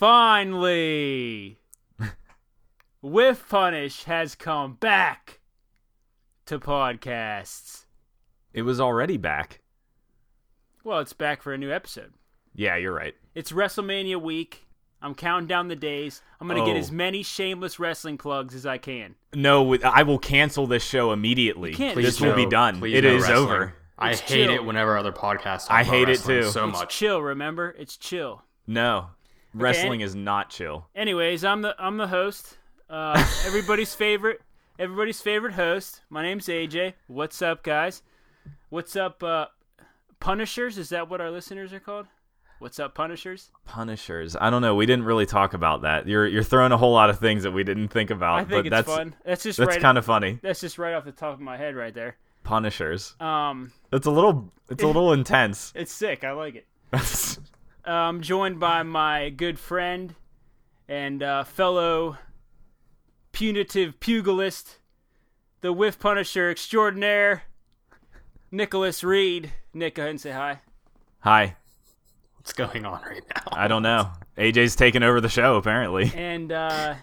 Finally, 0.00 1.58
Whiff 3.02 3.46
Punish 3.50 4.04
has 4.04 4.34
come 4.34 4.72
back 4.80 5.40
to 6.46 6.58
podcasts. 6.58 7.84
It 8.54 8.62
was 8.62 8.80
already 8.80 9.18
back. 9.18 9.60
Well, 10.84 11.00
it's 11.00 11.12
back 11.12 11.42
for 11.42 11.52
a 11.52 11.58
new 11.58 11.70
episode. 11.70 12.14
Yeah, 12.54 12.76
you're 12.76 12.94
right. 12.94 13.14
It's 13.34 13.52
WrestleMania 13.52 14.18
week. 14.22 14.66
I'm 15.02 15.14
counting 15.14 15.46
down 15.46 15.68
the 15.68 15.76
days. 15.76 16.22
I'm 16.40 16.48
going 16.48 16.58
to 16.58 16.64
get 16.66 16.76
Oh. 16.76 16.80
as 16.80 16.90
many 16.90 17.22
shameless 17.22 17.78
wrestling 17.78 18.16
plugs 18.16 18.54
as 18.54 18.64
I 18.64 18.78
can. 18.78 19.16
No, 19.34 19.76
I 19.84 20.02
will 20.04 20.18
cancel 20.18 20.66
this 20.66 20.82
show 20.82 21.12
immediately. 21.12 21.74
Can't 21.74 21.94
this 21.94 22.06
just 22.06 22.20
will 22.22 22.34
be 22.34 22.46
done. 22.46 22.78
please 22.78 22.96
It 22.96 23.04
no 23.04 23.16
is 23.16 23.22
wrestling. 23.24 23.36
over. 23.38 23.74
I 23.98 24.12
It's 24.12 24.20
hate 24.20 24.46
chill. 24.46 24.54
it 24.54 24.64
whenever 24.64 24.96
other 24.96 25.12
podcasts. 25.12 25.66
Talk 25.66 25.72
I 25.72 25.82
about 25.82 25.92
hate 25.92 26.08
it 26.08 26.20
too. 26.20 26.44
So 26.44 26.68
it's 26.70 26.78
much. 26.78 26.96
chill, 26.96 27.20
remember? 27.20 27.76
It's 27.78 27.98
chill. 27.98 28.44
No, 28.66 29.08
wrestling 29.54 30.00
is 30.00 30.14
not 30.14 30.50
chill. 30.50 30.86
Anyways, 30.94 31.44
I'm 31.44 31.62
the 31.62 31.74
I'm 31.78 31.96
the 31.96 32.08
host. 32.08 32.58
Uh, 32.88 33.24
everybody's 33.46 33.94
favorite 33.94 34.40
everybody's 34.78 35.20
favorite 35.20 35.54
host. 35.54 36.00
My 36.08 36.22
name's 36.22 36.46
AJ. 36.46 36.94
What's 37.06 37.42
up, 37.42 37.62
guys? 37.62 38.02
What's 38.70 38.96
up, 38.96 39.22
uh, 39.22 39.46
Punishers? 40.20 40.78
Is 40.78 40.88
that 40.88 41.08
what 41.08 41.20
our 41.20 41.30
listeners 41.30 41.72
are 41.72 41.80
called? 41.80 42.06
What's 42.60 42.78
up, 42.78 42.94
Punishers? 42.94 43.50
Punishers. 43.64 44.36
I 44.38 44.50
don't 44.50 44.60
know. 44.60 44.74
We 44.74 44.84
didn't 44.86 45.04
really 45.04 45.26
talk 45.26 45.54
about 45.54 45.82
that. 45.82 46.06
You're 46.06 46.26
you're 46.26 46.42
throwing 46.42 46.72
a 46.72 46.76
whole 46.76 46.92
lot 46.92 47.08
of 47.08 47.18
things 47.18 47.42
that 47.42 47.52
we 47.52 47.64
didn't 47.64 47.88
think 47.88 48.10
about. 48.10 48.34
I 48.34 48.40
think 48.40 48.50
but 48.50 48.66
it's 48.66 48.70
that's 48.70 48.88
fun. 48.88 49.14
That's 49.24 49.42
just 49.42 49.58
that's 49.58 49.68
right. 49.68 49.80
kind 49.80 49.96
of 49.96 50.04
funny. 50.04 50.38
that's 50.42 50.60
just 50.60 50.78
right 50.78 50.94
off 50.94 51.04
the 51.04 51.12
top 51.12 51.34
of 51.34 51.40
my 51.40 51.56
head, 51.56 51.74
right 51.74 51.94
there. 51.94 52.16
Punishers. 52.42 53.14
Um, 53.20 53.72
It's 53.92 54.06
a 54.06 54.10
little 54.10 54.52
it's 54.68 54.82
a 54.82 54.86
little 54.86 55.12
intense. 55.12 55.72
it's 55.76 55.92
sick. 55.92 56.24
I 56.24 56.32
like 56.32 56.54
it. 56.54 56.66
I'm 57.84 58.20
joined 58.20 58.60
by 58.60 58.82
my 58.82 59.30
good 59.30 59.58
friend 59.58 60.14
and 60.88 61.22
uh, 61.22 61.44
fellow 61.44 62.18
punitive 63.32 64.00
pugilist, 64.00 64.78
the 65.60 65.72
Whiff 65.72 65.98
Punisher 65.98 66.50
extraordinaire, 66.50 67.44
Nicholas 68.50 69.02
Reed. 69.04 69.52
Nick, 69.72 69.94
go 69.94 70.02
ahead 70.02 70.10
and 70.10 70.20
say 70.20 70.30
hi. 70.32 70.60
Hi. 71.20 71.56
What's 72.36 72.52
going 72.52 72.84
on 72.84 73.00
right 73.02 73.22
now? 73.34 73.42
I 73.52 73.68
don't 73.68 73.82
know. 73.82 74.10
AJ's 74.36 74.74
taking 74.74 75.02
over 75.02 75.20
the 75.20 75.28
show 75.28 75.56
apparently. 75.56 76.10
And 76.14 76.50
uh, 76.50 76.94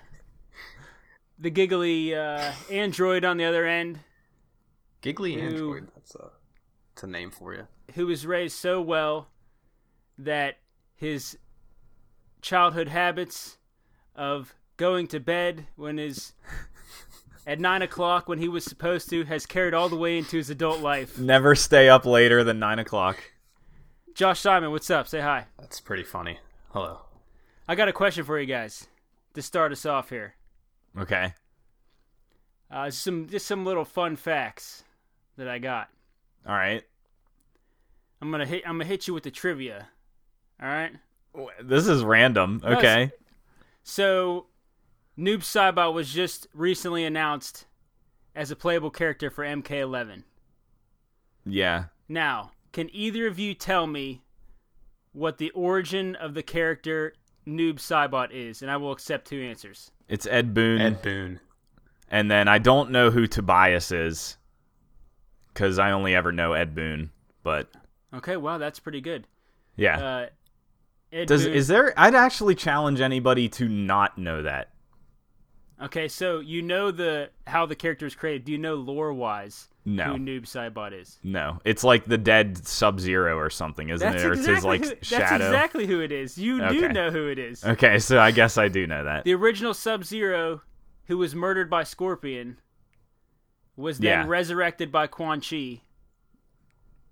the 1.40 1.50
giggly 1.50 2.16
uh, 2.16 2.52
android 2.72 3.24
on 3.24 3.38
the 3.38 3.46
other 3.46 3.66
end, 3.66 4.00
Giggly 5.02 5.36
Who- 5.36 5.40
Android. 5.48 5.88
That's 5.96 6.16
a, 6.16 6.32
that's 6.94 7.04
a 7.04 7.08
name 7.08 7.30
for 7.32 7.54
you. 7.54 7.68
who 7.94 8.08
was 8.08 8.26
raised 8.26 8.58
so 8.58 8.82
well 8.82 9.28
that 10.18 10.58
his 10.98 11.38
childhood 12.42 12.90
habits 12.90 13.58
of 14.16 14.54
going 14.76 15.08
to 15.08 15.20
bed 15.20 15.68
when 15.76 15.98
his 15.98 16.34
at 17.46 17.60
nine 17.60 17.82
o'clock 17.82 18.28
when 18.28 18.40
he 18.40 18.50
was 18.50 18.66
supposed 18.66 19.10
to 19.10 19.24
has 19.26 19.46
carried 19.46 19.74
all 19.74 19.88
the 19.88 19.96
way 19.96 20.18
into 20.18 20.38
his 20.38 20.50
adult 20.50 20.82
life. 20.82 21.18
Never 21.18 21.56
stay 21.56 21.88
up 21.88 22.06
later 22.06 22.44
than 22.44 22.60
nine 22.60 22.80
o'clock. 22.80 23.32
Josh 24.14 24.40
Simon, 24.40 24.72
what's 24.72 24.90
up? 24.90 25.08
Say 25.08 25.22
hi. 25.22 25.46
That's 25.60 25.80
pretty 25.80 26.04
funny. 26.04 26.40
Hello. 26.72 27.02
I 27.68 27.76
got 27.76 27.88
a 27.88 27.94
question 27.94 28.26
for 28.26 28.40
you 28.40 28.48
guys 28.48 28.88
to 29.36 29.42
start 29.42 29.72
us 29.72 29.86
off 29.86 30.10
here. 30.10 30.34
Okay. 30.98 31.34
Uh, 32.72 32.90
some 32.90 33.28
just 33.28 33.46
some 33.46 33.64
little 33.66 33.86
fun 33.86 34.16
facts 34.16 34.84
that 35.38 35.48
I 35.48 35.60
got. 35.60 35.90
All 36.48 36.56
right. 36.56 36.84
I'm 38.22 38.32
gonna 38.32 38.46
hit. 38.46 38.64
I'm 38.66 38.74
gonna 38.78 38.86
hit 38.86 39.08
you 39.08 39.14
with 39.14 39.24
the 39.24 39.32
trivia. 39.32 39.90
All 40.62 40.68
right. 40.68 40.92
This 41.62 41.88
is 41.88 42.04
random. 42.04 42.62
it's- 42.64 42.78
Okay. 42.78 43.12
So, 43.84 44.48
Noob 45.18 45.40
Saibot 45.40 45.94
was 45.94 46.12
just 46.14 46.48
recently 46.54 47.06
announced 47.06 47.66
as 48.36 48.52
a 48.52 48.56
playable 48.56 48.90
character 48.92 49.30
for 49.30 49.44
MK11. 49.46 50.24
Yeah. 51.46 51.86
Now, 52.10 52.52
can 52.74 52.90
either 52.94 53.28
of 53.28 53.40
you 53.40 53.54
tell 53.54 53.88
me 53.88 54.22
what 55.14 55.38
the 55.38 55.50
origin 55.52 56.16
of 56.16 56.34
the 56.34 56.44
character 56.44 57.14
Noob 57.48 57.76
Saibot 57.76 58.32
is? 58.32 58.62
And 58.62 58.70
I 58.70 58.78
will 58.78 58.92
accept 58.92 59.28
two 59.28 59.42
answers. 59.42 59.92
It's 60.08 60.26
Ed 60.28 60.54
Boon. 60.54 60.82
Ed 60.82 61.02
Boon. 61.02 61.40
And 62.10 62.30
then 62.32 62.48
I 62.48 62.58
don't 62.58 62.92
know 62.92 63.12
who 63.12 63.28
Tobias 63.28 63.92
is 63.92 64.38
because 65.54 65.80
I 65.80 65.92
only 65.92 66.16
ever 66.16 66.32
know 66.32 66.54
Ed 66.54 66.74
Boon. 66.76 67.12
But 67.44 67.70
Okay, 68.14 68.38
wow, 68.38 68.58
that's 68.58 68.80
pretty 68.80 69.02
good. 69.02 69.28
yeah, 69.76 70.00
Uh, 70.00 70.26
Does 71.12 71.46
is 71.46 71.68
there? 71.68 71.94
I'd 71.98 72.16
actually 72.16 72.56
challenge 72.56 73.00
anybody 73.02 73.48
to 73.50 73.68
not 73.70 74.18
know 74.18 74.42
that. 74.44 74.70
okay, 75.82 76.08
so 76.08 76.40
you 76.40 76.62
know 76.62 76.92
the 76.92 77.30
how 77.46 77.66
the 77.66 77.76
character 77.76 78.06
is 78.06 78.16
created. 78.16 78.46
Do 78.46 78.52
you 78.52 78.58
know 78.58 78.76
lore 78.76 79.14
wise 79.14 79.70
No. 79.86 80.06
who 80.14 80.18
Noob 80.18 80.42
Saibot 80.44 80.92
is? 81.00 81.20
No, 81.24 81.60
it's 81.64 81.84
like 81.84 82.06
the 82.06 82.18
dead 82.18 82.58
Sub 82.68 83.00
Zero 83.00 83.38
or 83.38 83.50
something, 83.50 83.90
isn't 83.90 84.06
That's 84.12 84.24
it? 84.24 84.28
Or 84.28 84.34
it's 84.34 84.40
his 84.46 84.50
exactly 84.58 84.70
like 84.70 84.82
who, 84.82 84.90
that's 84.90 85.32
exactly 85.32 85.88
who 85.88 86.00
it 86.02 86.12
is. 86.12 86.38
You 86.38 86.68
do 86.68 86.90
know 86.90 87.10
who 87.10 87.28
it 87.30 87.40
is. 87.40 87.64
Okay, 87.64 88.00
so 88.00 88.20
I 88.20 88.32
guess 88.32 88.58
I 88.58 88.68
do 88.68 88.86
know 88.86 89.04
that. 89.06 89.24
The 89.24 89.34
original 89.34 89.74
Sub 89.74 90.04
Zero, 90.04 90.62
who 91.06 91.18
was 91.18 91.34
murdered 91.34 91.70
by 91.70 91.84
Scorpion, 91.84 92.58
was 93.78 94.00
then 94.00 94.08
Yeah. 94.10 94.26
resurrected 94.28 94.92
by 94.92 95.08
Quan 95.08 95.40
Chi 95.40 95.82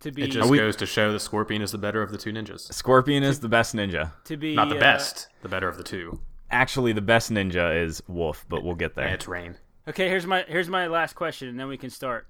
to 0.06 0.12
be 0.12 0.24
It 0.24 0.28
just 0.32 0.50
we- 0.50 0.58
goes 0.58 0.76
to 0.78 0.86
show 0.86 1.12
the 1.12 1.20
Scorpion 1.20 1.62
is 1.62 1.72
the 1.72 1.78
better 1.78 2.02
of 2.02 2.12
the 2.12 2.18
two 2.18 2.32
ninjas. 2.32 2.72
Scorpion 2.74 3.24
is 3.24 3.40
the 3.42 3.50
best 3.50 3.76
ninja. 3.76 4.12
to 4.26 4.38
be 4.38 4.56
Not 4.56 4.70
the 4.70 4.78
uh, 4.78 4.80
best, 4.80 5.28
the 5.42 5.50
better 5.50 5.68
of 5.68 5.78
the 5.78 5.84
two. 5.84 6.20
Actually, 6.52 6.94
the 6.94 7.02
best 7.02 7.32
ninja 7.32 7.84
is 7.84 8.02
Wolf, 8.08 8.46
but 8.48 8.64
we'll 8.64 8.76
get 8.76 8.96
there. 8.96 9.06
And 9.06 9.14
it's 9.16 9.28
Rain. 9.28 9.58
Okay, 9.88 10.08
here's 10.10 10.26
my 10.26 10.44
here's 10.48 10.70
my 10.70 10.88
last 10.88 11.14
question, 11.14 11.48
and 11.50 11.60
then 11.60 11.68
we 11.68 11.78
can 11.78 11.90
start. 11.90 12.28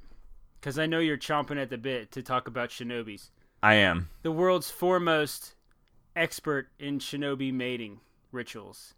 Because 0.59 0.79
I 0.79 0.85
know 0.87 0.99
you're 0.99 1.17
chomping 1.17 1.61
at 1.61 1.69
the 1.69 1.77
bit 1.77 2.11
to 2.13 2.23
talk 2.23 2.47
about 2.47 2.69
shinobis. 2.69 3.29
I 3.61 3.75
am. 3.75 4.09
The 4.23 4.31
world's 4.31 4.71
foremost 4.71 5.53
expert 6.15 6.69
in 6.79 6.99
shinobi 6.99 7.53
mating 7.53 7.99
rituals. 8.31 8.93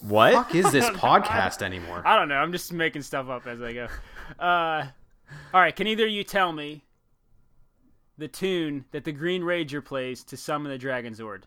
What? 0.00 0.32
Fuck 0.32 0.54
is 0.54 0.72
this 0.72 0.88
podcast 0.90 1.62
anymore? 1.62 2.02
I 2.04 2.16
don't 2.18 2.28
know. 2.28 2.36
I'm 2.36 2.52
just 2.52 2.72
making 2.72 3.02
stuff 3.02 3.28
up 3.28 3.46
as 3.46 3.60
I 3.62 3.72
go. 3.72 3.88
Uh, 4.38 4.86
all 5.54 5.60
right. 5.60 5.74
Can 5.74 5.86
either 5.86 6.04
of 6.04 6.10
you 6.10 6.24
tell 6.24 6.52
me 6.52 6.84
the 8.18 8.28
tune 8.28 8.84
that 8.92 9.04
the 9.04 9.12
Green 9.12 9.42
Ranger 9.42 9.80
plays 9.80 10.24
to 10.24 10.36
summon 10.36 10.70
the 10.72 10.78
Dragon 10.78 11.14
Zord? 11.14 11.42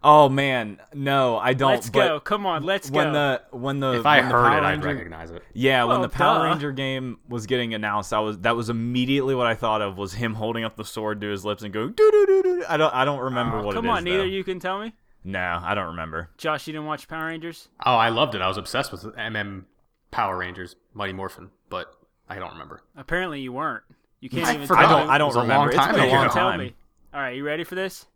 Oh 0.00 0.28
man, 0.28 0.78
no, 0.94 1.38
I 1.38 1.54
don't. 1.54 1.72
Let's 1.72 1.90
but 1.90 2.06
go. 2.06 2.20
Come 2.20 2.46
on. 2.46 2.62
Let's 2.62 2.88
When 2.90 3.08
go. 3.08 3.12
the 3.12 3.56
when 3.56 3.80
the 3.80 3.98
If 3.98 4.06
I 4.06 4.20
the 4.20 4.26
heard 4.28 4.32
Power 4.32 4.58
it, 4.58 4.62
I'd 4.62 4.84
recognize 4.84 5.30
it. 5.32 5.42
Yeah, 5.54 5.84
when 5.84 6.02
the 6.02 6.08
Power 6.08 6.38
duh. 6.38 6.44
Ranger 6.44 6.70
game 6.70 7.18
was 7.28 7.46
getting 7.46 7.74
announced, 7.74 8.12
I 8.12 8.20
was 8.20 8.38
that 8.40 8.54
was 8.54 8.70
immediately 8.70 9.34
what 9.34 9.48
I 9.48 9.54
thought 9.54 9.82
of 9.82 9.98
was 9.98 10.12
him 10.12 10.34
holding 10.34 10.62
up 10.62 10.76
the 10.76 10.84
sword 10.84 11.20
to 11.22 11.28
his 11.28 11.44
lips 11.44 11.64
and 11.64 11.72
going 11.72 11.94
doo 11.94 12.10
doo 12.12 12.26
doo 12.26 12.42
doo. 12.42 12.64
I 12.68 12.76
don't 12.76 12.94
I 12.94 13.04
don't 13.04 13.18
remember 13.20 13.60
what 13.62 13.74
Come 13.74 13.86
it 13.86 13.88
is. 13.88 13.96
on. 13.96 14.04
Neither 14.04 14.18
though. 14.18 14.24
of 14.24 14.30
you 14.30 14.44
can 14.44 14.60
tell 14.60 14.78
me. 14.80 14.92
No, 15.24 15.60
I 15.64 15.74
don't 15.74 15.88
remember. 15.88 16.30
Josh, 16.38 16.68
you 16.68 16.72
didn't 16.74 16.86
watch 16.86 17.08
Power 17.08 17.26
Rangers? 17.26 17.68
Oh, 17.84 17.96
I 17.96 18.10
loved 18.10 18.36
it. 18.36 18.40
I 18.40 18.46
was 18.46 18.56
obsessed 18.56 18.92
with 18.92 19.02
MM 19.16 19.64
Power 20.12 20.36
Rangers, 20.38 20.76
Mighty 20.94 21.12
Morphin, 21.12 21.50
but 21.70 21.92
I 22.28 22.36
don't 22.38 22.52
remember. 22.52 22.82
Apparently 22.96 23.40
you 23.40 23.52
weren't. 23.52 23.84
You 24.20 24.28
can't 24.30 24.46
I 24.46 24.54
even 24.54 24.66
forgot. 24.66 24.82
tell 24.88 24.96
I 24.96 25.00
don't. 25.00 25.10
I 25.10 25.14
It 25.14 25.18
don't 25.18 25.26
was 25.28 25.36
a 25.36 25.40
remember. 25.40 25.72
long 25.72 25.74
time 25.74 25.88
it's 25.90 25.98
been 25.98 26.04
a 26.04 26.08
ago. 26.08 26.16
long 26.16 26.24
Tell 26.30 26.34
time. 26.50 26.58
me. 26.60 26.74
All 27.14 27.20
right, 27.20 27.36
you 27.36 27.44
ready 27.44 27.64
for 27.64 27.74
this? 27.74 28.06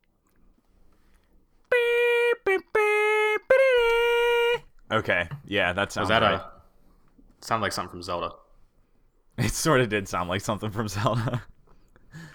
Beep, 1.70 2.44
beep, 2.44 2.60
beep, 2.74 3.40
beep. 3.48 4.62
Okay, 4.92 5.28
yeah, 5.46 5.72
that 5.72 5.92
sounds 5.92 6.04
Was 6.04 6.08
that 6.10 6.22
right. 6.22 6.34
a 6.40 7.44
sound 7.44 7.62
like 7.62 7.72
something 7.72 7.90
from 7.90 8.02
Zelda? 8.02 8.32
It 9.38 9.50
sort 9.50 9.80
of 9.80 9.88
did 9.88 10.08
sound 10.08 10.28
like 10.28 10.42
something 10.42 10.70
from 10.70 10.88
Zelda. 10.88 11.42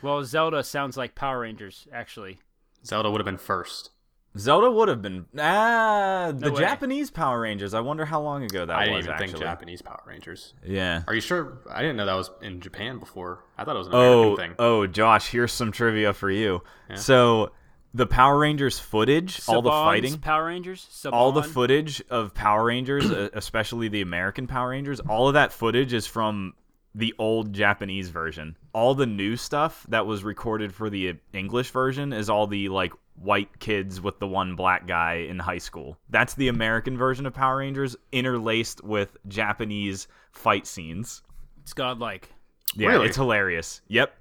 Well, 0.02 0.24
Zelda 0.24 0.64
sounds 0.64 0.98
like 0.98 1.14
Power 1.14 1.42
Rangers, 1.42 1.88
actually. 1.94 2.40
Zelda 2.84 3.12
would 3.12 3.20
have 3.20 3.26
been 3.26 3.38
first. 3.38 3.92
Zelda 4.38 4.70
would 4.72 4.88
have 4.88 5.02
been 5.02 5.26
ah 5.38 6.32
the 6.36 6.52
way. 6.52 6.60
Japanese 6.60 7.10
Power 7.12 7.42
Rangers. 7.42 7.74
I 7.74 7.80
wonder 7.80 8.06
how 8.06 8.22
long 8.22 8.44
ago 8.44 8.66
that 8.66 8.76
I 8.76 8.84
didn't 8.86 8.96
was 8.98 9.06
even 9.06 9.14
actually. 9.14 9.28
think 9.34 9.44
Japanese 9.44 9.82
Power 9.82 10.02
Rangers. 10.06 10.54
Yeah. 10.66 11.04
Are 11.08 11.14
you 11.14 11.22
sure? 11.22 11.60
I 11.70 11.82
didn't 11.82 11.98
know 11.98 12.06
that 12.06 12.14
was 12.16 12.30
in 12.42 12.60
Japan 12.62 13.00
before. 13.00 13.44
I 13.58 13.64
thought 13.64 13.76
it 13.76 13.80
was 13.80 13.88
an 13.88 13.94
American 13.94 14.32
Oh, 14.32 14.36
thing. 14.36 14.56
oh, 14.60 14.88
Josh, 14.88 15.30
here's 15.30 15.52
some 15.52 15.72
trivia 15.72 16.14
for 16.14 16.30
you. 16.30 16.62
So, 16.96 17.52
the 17.94 18.06
Power 18.06 18.38
Rangers 18.38 18.80
footage, 18.80 19.42
all 19.48 19.62
the 19.62 19.72
fighting, 19.72 20.18
Power 20.20 20.46
Rangers. 20.46 20.88
Saban. 20.92 21.14
all 21.14 21.32
the 21.32 21.44
footage 21.44 22.02
of 22.10 22.34
Power 22.34 22.66
Rangers, 22.66 23.10
especially 23.34 23.88
the 23.88 24.02
American 24.02 24.46
Power 24.48 24.70
Rangers, 24.70 25.00
all 25.00 25.28
of 25.28 25.34
that 25.34 25.52
footage 25.52 25.94
is 25.94 26.06
from 26.06 26.54
the 26.94 27.14
old 27.20 27.54
Japanese 27.54 28.10
version. 28.10 28.58
All 28.74 28.96
the 28.96 29.06
new 29.06 29.36
stuff 29.36 29.86
that 29.90 30.06
was 30.08 30.24
recorded 30.24 30.74
for 30.74 30.90
the 30.90 31.16
English 31.34 31.70
version 31.72 32.12
is 32.14 32.30
all 32.30 32.48
the 32.48 32.70
like 32.70 32.92
white 33.18 33.60
kids 33.60 34.00
with 34.00 34.20
the 34.20 34.28
one 34.28 34.56
black 34.56 34.88
guy 34.88 35.26
in 35.30 35.40
high 35.40 35.58
school. 35.58 35.98
That's 36.10 36.34
the 36.36 36.48
American 36.48 36.98
version 36.98 37.26
of 37.26 37.34
Power 37.34 37.58
Rangers 37.58 37.96
interlaced 38.12 38.84
with 38.84 39.18
Japanese 39.28 40.08
fight 40.32 40.66
scenes. 40.68 41.24
It's 41.64 41.74
godlike. 41.74 42.32
Yeah, 42.76 42.90
Really? 42.90 43.08
it's 43.08 43.18
hilarious. 43.18 43.82
Yep. 43.88 44.14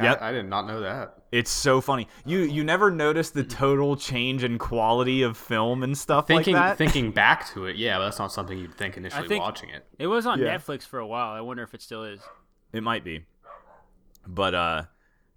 Yep. 0.00 0.22
I, 0.22 0.28
I 0.28 0.32
did 0.32 0.46
not 0.48 0.66
know 0.66 0.80
that. 0.80 1.14
It's 1.32 1.50
so 1.50 1.80
funny. 1.80 2.06
You 2.24 2.40
you 2.40 2.62
never 2.64 2.90
notice 2.90 3.30
the 3.30 3.42
total 3.44 3.96
change 3.96 4.42
in 4.44 4.56
quality 4.58 5.22
of 5.22 5.36
film 5.36 5.82
and 5.82 5.96
stuff 5.98 6.26
Thinking 6.28 6.54
like 6.54 6.70
that. 6.70 6.78
thinking 6.78 7.10
back 7.12 7.48
to 7.54 7.66
it, 7.66 7.76
yeah, 7.76 7.98
but 7.98 8.04
that's 8.04 8.18
not 8.18 8.32
something 8.32 8.56
you'd 8.58 8.74
think 8.76 8.96
initially 8.96 9.26
think- 9.28 9.42
watching 9.42 9.68
it. 9.70 9.84
It 9.98 10.06
was 10.08 10.26
on 10.26 10.38
Yeah. 10.40 10.56
Netflix 10.56 10.82
for 10.84 10.98
a 11.00 11.06
while. 11.06 11.32
I 11.32 11.40
wonder 11.40 11.62
if 11.62 11.74
it 11.74 11.82
still 11.82 12.04
is. 12.04 12.20
It 12.72 12.82
might 12.82 13.02
be. 13.04 13.24
But 14.26 14.54
uh 14.54 14.82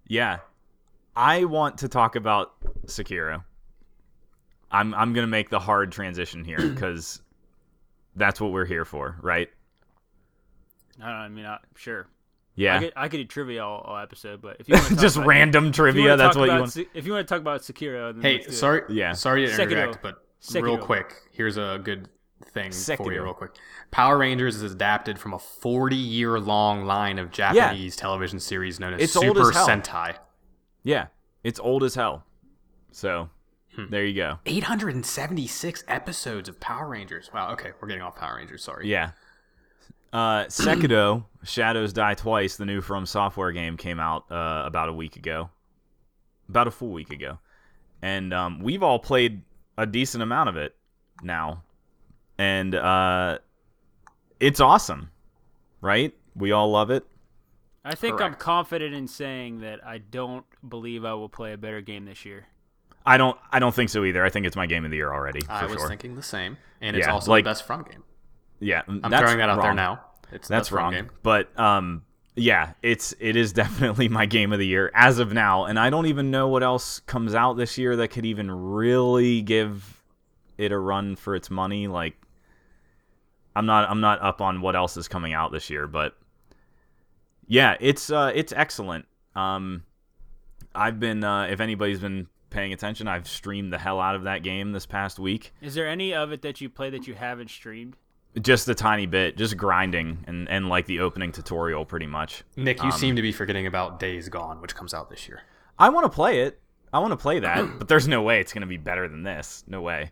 yeah. 0.06 0.38
I 1.16 1.44
want 1.44 1.78
to 1.78 1.88
talk 1.88 2.16
about 2.16 2.52
Sekiro. 2.86 3.44
I'm 4.70 4.94
I'm 4.94 5.12
going 5.12 5.24
to 5.26 5.30
make 5.30 5.50
the 5.50 5.58
hard 5.60 5.92
transition 5.92 6.44
here 6.44 6.74
cuz 6.76 7.20
that's 8.16 8.40
what 8.40 8.52
we're 8.52 8.64
here 8.64 8.84
for, 8.84 9.16
right? 9.22 9.48
I 11.00 11.06
don't 11.06 11.10
know. 11.10 11.16
I 11.16 11.28
mean, 11.28 11.44
uh, 11.44 11.50
I, 11.50 11.58
sure. 11.76 12.06
Yeah. 12.56 12.76
I 12.76 12.80
could, 12.80 12.92
I 12.96 13.08
could 13.08 13.16
do 13.16 13.24
trivia 13.24 13.64
all, 13.64 13.80
all 13.80 13.98
episode, 13.98 14.40
but 14.40 14.58
if 14.60 14.68
you 14.68 14.76
want 14.76 14.86
to 14.90 14.96
Just 14.96 15.16
random 15.16 15.72
trivia, 15.72 16.16
that's 16.16 16.34
talk 16.34 16.40
what 16.40 16.44
you 16.46 16.50
about 16.52 16.60
want. 16.60 16.72
Se- 16.72 16.86
If 16.94 17.04
you 17.06 17.12
want 17.12 17.26
to 17.26 17.34
talk 17.34 17.40
about 17.40 17.62
Sekiro, 17.62 18.12
then 18.14 18.22
Hey, 18.22 18.34
let's 18.34 18.46
do 18.46 18.52
it. 18.52 18.56
sorry, 18.56 18.82
Yeah. 18.90 19.12
sorry 19.12 19.44
to 19.46 19.52
Sekiro. 19.52 19.62
interject, 19.62 19.98
but 20.02 20.22
real 20.62 20.78
quick, 20.78 21.14
here's 21.32 21.56
a 21.56 21.80
good 21.82 22.08
thing 22.52 22.70
for 22.70 23.12
you, 23.12 23.22
real 23.24 23.34
quick. 23.34 23.56
Power 23.90 24.16
Rangers 24.18 24.62
is 24.62 24.72
adapted 24.72 25.18
from 25.18 25.32
a 25.34 25.38
40-year-long 25.38 26.84
line 26.84 27.18
of 27.18 27.32
Japanese 27.32 27.96
television 27.96 28.38
series 28.38 28.78
known 28.78 28.94
as 28.94 29.00
It's 29.02 29.12
Super 29.14 29.48
as 29.48 29.54
hell. 29.56 29.66
Sentai. 29.66 30.16
Yeah. 30.84 31.06
It's 31.42 31.58
old 31.58 31.82
as 31.82 31.94
hell. 31.96 32.24
So, 32.92 33.28
Hmm. 33.74 33.86
there 33.90 34.04
you 34.04 34.14
go. 34.14 34.38
876 34.46 35.82
episodes 35.88 36.48
of 36.48 36.60
Power 36.60 36.86
Rangers. 36.88 37.30
Wow. 37.34 37.52
Okay, 37.54 37.72
we're 37.80 37.88
getting 37.88 38.02
off 38.02 38.14
Power 38.14 38.36
Rangers. 38.36 38.62
Sorry. 38.62 38.88
Yeah. 38.88 39.10
Uh, 40.12 40.44
Sekiro, 40.48 41.24
Shadows 41.42 41.92
Die 41.92 42.14
Twice, 42.14 42.56
the 42.56 42.64
new 42.66 42.80
From 42.80 43.04
Software 43.04 43.50
game, 43.50 43.76
came 43.76 43.98
out 43.98 44.30
uh, 44.30 44.62
about 44.64 44.88
a 44.88 44.92
week 44.92 45.16
ago, 45.16 45.50
about 46.48 46.68
a 46.68 46.70
full 46.70 46.92
week 46.92 47.10
ago, 47.10 47.38
and 48.00 48.32
um, 48.32 48.60
we've 48.60 48.82
all 48.84 49.00
played 49.00 49.42
a 49.76 49.86
decent 49.86 50.22
amount 50.22 50.48
of 50.50 50.56
it 50.56 50.76
now, 51.22 51.64
and 52.38 52.76
uh, 52.76 53.38
it's 54.38 54.60
awesome, 54.60 55.10
right? 55.80 56.14
We 56.36 56.52
all 56.52 56.70
love 56.70 56.90
it. 56.92 57.04
I 57.84 57.94
think 57.94 58.20
I'm 58.20 58.34
confident 58.34 58.94
in 58.94 59.06
saying 59.08 59.60
that 59.60 59.84
I 59.86 59.98
don't 59.98 60.46
believe 60.66 61.04
I 61.04 61.14
will 61.14 61.28
play 61.28 61.52
a 61.52 61.58
better 61.58 61.80
game 61.80 62.06
this 62.06 62.24
year. 62.24 62.46
I 63.04 63.18
don't. 63.18 63.36
I 63.52 63.58
don't 63.58 63.74
think 63.74 63.90
so 63.90 64.04
either. 64.04 64.24
I 64.24 64.30
think 64.30 64.46
it's 64.46 64.56
my 64.56 64.66
game 64.66 64.84
of 64.86 64.90
the 64.90 64.96
year 64.96 65.12
already. 65.12 65.40
For 65.42 65.52
I 65.52 65.66
was 65.66 65.74
sure. 65.74 65.88
thinking 65.88 66.14
the 66.16 66.22
same, 66.22 66.56
and 66.80 66.96
it's 66.96 67.06
Yeah, 67.06 67.12
also 67.12 67.30
like- 67.30 67.44
the 67.44 67.50
best 67.50 67.66
From 67.66 67.82
game. 67.82 68.02
Yeah, 68.60 68.82
I'm 68.86 69.00
throwing 69.02 69.38
that 69.38 69.50
out 69.50 69.60
there 69.60 69.74
now. 69.74 70.00
It's 70.32 70.48
That's 70.48 70.72
wrong. 70.72 70.92
Game. 70.92 71.10
But 71.22 71.56
um 71.58 72.02
yeah, 72.34 72.72
it's 72.82 73.14
it 73.20 73.36
is 73.36 73.52
definitely 73.62 74.08
my 74.08 74.24
game 74.24 74.52
of 74.54 74.58
the 74.58 74.66
year 74.66 74.90
as 74.94 75.18
of 75.18 75.32
now, 75.34 75.66
and 75.66 75.78
I 75.78 75.90
don't 75.90 76.06
even 76.06 76.30
know 76.30 76.48
what 76.48 76.62
else 76.62 77.00
comes 77.00 77.34
out 77.34 77.54
this 77.54 77.76
year 77.76 77.96
that 77.96 78.08
could 78.08 78.24
even 78.24 78.50
really 78.50 79.42
give 79.42 80.02
it 80.56 80.72
a 80.72 80.78
run 80.78 81.16
for 81.16 81.34
its 81.34 81.50
money. 81.50 81.86
Like 81.88 82.16
I'm 83.54 83.66
not 83.66 83.90
I'm 83.90 84.00
not 84.00 84.22
up 84.22 84.40
on 84.40 84.62
what 84.62 84.74
else 84.74 84.96
is 84.96 85.08
coming 85.08 85.34
out 85.34 85.52
this 85.52 85.68
year, 85.68 85.86
but 85.86 86.16
yeah, 87.46 87.76
it's 87.80 88.10
uh 88.10 88.32
it's 88.34 88.52
excellent. 88.52 89.06
Um 89.34 89.84
I've 90.74 90.98
been 91.00 91.22
uh 91.24 91.44
if 91.44 91.60
anybody's 91.60 92.00
been 92.00 92.26
paying 92.50 92.72
attention, 92.72 93.08
I've 93.08 93.26
streamed 93.28 93.72
the 93.72 93.78
hell 93.78 94.00
out 94.00 94.14
of 94.14 94.24
that 94.24 94.42
game 94.42 94.72
this 94.72 94.86
past 94.86 95.18
week. 95.18 95.52
Is 95.60 95.74
there 95.74 95.88
any 95.88 96.14
of 96.14 96.32
it 96.32 96.42
that 96.42 96.60
you 96.60 96.68
play 96.68 96.90
that 96.90 97.06
you 97.06 97.14
haven't 97.14 97.50
streamed? 97.50 97.96
Just 98.40 98.68
a 98.68 98.74
tiny 98.74 99.06
bit, 99.06 99.36
just 99.36 99.56
grinding 99.56 100.24
and 100.26 100.48
and 100.48 100.68
like 100.68 100.86
the 100.86 101.00
opening 101.00 101.30
tutorial 101.32 101.84
pretty 101.84 102.06
much. 102.06 102.42
Nick, 102.56 102.80
Um, 102.80 102.86
you 102.86 102.92
seem 102.92 103.16
to 103.16 103.22
be 103.22 103.30
forgetting 103.32 103.66
about 103.66 104.00
Days 104.00 104.28
Gone, 104.28 104.60
which 104.60 104.74
comes 104.74 104.92
out 104.92 105.08
this 105.10 105.28
year. 105.28 105.42
I 105.78 105.88
want 105.90 106.04
to 106.04 106.08
play 106.10 106.40
it. 106.40 106.60
I 106.92 106.98
want 107.00 107.12
to 107.12 107.16
play 107.16 107.40
that, 107.40 107.64
but 107.78 107.88
there's 107.88 108.06
no 108.08 108.22
way 108.22 108.40
it's 108.40 108.52
going 108.52 108.62
to 108.62 108.66
be 108.68 108.76
better 108.76 109.08
than 109.08 109.22
this. 109.22 109.64
No 109.66 109.80
way. 109.82 110.10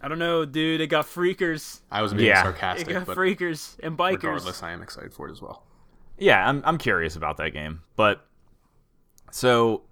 I 0.00 0.06
don't 0.06 0.20
know, 0.20 0.44
dude. 0.44 0.80
It 0.80 0.86
got 0.86 1.06
freakers. 1.06 1.80
I 1.90 2.02
was 2.02 2.14
being 2.14 2.28
Yeah. 2.28 2.40
It 2.40 2.42
sarcastic, 2.44 2.88
got 2.94 3.06
but 3.06 3.16
freakers 3.16 3.76
and 3.82 3.98
bikers. 3.98 4.12
regardless, 4.22 4.62
I 4.62 4.70
am 4.70 4.80
excited 4.82 5.12
for 5.12 5.28
it 5.28 5.32
as 5.32 5.42
well. 5.42 5.64
Yeah, 6.18 6.48
I'm 6.48 6.62
I'm 6.64 6.78
curious 6.78 7.16
about 7.16 7.36
that 7.38 7.50
game. 7.50 7.82
But 7.96 8.26
so 9.30 9.82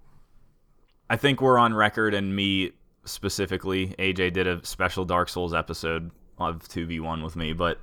I 1.09 1.15
think 1.15 1.41
we're 1.41 1.57
on 1.57 1.73
record 1.73 2.13
and 2.13 2.35
me 2.35 2.73
specifically, 3.05 3.95
AJ 3.99 4.33
did 4.33 4.47
a 4.47 4.65
special 4.65 5.05
Dark 5.05 5.29
Souls 5.29 5.53
episode 5.53 6.11
of 6.37 6.67
2v1 6.67 7.23
with 7.23 7.35
me, 7.35 7.53
but 7.53 7.79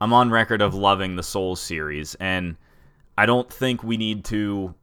I'm 0.00 0.12
on 0.12 0.30
record 0.30 0.62
of 0.62 0.74
loving 0.74 1.16
the 1.16 1.22
Souls 1.22 1.60
series 1.60 2.14
and 2.16 2.56
I 3.18 3.26
don't 3.26 3.52
think 3.52 3.84
we 3.84 3.98
need 3.98 4.24
to 4.26 4.74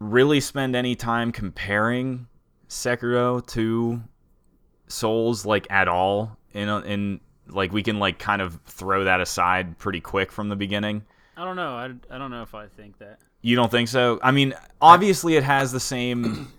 really 0.00 0.40
spend 0.40 0.74
any 0.74 0.96
time 0.96 1.30
comparing 1.30 2.26
Sekiro 2.68 3.46
to 3.48 4.02
Souls 4.88 5.46
like 5.46 5.70
at 5.70 5.86
all 5.86 6.36
in 6.52 6.68
a, 6.68 6.80
in 6.80 7.20
like 7.48 7.72
we 7.72 7.82
can 7.82 7.98
like 7.98 8.18
kind 8.18 8.42
of 8.42 8.58
throw 8.66 9.04
that 9.04 9.20
aside 9.20 9.78
pretty 9.78 10.00
quick 10.00 10.32
from 10.32 10.48
the 10.48 10.56
beginning. 10.56 11.04
I 11.36 11.44
don't 11.44 11.56
know. 11.56 11.74
I, 11.76 12.14
I 12.14 12.18
don't 12.18 12.30
know 12.30 12.42
if 12.42 12.54
I 12.54 12.66
think 12.66 12.98
that. 12.98 13.18
You 13.40 13.56
don't 13.56 13.70
think 13.70 13.88
so? 13.88 14.20
I 14.22 14.30
mean, 14.30 14.54
obviously 14.80 15.34
it 15.36 15.42
has 15.44 15.72
the 15.72 15.80
same 15.80 16.52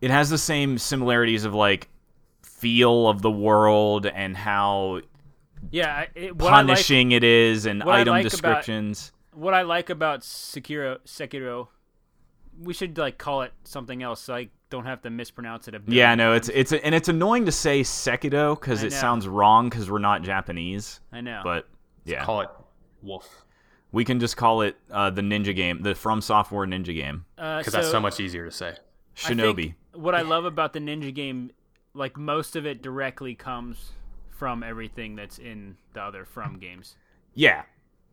it 0.00 0.10
has 0.10 0.30
the 0.30 0.38
same 0.38 0.78
similarities 0.78 1.44
of 1.44 1.54
like 1.54 1.88
feel 2.42 3.08
of 3.08 3.20
the 3.22 3.30
world 3.30 4.06
and 4.06 4.36
how 4.36 5.00
Yeah, 5.70 6.06
it, 6.14 6.36
what 6.36 6.52
I 6.52 6.58
like 6.58 6.66
punishing 6.68 7.12
it 7.12 7.24
is 7.24 7.66
and 7.66 7.82
what 7.84 7.94
I 7.96 8.00
item 8.00 8.12
like 8.12 8.22
about- 8.22 8.30
descriptions. 8.30 9.12
what 9.32 9.54
I 9.54 9.62
like 9.62 9.90
about 9.90 10.20
Sekiro, 10.20 10.98
Sekiro, 11.06 11.68
we 12.62 12.72
should 12.72 12.96
like 12.96 13.18
call 13.18 13.42
it 13.42 13.52
something 13.64 14.02
else, 14.02 14.20
so 14.22 14.34
I 14.34 14.48
don't 14.70 14.86
have 14.86 15.02
to 15.02 15.10
mispronounce 15.10 15.68
it. 15.68 15.74
a 15.74 15.78
billion 15.80 15.98
yeah, 15.98 16.14
no, 16.14 16.32
it's 16.32 16.48
times. 16.48 16.58
it's 16.58 16.72
and 16.84 16.94
it's 16.94 17.08
annoying 17.08 17.44
to 17.46 17.52
say 17.52 17.80
Sekido 17.82 18.58
cuz 18.58 18.82
it 18.82 18.92
know. 18.92 18.96
sounds 18.98 19.26
wrong 19.28 19.68
cuz 19.70 19.90
we're 19.90 19.98
not 19.98 20.22
Japanese, 20.22 21.00
I 21.12 21.20
know. 21.20 21.40
but 21.44 21.68
yeah. 22.04 22.24
Call 22.24 22.40
it 22.42 22.48
Wolf, 23.02 23.43
we 23.94 24.04
can 24.04 24.18
just 24.18 24.36
call 24.36 24.62
it 24.62 24.76
uh, 24.90 25.08
the 25.08 25.22
ninja 25.22 25.54
game, 25.54 25.80
the 25.82 25.94
From 25.94 26.20
Software 26.20 26.66
ninja 26.66 26.94
game. 26.94 27.24
Uh, 27.38 27.58
because 27.58 27.72
that's 27.72 27.90
so 27.90 28.00
much 28.00 28.18
easier 28.18 28.44
to 28.44 28.50
say. 28.50 28.70
I 28.70 28.74
Shinobi. 29.16 29.74
what 29.94 30.16
I 30.16 30.22
love 30.22 30.44
about 30.44 30.72
the 30.72 30.80
Ninja 30.80 31.14
game, 31.14 31.52
like 31.94 32.16
most 32.16 32.56
of 32.56 32.66
it 32.66 32.82
directly 32.82 33.36
comes 33.36 33.92
from 34.30 34.64
everything 34.64 35.14
that's 35.14 35.38
in 35.38 35.76
the 35.92 36.02
other 36.02 36.24
From 36.24 36.58
games. 36.58 36.96
Yeah, 37.34 37.62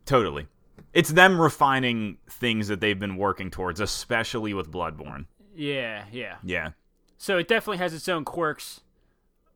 totally. 0.06 0.46
It's 0.94 1.10
them 1.10 1.40
refining 1.40 2.18
things 2.30 2.68
that 2.68 2.80
they've 2.80 2.98
been 2.98 3.16
working 3.16 3.50
towards, 3.50 3.80
especially 3.80 4.54
with 4.54 4.70
Bloodborne. 4.70 5.26
Yeah, 5.54 6.04
yeah. 6.12 6.36
Yeah. 6.44 6.70
So 7.18 7.38
it 7.38 7.48
definitely 7.48 7.78
has 7.78 7.92
its 7.92 8.08
own 8.08 8.24
quirks 8.24 8.82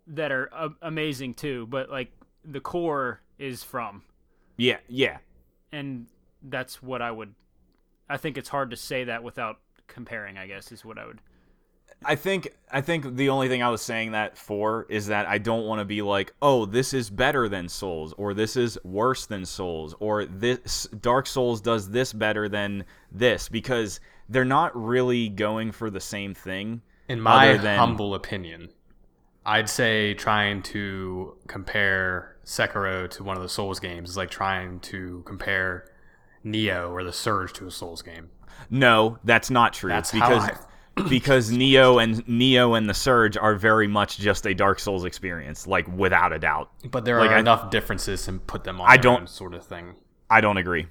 that 0.09 0.33
are 0.33 0.51
uh, 0.53 0.71
amazing 0.83 1.35
too, 1.35 1.67
but 1.69 1.89
like 1.89 2.11
the 2.45 2.61
core 2.61 3.21
is 3.39 3.63
from, 3.63 4.03
Yeah, 4.57 4.79
yeah. 4.89 5.19
and 5.71 6.07
that's 6.49 6.83
what 6.83 7.03
I 7.03 7.11
would. 7.11 7.35
I 8.09 8.17
think 8.17 8.39
it's 8.39 8.49
hard 8.49 8.71
to 8.71 8.77
say 8.77 9.05
that 9.05 9.23
without 9.23 9.59
comparing. 9.87 10.39
I 10.39 10.47
guess 10.47 10.73
is 10.73 10.85
what 10.85 10.99
I 10.99 11.07
would. 11.07 11.21
I 12.05 12.15
think 12.15 12.55
I 12.71 12.81
think 12.81 13.17
the 13.17 13.31
only 13.31 13.49
thing 13.49 13.63
I 13.63 13.71
was 13.71 13.83
saying 13.83 14.13
that 14.13 14.37
for 14.37 14.87
is 14.89 15.07
that 15.07 15.27
I 15.27 15.39
don't 15.39 15.67
want 15.67 15.81
to 15.81 15.85
be 15.85 16.03
like, 16.03 16.35
"Oh, 16.43 16.67
this 16.67 16.93
is 16.93 17.11
better 17.11 17.49
than 17.49 17.69
Souls," 17.69 18.13
or 18.17 18.35
"This 18.35 18.57
is 18.57 18.79
worse 18.85 19.27
than 19.27 19.47
Souls," 19.47 19.95
or 19.99 20.25
"This 20.25 20.87
Dark 20.89 21.27
Souls 21.27 21.61
does 21.61 21.91
this 21.91 22.13
better 22.13 22.49
than 22.49 22.85
this," 23.11 23.49
because 23.49 24.01
they're 24.29 24.45
not 24.45 24.77
really 24.77 25.29
going 25.29 25.73
for 25.73 25.91
the 25.91 26.01
same 26.01 26.35
thing. 26.35 26.83
In 27.09 27.21
my 27.21 27.57
than- 27.57 27.79
humble 27.79 28.15
opinion, 28.15 28.71
I'd 29.45 29.71
say 29.71 30.13
trying 30.15 30.63
to 30.65 31.37
compare 31.47 32.37
Sekiro 32.45 33.09
to 33.11 33.25
one 33.25 33.37
of 33.37 33.43
the 33.43 33.49
Souls 33.49 33.81
games 33.81 34.11
is 34.11 34.17
like 34.17 34.31
trying 34.31 34.81
to 34.81 35.23
compare 35.25 35.87
Nioh 36.47 36.91
or 36.91 37.03
the 37.05 37.13
Surge 37.13 37.53
to 37.55 37.67
a 37.67 37.71
Souls 37.71 38.01
game. 38.03 38.31
No, 38.71 39.19
that's 39.25 39.51
not 39.51 39.73
true. 39.75 39.91
That's 39.91 40.11
how 40.11 40.29
because 40.29 40.49
I- 40.97 41.03
because 41.11 41.51
Nioh 41.51 42.03
and 42.03 42.25
Nioh 42.27 42.79
and 42.79 42.89
the 42.89 42.95
Surge 42.95 43.37
are 43.37 43.55
very 43.55 43.87
much 43.87 44.17
just 44.19 44.47
a 44.47 44.55
Dark 44.55 44.79
Souls 44.79 45.05
experience, 45.05 45.67
like 45.67 45.87
without 45.95 46.33
a 46.33 46.39
doubt. 46.39 46.71
But 46.91 47.05
there 47.05 47.19
Like, 47.21 47.31
are 47.31 47.35
I- 47.35 47.41
enough 47.41 47.71
differences 47.71 48.25
to 48.25 48.33
put 48.35 48.65
them 48.65 48.81
on 48.81 48.89
I 48.91 48.97
don't- 48.97 49.21
own 49.23 49.27
sort 49.27 49.53
of 49.55 49.65
thing. 49.67 49.95
I 50.31 50.41
don't 50.41 50.57
agree. 50.57 50.87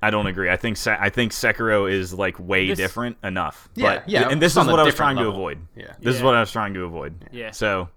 I 0.00 0.10
don't 0.10 0.26
agree. 0.28 0.48
I 0.50 0.56
think 0.56 0.76
Se- 0.76 0.96
I 0.98 1.10
think 1.10 1.32
Sekiro 1.32 1.90
is 1.90 2.14
like 2.14 2.38
way 2.38 2.68
This- 2.68 2.76
different 2.78 3.16
enough. 3.24 3.68
Yeah, 3.74 3.96
but, 3.96 4.08
yeah, 4.08 4.28
And 4.28 4.40
this 4.40 4.52
it's 4.52 4.56
on 4.58 4.66
is 4.66 4.70
what 4.70 4.80
I 4.80 4.84
was 4.84 4.94
different 4.94 5.16
trying 5.16 5.24
to 5.24 5.30
avoid. 5.30 5.58
Yeah. 5.76 5.92
This 6.00 6.14
is 6.16 6.22
what 6.22 6.34
I 6.34 6.40
was 6.40 6.50
trying 6.52 6.74
to 6.74 6.84
avoid. 6.84 7.28
Yeah. 7.32 7.50
So 7.50 7.88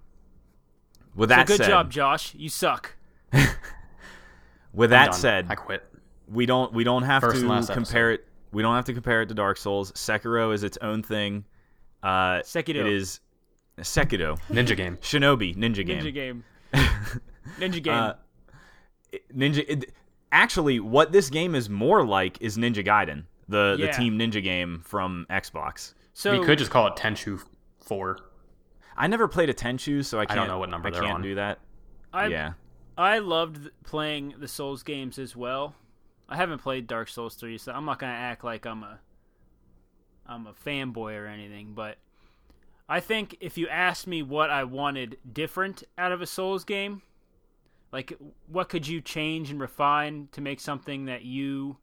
with 1.15 1.29
So 1.29 1.35
that 1.35 1.47
good 1.47 1.57
said, 1.57 1.67
job, 1.67 1.91
Josh. 1.91 2.33
You 2.35 2.49
suck. 2.49 2.95
with 3.31 3.45
I'm 4.75 4.89
that 4.89 5.05
done. 5.11 5.13
said, 5.19 5.45
I 5.49 5.55
quit. 5.55 5.83
We 6.27 6.45
don't 6.45 6.73
we 6.73 6.83
don't 6.83 7.03
have 7.03 7.21
First 7.21 7.41
to 7.41 7.47
last 7.47 7.71
compare 7.71 8.11
it. 8.11 8.25
We 8.51 8.61
don't 8.61 8.75
have 8.75 8.85
to 8.85 8.93
compare 8.93 9.21
it 9.21 9.27
to 9.29 9.35
Dark 9.35 9.57
Souls. 9.57 9.91
Sekiro 9.93 10.53
is 10.53 10.63
its 10.63 10.77
own 10.81 11.03
thing. 11.03 11.43
Uh, 12.03 12.39
Sekiro. 12.41 12.75
It 12.81 12.87
is 12.87 13.19
Sekiro. 13.79 14.39
Ninja 14.49 14.77
game. 14.77 14.97
Shinobi 14.97 15.55
Ninja 15.55 15.85
Game. 15.85 15.99
Ninja 16.01 16.13
game. 16.13 16.43
Ninja 17.59 17.83
game. 17.83 17.93
Uh, 17.93 18.13
Ninja. 19.35 19.65
It, 19.67 19.93
actually, 20.31 20.79
what 20.79 21.11
this 21.11 21.29
game 21.29 21.55
is 21.55 21.69
more 21.69 22.05
like 22.05 22.37
is 22.41 22.57
Ninja 22.57 22.85
Gaiden. 22.85 23.23
the 23.49 23.75
Yeah. 23.79 23.87
the 23.87 23.91
Team 23.93 24.17
Ninja 24.17 24.41
game 24.43 24.81
from 24.85 25.25
Xbox. 25.29 25.93
So 26.13 26.31
you 26.33 26.43
could 26.43 26.57
just 26.57 26.71
call 26.71 26.87
it 26.87 26.95
Tenchu 26.95 27.41
Four. 27.79 28.19
I 28.97 29.07
never 29.07 29.27
played 29.27 29.49
a 29.49 29.53
Tenchu, 29.53 30.03
so 30.05 30.19
I 30.19 30.25
can't. 30.25 30.47
know 30.47 30.57
what 30.59 30.69
number 30.69 30.87
I 30.87 30.91
they're 30.91 31.01
can't 31.01 31.15
on. 31.15 31.21
do 31.21 31.35
that. 31.35 31.59
I 32.13 32.27
yeah, 32.27 32.53
I 32.97 33.19
loved 33.19 33.69
playing 33.83 34.35
the 34.39 34.47
Souls 34.47 34.83
games 34.83 35.19
as 35.19 35.35
well. 35.35 35.75
I 36.27 36.35
haven't 36.35 36.59
played 36.59 36.87
Dark 36.87 37.07
Souls 37.07 37.35
3, 37.35 37.57
so 37.57 37.71
I'm 37.71 37.85
not 37.85 37.99
going 37.99 38.11
to 38.11 38.17
act 38.17 38.43
like 38.43 38.65
I'm 38.65 38.83
a 38.83 38.99
I'm 40.27 40.47
a 40.47 40.53
fanboy 40.53 41.15
or 41.21 41.27
anything, 41.27 41.73
but 41.75 41.97
I 42.89 42.99
think 42.99 43.37
if 43.41 43.57
you 43.57 43.67
asked 43.67 44.07
me 44.07 44.23
what 44.23 44.49
I 44.49 44.63
wanted 44.63 45.17
different 45.31 45.83
out 45.97 46.11
of 46.11 46.21
a 46.21 46.25
Souls 46.25 46.63
game, 46.63 47.03
like 47.91 48.13
what 48.47 48.69
could 48.69 48.87
you 48.87 49.01
change 49.01 49.51
and 49.51 49.59
refine 49.59 50.29
to 50.31 50.41
make 50.41 50.59
something 50.59 51.05
that 51.05 51.23
you 51.23 51.77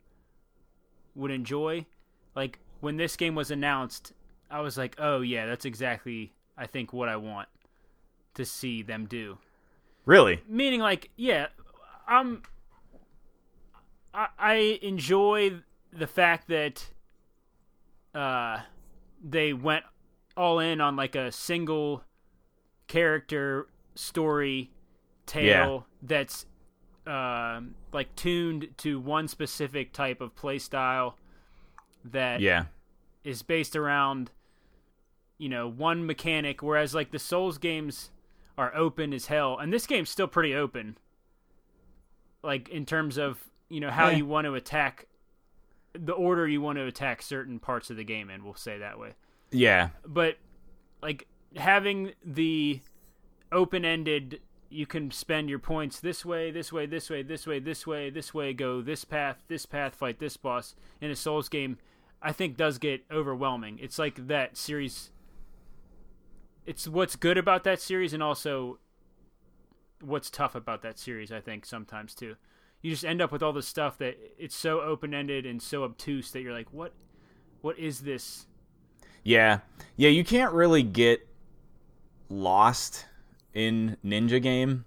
would 1.14 1.30
enjoy? 1.30 1.87
Like 2.34 2.58
when 2.80 2.96
this 2.96 3.16
game 3.16 3.37
was 3.37 3.52
announced, 3.52 4.12
I 4.50 4.61
was 4.61 4.76
like, 4.76 4.96
"Oh 4.99 5.20
yeah, 5.20 5.46
that's 5.46 5.64
exactly 5.64 6.32
I 6.58 6.66
think 6.66 6.92
what 6.92 7.08
I 7.08 7.16
want 7.16 7.49
to 8.34 8.44
see 8.44 8.82
them 8.82 9.06
do." 9.06 9.38
really. 10.04 10.40
meaning 10.49 10.80
like 10.80 11.11
yeah 11.16 11.46
i'm 12.06 12.42
I, 14.14 14.28
I 14.38 14.54
enjoy 14.83 15.62
the 15.92 16.07
fact 16.07 16.49
that 16.49 16.90
uh 18.14 18.61
they 19.23 19.52
went 19.52 19.85
all 20.37 20.59
in 20.59 20.81
on 20.81 20.97
like 20.97 21.14
a 21.14 21.31
single 21.33 22.04
character 22.88 23.69
story 23.95 24.71
tale 25.26 25.87
that's 26.02 26.47
um 27.07 27.75
like 27.92 28.14
tuned 28.16 28.69
to 28.78 29.00
one 29.00 29.28
specific 29.28 29.92
type 29.92 30.21
of 30.21 30.35
play 30.35 30.59
style 30.59 31.19
that 32.04 32.45
Yeah, 32.45 32.66
is 33.25 33.42
based 33.42 33.76
around 33.76 34.31
you 35.38 35.49
know 35.49 35.69
one 35.69 36.07
mechanic 36.07 36.62
whereas 36.62 36.95
like 36.95 37.11
the 37.11 37.19
souls 37.19 37.59
games 37.59 38.11
are 38.59 38.75
open 38.76 39.14
as 39.14 39.26
hell. 39.26 39.59
And 39.59 39.73
this 39.73 39.87
game's 39.87 40.11
still 40.11 40.28
pretty 40.28 40.54
open. 40.54 40.99
Like 42.42 42.69
in 42.69 42.85
terms 42.87 43.19
of 43.19 43.50
you 43.72 43.80
know 43.80 43.90
how 43.90 44.08
Yeah. 44.08 44.16
you 44.18 44.26
want 44.26 44.44
to 44.44 44.54
attack 44.54 45.06
the 45.94 46.12
order 46.12 46.46
you 46.48 46.60
want 46.60 46.76
to 46.78 46.84
attack 46.86 47.22
certain 47.22 47.58
parts 47.58 47.90
of 47.90 47.96
the 47.96 48.04
game 48.04 48.30
and 48.30 48.42
we'll 48.44 48.54
say 48.54 48.78
that 48.78 48.98
way. 48.98 49.14
Yeah, 49.50 49.90
but 50.06 50.36
like 51.02 51.26
having 51.56 52.12
the 52.24 52.80
open-ended 53.50 54.40
you 54.70 54.86
can 54.86 55.10
spend 55.10 55.50
your 55.50 55.58
points 55.58 56.00
this 56.00 56.24
way 56.24 56.50
this 56.50 56.72
way 56.72 56.86
this 56.86 57.10
way 57.10 57.22
this 57.22 57.46
way 57.46 57.58
this 57.58 57.86
way 57.86 58.08
this 58.08 58.32
way 58.32 58.54
go 58.54 58.80
this 58.80 59.04
path 59.04 59.42
this 59.48 59.66
path 59.66 59.94
fight 59.94 60.18
this 60.18 60.38
boss 60.38 60.74
in 61.02 61.10
a 61.10 61.14
souls 61.16 61.50
game 61.50 61.76
i 62.22 62.32
think 62.32 62.56
does 62.56 62.78
get 62.78 63.04
overwhelming. 63.10 63.78
It's 63.82 63.98
like 63.98 64.28
that 64.28 64.56
series 64.56 65.10
it's 66.64 66.88
what's 66.88 67.16
good 67.16 67.36
about 67.36 67.64
that 67.64 67.80
series 67.80 68.14
and 68.14 68.22
also 68.22 68.78
what's 70.00 70.30
tough 70.30 70.54
about 70.54 70.80
that 70.82 70.98
series 70.98 71.30
i 71.30 71.40
think 71.40 71.66
sometimes 71.66 72.14
too 72.14 72.36
you 72.82 72.90
just 72.90 73.04
end 73.04 73.22
up 73.22 73.32
with 73.32 73.42
all 73.42 73.52
this 73.52 73.66
stuff 73.66 73.98
that 73.98 74.18
it's 74.38 74.56
so 74.56 74.80
open-ended 74.80 75.46
and 75.46 75.62
so 75.62 75.84
obtuse 75.84 76.30
that 76.32 76.42
you're 76.42 76.52
like 76.52 76.72
what 76.72 76.92
what 77.60 77.78
is 77.78 78.00
this 78.00 78.46
yeah, 79.24 79.60
yeah. 79.94 80.08
You 80.08 80.24
can't 80.24 80.52
really 80.52 80.82
get 80.82 81.28
lost 82.28 83.06
in 83.54 83.96
Ninja 84.04 84.42
game. 84.42 84.84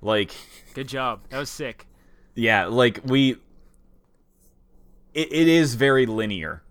Like, 0.00 0.30
good 0.72 0.86
job 0.86 1.22
that 1.30 1.38
was 1.40 1.50
sick 1.50 1.88
yeah, 2.36 2.66
like 2.66 3.00
we. 3.04 3.32
It, 5.14 5.32
it 5.32 5.48
is 5.48 5.74
very 5.74 6.04
linear, 6.04 6.62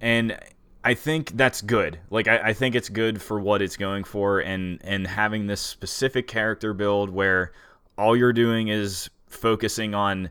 and 0.00 0.38
I 0.84 0.94
think 0.94 1.36
that's 1.36 1.60
good. 1.60 1.98
Like, 2.08 2.28
I, 2.28 2.38
I 2.38 2.52
think 2.52 2.76
it's 2.76 2.88
good 2.88 3.20
for 3.20 3.40
what 3.40 3.60
it's 3.60 3.76
going 3.76 4.04
for, 4.04 4.38
and 4.38 4.80
and 4.84 5.06
having 5.06 5.48
this 5.48 5.60
specific 5.60 6.28
character 6.28 6.72
build 6.72 7.10
where 7.10 7.52
all 7.98 8.16
you're 8.16 8.32
doing 8.32 8.68
is 8.68 9.10
focusing 9.30 9.94
on 9.94 10.28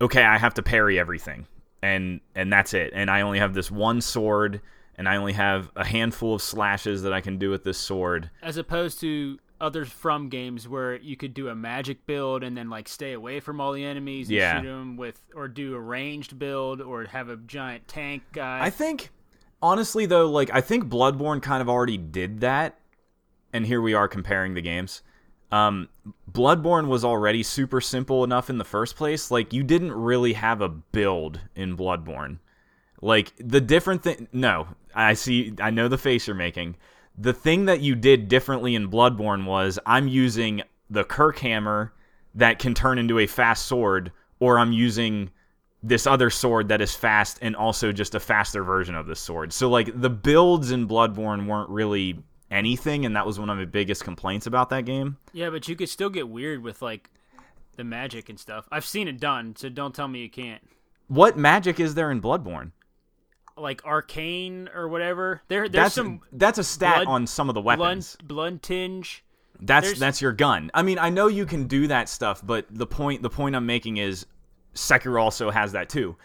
okay, 0.00 0.22
I 0.22 0.36
have 0.38 0.54
to 0.54 0.62
parry 0.62 0.98
everything, 0.98 1.46
and 1.82 2.20
and 2.34 2.52
that's 2.52 2.74
it. 2.74 2.92
And 2.94 3.10
I 3.10 3.22
only 3.22 3.38
have 3.38 3.54
this 3.54 3.70
one 3.70 4.00
sword, 4.00 4.60
and 4.96 5.08
I 5.08 5.16
only 5.16 5.32
have 5.32 5.70
a 5.76 5.84
handful 5.84 6.34
of 6.34 6.42
slashes 6.42 7.02
that 7.02 7.12
I 7.12 7.20
can 7.20 7.38
do 7.38 7.48
with 7.50 7.64
this 7.64 7.78
sword. 7.78 8.30
as 8.42 8.56
opposed 8.56 9.00
to 9.00 9.38
other 9.60 9.84
from 9.84 10.28
games 10.28 10.68
where 10.68 10.96
you 10.96 11.16
could 11.16 11.32
do 11.32 11.48
a 11.48 11.54
magic 11.54 12.04
build 12.06 12.42
and 12.42 12.56
then 12.58 12.68
like 12.68 12.88
stay 12.88 13.12
away 13.12 13.38
from 13.38 13.60
all 13.60 13.72
the 13.72 13.84
enemies 13.84 14.26
and 14.28 14.36
Yeah. 14.36 14.60
shoot 14.60 14.66
them 14.66 14.96
with 14.96 15.20
or 15.34 15.46
do 15.48 15.74
a 15.76 15.80
ranged 15.80 16.38
build 16.38 16.82
or 16.82 17.04
have 17.04 17.28
a 17.30 17.36
giant 17.36 17.86
tank 17.86 18.24
guy 18.32 18.64
I 18.64 18.68
think, 18.68 19.10
honestly 19.62 20.06
though, 20.06 20.28
like 20.28 20.50
I 20.52 20.60
think 20.60 20.86
Bloodborne 20.86 21.40
kind 21.40 21.62
of 21.62 21.68
already 21.68 21.96
did 21.96 22.40
that, 22.40 22.78
and 23.52 23.64
here 23.64 23.80
we 23.80 23.94
are 23.94 24.08
comparing 24.08 24.54
the 24.54 24.60
games. 24.60 25.02
Um, 25.54 25.88
Bloodborne 26.32 26.88
was 26.88 27.04
already 27.04 27.44
super 27.44 27.80
simple 27.80 28.24
enough 28.24 28.50
in 28.50 28.58
the 28.58 28.64
first 28.64 28.96
place. 28.96 29.30
Like 29.30 29.52
you 29.52 29.62
didn't 29.62 29.92
really 29.92 30.32
have 30.32 30.60
a 30.60 30.68
build 30.68 31.38
in 31.54 31.76
Bloodborne. 31.76 32.38
Like 33.00 33.32
the 33.38 33.60
different 33.60 34.02
thing. 34.02 34.26
No, 34.32 34.66
I 34.96 35.14
see. 35.14 35.54
I 35.60 35.70
know 35.70 35.86
the 35.86 35.96
face 35.96 36.26
you're 36.26 36.34
making. 36.34 36.74
The 37.16 37.32
thing 37.32 37.66
that 37.66 37.80
you 37.80 37.94
did 37.94 38.26
differently 38.26 38.74
in 38.74 38.90
Bloodborne 38.90 39.44
was 39.44 39.78
I'm 39.86 40.08
using 40.08 40.62
the 40.90 41.04
Kirkhammer 41.04 41.92
that 42.34 42.58
can 42.58 42.74
turn 42.74 42.98
into 42.98 43.20
a 43.20 43.26
fast 43.28 43.66
sword, 43.66 44.10
or 44.40 44.58
I'm 44.58 44.72
using 44.72 45.30
this 45.84 46.04
other 46.04 46.30
sword 46.30 46.66
that 46.66 46.80
is 46.80 46.96
fast 46.96 47.38
and 47.42 47.54
also 47.54 47.92
just 47.92 48.16
a 48.16 48.20
faster 48.20 48.64
version 48.64 48.96
of 48.96 49.06
this 49.06 49.20
sword. 49.20 49.52
So 49.52 49.70
like 49.70 50.00
the 50.00 50.10
builds 50.10 50.72
in 50.72 50.88
Bloodborne 50.88 51.46
weren't 51.46 51.70
really 51.70 52.24
anything, 52.54 53.04
and 53.04 53.16
that 53.16 53.26
was 53.26 53.38
one 53.38 53.50
of 53.50 53.58
my 53.58 53.64
biggest 53.64 54.04
complaints 54.04 54.46
about 54.46 54.70
that 54.70 54.84
game. 54.84 55.16
yeah 55.32 55.50
but 55.50 55.68
you 55.68 55.76
could 55.76 55.88
still 55.88 56.10
get 56.10 56.28
weird 56.28 56.62
with 56.62 56.80
like 56.80 57.10
the 57.76 57.84
magic 57.84 58.28
and 58.28 58.38
stuff 58.38 58.68
i've 58.70 58.84
seen 58.86 59.08
it 59.08 59.18
done 59.18 59.54
so 59.56 59.68
don't 59.68 59.94
tell 59.94 60.06
me 60.08 60.20
you 60.20 60.30
can't 60.30 60.62
What 61.08 61.36
magic 61.36 61.80
is 61.80 61.94
there 61.94 62.10
in 62.12 62.22
Bloodborne? 62.22 62.70
like 63.56 63.84
arcane 63.84 64.68
or 64.74 64.88
whatever 64.88 65.40
there 65.48 65.68
there's 65.68 65.84
That's 65.84 65.94
some 65.94 66.20
that's 66.32 66.58
a 66.58 66.64
stat 66.64 67.04
blood- 67.04 67.08
on 67.12 67.26
some 67.26 67.48
of 67.48 67.54
the 67.54 67.60
blood 67.60 67.78
weapons. 67.78 68.16
bloodtinge 68.24 69.20
That's 69.60 69.86
there's- 69.86 69.98
that's 70.00 70.20
your 70.20 70.32
gun. 70.32 70.70
I 70.74 70.82
mean, 70.82 70.98
I 70.98 71.10
know 71.10 71.28
you 71.28 71.46
can 71.46 71.66
do 71.68 71.86
that 71.88 72.08
stuff, 72.08 72.40
but 72.44 72.66
the 72.70 72.86
point 72.86 73.22
the 73.22 73.30
point 73.30 73.54
I'm 73.54 73.66
making 73.66 73.96
is 73.98 74.26
Sekiro 74.74 75.20
also 75.20 75.50
has 75.50 75.70
that 75.72 75.88
too. 75.88 76.16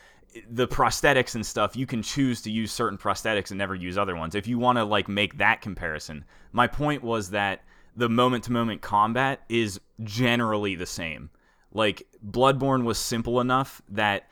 The 0.50 0.68
prosthetics 0.68 1.36
and 1.36 1.46
stuff, 1.46 1.76
you 1.76 1.86
can 1.86 2.02
choose 2.02 2.42
to 2.44 2.52
use 2.52 2.72
certain 2.72 2.98
prosthetics 2.98 3.50
and 3.52 3.58
never 3.58 3.76
use 3.76 3.98
other 3.98 4.16
ones. 4.16 4.36
If 4.36 4.48
you 4.48 4.60
want 4.60 4.78
to 4.78 4.84
like 4.84 5.08
make 5.08 5.38
that 5.38 5.62
comparison. 5.62 6.26
My 6.52 6.68
point 6.68 7.04
was 7.04 7.32
that 7.32 7.64
the 7.96 8.10
moment 8.10 8.46
to 8.46 8.52
moment 8.52 8.82
combat 8.82 9.42
is 9.50 9.80
generally 10.04 10.76
the 10.76 10.86
same. 10.86 11.30
Like 11.74 12.04
Bloodborne 12.26 12.84
was 12.84 12.98
simple 12.98 13.40
enough 13.40 13.82
that 13.90 14.28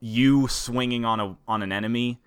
you 0.00 0.48
swinging 0.48 1.04
on 1.04 1.20
a 1.20 1.36
on 1.46 1.62
an 1.62 1.72
enemy 1.72 2.20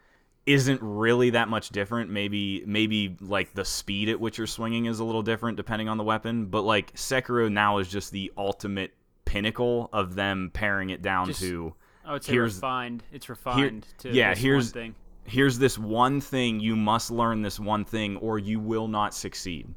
isn't 0.45 0.79
really 0.81 1.31
that 1.31 1.49
much 1.49 1.69
different. 1.69 2.09
Maybe 2.09 2.63
maybe 2.65 3.15
like 3.21 3.53
the 3.53 3.65
speed 3.65 4.09
at 4.09 4.19
which 4.19 4.37
you're 4.37 4.47
swinging 4.47 4.85
is 4.85 4.99
a 4.99 5.03
little 5.03 5.23
different 5.23 5.57
depending 5.57 5.89
on 5.89 5.97
the 5.97 6.03
weapon. 6.03 6.45
But 6.47 6.61
like 6.61 6.93
Sekiro 6.93 7.51
now 7.51 7.79
is 7.79 7.87
just 7.87 8.11
the 8.11 8.31
ultimate 8.37 8.93
pinnacle 9.25 9.89
of 9.91 10.15
them 10.15 10.51
paring 10.53 10.89
it 10.89 11.01
down 11.01 11.27
Just- 11.27 11.41
to 11.41 11.73
i 12.05 12.13
would 12.13 12.23
say 12.23 12.33
Here's- 12.33 12.55
refined 12.55 13.03
it's 13.11 13.29
refined 13.29 13.87
to 13.99 14.09
yeah, 14.11 14.31
this 14.33 14.39
here's- 14.43 14.65
one 14.65 14.71
thing 14.73 14.95
here's 15.27 15.57
this 15.57 15.77
one 15.77 16.21
thing 16.21 16.59
you 16.59 16.75
must 16.75 17.09
learn 17.11 17.41
this 17.41 17.59
one 17.59 17.83
thing 17.83 18.15
or 18.17 18.37
you 18.37 18.59
will 18.59 18.87
not 18.87 19.13
succeed. 19.15 19.67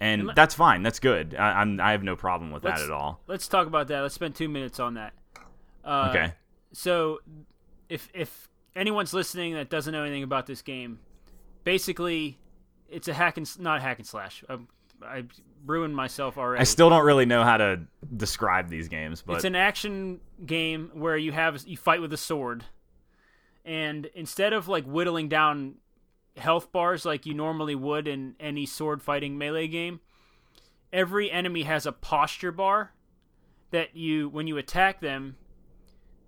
And 0.00 0.22
And 0.22 0.30
that's 0.34 0.54
fine. 0.54 0.82
That's 0.82 0.98
good. 0.98 1.34
I, 1.38 1.60
I'm 1.60 1.78
I 1.78 1.90
have 1.92 2.02
no 2.02 2.16
problem 2.16 2.50
with 2.52 2.62
that 2.62 2.80
at 2.80 2.90
all. 2.90 3.20
let's 3.26 3.46
talk 3.48 3.66
about 3.66 3.88
that 3.88 4.00
let's 4.00 4.14
spend 4.14 4.34
two 4.34 4.48
minutes 4.48 4.80
on 4.80 4.94
that 4.94 5.12
uh, 5.84 6.06
Okay. 6.10 6.32
so 6.72 7.20
if 7.90 8.08
if 8.14 8.48
anyone's 8.74 9.12
listening 9.12 9.52
that 9.54 9.68
doesn't 9.68 9.92
know 9.92 10.02
anything 10.04 10.22
about 10.22 10.46
this 10.46 10.62
game 10.62 10.98
basically 11.64 12.38
it's 12.88 13.08
a 13.08 13.12
hack 13.14 13.36
and 13.36 13.60
not 13.60 13.80
hack 13.82 13.98
and 13.98 14.06
slash 14.06 14.42
I, 14.48 14.58
I 15.04 15.24
ruined 15.64 15.94
myself 15.94 16.38
already. 16.38 16.60
I 16.60 16.64
still 16.64 16.90
don't 16.90 17.04
really 17.04 17.26
know 17.26 17.44
how 17.44 17.56
to 17.56 17.80
describe 18.16 18.68
these 18.68 18.88
games, 18.88 19.22
but 19.22 19.36
it's 19.36 19.44
an 19.44 19.56
action 19.56 20.20
game 20.44 20.90
where 20.94 21.16
you 21.16 21.32
have 21.32 21.62
you 21.66 21.76
fight 21.76 22.00
with 22.00 22.12
a 22.12 22.16
sword. 22.16 22.64
And 23.64 24.06
instead 24.14 24.52
of 24.52 24.66
like 24.68 24.84
whittling 24.84 25.28
down 25.28 25.76
health 26.36 26.72
bars 26.72 27.04
like 27.04 27.26
you 27.26 27.34
normally 27.34 27.74
would 27.74 28.08
in 28.08 28.34
any 28.40 28.64
sword 28.64 29.02
fighting 29.02 29.36
melee 29.36 29.68
game 29.68 30.00
every 30.92 31.30
enemy 31.30 31.62
has 31.62 31.86
a 31.86 31.92
posture 31.92 32.52
bar 32.52 32.92
that 33.70 33.96
you 33.96 34.28
when 34.28 34.46
you 34.46 34.56
attack 34.58 35.00
them 35.00 35.36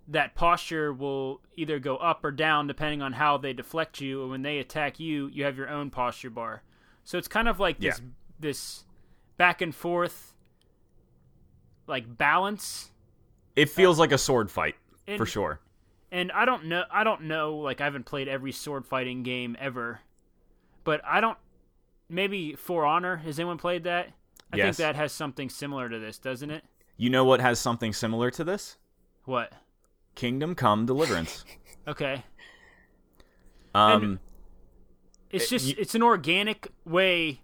that 0.07 0.35
posture 0.35 0.93
will 0.93 1.41
either 1.55 1.79
go 1.79 1.97
up 1.97 2.23
or 2.23 2.31
down 2.31 2.67
depending 2.67 3.01
on 3.01 3.13
how 3.13 3.37
they 3.37 3.53
deflect 3.53 3.99
you. 3.99 4.21
And 4.21 4.29
when 4.29 4.43
they 4.43 4.59
attack 4.59 4.99
you 4.99 5.27
you 5.27 5.43
have 5.43 5.57
your 5.57 5.69
own 5.69 5.89
posture 5.89 6.29
bar. 6.29 6.61
So 7.03 7.17
it's 7.17 7.27
kind 7.27 7.47
of 7.47 7.59
like 7.59 7.79
this 7.79 7.99
Yeah. 7.99 8.05
This 8.39 8.83
back 9.37 9.61
and 9.61 9.73
forth 9.73 10.33
like 11.87 12.17
balance 12.17 12.91
it 13.55 13.69
feels 13.69 13.97
like 13.99 14.11
a 14.11 14.17
sword 14.17 14.49
fight 14.51 14.75
and, 15.07 15.17
for 15.17 15.25
sure. 15.25 15.59
and 16.11 16.31
I 16.31 16.45
don't 16.45 16.65
know. 16.65 16.83
I 16.91 17.03
don't 17.03 17.21
know. 17.23 17.55
Like 17.57 17.79
I 17.79 17.85
haven't 17.85 18.05
played 18.05 18.27
every 18.27 18.51
sword 18.51 18.85
fighting 18.85 19.23
game 19.23 19.55
ever, 19.59 19.99
but 20.83 21.01
I 21.05 21.21
don't. 21.21 21.37
Maybe 22.09 22.53
For 22.55 22.85
Honor. 22.85 23.17
Has 23.17 23.39
anyone 23.39 23.57
played 23.57 23.83
that? 23.85 24.09
I 24.51 24.57
Yes. 24.57 24.65
think 24.65 24.77
that 24.77 24.95
has 24.95 25.11
something 25.11 25.49
similar 25.49 25.87
to 25.89 25.97
this, 25.99 26.17
doesn't 26.17 26.51
it? 26.51 26.63
You 26.97 27.09
know 27.09 27.23
what 27.23 27.39
has 27.39 27.59
something 27.59 27.93
similar 27.93 28.29
to 28.31 28.43
this? 28.43 28.77
What? 29.25 29.53
Kingdom 30.15 30.53
Come 30.55 30.85
Deliverance. 30.85 31.43
Okay. 31.87 32.23
Um, 33.73 34.19
It's 35.29 35.45
Uh, 35.45 35.49
just 35.49 35.65
you- 35.67 35.75
it's 35.77 35.93
an 35.95 36.01
organic 36.03 36.71
way 36.85 37.41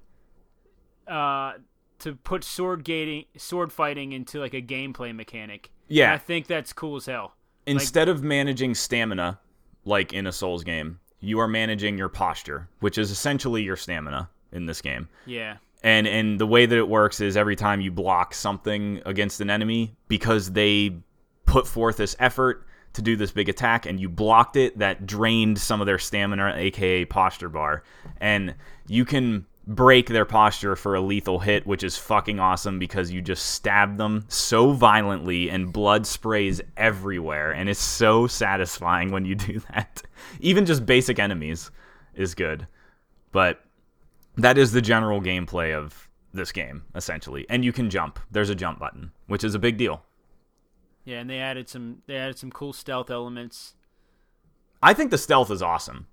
uh 1.12 1.54
to 2.00 2.16
put 2.16 2.44
sword 2.44 2.84
gating 2.84 3.26
sword 3.38 3.72
fighting 3.72 4.12
into 4.12 4.40
like 4.40 4.54
a 4.54 4.62
gameplay 4.62 5.16
mechanic. 5.16 5.72
Yeah. 5.88 6.06
And 6.06 6.14
I 6.14 6.18
think 6.18 6.48
that's 6.48 6.74
cool 6.74 6.96
as 6.96 7.06
hell. 7.06 7.34
instead 7.68 8.10
of 8.10 8.24
managing 8.24 8.74
stamina 8.76 9.40
like 9.86 10.14
in 10.14 10.28
a 10.28 10.32
Souls 10.32 10.64
game, 10.64 11.00
you 11.20 11.40
are 11.40 11.48
managing 11.48 11.98
your 11.98 12.10
posture, 12.10 12.68
which 12.80 12.98
is 12.98 13.12
essentially 13.12 13.62
your 13.64 13.76
stamina 13.76 14.30
in 14.52 14.66
this 14.66 14.82
game. 14.82 15.10
Yeah. 15.26 15.58
And 15.84 16.08
and 16.08 16.40
the 16.40 16.48
way 16.48 16.66
that 16.66 16.78
it 16.78 16.88
works 16.88 17.22
is 17.22 17.38
every 17.38 17.56
time 17.56 17.82
you 17.82 17.92
block 17.92 18.34
something 18.34 19.02
against 19.06 19.42
an 19.42 19.50
enemy 19.50 19.96
because 20.08 20.52
they 20.52 20.98
put 21.46 21.68
forth 21.68 21.98
this 21.98 22.16
effort 22.20 22.66
to 22.94 23.02
do 23.02 23.16
this 23.16 23.32
big 23.32 23.50
attack 23.50 23.86
and 23.86 24.00
you 24.00 24.10
blocked 24.10 24.56
it 24.56 24.78
that 24.80 25.06
drained 25.06 25.58
some 25.58 25.82
of 25.82 25.88
their 25.88 25.98
stamina 25.98 26.54
aka 26.56 27.06
posture 27.06 27.50
bar 27.50 27.84
and 28.20 28.54
you 28.88 29.06
can 29.06 29.46
break 29.68 30.08
their 30.08 30.26
posture 30.26 30.76
for 30.76 30.96
a 30.96 31.02
lethal 31.02 31.40
hit 31.40 31.68
which 31.68 31.84
is 31.84 31.96
fucking 31.96 32.40
awesome 32.40 32.80
because 32.80 33.12
you 33.12 33.22
just 33.22 33.46
stab 33.46 33.98
them 33.98 34.26
so 34.28 34.72
violently 34.72 35.50
and 35.50 35.72
blood 35.72 36.06
sprays 36.06 36.60
everywhere 36.78 37.52
and 37.52 37.70
it's 37.70 37.80
so 37.80 38.26
satisfying 38.26 39.12
when 39.12 39.24
you 39.24 39.36
do 39.50 39.62
that. 39.72 40.02
Even 40.40 40.66
just 40.66 40.86
basic 40.86 41.20
enemies 41.20 41.70
is 42.16 42.34
good 42.34 42.68
but 43.32 43.64
that 44.38 44.58
is 44.58 44.72
the 44.72 44.82
general 44.82 45.22
gameplay 45.22 45.76
of 45.76 46.10
this 46.34 46.52
game 46.52 46.84
essentially. 46.96 47.46
And 47.50 47.64
you 47.64 47.74
can 47.74 47.90
jump. 47.90 48.20
There's 48.32 48.50
a 48.50 48.56
jump 48.56 48.80
button 48.80 49.12
which 49.28 49.44
is 49.44 49.56
a 49.56 49.60
big 49.60 49.78
deal. 49.78 50.04
Yeah, 51.04 51.20
and 51.20 51.30
they 51.30 51.40
added 51.40 51.70
some 51.70 52.02
they 52.08 52.16
added 52.16 52.38
some 52.38 52.52
cool 52.52 52.74
stealth 52.74 53.10
elements. 53.10 53.76
i 54.84 54.94
think 54.94 55.12
the 55.12 55.18
stealth 55.18 55.52
is 55.52 55.62
awesome. 55.62 56.08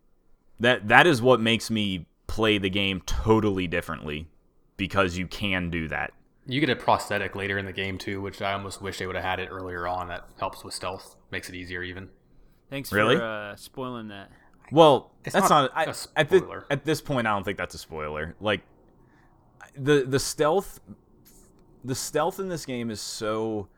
That 0.61 0.89
that 0.89 1.07
is 1.07 1.23
what 1.23 1.41
makes 1.41 1.71
me 1.71 2.07
play 2.39 2.57
the 2.57 2.71
game 2.71 3.01
totally 3.05 3.67
differently 3.67 4.29
because 4.77 5.19
you 5.19 5.27
can 5.27 5.71
do 5.71 5.89
that 5.89 6.13
You 6.47 6.61
get 6.61 6.71
a 6.71 6.77
prosthetic 6.77 7.35
later 7.35 7.59
in 7.59 7.67
the 7.67 7.73
game 7.73 7.99
too, 7.99 8.21
which 8.23 8.41
I 8.41 8.53
almost 8.53 8.81
wish 8.81 8.99
they 8.99 9.07
would 9.09 9.17
have 9.17 9.25
had 9.25 9.41
it 9.41 9.49
earlier 9.51 9.89
on. 9.89 10.07
That 10.07 10.29
helps 10.39 10.63
with 10.63 10.73
stealth, 10.73 11.17
makes 11.33 11.49
it 11.49 11.57
easier 11.57 11.83
even. 11.83 12.09
Thanks 12.71 12.93
Really? 12.93 13.17
for 13.17 13.23
uh, 13.25 13.57
spoiling 13.57 14.07
that. 14.09 14.31
well 14.71 15.11
It's 15.25 15.35
that's 15.35 15.51
not 15.51 15.63
not, 15.63 15.71
a 15.73 15.79
I, 15.79 15.83
at, 16.21 16.29
this, 16.31 16.43
spoiler. 16.43 16.65
at 16.71 16.85
this 16.85 17.01
point 17.01 17.27
i 17.27 17.31
don't 17.35 17.43
think 17.45 17.59
that's 17.59 17.75
a 17.75 17.79
spoiler 17.79 18.37
like 18.41 18.61
the 19.77 20.05
the 20.07 20.21
stealth 20.21 20.81
the 21.85 21.95
stealth 21.95 22.39
in 22.39 22.49
this 22.49 22.65
game 22.67 22.91
is 22.91 23.01
so 23.01 23.69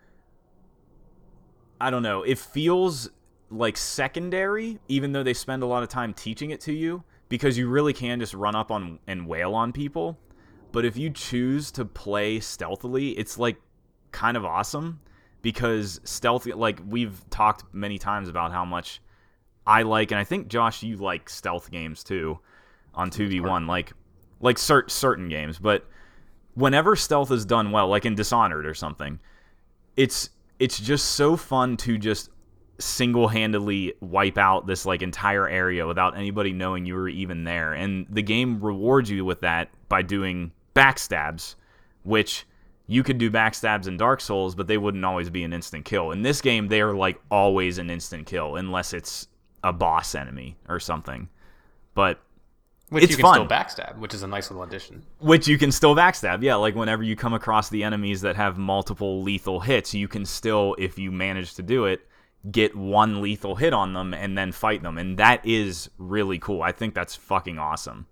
I 1.80 1.88
don't 1.90 2.02
know. 2.02 2.22
It 2.22 2.38
feels 2.38 3.08
like 3.50 3.76
secondary, 3.78 4.78
even 4.88 5.12
though 5.12 5.22
they 5.22 5.32
spend 5.32 5.62
a 5.62 5.66
lot 5.66 5.82
of 5.82 5.88
time 5.88 6.12
teaching 6.12 6.50
it 6.50 6.60
to 6.62 6.72
you, 6.74 7.02
because 7.30 7.56
you 7.56 7.68
really 7.68 7.94
can 7.94 8.20
just 8.20 8.34
run 8.34 8.54
up 8.54 8.70
on 8.70 8.98
and 9.06 9.26
wail 9.26 9.54
on 9.54 9.72
people. 9.72 10.18
But 10.72 10.84
if 10.84 10.98
you 10.98 11.08
choose 11.08 11.70
to 11.72 11.86
play 11.86 12.40
stealthily, 12.40 13.10
it's 13.12 13.38
like 13.38 13.56
kind 14.12 14.36
of 14.36 14.44
awesome 14.44 15.00
because 15.40 16.00
stealth, 16.04 16.46
like 16.46 16.80
we've 16.86 17.24
talked 17.30 17.64
many 17.72 17.96
times 17.96 18.28
about 18.28 18.52
how 18.52 18.66
much 18.66 19.00
I 19.66 19.82
like, 19.82 20.10
and 20.10 20.20
I 20.20 20.24
think 20.24 20.48
Josh, 20.48 20.82
you 20.82 20.96
like 20.96 21.30
stealth 21.30 21.70
games 21.70 22.04
too 22.04 22.38
on 22.94 23.08
two 23.08 23.28
v 23.28 23.40
one, 23.40 23.66
like 23.66 23.92
like 24.40 24.58
cer- 24.58 24.88
certain 24.88 25.28
games. 25.28 25.58
But 25.58 25.88
whenever 26.54 26.96
stealth 26.96 27.30
is 27.30 27.44
done 27.44 27.70
well, 27.70 27.88
like 27.88 28.04
in 28.04 28.14
Dishonored 28.14 28.66
or 28.66 28.74
something, 28.74 29.20
it's 29.96 30.30
it's 30.58 30.78
just 30.80 31.12
so 31.12 31.36
fun 31.36 31.76
to 31.78 31.96
just 31.96 32.30
single-handedly 32.80 33.94
wipe 34.00 34.38
out 34.38 34.66
this 34.66 34.86
like 34.86 35.02
entire 35.02 35.48
area 35.48 35.86
without 35.86 36.16
anybody 36.16 36.52
knowing 36.52 36.86
you 36.86 36.94
were 36.94 37.08
even 37.08 37.44
there 37.44 37.72
and 37.74 38.06
the 38.10 38.22
game 38.22 38.60
rewards 38.60 39.10
you 39.10 39.24
with 39.24 39.40
that 39.40 39.68
by 39.88 40.02
doing 40.02 40.50
backstabs 40.74 41.54
which 42.02 42.46
you 42.86 43.02
could 43.02 43.18
do 43.18 43.30
backstabs 43.30 43.86
in 43.86 43.96
Dark 43.96 44.20
Souls 44.20 44.54
but 44.54 44.66
they 44.66 44.78
wouldn't 44.78 45.04
always 45.04 45.30
be 45.30 45.44
an 45.44 45.52
instant 45.52 45.84
kill 45.84 46.10
in 46.12 46.22
this 46.22 46.40
game 46.40 46.68
they 46.68 46.80
are 46.80 46.94
like 46.94 47.20
always 47.30 47.78
an 47.78 47.90
instant 47.90 48.26
kill 48.26 48.56
unless 48.56 48.92
it's 48.92 49.28
a 49.62 49.72
boss 49.72 50.14
enemy 50.14 50.56
or 50.68 50.80
something 50.80 51.28
but 51.94 52.20
Which 52.88 53.04
It's 53.04 53.10
you 53.12 53.16
can 53.18 53.22
fun. 53.24 53.34
still 53.34 53.46
backstab, 53.46 53.98
which 53.98 54.14
is 54.14 54.22
a 54.22 54.26
nice 54.26 54.50
little 54.50 54.62
addition. 54.64 55.02
which 55.18 55.46
you 55.46 55.58
can 55.58 55.70
still 55.70 55.94
backstab. 55.94 56.42
Yeah, 56.42 56.54
like 56.56 56.74
whenever 56.74 57.02
you 57.02 57.14
come 57.14 57.34
across 57.34 57.68
the 57.68 57.84
enemies 57.84 58.20
that 58.22 58.36
have 58.36 58.58
multiple 58.58 59.22
lethal 59.22 59.60
hits, 59.60 59.92
you 59.94 60.08
can 60.08 60.24
still, 60.24 60.74
if 60.78 60.98
you 60.98 61.12
manage 61.12 61.54
to 61.54 61.62
do 61.62 61.84
it, 61.84 62.00
get 62.50 62.74
one 62.76 63.20
lethal 63.20 63.56
hit 63.56 63.72
on 63.74 63.92
them 63.92 64.14
and 64.14 64.36
then 64.38 64.52
fight 64.52 64.82
them. 64.82 64.96
And 64.98 65.18
that 65.18 65.44
is 65.44 65.90
really 65.98 66.38
cool. 66.38 66.62
I 66.62 66.72
think 66.72 66.94
that's 66.94 67.14
fucking 67.16 67.58
awesome. 67.58 68.06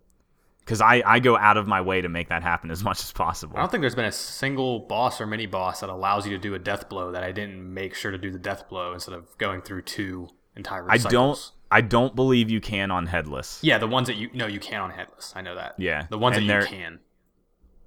Because 0.61 0.83
I, 0.83 1.03
I 1.07 1.19
go 1.19 1.35
out 1.37 1.57
of 1.57 1.67
my 1.67 1.81
way 1.81 2.03
to 2.03 2.11
make 2.11 2.29
that 2.29 2.43
happen 2.43 2.71
as 2.71 2.85
much 2.91 3.01
as 3.01 3.11
possible. 3.13 3.57
I 3.57 3.61
don't 3.61 3.71
think 3.71 3.81
there's 3.81 3.95
been 3.95 4.05
a 4.05 4.13
single 4.13 4.81
boss 4.81 5.21
or 5.21 5.27
mini 5.27 5.47
boss 5.47 5.81
that 5.81 5.89
allows 5.89 6.27
you 6.27 6.33
to 6.33 6.39
do 6.39 6.55
a 6.55 6.59
death 6.59 6.89
blow 6.91 7.13
that 7.13 7.23
I 7.23 7.33
didn't 7.33 7.73
make 7.73 7.95
sure 7.95 8.11
to 8.11 8.19
do 8.19 8.31
the 8.31 8.39
death 8.39 8.69
blow 8.69 8.93
instead 8.93 9.15
of 9.15 9.37
going 9.39 9.63
through 9.63 9.83
two 9.83 10.29
entire 10.57 10.85
I 10.91 10.99
cycles. 10.99 11.13
don't 11.13 11.53
I 11.71 11.81
don't 11.83 12.15
believe 12.17 12.51
you 12.51 12.61
can 12.61 12.91
on 12.91 13.07
headless. 13.07 13.61
Yeah, 13.63 13.79
the 13.79 13.87
ones 13.87 14.09
that 14.09 14.17
you 14.17 14.29
no, 14.35 14.47
you 14.47 14.59
can 14.61 14.81
on 14.81 14.91
headless. 14.91 15.33
I 15.37 15.41
know 15.43 15.55
that. 15.55 15.75
Yeah, 15.79 16.07
the 16.11 16.19
ones 16.19 16.37
and 16.37 16.49
that 16.51 16.63
you 16.63 16.69
can. 16.69 16.99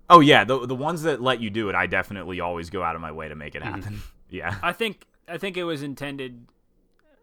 Oh 0.10 0.19
yeah, 0.19 0.43
the 0.43 0.65
the 0.67 0.75
ones 0.75 1.04
that 1.04 1.21
let 1.21 1.39
you 1.39 1.49
do 1.49 1.69
it, 1.69 1.75
I 1.75 1.86
definitely 1.88 2.39
always 2.41 2.69
go 2.69 2.84
out 2.84 2.95
of 2.95 3.01
my 3.01 3.12
way 3.12 3.27
to 3.30 3.36
make 3.36 3.56
it 3.56 3.62
Mm-hmm. 3.62 3.82
happen. 3.82 4.01
Yeah. 4.30 4.56
I 4.63 4.71
think 4.71 5.06
I 5.32 5.38
think 5.38 5.58
it 5.58 5.63
was 5.63 5.82
intended 5.84 6.46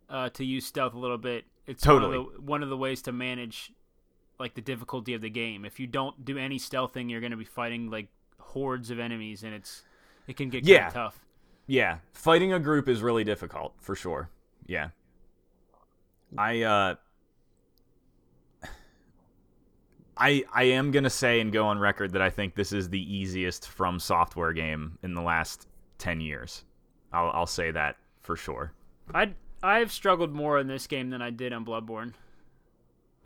uh, 0.08 0.30
to 0.30 0.44
use 0.44 0.66
stealth 0.66 0.94
a 0.94 0.98
little 0.98 1.18
bit. 1.18 1.44
It's 1.66 1.82
Totally. 1.82 2.16
one 2.18 2.26
of, 2.26 2.32
the, 2.34 2.40
one 2.40 2.62
of 2.62 2.68
the 2.70 2.76
ways 2.76 3.02
to 3.02 3.12
manage 3.12 3.72
like 4.38 4.54
the 4.54 4.60
difficulty 4.62 5.14
of 5.14 5.20
the 5.20 5.28
game. 5.30 5.64
If 5.64 5.78
you 5.80 5.86
don't 5.86 6.24
do 6.24 6.38
any 6.38 6.58
stealthing, 6.58 7.10
you're 7.10 7.20
going 7.20 7.32
to 7.32 7.36
be 7.36 7.44
fighting 7.44 7.90
like 7.90 8.08
hordes 8.40 8.90
of 8.90 8.98
enemies, 8.98 9.42
and 9.42 9.52
it's 9.54 9.82
it 10.26 10.36
can 10.36 10.48
get 10.48 10.58
kind 10.60 10.68
Yeah. 10.68 10.86
of 10.88 10.92
tough. 10.94 11.24
Yeah, 11.66 11.98
fighting 12.14 12.52
a 12.54 12.58
group 12.58 12.88
is 12.88 13.02
really 13.02 13.24
difficult 13.24 13.74
for 13.78 13.94
sure. 13.94 14.30
Yeah. 14.66 14.88
I 16.36 16.62
uh 16.62 16.94
I 20.16 20.44
I 20.52 20.64
am 20.64 20.90
going 20.90 21.04
to 21.04 21.10
say 21.10 21.40
and 21.40 21.52
go 21.52 21.66
on 21.66 21.78
record 21.78 22.12
that 22.12 22.22
I 22.22 22.30
think 22.30 22.54
this 22.54 22.72
is 22.72 22.88
the 22.88 23.14
easiest 23.14 23.68
from 23.68 23.98
software 23.98 24.52
game 24.52 24.98
in 25.02 25.14
the 25.14 25.22
last 25.22 25.68
10 25.98 26.20
years. 26.20 26.64
I'll 27.12 27.30
I'll 27.32 27.46
say 27.46 27.70
that 27.70 27.96
for 28.22 28.36
sure. 28.36 28.72
I 29.14 29.32
I've 29.62 29.92
struggled 29.92 30.32
more 30.32 30.58
in 30.58 30.66
this 30.68 30.86
game 30.86 31.10
than 31.10 31.22
I 31.22 31.30
did 31.30 31.52
on 31.52 31.64
Bloodborne. 31.64 32.12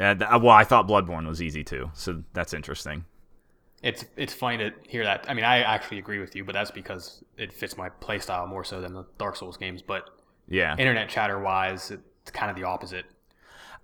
Uh, 0.00 0.14
th- 0.14 0.30
well, 0.40 0.50
I 0.50 0.64
thought 0.64 0.88
Bloodborne 0.88 1.26
was 1.28 1.42
easy 1.42 1.62
too, 1.62 1.90
so 1.94 2.22
that's 2.32 2.54
interesting. 2.54 3.04
It's 3.82 4.04
it's 4.16 4.32
funny 4.32 4.58
to 4.58 4.72
hear 4.88 5.04
that. 5.04 5.26
I 5.28 5.34
mean, 5.34 5.44
I 5.44 5.58
actually 5.58 5.98
agree 5.98 6.18
with 6.20 6.34
you, 6.36 6.44
but 6.44 6.52
that's 6.54 6.70
because 6.70 7.24
it 7.36 7.52
fits 7.52 7.76
my 7.76 7.88
playstyle 7.88 8.48
more 8.48 8.64
so 8.64 8.80
than 8.80 8.94
the 8.94 9.04
Dark 9.18 9.36
Souls 9.36 9.56
games. 9.56 9.82
But 9.82 10.08
Yeah. 10.48 10.76
internet 10.78 11.08
chatter 11.08 11.38
wise, 11.40 11.90
it's 11.90 12.30
kind 12.30 12.50
of 12.50 12.56
the 12.56 12.64
opposite. 12.64 13.06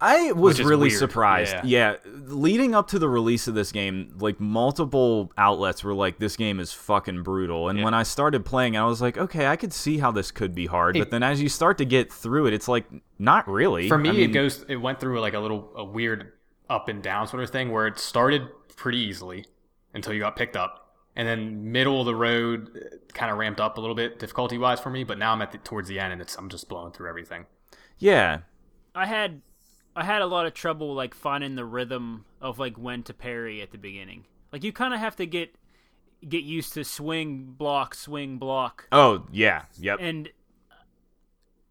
I 0.00 0.30
was 0.32 0.60
really 0.62 0.88
weird. 0.88 0.98
surprised. 0.98 1.56
Yeah. 1.64 1.96
leading 2.04 2.74
up 2.74 2.88
to 2.88 2.98
the 3.00 3.08
release 3.08 3.48
of 3.48 3.54
this 3.54 3.72
game, 3.72 4.14
like 4.20 4.38
multiple 4.38 5.32
outlets 5.36 5.82
were 5.82 5.94
like, 5.94 6.18
"This 6.18 6.36
game 6.36 6.60
is 6.60 6.72
fucking 6.72 7.22
brutal." 7.22 7.68
And 7.68 7.78
Yeah. 7.80 7.84
when 7.86 7.94
I 7.94 8.02
started 8.04 8.44
playing, 8.44 8.76
I 8.76 8.84
was 8.84 9.00
like, 9.02 9.18
"Okay, 9.18 9.46
I 9.48 9.56
could 9.56 9.72
see 9.72 9.98
how 9.98 10.10
this 10.12 10.30
could 10.30 10.54
be 10.54 10.66
hard." 10.66 10.96
It- 10.96 11.00
but 11.00 11.10
then 11.10 11.22
as 11.22 11.42
you 11.42 11.48
start 11.48 11.78
to 11.78 11.84
get 11.84 12.12
through 12.12 12.46
it, 12.46 12.52
it's 12.52 12.68
like 12.68 12.86
not 13.18 13.48
really. 13.48 13.88
For 13.88 13.98
me, 13.98 14.10
I 14.10 14.12
mean, 14.12 14.30
it 14.30 14.32
goes. 14.32 14.64
It 14.68 14.76
went 14.76 15.00
through 15.00 15.20
like 15.20 15.34
a 15.34 15.40
little 15.40 15.72
a 15.74 15.84
weird 15.84 16.32
up 16.70 16.88
and 16.88 17.02
down 17.02 17.26
sort 17.26 17.42
of 17.42 17.50
thing 17.50 17.72
where 17.72 17.86
it 17.86 17.98
started 17.98 18.42
pretty 18.76 18.98
easily 18.98 19.46
until 19.94 20.12
you 20.12 20.20
got 20.20 20.36
picked 20.36 20.56
up, 20.56 20.94
and 21.16 21.26
then 21.26 21.72
middle 21.72 21.98
of 22.00 22.06
the 22.06 22.14
road 22.14 23.00
kind 23.14 23.32
of 23.32 23.38
ramped 23.38 23.60
up 23.60 23.78
a 23.78 23.80
little 23.80 23.96
bit 23.96 24.18
difficulty 24.20 24.58
wise 24.58 24.78
for 24.78 24.90
me. 24.90 25.02
But 25.02 25.18
now 25.18 25.32
I'm 25.32 25.42
at 25.42 25.50
the, 25.50 25.58
towards 25.58 25.88
the 25.88 25.98
end, 25.98 26.12
and 26.12 26.20
it's 26.22 26.36
I'm 26.36 26.48
just 26.50 26.68
blowing 26.68 26.92
through 26.92 27.08
everything. 27.08 27.46
Yeah, 27.98 28.40
I 28.94 29.06
had 29.06 29.40
I 29.98 30.04
had 30.04 30.22
a 30.22 30.26
lot 30.26 30.46
of 30.46 30.54
trouble 30.54 30.94
like 30.94 31.12
finding 31.12 31.56
the 31.56 31.64
rhythm 31.64 32.24
of 32.40 32.58
like 32.58 32.76
when 32.76 33.02
to 33.04 33.14
parry 33.14 33.60
at 33.60 33.72
the 33.72 33.78
beginning. 33.78 34.26
Like 34.52 34.62
you 34.62 34.72
kind 34.72 34.94
of 34.94 35.00
have 35.00 35.16
to 35.16 35.26
get 35.26 35.54
get 36.26 36.44
used 36.44 36.72
to 36.74 36.84
swing 36.84 37.54
block 37.56 37.94
swing 37.94 38.38
block 38.38 38.86
Oh 38.92 39.26
yeah, 39.30 39.62
yep. 39.78 39.98
and 40.00 40.28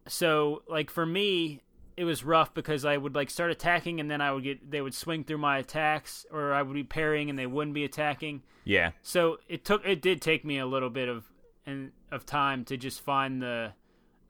so 0.06 0.62
like 0.68 0.90
for 0.90 1.04
me 1.06 1.62
it 1.96 2.04
was 2.04 2.22
rough 2.24 2.54
because 2.54 2.84
I 2.84 2.96
would 2.96 3.14
like 3.14 3.28
start 3.30 3.50
attacking 3.50 3.98
and 3.98 4.10
then 4.10 4.20
I 4.20 4.32
would 4.32 4.44
get 4.44 4.70
they 4.70 4.80
would 4.80 4.94
swing 4.94 5.24
through 5.24 5.38
my 5.38 5.58
attacks 5.58 6.24
or 6.30 6.52
I 6.52 6.62
would 6.62 6.74
be 6.74 6.84
parrying 6.84 7.28
and 7.28 7.38
they 7.38 7.46
wouldn't 7.46 7.74
be 7.74 7.84
attacking. 7.84 8.42
yeah, 8.64 8.92
So 9.02 9.38
it 9.48 9.64
took 9.64 9.84
it 9.84 10.00
did 10.00 10.22
take 10.22 10.44
me 10.44 10.58
a 10.58 10.66
little 10.66 10.90
bit 10.90 11.08
of 11.08 11.24
and 11.66 11.92
of 12.12 12.24
time 12.24 12.64
to 12.66 12.76
just 12.76 13.00
find 13.00 13.42
the 13.42 13.72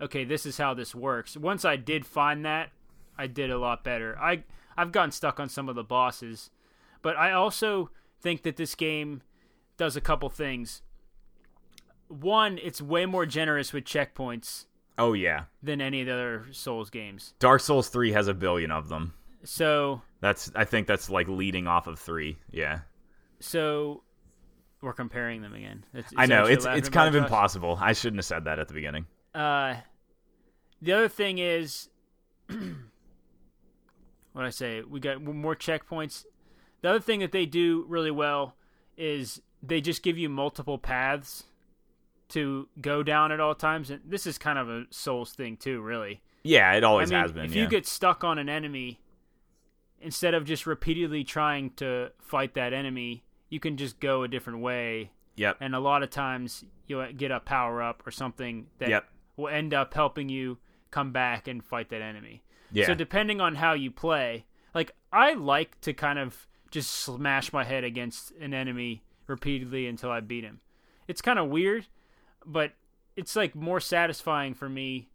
okay, 0.00 0.24
this 0.24 0.46
is 0.46 0.58
how 0.58 0.74
this 0.74 0.94
works. 0.94 1.36
Once 1.36 1.64
I 1.64 1.76
did 1.76 2.06
find 2.06 2.44
that, 2.44 2.70
I 3.18 3.26
did 3.26 3.50
a 3.50 3.58
lot 3.58 3.84
better. 3.84 4.16
I 4.18 4.44
I've 4.76 4.92
gotten 4.92 5.10
stuck 5.10 5.40
on 5.40 5.48
some 5.48 5.68
of 5.68 5.74
the 5.74 5.84
bosses, 5.84 6.50
but 7.02 7.16
I 7.16 7.32
also 7.32 7.90
think 8.20 8.42
that 8.42 8.56
this 8.56 8.74
game 8.74 9.22
does 9.76 9.96
a 9.96 10.00
couple 10.00 10.28
things. 10.30 10.82
One, 12.08 12.58
it's 12.62 12.80
way 12.80 13.04
more 13.06 13.26
generous 13.26 13.72
with 13.72 13.84
checkpoints 13.84 14.66
Oh 14.96 15.12
yeah, 15.12 15.44
than 15.62 15.80
any 15.80 16.00
of 16.00 16.06
the 16.06 16.12
other 16.12 16.46
Souls 16.52 16.90
games. 16.90 17.34
Dark 17.38 17.60
Souls 17.60 17.88
three 17.88 18.12
has 18.12 18.28
a 18.28 18.34
billion 18.34 18.70
of 18.70 18.88
them. 18.88 19.14
So 19.44 20.02
That's 20.20 20.50
I 20.54 20.64
think 20.64 20.86
that's 20.86 21.08
like 21.10 21.28
leading 21.28 21.66
off 21.66 21.86
of 21.86 21.98
three. 21.98 22.38
Yeah, 22.50 22.80
so 23.40 24.02
we're 24.80 24.92
comparing 24.92 25.42
them 25.42 25.54
again. 25.54 25.84
Is 25.94 26.06
I 26.16 26.26
know 26.26 26.44
it's 26.44 26.66
it's 26.66 26.88
kind 26.88 27.08
of 27.08 27.14
Josh? 27.14 27.24
impossible. 27.28 27.78
I 27.80 27.92
shouldn't 27.92 28.18
have 28.18 28.24
said 28.26 28.44
that 28.44 28.58
at 28.58 28.68
the 28.68 28.74
beginning. 28.74 29.06
Uh, 29.34 29.76
the 30.82 30.92
other 30.92 31.08
thing 31.08 31.38
is, 31.38 31.88
what 34.38 34.46
I 34.46 34.50
say, 34.50 34.82
we 34.82 35.00
got 35.00 35.20
more 35.22 35.56
checkpoints. 35.56 36.24
The 36.80 36.90
other 36.90 37.00
thing 37.00 37.18
that 37.20 37.32
they 37.32 37.44
do 37.44 37.84
really 37.88 38.12
well 38.12 38.54
is 38.96 39.42
they 39.62 39.80
just 39.80 40.02
give 40.02 40.16
you 40.16 40.28
multiple 40.28 40.78
paths 40.78 41.44
to 42.28 42.68
go 42.80 43.02
down 43.02 43.32
at 43.32 43.40
all 43.40 43.54
times, 43.54 43.90
and 43.90 44.00
this 44.04 44.26
is 44.26 44.38
kind 44.38 44.58
of 44.58 44.68
a 44.68 44.84
Souls 44.90 45.32
thing 45.32 45.56
too, 45.56 45.80
really. 45.80 46.22
Yeah, 46.44 46.72
it 46.74 46.84
always 46.84 47.10
I 47.10 47.14
mean, 47.16 47.22
has 47.22 47.32
been. 47.32 47.44
if 47.46 47.54
yeah. 47.54 47.62
you 47.62 47.68
get 47.68 47.84
stuck 47.86 48.22
on 48.22 48.38
an 48.38 48.48
enemy, 48.48 49.00
instead 50.00 50.34
of 50.34 50.44
just 50.44 50.66
repeatedly 50.66 51.24
trying 51.24 51.70
to 51.76 52.10
fight 52.20 52.54
that 52.54 52.72
enemy, 52.72 53.24
you 53.48 53.58
can 53.58 53.76
just 53.76 53.98
go 53.98 54.22
a 54.22 54.28
different 54.28 54.60
way 54.60 55.10
yep, 55.36 55.56
and 55.60 55.74
a 55.74 55.80
lot 55.80 56.02
of 56.02 56.10
times 56.10 56.64
you'll 56.86 57.10
get 57.12 57.30
a 57.30 57.40
power 57.40 57.82
up 57.82 58.06
or 58.06 58.10
something 58.10 58.66
that 58.78 58.88
Yep. 58.88 59.08
will 59.36 59.48
end 59.48 59.74
up 59.74 59.94
helping 59.94 60.28
you 60.28 60.58
come 60.90 61.12
back 61.12 61.48
and 61.48 61.64
fight 61.64 61.88
that 61.90 62.02
enemy. 62.02 62.42
Yeah, 62.72 62.86
So 62.86 62.94
depending 62.94 63.40
on 63.40 63.56
how 63.56 63.72
you 63.72 63.90
play, 63.90 64.46
like 64.74 64.92
I 65.12 65.34
like 65.34 65.80
to 65.82 65.92
kind 65.92 66.18
of 66.18 66.46
just 66.70 66.90
smash 66.90 67.52
my 67.52 67.64
head 67.64 67.84
against 67.84 68.32
an 68.40 68.52
enemy 68.54 69.02
repeatedly 69.26 69.86
until 69.86 70.10
I 70.10 70.20
beat 70.20 70.44
him. 70.44 70.60
It's 71.06 71.22
kind 71.22 71.38
of 71.38 71.48
weird, 71.48 71.86
but 72.44 72.72
it's 73.16 73.34
like 73.34 73.54
more 73.54 73.80
satisfying 73.80 74.54
for 74.54 74.68
me 74.68 75.08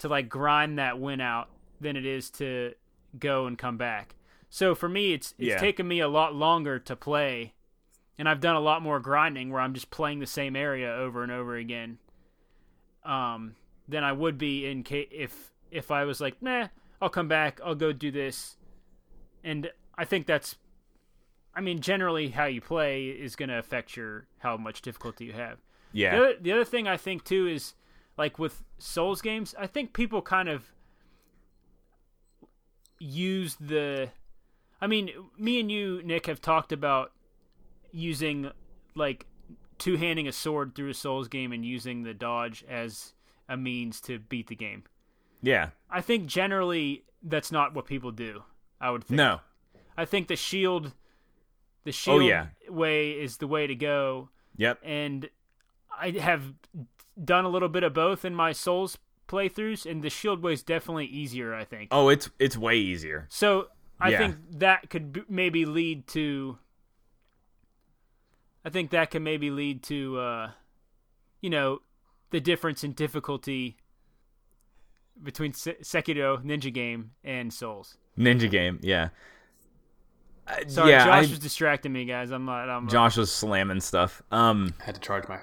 to 0.00 0.08
like 0.08 0.28
grind 0.28 0.78
that 0.78 0.98
win 1.00 1.20
out 1.20 1.48
than 1.80 1.96
it 1.96 2.04
is 2.06 2.30
to 2.30 2.74
go 3.18 3.46
and 3.46 3.56
come 3.58 3.76
back. 3.78 4.14
So 4.50 4.74
for 4.74 4.88
me, 4.88 5.12
it's 5.12 5.34
it's 5.38 5.48
Yeah. 5.48 5.58
taken 5.58 5.86
me 5.88 6.00
a 6.00 6.08
lot 6.08 6.34
longer 6.34 6.78
to 6.78 6.96
play, 6.96 7.54
and 8.18 8.28
I've 8.28 8.40
done 8.40 8.56
a 8.56 8.60
lot 8.60 8.82
more 8.82 9.00
grinding 9.00 9.50
where 9.50 9.60
I'm 9.60 9.74
just 9.74 9.90
playing 9.90 10.20
the 10.20 10.26
same 10.26 10.56
area 10.56 10.90
over 10.92 11.22
and 11.22 11.32
over 11.32 11.56
again. 11.56 11.98
Um, 13.04 13.54
than 13.88 14.04
I 14.04 14.12
would 14.12 14.36
be 14.36 14.66
in 14.66 14.84
ca- 14.84 15.08
if 15.10 15.52
if 15.70 15.90
I 15.90 16.04
was 16.04 16.20
like, 16.20 16.40
nah, 16.42 16.68
I'll 17.00 17.08
come 17.08 17.28
back, 17.28 17.60
I'll 17.64 17.74
go 17.74 17.92
do 17.92 18.10
this, 18.10 18.56
and 19.44 19.70
I 19.96 20.04
think 20.04 20.26
that's, 20.26 20.56
I 21.54 21.60
mean, 21.60 21.80
generally 21.80 22.30
how 22.30 22.46
you 22.46 22.60
play 22.60 23.06
is 23.06 23.36
going 23.36 23.48
to 23.48 23.58
affect 23.58 23.96
your 23.96 24.26
how 24.38 24.56
much 24.56 24.82
difficulty 24.82 25.26
you 25.26 25.32
have. 25.32 25.58
yeah, 25.92 26.10
The 26.10 26.16
other, 26.22 26.34
the 26.40 26.52
other 26.52 26.64
thing 26.64 26.88
I 26.88 26.96
think 26.96 27.24
too 27.24 27.46
is 27.46 27.74
like 28.16 28.38
with 28.38 28.64
Souls 28.78 29.22
games, 29.22 29.54
I 29.58 29.66
think 29.66 29.92
people 29.92 30.22
kind 30.22 30.48
of 30.48 30.72
use 32.98 33.56
the. 33.60 34.10
I 34.80 34.86
mean, 34.86 35.10
me 35.36 35.60
and 35.60 35.70
you, 35.70 36.02
Nick, 36.04 36.26
have 36.26 36.40
talked 36.40 36.72
about 36.72 37.12
using 37.92 38.50
like 38.94 39.26
two 39.78 39.96
handing 39.96 40.28
a 40.28 40.32
sword 40.32 40.74
through 40.74 40.90
a 40.90 40.94
Souls 40.94 41.28
game 41.28 41.52
and 41.52 41.64
using 41.64 42.02
the 42.02 42.14
dodge 42.14 42.64
as 42.68 43.14
a 43.48 43.56
means 43.56 44.00
to 44.02 44.18
beat 44.18 44.48
the 44.48 44.56
game. 44.56 44.84
yeah. 45.42 45.70
I 45.90 46.00
think 46.00 46.26
generally 46.26 47.04
that's 47.22 47.50
not 47.52 47.74
what 47.74 47.86
people 47.86 48.10
do. 48.10 48.42
I 48.80 48.90
would 48.90 49.04
think. 49.04 49.16
No, 49.16 49.40
I 49.96 50.04
think 50.04 50.28
the 50.28 50.36
shield, 50.36 50.92
the 51.84 51.92
shield 51.92 52.22
Oh, 52.22 52.26
yeah. 52.26 52.48
way 52.68 53.10
is 53.12 53.38
the 53.38 53.46
way 53.46 53.66
to 53.66 53.74
go 53.74 54.28
yep, 54.56 54.78
and 54.84 55.28
I 56.00 56.10
have 56.10 56.54
done 57.22 57.44
a 57.44 57.48
little 57.48 57.68
bit 57.68 57.82
of 57.82 57.92
both 57.94 58.24
in 58.24 58.34
my 58.34 58.52
Souls 58.52 58.98
playthroughs, 59.26 59.84
and 59.90 60.02
the 60.02 60.08
Shield 60.10 60.42
way 60.42 60.52
is 60.52 60.62
definitely 60.62 61.06
easier. 61.06 61.54
I 61.54 61.64
think. 61.64 61.88
Oh, 61.90 62.08
it's 62.08 62.30
it's 62.38 62.56
way 62.56 62.76
easier. 62.76 63.26
So 63.30 63.68
I 64.00 64.10
Yeah. 64.10 64.18
think 64.18 64.36
that 64.58 64.88
could 64.90 65.12
b- 65.12 65.22
maybe 65.28 65.64
lead 65.64 66.06
to. 66.08 66.58
I 68.64 68.70
think 68.70 68.90
that 68.90 69.10
can 69.10 69.22
maybe 69.22 69.50
lead 69.50 69.82
to, 69.84 70.18
uh, 70.18 70.50
you 71.40 71.50
know, 71.50 71.80
the 72.30 72.40
difference 72.40 72.84
in 72.84 72.92
difficulty 72.92 73.76
between 75.22 75.52
Se- 75.52 75.76
Sekiro 75.82 76.42
Ninja 76.44 76.72
Game 76.72 77.10
and 77.24 77.52
Souls. 77.52 77.96
Ninja 78.18 78.50
game, 78.50 78.78
yeah. 78.82 79.08
Uh, 80.46 80.54
Sorry, 80.66 80.90
yeah, 80.92 81.04
Josh 81.04 81.26
I- 81.26 81.30
was 81.30 81.38
distracting 81.38 81.92
me, 81.92 82.04
guys. 82.04 82.30
I'm 82.30 82.44
not. 82.44 82.68
I'm, 82.68 82.88
Josh 82.88 83.16
was 83.16 83.30
slamming 83.30 83.80
stuff. 83.80 84.22
Um, 84.32 84.74
I 84.80 84.84
had 84.84 84.94
to 84.94 85.00
charge 85.00 85.28
my. 85.28 85.38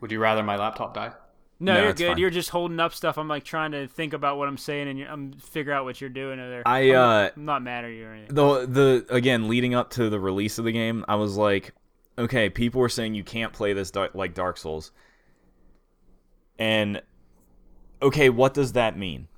Would 0.00 0.12
you 0.12 0.18
rather 0.18 0.42
my 0.42 0.56
laptop 0.56 0.94
die? 0.94 1.12
No, 1.60 1.74
No, 1.74 1.82
you're 1.84 1.92
good. 1.94 2.08
fine. 2.08 2.18
You're 2.18 2.30
just 2.30 2.50
holding 2.50 2.78
up 2.78 2.92
stuff. 2.92 3.16
I'm 3.16 3.28
like 3.28 3.44
trying 3.44 3.72
to 3.72 3.86
think 3.86 4.12
about 4.12 4.36
what 4.38 4.48
I'm 4.48 4.58
saying, 4.58 4.88
and 4.88 4.98
you're, 4.98 5.08
I'm 5.08 5.32
figure 5.32 5.72
out 5.72 5.84
what 5.84 6.00
you're 6.00 6.10
doing 6.10 6.38
over 6.38 6.50
there. 6.50 6.62
I, 6.66 6.90
I'm, 6.90 6.96
uh, 6.96 7.28
I'm 7.36 7.44
not 7.44 7.62
mad 7.62 7.84
at 7.84 7.92
you 7.92 8.06
or 8.06 8.12
anything. 8.12 8.34
the 8.34 8.66
the 8.66 9.06
again 9.08 9.48
leading 9.48 9.74
up 9.74 9.90
to 9.90 10.10
the 10.10 10.20
release 10.20 10.58
of 10.58 10.64
the 10.66 10.72
game, 10.72 11.04
I 11.08 11.14
was 11.14 11.36
like, 11.36 11.72
okay, 12.18 12.50
people 12.50 12.80
were 12.80 12.88
saying 12.90 13.14
you 13.14 13.24
can't 13.24 13.52
play 13.52 13.72
this 13.72 13.90
dar- 13.90 14.10
like 14.14 14.34
Dark 14.34 14.58
Souls, 14.58 14.90
and 16.58 17.00
okay, 18.04 18.28
what 18.28 18.54
does 18.54 18.72
that 18.72 18.96
mean? 18.96 19.28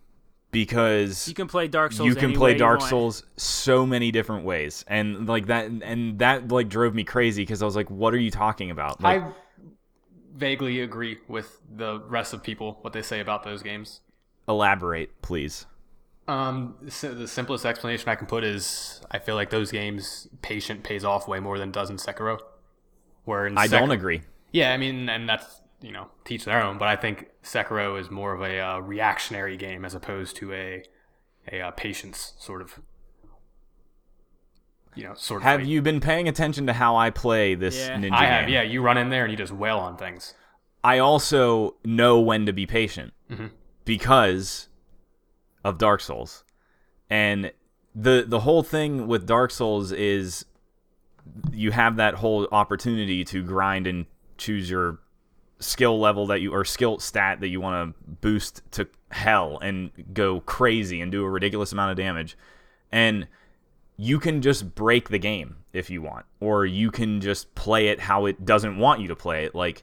Because 0.50 1.26
You 1.28 1.34
can 1.34 1.48
play 1.48 1.68
Dark 1.68 1.92
Souls. 1.92 2.08
you 2.08 2.14
can 2.14 2.30
any 2.30 2.36
play 2.36 2.52
way 2.52 2.58
Dark. 2.58 2.80
Souls 2.80 3.24
so 3.36 3.84
many 3.84 4.10
different 4.10 4.44
ways, 4.44 4.84
and 4.88 5.28
like 5.28 5.46
that, 5.46 5.66
and 5.66 6.18
that 6.20 6.48
like 6.48 6.68
drove 6.68 6.94
me 6.94 7.04
crazy 7.04 7.42
because 7.42 7.62
I 7.62 7.64
was 7.64 7.76
like, 7.76 7.90
what 7.90 8.14
are 8.14 8.18
you 8.18 8.30
talking 8.30 8.70
about? 8.70 9.00
Like, 9.02 9.22
I 9.22 9.32
vaguely 10.34 10.80
agree 10.80 11.18
with 11.28 11.58
the 11.74 12.00
rest 12.08 12.32
of 12.32 12.42
people 12.42 12.78
what 12.82 12.92
they 12.92 13.02
say 13.02 13.20
about 13.20 13.42
those 13.42 13.62
games. 13.62 14.00
elaborate, 14.48 15.20
please. 15.22 15.66
Um, 16.28 16.74
so 16.88 17.14
the 17.14 17.28
simplest 17.28 17.64
explanation 17.64 18.08
I 18.08 18.16
can 18.16 18.26
put 18.26 18.42
is 18.42 19.00
I 19.10 19.18
feel 19.18 19.34
like 19.36 19.50
those 19.50 19.70
games 19.70 20.28
patient 20.42 20.82
pays 20.82 21.04
off 21.04 21.28
way 21.28 21.38
more 21.38 21.58
than 21.58 21.70
does 21.70 21.88
in 21.90 21.96
Sekiro. 21.96 22.38
Where 23.24 23.46
in 23.46 23.58
I 23.58 23.66
don't 23.66 23.90
agree. 23.90 24.22
Yeah, 24.52 24.72
I 24.72 24.76
mean, 24.76 25.08
and 25.08 25.28
that's 25.28 25.60
you 25.80 25.92
know 25.92 26.08
teach 26.24 26.44
their 26.44 26.62
own. 26.62 26.78
But 26.78 26.88
I 26.88 26.96
think 26.96 27.28
Sekiro 27.42 27.98
is 28.00 28.10
more 28.10 28.32
of 28.34 28.40
a 28.42 28.58
uh, 28.60 28.78
reactionary 28.78 29.56
game 29.56 29.84
as 29.84 29.94
opposed 29.94 30.36
to 30.36 30.52
a 30.52 30.84
a 31.52 31.60
uh, 31.60 31.70
patience 31.72 32.34
sort 32.38 32.60
of. 32.62 32.80
You 34.94 35.04
know, 35.04 35.14
sort 35.14 35.42
of. 35.42 35.44
Have 35.44 35.60
fight. 35.60 35.68
you 35.68 35.82
been 35.82 36.00
paying 36.00 36.26
attention 36.26 36.66
to 36.68 36.72
how 36.72 36.96
I 36.96 37.10
play 37.10 37.54
this 37.54 37.76
Yeah. 37.76 37.96
ninja 37.96 38.12
I 38.12 38.20
game? 38.20 38.30
have. 38.30 38.48
Yeah, 38.48 38.62
you 38.62 38.80
run 38.80 38.96
in 38.96 39.10
there 39.10 39.24
and 39.24 39.30
you 39.30 39.36
just 39.36 39.52
wail 39.52 39.78
on 39.78 39.96
things. 39.98 40.32
I 40.82 40.98
also 40.98 41.76
know 41.84 42.18
when 42.20 42.46
to 42.46 42.52
be 42.52 42.64
patient 42.64 43.12
Mhm. 43.30 43.50
because 43.84 44.68
of 45.64 45.76
Dark 45.78 46.00
Souls. 46.00 46.44
And 47.10 47.52
the 47.94 48.24
the 48.26 48.40
whole 48.40 48.62
thing 48.62 49.06
with 49.06 49.26
Dark 49.26 49.50
Souls 49.50 49.92
is 49.92 50.46
you 51.52 51.72
have 51.72 51.96
that 51.96 52.14
whole 52.14 52.48
opportunity 52.52 53.22
to 53.24 53.42
grind 53.42 53.86
and 53.86 54.06
choose 54.38 54.70
your 54.70 55.00
skill 55.58 55.98
level 55.98 56.26
that 56.26 56.40
you 56.40 56.52
or 56.52 56.64
skill 56.64 56.98
stat 56.98 57.40
that 57.40 57.48
you 57.48 57.60
want 57.60 57.94
to 57.94 58.04
boost 58.20 58.62
to 58.72 58.86
hell 59.10 59.58
and 59.62 59.90
go 60.12 60.40
crazy 60.40 61.00
and 61.00 61.10
do 61.10 61.24
a 61.24 61.30
ridiculous 61.30 61.72
amount 61.72 61.90
of 61.90 61.96
damage. 61.96 62.36
And 62.92 63.26
you 63.96 64.18
can 64.18 64.42
just 64.42 64.74
break 64.74 65.08
the 65.08 65.18
game 65.18 65.56
if 65.72 65.88
you 65.88 66.02
want 66.02 66.26
or 66.40 66.66
you 66.66 66.90
can 66.90 67.20
just 67.20 67.54
play 67.54 67.88
it 67.88 68.00
how 68.00 68.26
it 68.26 68.44
doesn't 68.44 68.78
want 68.78 69.00
you 69.00 69.08
to 69.08 69.16
play 69.16 69.44
it 69.44 69.54
like 69.54 69.82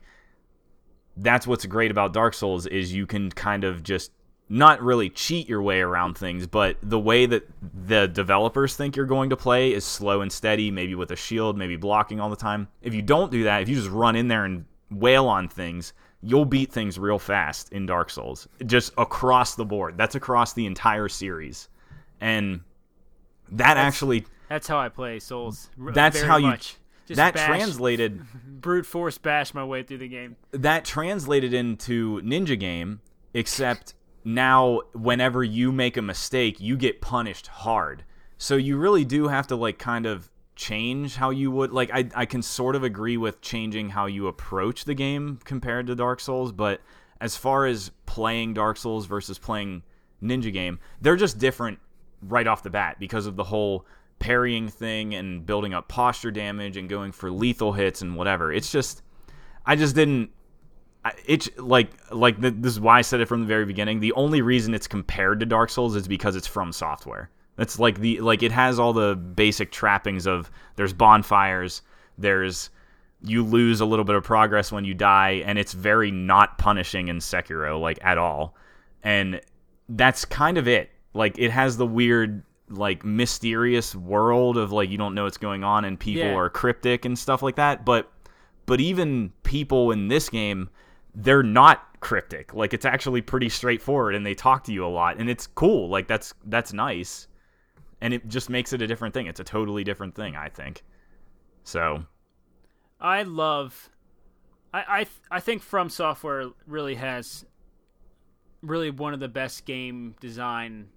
that's 1.18 1.46
what's 1.46 1.66
great 1.66 1.92
about 1.92 2.14
Dark 2.14 2.34
Souls 2.34 2.66
is 2.66 2.94
you 2.94 3.06
can 3.06 3.30
kind 3.32 3.64
of 3.64 3.84
just 3.84 4.12
not 4.50 4.82
really 4.82 5.10
cheat 5.10 5.48
your 5.48 5.62
way 5.62 5.80
around 5.80 6.18
things, 6.18 6.48
but 6.48 6.78
the 6.82 7.00
way 7.00 7.26
that 7.26 7.48
the 7.88 8.08
developers 8.08 8.76
think 8.76 8.96
you're 8.96 9.06
going 9.06 9.30
to 9.30 9.38
play 9.38 9.74
is 9.74 9.86
slow 9.86 10.22
and 10.22 10.32
steady, 10.32 10.70
maybe 10.70 10.96
with 10.96 11.12
a 11.12 11.16
shield, 11.16 11.58
maybe 11.58 11.76
blocking 11.76 12.20
all 12.20 12.30
the 12.30 12.36
time. 12.36 12.68
If 12.82 12.94
you 12.94 13.02
don't 13.02 13.32
do 13.32 13.44
that, 13.44 13.62
if 13.62 13.70
you 13.70 13.76
just 13.76 13.90
run 13.90 14.16
in 14.16 14.28
there 14.28 14.46
and 14.46 14.66
wail 14.94 15.28
on 15.28 15.48
things, 15.48 15.94
you'll 16.22 16.46
beat 16.46 16.72
things 16.72 16.98
real 17.00 17.20
fast 17.20 17.72
in 17.72 17.86
Dark 17.86 18.10
Souls. 18.10 18.48
Just 18.66 18.94
across 18.98 19.56
the 19.56 19.66
board. 19.66 19.98
That's 19.98 20.16
across 20.16 20.54
the 20.54 20.66
entire 20.66 21.10
series. 21.10 21.70
And 22.22 22.62
that 23.52 23.78
actually 23.78 24.26
That's 24.50 24.68
how 24.68 24.78
I 24.80 24.90
play 24.90 25.20
Souls. 25.20 25.70
that's 25.78 26.22
how 26.22 26.38
you 26.38 26.48
much. 26.48 26.78
Just 27.06 27.18
that 27.18 27.34
bash, 27.34 27.48
translated 27.48 28.22
brute 28.62 28.86
force 28.86 29.18
bash 29.18 29.54
my 29.54 29.64
way 29.66 29.84
through 29.84 29.98
the 29.98 30.08
game. 30.08 30.38
that 30.52 30.86
translated 30.86 31.54
into 31.54 32.22
ninja 32.22 32.58
game 32.58 33.02
except 33.34 33.94
now 34.24 34.80
whenever 34.94 35.44
you 35.44 35.74
make 35.74 35.98
a 35.98 36.02
mistake 36.02 36.62
you 36.62 36.78
get 36.78 37.02
punished 37.02 37.48
hard 37.48 38.06
so 38.38 38.56
you 38.56 38.78
really 38.78 39.04
do 39.04 39.28
have 39.28 39.46
to 39.48 39.56
like 39.58 39.78
kind 39.78 40.06
of 40.06 40.30
change 40.56 41.16
how 41.16 41.30
you 41.32 41.50
would 41.50 41.72
like 41.72 41.90
I, 41.92 42.08
I 42.16 42.26
can 42.26 42.42
sort 42.42 42.76
of 42.76 42.84
agree 42.84 43.18
with 43.18 43.42
changing 43.42 43.90
how 43.90 44.06
you 44.06 44.28
approach 44.28 44.86
the 44.86 44.94
game 44.94 45.40
compared 45.44 45.88
to 45.88 45.96
dark 45.96 46.20
souls 46.20 46.52
but 46.52 46.80
as 47.24 47.38
far 47.38 47.66
as 47.66 47.90
playing 48.06 48.54
Dark 48.54 48.76
Souls 48.76 49.06
versus 49.06 49.40
playing 49.40 49.82
Ninja 50.22 50.52
Game, 50.52 50.78
they're 51.00 51.16
just 51.16 51.38
different 51.38 51.80
right 52.22 52.46
off 52.46 52.64
the 52.64 52.70
bat 52.70 52.98
because 53.00 53.26
of 53.26 53.38
the 53.38 53.46
whole 53.46 53.86
parrying 54.20 54.68
thing 54.68 55.16
and 55.16 55.46
building 55.46 55.74
up 55.74 55.88
posture 55.88 56.32
damage 56.32 56.76
and 56.76 56.90
going 56.90 57.14
for 57.14 57.32
lethal 57.32 57.72
hits 57.72 58.02
and 58.02 58.18
whatever. 58.18 58.52
It's 58.52 58.70
just 58.70 59.04
I 59.66 59.78
just 59.78 59.96
didn't 59.96 60.32
it's 61.26 61.50
like 61.58 61.92
like 62.12 62.42
this 62.42 62.74
is 62.74 62.80
why 62.82 63.00
I 63.00 63.02
said 63.02 63.22
it 63.22 63.28
from 63.28 63.40
the 63.40 63.48
very 63.48 63.66
beginning. 63.66 64.02
The 64.02 64.12
only 64.14 64.42
reason 64.42 64.74
it's 64.74 64.88
compared 64.88 65.40
to 65.40 65.46
Dark 65.46 65.70
Souls 65.70 65.96
is 65.96 66.10
because 66.10 66.36
it's 66.36 66.48
from 66.48 66.74
software. 66.74 67.30
That's 67.56 67.80
like 67.80 68.00
the 68.00 68.20
like 68.22 68.42
it 68.44 68.52
has 68.52 68.80
all 68.80 68.94
the 68.94 69.16
basic 69.16 69.72
trappings 69.72 70.26
of 70.26 70.50
there's 70.76 70.94
bonfires, 70.94 71.82
there's 72.18 72.70
you 73.22 73.44
lose 73.44 73.80
a 73.80 73.86
little 73.86 74.04
bit 74.06 74.16
of 74.16 74.24
progress 74.24 74.72
when 74.72 74.84
you 74.86 74.94
die, 74.94 75.44
and 75.46 75.58
it's 75.58 75.74
very 75.74 76.12
not 76.12 76.58
punishing 76.58 77.08
in 77.08 77.20
Sekiro 77.20 77.80
like 77.80 78.00
at 78.04 78.18
all. 78.18 78.56
And 79.04 79.40
that's 79.90 80.26
kind 80.26 80.58
of 80.58 80.68
it. 80.68 80.90
Like 81.14 81.38
it 81.38 81.52
has 81.52 81.78
the 81.78 81.86
weird 81.86 82.44
like 82.70 83.06
mysterious 83.06 83.94
world 83.96 84.58
of 84.58 84.72
like 84.72 84.90
you 84.90 84.98
don't 84.98 85.14
know 85.14 85.26
what's 85.26 85.38
going 85.38 85.64
on 85.64 85.86
and 85.86 86.00
people 86.00 86.24
Yeah. 86.24 86.36
are 86.36 86.50
cryptic 86.50 87.06
and 87.06 87.18
stuff 87.20 87.44
like 87.44 87.56
that. 87.58 87.86
But 87.86 88.12
but 88.66 88.82
even 88.82 89.32
people 89.44 89.92
in 89.92 90.08
this 90.08 90.30
game, 90.30 90.70
they're 91.14 91.44
not 91.44 92.00
cryptic. 92.00 92.54
Like 92.54 92.74
it's 92.74 92.86
actually 92.86 93.22
pretty 93.22 93.50
straightforward 93.50 94.16
and 94.16 94.26
they 94.26 94.34
talk 94.34 94.64
to 94.64 94.74
you 94.74 94.86
a 94.86 94.88
lot 94.88 95.18
and 95.18 95.30
it's 95.30 95.46
cool. 95.48 95.88
Like 95.90 96.08
that's 96.08 96.34
that's 96.46 96.74
nice. 96.74 97.28
And 98.04 98.14
it 98.14 98.28
just 98.28 98.50
makes 98.50 98.74
it 98.74 98.82
a 98.82 98.88
different 98.88 99.14
thing. 99.14 99.28
It's 99.28 99.40
a 99.40 99.46
totally 99.46 99.86
different 99.86 100.14
thing, 100.14 100.36
I 100.36 100.50
think. 100.50 100.84
So, 101.64 102.04
I 103.00 103.24
love. 103.24 103.90
I 104.74 104.84
I 105.32 105.38
I 105.38 105.40
think 105.40 105.62
From 105.62 105.90
Software 105.90 106.50
really 106.68 106.96
has 106.96 107.46
really 108.62 108.92
one 108.92 109.14
of 109.14 109.20
the 109.22 109.30
best 109.30 109.66
game 109.66 110.16
design 110.20 110.90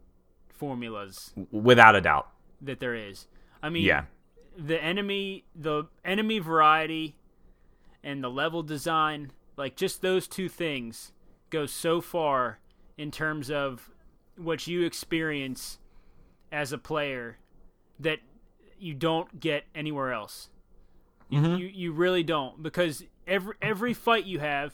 formulas 0.49 1.33
without 1.53 1.95
a 1.95 2.01
doubt. 2.01 2.29
that 2.61 2.81
there 2.81 2.95
is. 2.95 3.29
I 3.63 3.69
mean, 3.69 3.85
Yeah. 3.85 4.05
the 4.57 4.83
enemy 4.83 5.45
the 5.55 5.85
enemy 6.05 6.39
variety 6.41 7.17
and 8.03 8.25
the 8.25 8.31
level 8.31 8.63
design, 8.65 9.31
like 9.57 9.77
just 9.77 10.01
those 10.03 10.27
two 10.27 10.49
things 10.49 11.13
go 11.51 11.67
so 11.67 12.01
far 12.01 12.59
in 12.99 13.11
terms 13.13 13.49
of 13.51 13.91
what 14.37 14.67
you 14.67 14.83
experience 14.85 15.79
as 16.57 16.73
a 16.73 16.79
player 16.79 17.37
that 18.01 18.19
you 18.79 18.95
don't 18.95 19.39
get 19.39 19.65
anywhere 19.75 20.11
else. 20.11 20.49
You, 21.29 21.57
you 21.57 21.67
you 21.67 21.93
really 21.93 22.23
don't 22.23 22.63
because 22.63 23.05
every 23.27 23.55
every 23.61 23.93
fight 23.93 24.25
you 24.25 24.39
have, 24.39 24.73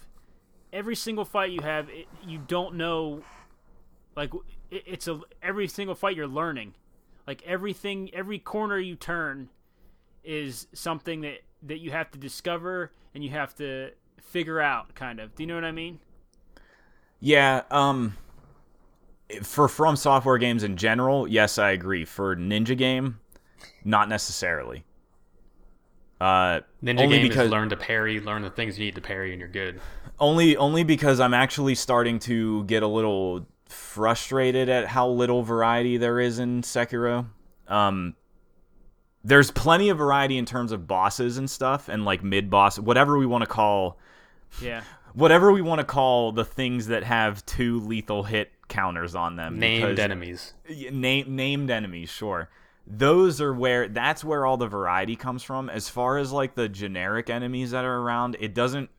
every 0.73 0.95
single 0.95 1.25
fight 1.25 1.51
you 1.51 1.61
have, 1.63 1.89
it, 1.89 2.07
you 2.25 2.39
don't 2.39 2.77
know. 2.77 3.23
Like 4.15 4.33
it, 4.71 4.85
it's 4.87 5.09
a 5.09 5.21
every 5.43 5.67
single 5.67 5.97
fight 5.97 6.15
you're 6.15 6.29
learning, 6.29 6.75
like 7.27 7.43
everything, 7.45 8.11
every 8.15 8.39
corner 8.39 8.79
you 8.79 8.95
turn, 8.95 9.49
is 10.23 10.69
something 10.73 11.23
that 11.23 11.39
that 11.63 11.79
you 11.79 11.91
have 11.91 12.13
to 12.13 12.19
discover 12.19 12.93
and 13.15 13.25
you 13.25 13.31
have 13.31 13.57
to 13.57 13.91
figure 14.21 14.61
out. 14.61 14.95
Kind 14.95 15.19
of. 15.19 15.35
Do 15.35 15.43
you 15.43 15.47
know 15.49 15.57
what 15.57 15.65
I 15.65 15.73
mean? 15.73 15.99
Yeah, 17.19 17.63
um 17.71 18.17
for 19.43 19.69
from 19.69 19.97
software 19.97 20.39
games 20.39 20.63
in 20.63 20.77
general, 20.77 21.27
yes, 21.29 21.59
I 21.59 21.71
agree. 21.71 22.05
For 22.05 22.37
Ninja 22.37 22.77
Game, 22.77 23.19
not 23.85 24.09
necessarily. 24.09 24.85
Uh 26.21 26.61
Ninja 26.83 27.01
only 27.01 27.19
game 27.19 27.29
because 27.29 27.47
is 27.47 27.51
learn 27.51 27.69
to 27.71 27.77
parry, 27.77 28.21
learn 28.21 28.43
the 28.43 28.51
things 28.51 28.79
you 28.79 28.85
need 28.85 28.95
to 28.95 29.01
parry, 29.01 29.33
and 29.33 29.41
you're 29.41 29.49
good. 29.49 29.81
only 30.21 30.57
only 30.57 30.85
because 30.85 31.19
I'm 31.21 31.35
actually 31.35 31.75
starting 31.75 32.19
to 32.21 32.65
get 32.65 32.83
a 32.83 32.87
little 32.87 33.47
frustrated 33.67 34.69
at 34.69 34.87
how 34.87 35.09
little 35.09 35.43
variety 35.43 35.97
there 35.97 36.21
is 36.21 36.39
in 36.39 36.63
Sekiro. 36.63 37.27
Um 37.69 38.15
there's 39.25 39.51
plenty 39.53 39.89
of 39.89 39.99
variety 39.99 40.37
in 40.37 40.45
terms 40.45 40.73
of 40.73 40.87
bosses 40.87 41.39
and 41.39 41.49
stuff 41.49 41.89
and 41.89 42.05
like 42.05 42.23
mid 42.23 42.51
boss 42.51 42.79
whatever 42.79 43.19
we 43.19 43.27
want 43.27 43.43
to 43.43 43.47
call 43.47 43.99
Yeah. 44.61 44.83
whatever 45.15 45.51
we 45.53 45.63
want 45.63 45.79
to 45.81 45.85
call 45.85 46.33
the 46.33 46.45
things 46.45 46.87
that 46.89 47.03
have 47.05 47.45
two 47.47 47.81
lethal 47.81 48.25
hit 48.25 48.51
counters 48.73 49.15
on 49.15 49.37
them 49.37 49.59
Named 49.59 49.83
because- 49.83 49.99
enemies. 49.99 50.55
Name 50.91 51.37
named 51.37 51.71
enemies 51.71 52.11
sure. 52.11 52.49
Those 52.87 53.41
are 53.41 53.53
where 53.55 53.87
that's 53.89 54.25
where 54.25 54.45
all 54.45 54.57
the 54.57 54.67
variety 54.67 55.15
comes 55.15 55.43
from. 55.45 55.71
As 55.71 55.89
far 55.89 56.19
as 56.19 56.33
like 56.33 56.55
the 56.57 56.69
generic 56.69 57.31
enemies 57.31 57.71
that 57.71 57.85
are 57.85 57.99
around 58.01 58.37
it 58.41 58.55
doesn't 58.55 58.91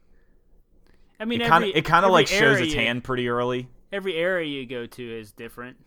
I 1.19 1.25
mean, 1.25 1.41
it 1.41 1.47
kind 1.47 1.63
of 1.65 1.71
it 1.75 1.83
kind 1.85 2.05
of 2.05 2.11
like 2.11 2.27
shows 2.27 2.57
area- 2.57 2.65
its 2.65 2.73
hand 2.73 3.03
pretty 3.03 3.27
early. 3.29 3.67
Every 3.91 4.15
area 4.15 4.47
you 4.47 4.65
go 4.65 4.85
to 4.85 5.19
is 5.19 5.31
different. 5.31 5.77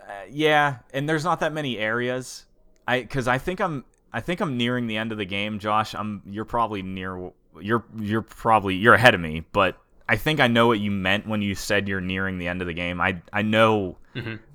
uh, 0.00 0.12
yeah 0.30 0.78
and 0.92 1.08
there's 1.08 1.24
not 1.24 1.40
that 1.40 1.52
many 1.52 1.78
areas. 1.78 2.46
I 2.88 3.00
because 3.02 3.28
i 3.28 3.38
think 3.38 3.60
i'm 3.60 3.84
i 4.12 4.20
think 4.20 4.40
i'm 4.40 4.56
nearing 4.56 4.86
the 4.86 4.96
end 4.96 5.12
of 5.12 5.18
the 5.18 5.24
game 5.26 5.58
josh. 5.58 5.94
I'm 5.94 6.22
you're 6.26 6.44
probably 6.46 6.82
near 6.82 7.30
you're 7.60 7.84
you're 8.00 8.22
probably 8.22 8.74
you're 8.76 8.94
ahead 8.94 9.14
of 9.14 9.20
me 9.20 9.44
but 9.52 9.76
i 10.10 10.16
think 10.16 10.40
i 10.40 10.46
know 10.46 10.66
what 10.66 10.78
you 10.78 10.90
meant 10.90 11.26
when 11.26 11.40
you 11.40 11.54
said 11.54 11.88
you're 11.88 12.00
nearing 12.00 12.38
the 12.38 12.48
end 12.48 12.60
of 12.60 12.66
the 12.66 12.74
game 12.74 13.00
i 13.00 13.20
i 13.32 13.42
know 13.42 13.96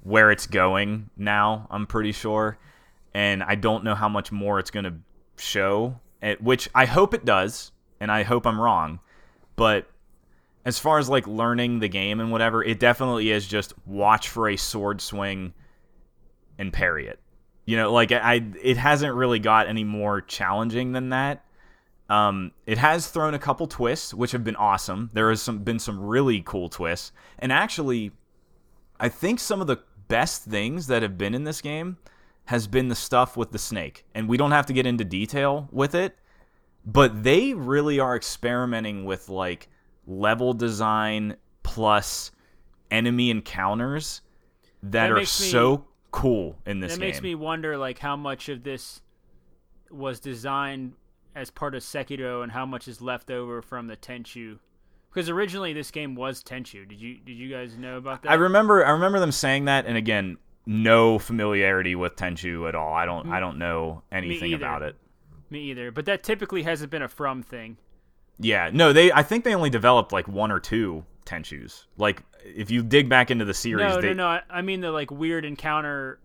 where 0.03 0.31
it's 0.31 0.45
going 0.45 1.09
now 1.17 1.67
i'm 1.71 1.87
pretty 1.87 2.11
sure 2.11 2.57
and 3.13 3.41
i 3.43 3.55
don't 3.55 3.83
know 3.83 3.95
how 3.95 4.09
much 4.09 4.31
more 4.31 4.59
it's 4.59 4.71
going 4.71 4.85
to 4.85 4.93
show 5.37 5.99
eh, 6.21 6.35
which 6.39 6.69
i 6.75 6.85
hope 6.85 7.13
it 7.13 7.25
does 7.25 7.71
and 7.99 8.11
i 8.11 8.21
hope 8.21 8.45
i'm 8.45 8.59
wrong 8.59 8.99
but 9.55 9.87
as 10.65 10.79
far 10.79 10.97
as 10.97 11.07
like 11.07 11.27
learning 11.27 11.79
the 11.79 11.87
game 11.87 12.19
and 12.19 12.31
whatever, 12.31 12.63
it 12.63 12.79
definitely 12.79 13.29
is 13.29 13.47
just 13.47 13.73
watch 13.85 14.29
for 14.29 14.49
a 14.49 14.57
sword 14.57 14.99
swing 14.99 15.53
and 16.57 16.73
parry 16.73 17.07
it. 17.07 17.19
You 17.65 17.77
know, 17.77 17.93
like 17.93 18.11
I 18.11 18.43
it 18.61 18.77
hasn't 18.77 19.13
really 19.13 19.39
got 19.39 19.67
any 19.67 19.83
more 19.83 20.21
challenging 20.21 20.91
than 20.91 21.09
that. 21.09 21.44
Um, 22.09 22.51
it 22.67 22.77
has 22.77 23.07
thrown 23.07 23.33
a 23.33 23.39
couple 23.39 23.65
twists, 23.67 24.13
which 24.13 24.31
have 24.31 24.43
been 24.43 24.55
awesome. 24.55 25.09
There 25.13 25.29
has 25.29 25.41
some 25.41 25.59
been 25.59 25.79
some 25.79 25.99
really 25.99 26.41
cool 26.41 26.69
twists, 26.69 27.11
and 27.39 27.51
actually, 27.51 28.11
I 28.99 29.09
think 29.09 29.39
some 29.39 29.59
of 29.61 29.67
the 29.67 29.79
best 30.07 30.43
things 30.43 30.85
that 30.87 31.01
have 31.01 31.17
been 31.17 31.33
in 31.33 31.45
this 31.45 31.61
game 31.61 31.97
has 32.45 32.67
been 32.67 32.89
the 32.89 32.95
stuff 32.95 33.35
with 33.35 33.51
the 33.51 33.57
snake, 33.57 34.05
and 34.13 34.29
we 34.29 34.37
don't 34.37 34.51
have 34.51 34.67
to 34.67 34.73
get 34.73 34.85
into 34.85 35.03
detail 35.03 35.67
with 35.71 35.95
it, 35.95 36.15
but 36.85 37.23
they 37.23 37.55
really 37.55 37.99
are 37.99 38.15
experimenting 38.15 39.03
with 39.05 39.27
like 39.29 39.67
level 40.05 40.53
design 40.53 41.35
plus 41.63 42.29
enemy 42.91 43.31
encounters 43.31 44.21
that, 44.83 44.91
That 45.07 45.11
are 45.11 45.15
me- 45.15 45.25
so 45.25 45.85
cool 46.11 46.59
in 46.67 46.81
this 46.81 46.93
That 46.93 46.99
game. 46.99 47.07
makes 47.09 47.21
me 47.23 47.33
wonder, 47.33 47.75
like, 47.79 47.97
how 47.97 48.15
much 48.15 48.47
of 48.47 48.61
this 48.61 49.01
was 49.89 50.19
designed 50.19 50.93
as 51.35 51.49
part 51.49 51.75
of 51.75 51.83
Sekiro, 51.83 52.41
and 52.41 52.51
how 52.51 52.65
much 52.65 52.87
is 52.87 53.01
left 53.01 53.29
over 53.29 53.61
from 53.61 53.87
the 53.87 53.97
Tenchu. 53.97 54.59
Because 55.13 55.29
originally 55.29 55.73
this 55.73 55.91
game 55.91 56.15
was 56.15 56.43
Tenchu. 56.43 56.87
Did 56.87 56.99
you 56.99 57.17
did 57.19 57.33
you 57.33 57.49
guys 57.49 57.77
know 57.77 57.97
about 57.97 58.23
that? 58.23 58.31
I 58.31 58.35
remember 58.35 58.85
I 58.85 58.91
remember 58.91 59.19
them 59.19 59.31
saying 59.31 59.65
that 59.65 59.85
and 59.85 59.95
again 59.97 60.37
no 60.65 61.19
familiarity 61.19 61.95
with 61.95 62.15
Tenchu 62.15 62.67
at 62.67 62.75
all. 62.75 62.93
I 62.93 63.05
don't 63.05 63.27
mm. 63.27 63.31
I 63.31 63.39
don't 63.39 63.57
know 63.57 64.03
anything 64.11 64.53
about 64.53 64.81
it. 64.81 64.95
Me 65.49 65.71
either. 65.71 65.91
But 65.91 66.05
that 66.05 66.23
typically 66.23 66.63
hasn't 66.63 66.91
been 66.91 67.01
a 67.01 67.07
From 67.07 67.43
thing. 67.43 67.77
Yeah, 68.39 68.69
no, 68.73 68.91
they 68.91 69.11
I 69.11 69.23
think 69.23 69.43
they 69.43 69.55
only 69.55 69.69
developed 69.69 70.11
like 70.11 70.27
one 70.27 70.51
or 70.51 70.59
two 70.59 71.05
Tenchus. 71.25 71.85
Like 71.97 72.23
if 72.43 72.69
you 72.69 72.83
dig 72.83 73.07
back 73.07 73.31
into 73.31 73.45
the 73.45 73.53
series, 73.53 73.87
No, 73.87 74.01
they 74.01 74.09
no, 74.09 74.13
no. 74.13 74.27
I, 74.27 74.41
I 74.49 74.61
mean 74.61 74.81
the 74.81 74.91
like 74.91 75.11
weird 75.11 75.45
encounter, 75.45 76.19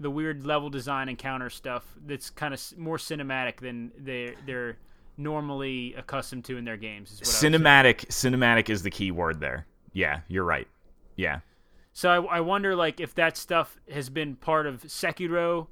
the 0.00 0.10
weird 0.10 0.44
level 0.46 0.70
design 0.70 1.08
encounter 1.08 1.50
stuff. 1.50 1.84
That's 2.06 2.30
kind 2.30 2.54
of 2.54 2.78
more 2.78 2.96
cinematic 2.98 3.60
than 3.60 3.90
they 3.98 4.34
they're 4.46 4.78
normally 5.16 5.94
accustomed 5.94 6.44
to 6.46 6.56
in 6.56 6.64
their 6.64 6.76
games. 6.76 7.10
Is 7.10 7.20
what 7.20 7.26
I 7.26 7.30
was 7.30 7.36
saying. 7.36 7.52
cinematic 7.54 7.96
cinematic 8.06 8.70
is 8.70 8.82
the 8.82 8.90
key 8.90 9.10
word 9.10 9.40
there. 9.40 9.66
Yeah, 9.92 10.20
you're 10.28 10.44
right. 10.44 10.68
Yeah. 11.16 11.40
So 11.92 12.08
I, 12.08 12.36
I 12.36 12.40
wonder 12.40 12.76
like 12.76 13.00
if 13.00 13.14
that 13.16 13.36
stuff 13.36 13.76
has 13.90 14.08
been 14.08 14.36
part 14.36 14.66
of 14.66 14.82
Sekiro 14.82 15.66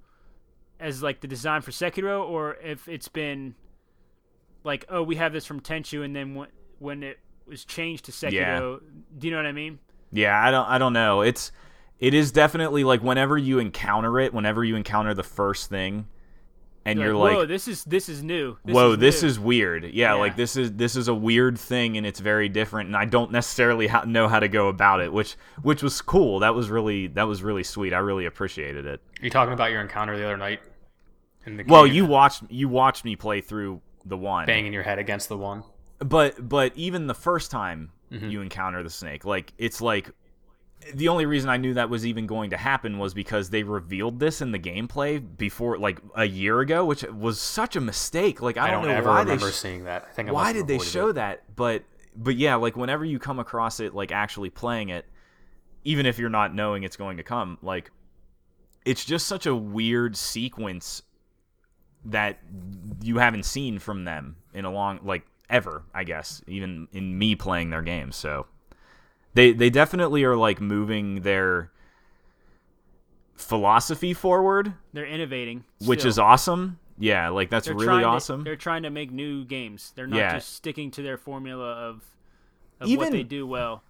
as 0.81 1.03
like 1.03 1.21
the 1.21 1.29
design 1.29 1.63
for 1.63 1.71
Sekiro, 1.71 2.29
or 2.29 2.57
if 2.57 2.89
it's 2.89 3.09
been 3.09 3.55
like 4.65 4.85
oh 4.89 5.03
we 5.03 5.17
have 5.17 5.33
this 5.33 5.47
from 5.47 5.61
Tenchu, 5.61 6.05
and 6.05 6.15
then 6.17 6.35
when 6.35 6.49
when 6.79 7.03
it 7.03 7.19
was 7.47 7.65
changed 7.65 8.07
to 8.07 8.13
Sekiro, 8.13 8.33
Yeah. 8.33 8.77
do 9.19 9.27
you 9.29 9.31
know 9.31 9.37
what 9.39 9.47
I 9.47 9.53
mean? 9.53 9.79
Yeah, 10.13 10.41
I 10.41 10.51
don't 10.51 10.67
I 10.69 10.79
don't 10.79 10.93
know. 10.93 11.21
It's 11.21 11.53
it 12.01 12.15
is 12.15 12.33
definitely 12.33 12.85
like 12.85 13.03
whenever 13.03 13.37
you 13.39 13.59
encounter 13.59 14.19
it, 14.21 14.35
whenever 14.35 14.63
you 14.65 14.77
encounter 14.77 15.15
the 15.15 15.23
first 15.23 15.69
thing 15.71 16.07
and 16.85 17.01
you're, 17.01 17.15
whoa, 17.15 17.39
like 17.41 17.49
this 17.49 17.67
is 17.67 17.83
this 17.85 18.09
is 18.09 18.23
new. 18.23 18.57
This 18.65 18.75
whoa 18.75 18.93
is 18.93 18.99
this 18.99 19.23
new." 19.23 19.29
is 19.29 19.41
weird 19.41 19.85
yeah, 19.85 19.91
Yeah. 19.91 20.15
like 20.15 20.37
this 20.37 20.57
is 20.57 20.73
this 20.75 20.95
is 20.95 21.09
a 21.09 21.15
weird 21.15 21.59
thing 21.59 21.97
and 21.97 22.07
it's 22.07 22.21
very 22.21 22.49
different 22.49 22.87
and 22.89 22.97
i 22.97 23.05
don't 23.05 23.33
necessarily 23.33 23.89
ha- 23.89 24.05
know 24.07 24.29
how 24.29 24.39
to 24.39 24.47
go 24.47 24.69
about 24.69 25.01
it 25.01 25.13
which 25.13 25.35
which 25.63 25.83
was 25.83 26.01
cool 26.01 26.39
that 26.41 26.55
was 26.55 26.71
really 26.71 27.09
that 27.09 27.25
was 27.25 27.43
really 27.43 27.65
sweet 27.65 27.93
i 27.93 27.99
really 27.99 28.25
appreciated 28.27 28.87
it 28.87 29.01
Are 29.21 29.25
you 29.25 29.31
talking 29.31 29.53
about 29.53 29.73
your 29.73 29.81
encounter 29.81 30.17
the 30.17 30.25
other 30.25 30.37
night? 30.37 30.61
In 31.45 31.57
the 31.57 31.65
well 31.67 31.87
you 31.89 32.05
watched 32.07 32.45
you 32.51 32.69
watched 32.69 33.05
me 33.05 33.17
play 33.17 33.41
through 33.41 33.81
the 34.05 34.17
one 34.17 34.47
banging 34.47 34.73
your 34.73 34.85
head 34.85 35.01
against 35.01 35.29
the 35.29 35.37
one. 35.37 35.65
but 35.99 36.49
but 36.49 36.73
even 36.77 37.07
the 37.07 37.15
first 37.15 37.51
time 37.51 37.91
Mm-hmm. 38.13 38.29
you 38.31 38.41
encounter 38.41 38.85
the 38.85 38.91
snake, 38.91 39.25
like 39.25 39.53
it's 39.59 39.81
like 39.81 40.13
the 40.95 41.09
only 41.09 41.27
reason 41.27 41.51
I 41.51 41.57
knew 41.57 41.75
that 41.75 41.91
was 41.91 42.07
even 42.07 42.27
going 42.27 42.51
to 42.51 42.57
happen 42.57 42.99
was 42.99 43.15
because 43.15 43.51
they 43.51 43.63
revealed 43.63 44.21
this 44.21 44.41
in 44.41 44.53
the 44.53 44.59
gameplay 44.59 45.23
before, 45.37 45.79
like 45.79 46.01
a 46.15 46.25
year 46.25 46.61
ago, 46.61 46.85
which 46.85 47.03
was 47.05 47.41
such 47.41 47.77
a 47.77 47.81
mistake. 47.81 48.41
Like 48.41 48.57
I, 48.57 48.69
I 48.69 48.71
don't 48.71 48.85
know 48.85 48.91
ever 48.91 49.09
why 49.09 49.21
remember 49.21 49.47
they 49.47 49.53
sh- 49.53 49.55
seeing 49.55 49.85
that. 49.85 50.07
I 50.09 50.13
think 50.13 50.29
I 50.29 50.33
why 50.33 50.53
did 50.53 50.67
they 50.67 50.79
show 50.79 51.09
it. 51.09 51.15
that? 51.15 51.57
But 51.57 51.85
but 52.15 52.37
yeah, 52.37 52.55
like 52.57 52.77
whenever 52.77 53.05
you 53.05 53.19
come 53.19 53.39
across 53.39 53.81
it, 53.81 53.95
like 53.95 54.13
actually 54.13 54.51
playing 54.51 54.91
it, 54.91 55.07
even 55.85 56.07
if 56.07 56.19
you're 56.19 56.31
not 56.31 56.55
knowing 56.55 56.83
it's 56.83 56.97
going 56.97 57.17
to 57.17 57.23
come, 57.23 57.59
like 57.63 57.91
it's 58.85 59.05
just 59.05 59.27
such 59.27 59.47
a 59.47 59.55
weird 59.55 60.17
sequence 60.17 61.03
that 62.05 62.39
you 63.03 63.19
haven't 63.19 63.45
seen 63.45 63.79
from 63.79 64.05
them 64.05 64.37
in 64.55 64.65
a 64.65 64.71
long 64.71 65.01
like 65.03 65.27
ever, 65.51 65.85
I 65.93 66.05
guess, 66.05 66.43
even 66.47 66.87
in 66.93 67.19
me 67.19 67.35
playing 67.35 67.71
their 67.71 67.83
games. 67.83 68.17
So 68.17 68.47
they 69.37 69.53
they 69.53 69.71
definitely 69.71 70.25
are 70.25 70.37
like 70.37 70.61
moving 70.61 71.21
their 71.23 71.71
philosophy 73.37 74.15
forward, 74.15 74.73
They're 74.93 75.07
innovating, 75.07 75.65
which 75.85 76.01
still. 76.01 76.09
is 76.11 76.19
awesome. 76.19 76.79
Yeah, 76.99 77.29
like 77.29 77.51
that's 77.51 77.67
They're 77.67 77.75
really 77.75 77.87
trying 77.87 78.01
to- 78.03 78.07
awesome. 78.09 78.45
they're 78.45 78.57
trying 78.57 78.83
to 78.85 78.91
make 78.91 79.11
new 79.13 79.45
games. 79.45 79.93
They're 79.95 80.07
not 80.07 80.17
Yeah. 80.17 80.35
just 80.35 80.55
sticking 80.55 80.91
to 80.93 81.03
their 81.03 81.19
formula 81.19 81.73
of 81.73 82.03
of 82.81 82.89
Even- 82.89 82.99
what 83.05 83.13
they 83.13 83.23
do 83.23 83.47
well. 83.47 83.83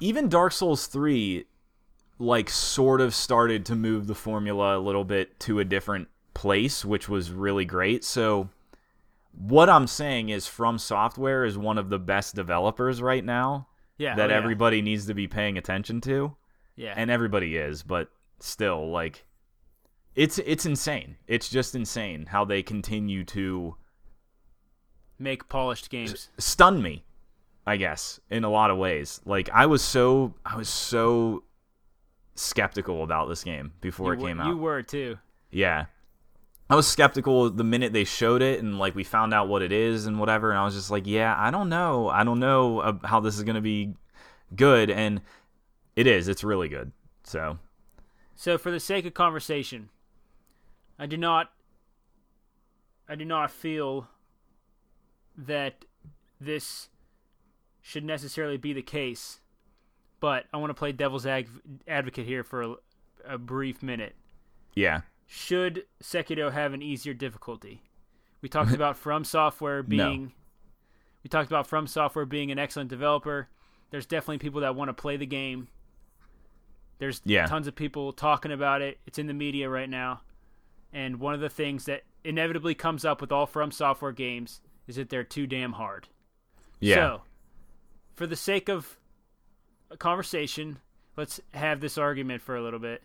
even 0.00 0.28
Dark 0.28 0.52
Souls 0.52 0.86
3 0.86 1.44
like 2.18 2.48
sort 2.50 3.00
of 3.00 3.14
started 3.14 3.64
to 3.66 3.74
move 3.74 4.06
the 4.06 4.14
formula 4.14 4.76
a 4.78 4.80
little 4.80 5.04
bit 5.04 5.38
to 5.40 5.58
a 5.58 5.64
different 5.64 6.08
place, 6.34 6.84
which 6.84 7.08
was 7.08 7.30
really 7.30 7.64
great. 7.64 8.04
So 8.04 8.48
what 9.32 9.68
I'm 9.68 9.86
saying 9.86 10.28
is 10.30 10.46
From 10.46 10.78
Software 10.78 11.44
is 11.44 11.56
one 11.58 11.78
of 11.78 11.88
the 11.90 11.98
best 11.98 12.34
developers 12.34 13.00
right 13.02 13.24
now 13.24 13.66
Yeah, 14.02 14.14
that 14.16 14.30
oh, 14.30 14.32
yeah. 14.32 14.38
everybody 14.38 14.82
needs 14.82 15.06
to 15.06 15.14
be 15.14 15.26
paying 15.28 15.56
attention 15.56 16.00
to, 16.02 16.34
yeah. 16.76 16.94
and 16.96 17.10
everybody 17.10 17.56
is, 17.56 17.82
but 17.82 18.10
still 18.40 18.90
like 18.90 19.24
it's 20.14 20.38
it's 20.38 20.66
insane. 20.66 21.16
It's 21.26 21.48
just 21.48 21.74
insane 21.74 22.26
how 22.26 22.44
they 22.44 22.62
continue 22.62 23.24
to 23.26 23.76
make 25.18 25.48
polished 25.48 25.88
games. 25.90 26.28
stun 26.38 26.82
me 26.82 27.04
i 27.64 27.76
guess 27.76 28.18
in 28.28 28.42
a 28.42 28.50
lot 28.50 28.70
of 28.72 28.76
ways 28.78 29.20
like 29.24 29.48
i 29.54 29.66
was 29.66 29.80
so 29.80 30.34
i 30.44 30.56
was 30.56 30.68
so 30.68 31.44
skeptical 32.34 33.04
about 33.04 33.28
this 33.28 33.44
game 33.44 33.72
before 33.80 34.06
You 34.08 34.12
it 34.18 34.22
were- 34.22 34.28
came 34.28 34.40
out 34.40 34.48
You 34.48 34.56
were 34.56 34.82
too. 34.82 35.18
yeah 35.52 35.84
i 36.72 36.74
was 36.74 36.88
skeptical 36.88 37.50
the 37.50 37.64
minute 37.64 37.92
they 37.92 38.04
showed 38.04 38.42
it 38.42 38.60
and 38.60 38.78
like 38.78 38.94
we 38.94 39.04
found 39.04 39.32
out 39.32 39.48
what 39.48 39.62
it 39.62 39.70
is 39.72 40.06
and 40.06 40.18
whatever 40.18 40.50
and 40.50 40.58
i 40.58 40.64
was 40.64 40.74
just 40.74 40.90
like 40.90 41.06
yeah 41.06 41.34
i 41.38 41.50
don't 41.50 41.68
know 41.68 42.08
i 42.08 42.24
don't 42.24 42.40
know 42.40 42.98
how 43.04 43.20
this 43.20 43.36
is 43.36 43.44
going 43.44 43.54
to 43.54 43.60
be 43.60 43.94
good 44.56 44.90
and 44.90 45.20
it 45.94 46.06
is 46.06 46.28
it's 46.28 46.42
really 46.42 46.68
good 46.68 46.90
so 47.24 47.58
So 48.34 48.58
for 48.58 48.70
the 48.70 48.80
sake 48.80 49.06
of 49.06 49.14
conversation, 49.14 49.88
I 50.98 51.06
do 51.06 51.16
not 51.16 51.52
I 53.08 53.14
do 53.14 53.24
not 53.24 53.50
feel 53.50 54.08
that 55.36 55.84
this 56.40 56.88
should 57.80 58.04
necessarily 58.04 58.56
be 58.56 58.72
the 58.72 58.82
case. 58.82 59.40
But 60.18 60.46
I 60.52 60.56
want 60.56 60.70
to 60.70 60.74
play 60.74 60.92
devil's 60.92 61.24
advocate 61.24 62.26
here 62.26 62.42
for 62.44 62.62
a, 62.62 62.74
a 63.24 63.38
brief 63.38 63.82
minute. 63.82 64.14
yeah 64.74 65.02
Should 65.34 65.84
Sekiro 66.02 66.52
have 66.52 66.74
an 66.74 66.82
easier 66.82 67.14
difficulty? 67.14 67.80
We 68.42 68.50
talked 68.50 68.72
about 68.74 68.98
From 68.98 69.24
Software 69.24 69.82
being 69.82 70.32
we 71.24 71.28
talked 71.30 71.50
about 71.50 71.66
From 71.66 71.86
Software 71.86 72.26
being 72.26 72.50
an 72.50 72.58
excellent 72.58 72.90
developer. 72.90 73.48
There's 73.90 74.04
definitely 74.04 74.38
people 74.38 74.60
that 74.60 74.74
want 74.76 74.90
to 74.90 74.92
play 74.92 75.16
the 75.16 75.24
game. 75.24 75.68
There's 76.98 77.22
Yeah. 77.24 77.46
tons 77.46 77.66
of 77.66 77.74
people 77.74 78.12
talking 78.12 78.52
about 78.52 78.82
it. 78.82 78.98
It's 79.06 79.18
in 79.18 79.26
the 79.26 79.32
media 79.32 79.70
right 79.70 79.88
now. 79.88 80.20
And 80.92 81.18
one 81.18 81.32
of 81.32 81.40
the 81.40 81.48
things 81.48 81.86
that 81.86 82.02
inevitably 82.24 82.74
comes 82.74 83.02
up 83.04 83.22
with 83.22 83.32
all 83.32 83.46
From 83.46 83.70
Software 83.70 84.12
games 84.12 84.60
is 84.86 84.96
that 84.96 85.08
they're 85.08 85.24
too 85.24 85.46
damn 85.46 85.72
hard. 85.72 86.08
yeah 86.78 86.94
So, 86.96 87.22
for 88.14 88.26
the 88.26 88.36
sake 88.36 88.68
of 88.68 88.98
a 89.90 89.96
conversation, 89.96 90.80
let's 91.16 91.40
have 91.54 91.80
this 91.80 91.96
argument 91.96 92.42
for 92.42 92.54
a 92.54 92.62
little 92.62 92.80
bit. 92.80 93.02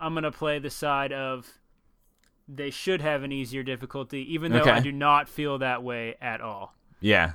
I'm 0.00 0.14
going 0.14 0.24
to 0.24 0.32
play 0.32 0.58
the 0.58 0.70
side 0.70 1.12
of 1.12 1.48
they 2.48 2.70
should 2.70 3.00
have 3.02 3.22
an 3.22 3.30
easier 3.32 3.62
difficulty, 3.62 4.32
even 4.34 4.50
though 4.52 4.60
Okay. 4.60 4.70
I 4.70 4.80
do 4.80 4.90
not 4.92 5.28
feel 5.28 5.58
that 5.58 5.82
way 5.82 6.16
at 6.20 6.40
all. 6.40 6.74
yeah 7.00 7.32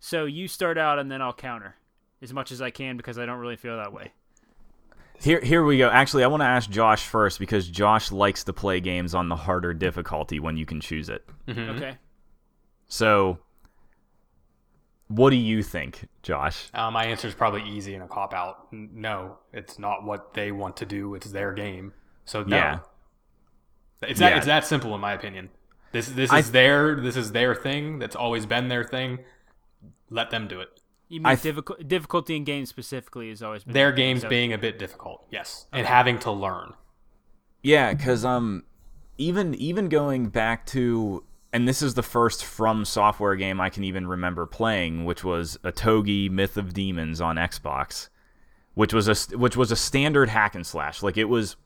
So, 0.00 0.24
you 0.24 0.48
start 0.48 0.76
out 0.78 0.98
and 0.98 1.10
then 1.10 1.22
I'll 1.22 1.32
counter 1.32 1.76
as 2.22 2.32
much 2.32 2.50
as 2.50 2.60
I 2.62 2.70
can 2.70 2.96
because 2.96 3.18
I 3.18 3.26
don't 3.26 3.38
really 3.38 3.56
feel 3.56 3.76
that 3.76 3.92
way. 3.92 4.12
Here, 5.20 5.40
here 5.40 5.64
we 5.64 5.78
go. 5.78 5.88
Actually, 5.88 6.24
I 6.24 6.26
want 6.26 6.42
to 6.42 6.46
ask 6.46 6.68
Josh 6.68 7.04
first 7.06 7.38
because 7.38 7.68
Josh 7.68 8.12
likes 8.12 8.44
to 8.44 8.52
play 8.52 8.80
games 8.80 9.14
on 9.14 9.28
the 9.28 9.36
harder 9.36 9.72
difficulty 9.72 10.38
when 10.40 10.56
you 10.56 10.66
can 10.66 10.80
choose 10.80 11.08
it. 11.08 11.24
Mm-hmm. 11.48 11.76
Okay. 11.76 11.96
So, 12.88 13.38
what 15.08 15.30
do 15.30 15.36
you 15.36 15.62
think, 15.62 16.06
Josh? 16.22 16.68
Uh, 16.74 16.90
my 16.90 17.04
answer 17.04 17.28
is 17.28 17.34
probably 17.34 17.62
easy 17.62 17.94
and 17.94 18.02
a 18.02 18.08
cop 18.08 18.34
out. 18.34 18.70
No, 18.72 19.38
it's 19.52 19.78
not 19.78 20.04
what 20.04 20.34
they 20.34 20.52
want 20.52 20.76
to 20.78 20.86
do. 20.86 21.14
It's 21.14 21.30
their 21.30 21.52
game. 21.52 21.92
So 22.26 22.42
no. 22.42 22.56
Yeah. 22.56 22.78
It's 24.02 24.20
that 24.20 24.32
Yeah. 24.32 24.36
it's 24.36 24.46
that 24.46 24.64
simple 24.66 24.94
in 24.94 25.00
my 25.00 25.12
opinion. 25.14 25.48
This 25.92 26.08
this 26.08 26.30
I- 26.30 26.40
is 26.40 26.50
their 26.52 26.94
this 26.96 27.16
is 27.16 27.32
their 27.32 27.54
thing. 27.54 27.98
That's 27.98 28.14
always 28.16 28.44
been 28.44 28.68
their 28.68 28.84
thing. 28.84 29.20
Let 30.10 30.30
them 30.30 30.46
do 30.48 30.60
it. 30.60 30.68
You 31.08 31.20
mean 31.20 31.26
I 31.26 31.36
difficult, 31.36 31.86
difficulty 31.88 32.36
in 32.36 32.44
games 32.44 32.68
specifically 32.68 33.28
has 33.30 33.42
always 33.42 33.64
been 33.64 33.72
Their 33.74 33.92
games 33.92 34.22
so- 34.22 34.28
being 34.28 34.52
a 34.52 34.58
bit 34.58 34.78
difficult, 34.78 35.24
yes, 35.30 35.66
and 35.72 35.86
having 35.86 36.18
to 36.20 36.30
learn. 36.32 36.74
Yeah, 37.62 37.94
because 37.94 38.24
um, 38.24 38.64
even 39.16 39.54
even 39.54 39.88
going 39.88 40.28
back 40.28 40.66
to, 40.66 41.24
and 41.52 41.66
this 41.66 41.80
is 41.80 41.94
the 41.94 42.02
first 42.02 42.44
from 42.44 42.84
software 42.84 43.36
game 43.36 43.60
I 43.60 43.70
can 43.70 43.84
even 43.84 44.06
remember 44.08 44.46
playing, 44.46 45.04
which 45.04 45.22
was 45.24 45.58
Otogi 45.64 46.28
Myth 46.28 46.56
of 46.56 46.74
Demons 46.74 47.20
on 47.20 47.36
Xbox, 47.36 48.08
which 48.74 48.92
was 48.92 49.08
a 49.08 49.36
which 49.38 49.56
was 49.56 49.70
a 49.70 49.76
standard 49.76 50.28
hack 50.28 50.54
and 50.56 50.66
slash. 50.66 51.02
Like 51.04 51.16
it 51.16 51.26
was. 51.26 51.56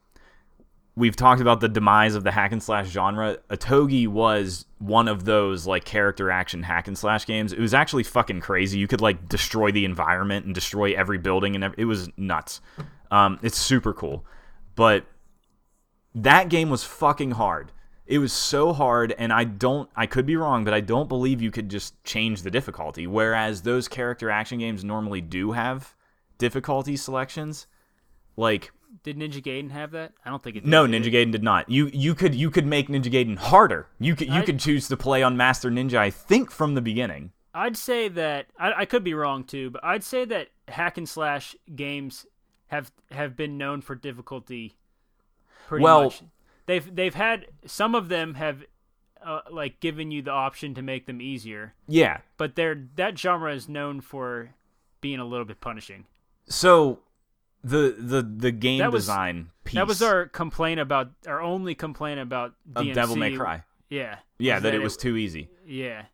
We've 1.01 1.17
talked 1.17 1.41
about 1.41 1.61
the 1.61 1.69
demise 1.69 2.15
of 2.15 2.25
the 2.25 2.31
hack 2.31 2.53
and 2.53 2.63
slash 2.63 2.91
genre. 2.91 3.39
Otogi 3.49 4.07
was 4.07 4.67
one 4.79 5.09
of 5.09 5.25
those 5.25 5.67
like 5.67 5.87
character 5.87 6.31
action 6.31 6.63
hack 6.63 6.89
and 6.89 6.99
slash 6.99 7.25
games. 7.25 7.55
It 7.55 7.59
was 7.59 7.73
actually 7.73 8.03
fucking 8.03 8.41
crazy. 8.41 8.79
You 8.79 8.87
could 8.87 9.01
like 9.01 9.27
destroy 9.27 9.73
the 9.73 9.87
environment 9.87 10.45
and 10.45 10.55
destroy 10.55 10.93
every 10.93 11.17
building, 11.17 11.55
and 11.55 11.65
ev- 11.65 11.75
it 11.79 11.87
was 11.87 12.11
nuts. 12.19 12.61
Um, 13.11 13.39
it's 13.43 13.57
super 13.57 13.95
cool, 13.95 14.27
but 14.77 15.07
that 16.15 16.51
game 16.51 16.69
was 16.69 16.85
fucking 16.85 17.31
hard. 17.31 17.73
It 18.05 18.19
was 18.19 18.33
so 18.33 18.75
hard, 18.75 19.15
and 19.17 19.33
I 19.33 19.45
don't, 19.45 19.89
I 19.97 20.05
could 20.05 20.27
be 20.27 20.37
wrong, 20.37 20.65
but 20.65 20.75
I 20.75 20.81
don't 20.81 21.09
believe 21.09 21.41
you 21.41 21.51
could 21.51 21.71
just 21.71 22.03
change 22.05 22.43
the 22.43 22.51
difficulty. 22.51 23.07
Whereas 23.07 23.63
those 23.63 23.89
character 23.89 24.29
action 24.29 24.59
games 24.59 24.85
normally 24.85 25.23
do 25.23 25.53
have 25.53 25.95
difficulty 26.37 26.97
selections. 26.97 27.69
Like, 28.37 28.73
Did 29.03 29.17
Ninja 29.17 29.43
Gaiden 29.43 29.71
have 29.71 29.93
that? 29.93 30.13
I 30.25 30.31
don't 30.31 30.43
think 30.43 30.57
it 30.57 30.61
did. 30.61 30.69
no? 30.71 30.85
Ninja 30.87 31.13
Gaiden 31.13 31.33
did 31.33 31.43
not. 31.43 31.69
You 31.71 31.91
you 31.93 32.15
could 32.15 32.35
you 32.35 32.51
could 32.51 32.67
make 32.67 32.89
Ninja 32.89 33.11
Gaiden 33.11 33.37
harder. 33.39 33.87
You 33.99 34.15
could 34.17 34.29
you 34.29 34.41
I- 34.41 34.45
could 34.45 34.59
choose 34.59 34.89
to 34.89 34.97
play 34.97 35.23
on 35.23 35.37
Master 35.37 35.71
Ninja. 35.71 35.97
I 35.97 36.11
think 36.11 36.51
from 36.51 36.75
the 36.75 36.81
beginning. 36.83 37.33
I'd 37.55 37.77
say 37.77 38.09
that 38.09 38.47
I, 38.59 38.73
I 38.83 38.85
could 38.85 39.03
be 39.03 39.15
wrong 39.15 39.45
too, 39.45 39.71
but 39.71 39.83
I'd 39.85 40.05
say 40.05 40.25
that 40.27 40.49
hack 40.69 40.99
and 40.99 41.09
slash 41.09 41.57
games 41.75 42.27
have 42.69 42.93
have 43.11 43.37
been 43.37 43.57
known 43.59 43.81
for 43.81 43.95
difficulty. 43.95 44.75
Pretty 45.69 45.83
Well- 45.83 46.05
much, 46.05 46.23
they've 46.67 46.95
they've 46.95 47.15
had 47.15 47.47
some 47.67 47.95
of 47.95 48.09
them 48.09 48.35
have 48.35 48.65
uh, 49.25 49.41
like 49.51 49.81
given 49.81 50.11
you 50.11 50.23
the 50.23 50.31
option 50.31 50.75
to 50.75 50.83
make 50.83 51.07
them 51.07 51.21
easier, 51.21 51.75
Yeah. 51.87 52.19
but 52.39 52.55
they're 52.57 52.87
that 52.97 53.19
genre 53.19 53.53
is 53.55 53.69
known 53.69 54.01
for 54.01 54.55
being 55.01 55.19
a 55.19 55.25
little 55.25 55.45
bit 55.45 55.61
punishing. 55.61 56.07
So 56.49 57.01
the 57.63 57.95
the 57.99 58.23
the 58.23 58.51
game 58.53 58.79
That 58.79 58.93
was- 58.93 59.05
design 59.05 59.51
piece 59.65 59.75
That 59.75 59.87
was 59.87 60.01
our 60.03 60.27
complaint 60.27 60.81
about 60.81 61.11
our 61.27 61.41
only 61.41 61.75
complaint 61.75 62.21
about 62.21 62.55
of 62.75 62.85
DMC. 62.87 62.95
Devil 62.95 63.17
May 63.17 63.37
Cry. 63.37 63.65
Yeah, 63.89 64.17
Yeah, 64.39 64.55
was 64.55 64.63
that 64.63 64.75
it 64.75 64.83
was 64.83 64.97
too 64.97 65.17
easy. 65.17 65.51
yeah. 65.67 66.05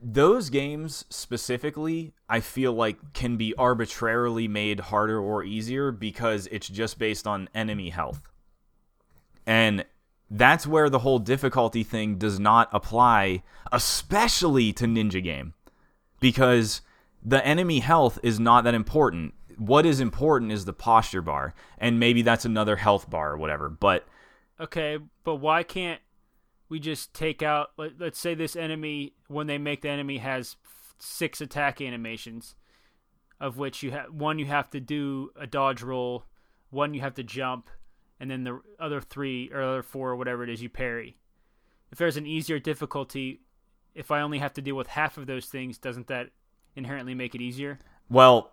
those 0.00 0.50
games 0.50 1.04
specifically 1.08 2.12
i 2.28 2.38
feel 2.38 2.72
like 2.72 2.98
can 3.14 3.36
be 3.38 3.54
arbitrarily 3.56 4.46
made 4.46 4.78
harder 4.78 5.18
or 5.18 5.42
easier 5.42 5.90
because 5.90 6.46
it's 6.52 6.68
just 6.68 6.98
based 6.98 7.26
on 7.26 7.48
enemy 7.54 7.88
health 7.88 8.20
and 9.46 9.84
that's 10.30 10.66
where 10.66 10.90
the 10.90 10.98
whole 11.00 11.18
difficulty 11.18 11.82
thing 11.82 12.16
does 12.18 12.38
not 12.38 12.68
apply 12.72 13.42
especially 13.72 14.72
to 14.72 14.84
ninja 14.84 15.22
game 15.22 15.54
because 16.20 16.82
the 17.24 17.44
enemy 17.44 17.80
health 17.80 18.18
is 18.22 18.38
not 18.38 18.64
that 18.64 18.74
important 18.74 19.32
what 19.56 19.86
is 19.86 20.00
important 20.00 20.52
is 20.52 20.64
the 20.64 20.72
posture 20.72 21.22
bar 21.22 21.54
and 21.78 21.98
maybe 21.98 22.22
that's 22.22 22.44
another 22.44 22.76
health 22.76 23.08
bar 23.08 23.32
or 23.32 23.36
whatever 23.36 23.68
but 23.68 24.06
Okay, 24.58 24.98
but 25.24 25.36
why 25.36 25.62
can't 25.62 26.00
we 26.68 26.80
just 26.80 27.12
take 27.14 27.42
out? 27.42 27.70
Let, 27.76 28.00
let's 28.00 28.18
say 28.18 28.34
this 28.34 28.56
enemy, 28.56 29.14
when 29.28 29.46
they 29.46 29.58
make 29.58 29.82
the 29.82 29.90
enemy 29.90 30.18
has 30.18 30.56
six 30.98 31.40
attack 31.40 31.80
animations, 31.80 32.54
of 33.38 33.58
which 33.58 33.82
you 33.82 33.90
have 33.90 34.10
one 34.12 34.38
you 34.38 34.46
have 34.46 34.70
to 34.70 34.80
do 34.80 35.30
a 35.38 35.46
dodge 35.46 35.82
roll, 35.82 36.24
one 36.70 36.94
you 36.94 37.02
have 37.02 37.14
to 37.14 37.22
jump, 37.22 37.68
and 38.18 38.30
then 38.30 38.44
the 38.44 38.60
other 38.80 39.00
three 39.00 39.50
or 39.52 39.60
other 39.62 39.82
four 39.82 40.10
or 40.10 40.16
whatever 40.16 40.42
it 40.42 40.48
is 40.48 40.62
you 40.62 40.70
parry. 40.70 41.18
If 41.92 41.98
there's 41.98 42.16
an 42.16 42.26
easier 42.26 42.58
difficulty, 42.58 43.42
if 43.94 44.10
I 44.10 44.22
only 44.22 44.38
have 44.38 44.54
to 44.54 44.62
deal 44.62 44.74
with 44.74 44.88
half 44.88 45.18
of 45.18 45.26
those 45.26 45.46
things, 45.46 45.76
doesn't 45.76 46.06
that 46.06 46.30
inherently 46.74 47.14
make 47.14 47.34
it 47.34 47.42
easier? 47.42 47.78
Well, 48.08 48.52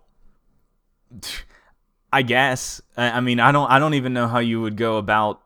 I 2.12 2.22
guess. 2.22 2.82
I 2.98 3.12
I 3.12 3.20
mean, 3.22 3.40
I 3.40 3.52
don't. 3.52 3.70
I 3.70 3.80
don't 3.80 3.94
even 3.96 4.14
know 4.14 4.28
how 4.28 4.40
you 4.40 4.62
would 4.62 4.78
go 4.78 4.98
about 4.98 5.42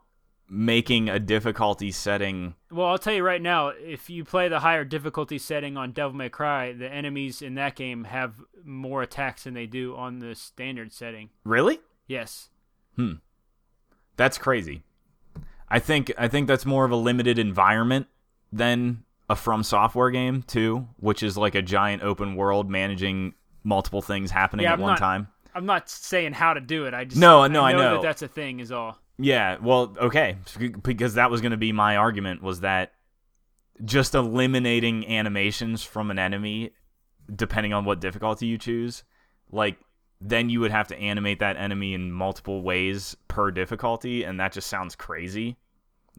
making 0.49 1.09
a 1.09 1.19
difficulty 1.19 1.91
setting. 1.91 2.55
Well, 2.71 2.87
I'll 2.87 2.97
tell 2.97 3.13
you 3.13 3.23
right 3.23 3.41
now, 3.41 3.69
if 3.69 4.09
you 4.09 4.23
play 4.23 4.47
the 4.47 4.59
higher 4.61 4.85
difficulty 4.85 5.37
setting 5.37 5.75
on 5.77 5.91
Devil 5.91 6.13
May 6.17 6.29
Cry, 6.29 6.73
the 6.73 6.91
enemies 6.91 7.41
in 7.41 7.55
that 7.55 7.75
game 7.75 8.05
have 8.05 8.35
more 8.63 9.01
attacks 9.01 9.43
than 9.45 9.53
they 9.53 9.65
do 9.65 9.95
on 9.95 10.19
the 10.19 10.35
standard 10.35 10.91
setting. 10.93 11.29
Really? 11.43 11.79
Yes. 12.07 12.49
Hmm. 12.95 13.13
That's 14.15 14.37
crazy. 14.37 14.83
I 15.69 15.79
think. 15.79 16.11
I 16.17 16.27
think 16.27 16.47
that's 16.47 16.65
more 16.65 16.85
of 16.85 16.91
a 16.91 16.95
limited 16.95 17.37
environment 17.39 18.07
than 18.51 19.03
a 19.29 19.35
From 19.35 19.63
Software 19.63 20.09
game 20.09 20.41
too, 20.43 20.87
which 20.97 21.21
is 21.23 21.37
like 21.37 21.55
a 21.55 21.61
giant 21.61 22.03
open 22.03 22.35
world 22.35 22.69
managing 22.69 23.33
multiple 23.63 24.01
things 24.01 24.31
happening 24.31 24.63
Yeah, 24.63 24.69
at 24.71 24.75
I'm 24.75 24.79
one 24.81 24.91
not- 24.91 24.99
time. 24.99 25.27
I'm 25.57 25.65
not 25.65 25.89
saying 25.89 26.33
how 26.33 26.53
to 26.53 26.61
do 26.61 26.85
it. 26.85 26.93
I 26.93 27.05
just 27.05 27.19
No, 27.19 27.47
no, 27.47 27.63
I 27.63 27.73
know. 27.73 27.93
that 27.95 28.03
that's 28.03 28.21
a 28.21 28.27
thing. 28.27 28.59
Is 28.59 28.71
all. 28.71 28.99
Yeah, 29.17 29.57
well, 29.59 29.95
okay, 29.99 30.37
because 30.83 31.15
that 31.15 31.31
was 31.31 31.41
going 31.41 31.51
to 31.51 31.57
be 31.57 31.71
my 31.71 31.97
argument 31.97 32.43
was 32.43 32.59
that 32.59 32.93
just 33.83 34.13
eliminating 34.13 35.07
animations 35.07 35.83
from 35.83 36.11
an 36.11 36.19
enemy 36.19 36.71
depending 37.35 37.73
on 37.73 37.83
what 37.85 37.99
difficulty 37.99 38.45
you 38.45 38.59
choose, 38.59 39.03
like 39.51 39.79
then 40.21 40.49
you 40.49 40.59
would 40.59 40.71
have 40.71 40.87
to 40.89 40.97
animate 40.99 41.39
that 41.39 41.57
enemy 41.57 41.95
in 41.95 42.11
multiple 42.11 42.61
ways 42.61 43.17
per 43.27 43.49
difficulty 43.49 44.23
and 44.23 44.39
that 44.39 44.51
just 44.51 44.67
sounds 44.67 44.95
crazy. 44.95 45.57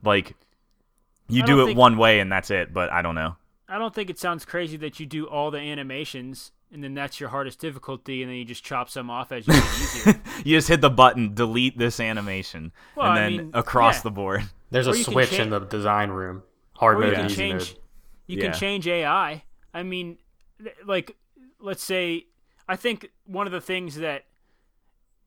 Like 0.05 0.35
you 1.29 1.45
do 1.45 1.63
it 1.63 1.67
think- 1.67 1.79
one 1.79 1.97
way 1.97 2.19
and 2.19 2.31
that's 2.31 2.51
it, 2.51 2.73
but 2.75 2.91
I 2.93 3.03
don't 3.03 3.15
know. 3.15 3.37
I 3.69 3.79
don't 3.79 3.95
think 3.95 4.11
it 4.11 4.19
sounds 4.19 4.45
crazy 4.45 4.77
that 4.79 4.99
you 4.99 5.07
do 5.07 5.27
all 5.27 5.51
the 5.53 5.59
animations 5.61 6.51
and 6.73 6.83
then 6.85 6.95
that's 6.95 7.19
your 7.21 7.29
hardest 7.31 7.59
difficulty, 7.61 8.23
and 8.23 8.31
then 8.31 8.37
you 8.39 8.45
just 8.45 8.65
chop 8.65 8.89
some 8.91 9.11
off 9.11 9.33
as 9.33 9.47
you 9.47 9.55
get 9.55 9.65
easier. 9.81 10.21
You 10.45 10.57
just 10.59 10.69
hit 10.69 10.81
the 10.81 10.91
button, 10.91 11.35
delete 11.35 11.77
this 11.79 11.99
animation, 12.01 12.73
Well, 12.95 13.11
and 13.11 13.19
I 13.19 13.23
then 13.23 13.37
mean, 13.37 13.51
across 13.55 13.97
yeah. 13.97 14.03
the 14.03 14.11
board. 14.11 14.43
There's 14.71 14.87
Or 14.87 14.93
a 14.93 14.95
switch 14.95 15.31
cha- 15.33 15.43
in 15.43 15.51
the 15.51 15.59
design 15.61 16.11
room. 16.11 16.43
Hard 16.77 16.99
you 16.99 17.05
mode 17.07 17.15
can 17.15 17.27
easy 17.27 17.35
change. 17.37 17.53
mode. 17.75 17.79
You 18.27 18.37
Yeah. 18.39 18.45
can 18.51 18.53
change 18.55 18.87
AI. 18.87 19.43
I 19.75 19.83
mean, 19.83 20.19
like, 20.85 21.17
let's 21.59 21.83
say, 21.83 22.27
I 22.69 22.77
think 22.77 23.11
one 23.25 23.47
of 23.47 23.53
the 23.53 23.61
things 23.61 23.97
that 23.97 24.25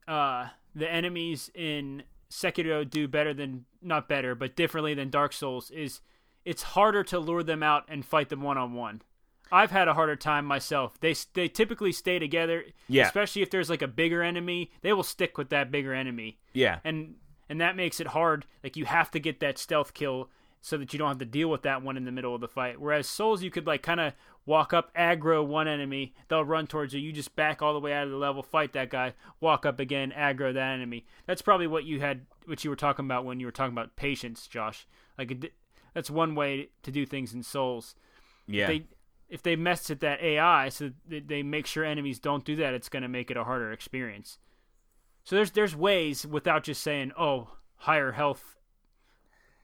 uh, 0.08 0.48
the 0.76 0.90
enemies 0.92 1.50
in 1.56 2.04
Sekiro 2.30 2.90
do 2.90 3.08
better 3.08 3.34
than 3.34 3.66
not 3.82 4.08
better, 4.08 4.36
but 4.36 4.56
differently 4.56 4.94
than 4.94 5.10
Dark 5.10 5.34
Souls 5.34 5.72
is 5.72 6.02
it's 6.46 6.64
harder 6.64 7.04
to 7.06 7.20
lure 7.20 7.44
them 7.44 7.62
out 7.64 7.84
and 7.88 8.06
fight 8.06 8.30
them 8.30 8.42
one 8.42 8.58
on 8.58 8.74
one. 8.74 9.02
I've 9.52 9.72
had 9.72 9.88
a 9.88 9.94
harder 9.94 10.16
time 10.16 10.46
myself. 10.46 11.00
They 11.00 11.16
they 11.34 11.48
typically 11.48 11.92
stay 11.92 12.20
together, 12.20 12.64
Yeah. 12.88 13.06
Especially 13.08 13.42
if 13.42 13.50
there's 13.50 13.70
like 13.70 13.82
a 13.82 13.88
bigger 13.88 14.22
enemy, 14.24 14.72
they 14.82 14.94
will 14.94 15.04
stick 15.04 15.38
with 15.38 15.50
that 15.50 15.72
bigger 15.72 15.94
enemy 15.94 16.40
Yeah. 16.54 16.80
and 16.84 17.16
and 17.50 17.60
that 17.60 17.76
makes 17.76 18.00
it 18.00 18.08
hard. 18.08 18.46
Like 18.64 18.78
you 18.78 18.86
have 18.86 19.12
to 19.12 19.20
get 19.20 19.40
that 19.42 19.58
stealth 19.58 19.94
kill 19.94 20.30
so 20.62 20.78
that 20.78 20.94
you 20.94 21.00
don't 21.00 21.08
have 21.10 21.18
to 21.18 21.26
deal 21.26 21.50
with 21.50 21.64
that 21.64 21.82
one 21.82 21.98
in 21.98 22.06
the 22.06 22.12
middle 22.12 22.34
of 22.36 22.40
the 22.42 22.48
fight. 22.48 22.80
Whereas 22.80 23.08
Souls, 23.08 23.42
you 23.44 23.50
could 23.50 23.66
like 23.68 23.82
kind 23.82 24.00
of 24.00 24.14
walk 24.46 24.74
up, 24.74 24.96
aggro 24.96 25.46
one 25.46 25.68
enemy, 25.68 26.14
they'll 26.28 26.46
run 26.46 26.68
towards 26.68 26.94
you. 26.94 27.00
You 27.00 27.12
just 27.12 27.36
back 27.36 27.62
all 27.62 27.74
the 27.74 27.80
way 27.80 27.94
out 27.94 28.06
of 28.06 28.12
the 28.12 28.16
level, 28.18 28.42
fight 28.44 28.74
that 28.74 28.90
guy, 28.92 29.14
walk 29.40 29.66
up 29.66 29.80
again, 29.80 30.14
aggro 30.16 30.54
that 30.54 30.72
enemy. 30.74 31.06
That's 31.26 31.42
probably 31.42 31.68
what 31.68 31.84
you 31.84 32.00
had, 32.00 32.26
what 32.46 32.64
you 32.64 32.70
were 32.70 32.76
talking 32.76 33.06
about 33.06 33.26
when 33.26 33.40
you 33.40 33.48
were 33.48 33.52
talking 33.52 33.74
about 33.74 33.96
patience, 33.96 34.48
Josh. 34.48 34.88
Like 35.18 35.32
it, 35.32 35.54
that's 35.94 36.10
one 36.12 36.36
way 36.36 36.70
to 36.84 36.92
do 36.92 37.06
things 37.08 37.34
in 37.34 37.42
Souls. 37.44 37.96
Yeah. 38.48 38.68
They 38.68 38.84
if 39.32 39.42
they 39.42 39.56
mess 39.56 39.90
with 39.90 40.02
that 40.02 40.22
AI, 40.22 40.70
so 40.70 40.92
that 41.10 41.28
they 41.28 41.42
make 41.42 41.66
sure 41.66 41.84
enemies 41.84 42.20
don't 42.20 42.46
do 42.46 42.56
that, 42.58 42.74
it's 42.76 42.90
going 42.90 43.02
to 43.04 43.10
make 43.10 43.32
it 43.32 43.38
a 43.38 43.44
harder 43.46 43.72
experience. 43.72 44.38
So 45.24 45.36
there's 45.36 45.52
there's 45.52 45.76
ways 45.76 46.26
without 46.28 46.64
just 46.64 46.82
saying, 46.84 47.14
"Oh, 47.18 47.50
higher 47.78 48.12
health." 48.12 48.58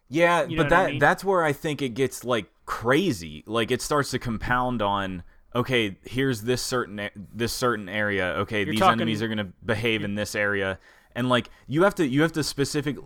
Yeah, 0.09 0.45
You 0.45 0.55
know 0.55 0.63
but 0.63 0.71
what 0.71 0.73
I 0.79 0.83
that 0.83 0.91
mean? 0.91 0.99
that's 0.99 1.23
where 1.23 1.43
I 1.43 1.51
think 1.53 1.81
it 1.81 1.89
gets 1.89 2.23
like 2.23 2.47
crazy. 2.65 3.43
Like 3.45 3.71
it 3.71 3.81
starts 3.81 4.11
to 4.11 4.19
compound 4.19 4.81
on 4.81 5.23
okay, 5.53 5.97
here's 6.05 6.43
this 6.43 6.61
certain 6.61 7.09
this 7.33 7.51
certain 7.53 7.89
area. 7.89 8.27
Okay, 8.39 8.63
these 8.63 8.79
talking- 8.79 9.01
enemies 9.01 9.21
are 9.21 9.27
going 9.27 9.37
to 9.39 9.51
behave 9.65 10.03
in 10.03 10.15
this 10.15 10.33
area. 10.35 10.79
And 11.13 11.29
like 11.29 11.49
you 11.67 11.83
have 11.83 11.95
to 11.95 12.07
you 12.07 12.21
have 12.21 12.31
to 12.33 12.43
specific 12.43 12.97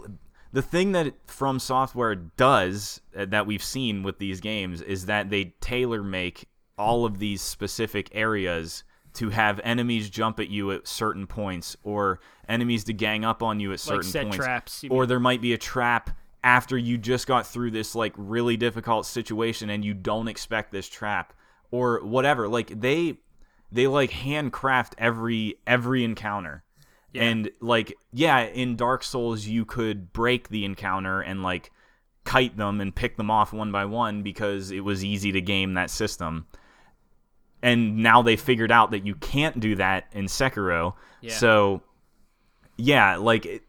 the 0.53 0.61
thing 0.61 0.91
that 0.91 1.13
From 1.25 1.59
Software 1.59 2.13
does 2.13 2.99
uh, 3.17 3.25
that 3.25 3.47
we've 3.47 3.63
seen 3.63 4.03
with 4.03 4.19
these 4.19 4.41
games 4.41 4.81
is 4.81 5.05
that 5.05 5.29
they 5.29 5.53
tailor 5.61 6.03
make 6.03 6.45
all 6.77 7.05
of 7.05 7.19
these 7.19 7.41
specific 7.41 8.09
areas 8.13 8.83
to 9.13 9.29
have 9.29 9.59
enemies 9.63 10.09
jump 10.09 10.39
at 10.39 10.49
you 10.49 10.71
at 10.71 10.87
certain 10.87 11.27
points 11.27 11.75
or 11.83 12.19
enemies 12.47 12.83
to 12.85 12.93
gang 12.93 13.25
up 13.25 13.43
on 13.43 13.59
you 13.59 13.73
at 13.73 13.79
certain 13.79 14.03
set 14.03 14.23
points. 14.23 14.37
traps, 14.37 14.83
or 14.89 15.01
mean. 15.01 15.09
there 15.09 15.19
might 15.19 15.41
be 15.41 15.53
a 15.53 15.57
trap 15.57 16.11
after 16.43 16.77
you 16.77 16.97
just 16.97 17.27
got 17.27 17.45
through 17.45 17.71
this 17.71 17.93
like 17.93 18.13
really 18.15 18.57
difficult 18.57 19.05
situation 19.05 19.69
and 19.69 19.85
you 19.85 19.93
don't 19.93 20.27
expect 20.27 20.71
this 20.71 20.87
trap 20.87 21.33
or 21.71 22.03
whatever. 22.03 22.47
Like 22.47 22.79
they 22.79 23.17
they 23.71 23.87
like 23.87 24.11
handcraft 24.11 24.95
every 24.97 25.55
every 25.67 26.03
encounter. 26.03 26.63
And 27.13 27.51
like 27.59 27.93
yeah 28.13 28.39
in 28.39 28.77
dark 28.77 29.03
souls 29.03 29.45
you 29.45 29.65
could 29.65 30.13
break 30.13 30.47
the 30.47 30.63
encounter 30.63 31.19
and 31.19 31.43
like 31.43 31.71
kite 32.23 32.55
them 32.55 32.79
and 32.79 32.95
pick 32.95 33.17
them 33.17 33.29
off 33.29 33.51
one 33.51 33.71
by 33.71 33.83
one 33.83 34.23
because 34.23 34.71
it 34.71 34.81
was 34.81 35.03
easy 35.03 35.31
to 35.33 35.41
game 35.41 35.73
that 35.73 35.89
system 35.89 36.47
and 37.61 37.97
now 37.97 38.21
they 38.21 38.35
figured 38.35 38.71
out 38.71 38.91
that 38.91 39.05
you 39.05 39.15
can't 39.15 39.59
do 39.59 39.75
that 39.75 40.07
in 40.13 40.25
Sekiro 40.25 40.93
Yeah. 41.21 41.33
so 41.33 41.81
yeah 42.77 43.15
like 43.17 43.45
it, 43.45 43.61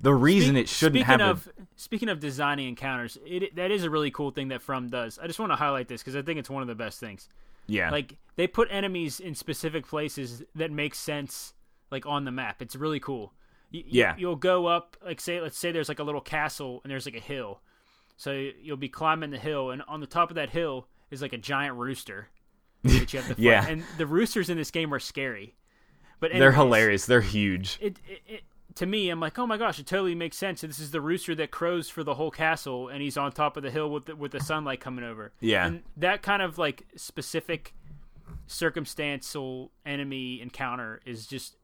the 0.00 0.12
reason 0.12 0.54
Speak- 0.54 0.62
it 0.64 0.68
shouldn't 0.68 1.04
speaking 1.06 1.20
have 1.20 1.20
of 1.20 1.48
speaking 1.76 2.08
of 2.08 2.18
designing 2.20 2.68
encounters, 2.68 3.18
it 3.24 3.54
that 3.56 3.70
is 3.70 3.84
a 3.84 3.90
really 3.90 4.10
cool 4.10 4.30
thing 4.30 4.48
that 4.48 4.62
From 4.62 4.88
does. 4.88 5.18
I 5.18 5.26
just 5.26 5.38
want 5.38 5.52
to 5.52 5.56
highlight 5.56 5.88
this 5.88 6.02
because 6.02 6.16
I 6.16 6.22
think 6.22 6.38
it's 6.38 6.50
one 6.50 6.62
of 6.62 6.68
the 6.68 6.74
best 6.74 6.98
things. 7.00 7.28
yeah 7.66 7.90
Like 7.90 8.16
they 8.36 8.46
put 8.46 8.68
enemies 8.70 9.20
in 9.20 9.34
specific 9.34 9.86
places 9.86 10.42
that 10.56 10.70
make 10.72 10.94
sense, 10.94 11.54
like 11.90 12.04
on 12.06 12.24
the 12.24 12.30
map. 12.32 12.60
It's 12.62 12.74
really 12.76 12.98
cool. 13.00 13.32
You, 13.70 13.84
Yeah. 13.86 14.14
you'll 14.18 14.36
go 14.36 14.66
up, 14.66 14.96
like 15.04 15.20
say, 15.20 15.40
let's 15.40 15.56
say 15.58 15.70
there's 15.72 15.88
like 15.88 15.98
a 16.00 16.04
little 16.04 16.20
castle 16.20 16.80
and 16.82 16.90
there's 16.90 17.06
like 17.06 17.14
a 17.16 17.20
hill. 17.20 17.60
So 18.16 18.32
you'll 18.60 18.76
be 18.76 18.88
climbing 18.88 19.30
the 19.30 19.38
hill, 19.38 19.70
and 19.70 19.82
on 19.88 20.00
the 20.00 20.06
top 20.06 20.30
of 20.30 20.34
that 20.36 20.50
hill 20.50 20.86
is 21.10 21.22
like 21.22 21.32
a 21.32 21.38
giant 21.38 21.76
rooster 21.76 22.28
that 22.84 23.12
you 23.12 23.18
have 23.18 23.28
to 23.28 23.34
fight. 23.34 23.38
Yeah. 23.38 23.66
And 23.66 23.84
the 23.98 24.06
roosters 24.06 24.50
in 24.50 24.56
this 24.56 24.70
game 24.70 24.92
are 24.92 24.98
scary, 24.98 25.54
but 26.20 26.32
they're 26.32 26.52
hilarious 26.52 27.06
they're 27.06 27.20
huge 27.20 27.78
It, 27.80 27.98
it, 28.08 28.20
it 28.26 28.42
to 28.76 28.86
me, 28.86 29.10
I'm 29.10 29.20
like, 29.20 29.38
oh 29.38 29.46
my 29.46 29.58
gosh, 29.58 29.78
it 29.78 29.86
totally 29.86 30.14
makes 30.14 30.36
sense. 30.36 30.62
This 30.62 30.78
is 30.78 30.92
the 30.92 31.00
rooster 31.00 31.34
that 31.34 31.50
crows 31.50 31.90
for 31.90 32.02
the 32.02 32.14
whole 32.14 32.30
castle, 32.30 32.88
and 32.88 33.02
he's 33.02 33.18
on 33.18 33.30
top 33.32 33.58
of 33.58 33.62
the 33.62 33.70
hill 33.70 33.90
with 33.90 34.06
the, 34.06 34.16
with 34.16 34.32
the 34.32 34.40
sunlight 34.40 34.80
coming 34.80 35.04
over. 35.04 35.32
Yeah. 35.40 35.66
and 35.66 35.82
that 35.98 36.22
kind 36.22 36.40
of 36.40 36.56
like 36.58 36.86
specific 36.96 37.74
circumstantial 38.46 39.70
enemy 39.84 40.40
encounter 40.40 41.00
is 41.04 41.26
just 41.26 41.56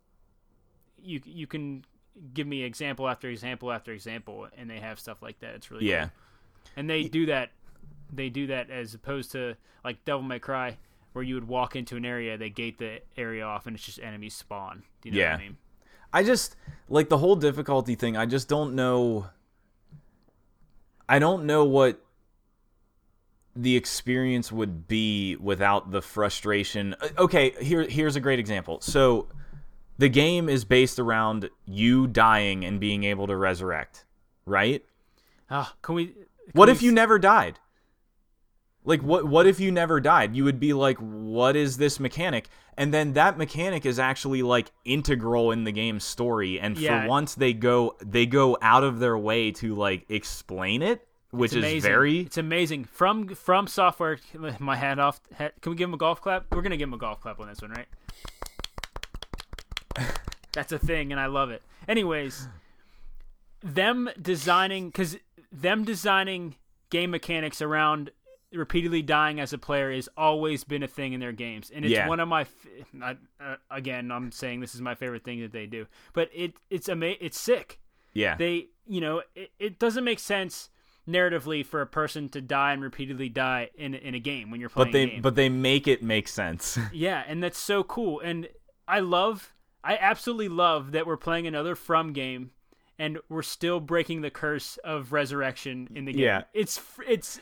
you 1.01 1.21
you 1.25 1.47
can 1.47 1.85
give 2.35 2.47
me 2.47 2.63
example 2.63 3.09
after 3.09 3.29
example 3.29 3.73
after 3.73 3.93
example, 3.93 4.49
and 4.57 4.69
they 4.69 4.81
have 4.81 4.99
stuff 4.99 5.23
like 5.23 5.39
that. 5.41 5.55
It's 5.55 5.71
really 5.71 5.87
yeah 5.89 6.03
cool. 6.03 6.11
and 6.77 6.91
they 6.91 7.05
do 7.05 7.27
that 7.27 7.51
they 8.13 8.29
do 8.29 8.49
that 8.49 8.71
as 8.71 8.95
opposed 8.95 9.33
to 9.33 9.57
like 9.85 10.05
Devil 10.05 10.23
May 10.23 10.39
Cry, 10.39 10.77
where 11.13 11.25
you 11.25 11.35
would 11.35 11.49
walk 11.49 11.75
into 11.77 11.97
an 11.97 12.05
area, 12.05 12.37
they 12.39 12.51
gate 12.51 12.79
the 12.79 13.01
area 13.17 13.45
off, 13.45 13.67
and 13.67 13.75
it's 13.77 13.85
just 13.85 14.01
enemies 14.01 14.35
spawn. 14.35 14.83
Do 15.03 15.09
you 15.09 15.15
know 15.15 15.21
Yeah. 15.21 15.33
what 15.33 15.41
I 15.41 15.45
mean? 15.45 15.57
I 16.13 16.23
just 16.25 16.57
like 16.89 17.09
the 17.09 17.19
whole 17.19 17.37
difficulty 17.37 17.95
thing. 17.95 18.17
I 18.17 18.25
just 18.27 18.49
don't 18.49 18.75
know. 18.75 19.27
I 21.09 21.19
don't 21.19 21.45
know 21.45 21.65
what 21.65 22.01
the 23.57 23.77
experience 23.77 24.53
would 24.53 24.87
be 24.87 25.37
without 25.37 25.91
the 25.91 26.01
frustration. 26.01 26.95
Uh, 27.01 27.09
Okay, 27.19 27.51
here 27.63 27.83
here's 27.89 28.15
a 28.17 28.21
great 28.21 28.39
example. 28.39 28.81
So 28.81 29.29
the 29.99 30.09
game 30.09 30.49
is 30.49 30.65
based 30.65 30.99
around 30.99 31.51
you 31.67 32.07
dying 32.07 32.65
and 32.65 32.79
being 32.79 33.05
able 33.05 33.27
to 33.27 33.37
resurrect, 33.37 34.05
right? 34.47 34.85
Ah, 35.51 35.75
can 35.83 35.95
we? 35.95 36.07
can 36.09 36.25
What 36.53 36.67
we 36.69 36.73
if 36.73 36.83
you 36.83 36.93
never 36.93 37.19
died? 37.19 37.59
Like 38.85 39.03
what 39.03 39.25
what 39.27 39.47
if 39.47 39.61
you 39.61 39.71
never 39.73 40.01
died? 40.01 40.35
You 40.35 40.45
would 40.45 40.59
be 40.61 40.73
like 40.73 40.97
what 40.99 41.57
is 41.57 41.77
this 41.77 42.01
mechanic? 42.01 42.49
And 42.77 42.95
then 42.95 43.13
that 43.15 43.37
mechanic 43.37 43.85
is 43.85 43.99
actually 43.99 44.43
like 44.43 44.71
integral 44.85 45.51
in 45.51 45.65
the 45.65 45.73
game's 45.73 46.05
story 46.05 46.59
and 46.61 46.79
Yeah. 46.79 47.03
for 47.03 47.09
once 47.09 47.35
they 47.35 47.53
go 47.53 47.97
they 48.01 48.25
go 48.25 48.57
out 48.63 48.85
of 48.85 48.99
their 49.01 49.19
way 49.19 49.51
to 49.53 49.75
like 49.75 50.07
explain 50.09 50.81
it. 50.83 51.07
which 51.31 51.53
is 51.53 51.83
very 51.83 52.21
It's 52.21 52.39
amazing. 52.39 52.85
From 52.85 53.29
from 53.35 53.67
software, 53.67 54.19
my 54.59 54.77
hat 54.77 54.99
off. 54.99 55.21
Hat, 55.35 55.53
can 55.61 55.71
we 55.71 55.77
give 55.77 55.89
him 55.91 55.95
a 55.95 55.99
golf 55.99 56.23
clap? 56.23 56.47
We're 56.55 56.63
gonna 56.63 56.77
give 56.79 56.89
him 56.89 56.95
a 56.95 56.99
golf 56.99 57.21
clap 57.21 57.39
on 57.41 57.49
this 57.49 57.61
one, 57.61 57.73
right? 57.73 57.89
That's 60.53 60.73
a 60.73 60.79
thing, 60.79 61.13
and 61.13 61.21
I 61.21 61.27
love 61.27 61.51
it. 61.51 61.63
Anyways, 61.87 62.49
them 63.63 64.09
designing 64.21 64.87
because 64.89 65.17
them 65.53 65.85
designing 65.85 66.57
game 66.91 67.11
mechanics 67.11 67.61
around 67.61 68.11
repeatedly 68.53 69.03
dying 69.03 69.41
as 69.41 69.53
a 69.53 69.59
player 69.59 69.93
has 69.93 70.09
always 70.17 70.65
been 70.65 70.83
a 70.83 70.89
thing 70.89 71.13
in 71.13 71.21
their 71.21 71.33
games, 71.33 71.71
and 71.75 71.85
it's 71.85 71.93
Yeah. 71.93 72.09
one 72.09 72.21
of 72.21 72.29
my. 72.29 72.47
I, 73.03 73.17
uh, 73.41 73.57
again, 73.71 74.11
I'm 74.11 74.33
saying 74.33 74.61
this 74.61 74.75
is 74.75 74.81
my 74.81 74.95
favorite 74.95 75.25
thing 75.25 75.41
that 75.43 75.53
they 75.53 75.67
do, 75.67 75.87
but 76.13 76.31
it 76.35 76.55
it's 76.71 76.89
ama- 76.89 77.17
It's 77.21 77.39
sick 77.39 77.79
yeah. 78.15 78.37
they 78.37 78.67
you 78.87 79.01
know 79.01 79.23
it, 79.35 79.51
it 79.59 79.79
doesn't 79.79 80.05
make 80.05 80.19
sense 80.19 80.71
narratively 81.07 81.65
for 81.65 81.81
a 81.81 81.87
person 81.87 82.29
to 82.31 82.41
die 82.41 82.73
and 82.73 82.83
repeatedly 82.83 83.29
die 83.29 83.71
in 83.77 83.95
in 83.95 84.15
a 84.15 84.19
game 84.19 84.51
when 84.51 84.61
you're 84.61 84.69
playing 84.69 84.89
but 84.89 84.93
they 84.93 85.03
a 85.03 85.07
game. 85.07 85.23
but 85.23 85.35
they 85.37 85.49
make 85.49 85.87
it 85.89 86.03
make 86.03 86.27
sense. 86.29 86.79
yeah 86.93 87.23
and 87.27 87.43
that's 87.43 87.59
so 87.59 87.83
cool 87.83 88.21
and 88.21 88.49
i 88.87 88.99
love 89.01 89.55
i 89.85 89.97
absolutely 89.97 90.49
love 90.49 90.93
that 90.93 91.07
we're 91.07 91.17
playing 91.17 91.47
another 91.47 91.75
from 91.75 92.13
game 92.13 92.51
and 92.99 93.19
we're 93.29 93.43
still 93.43 93.81
breaking 93.81 94.21
the 94.23 94.31
curse 94.31 94.77
of 94.85 95.13
resurrection 95.13 95.89
in 95.95 96.05
the 96.05 96.13
game 96.13 96.23
Yeah. 96.23 96.43
it's 96.53 96.81
it's 97.07 97.41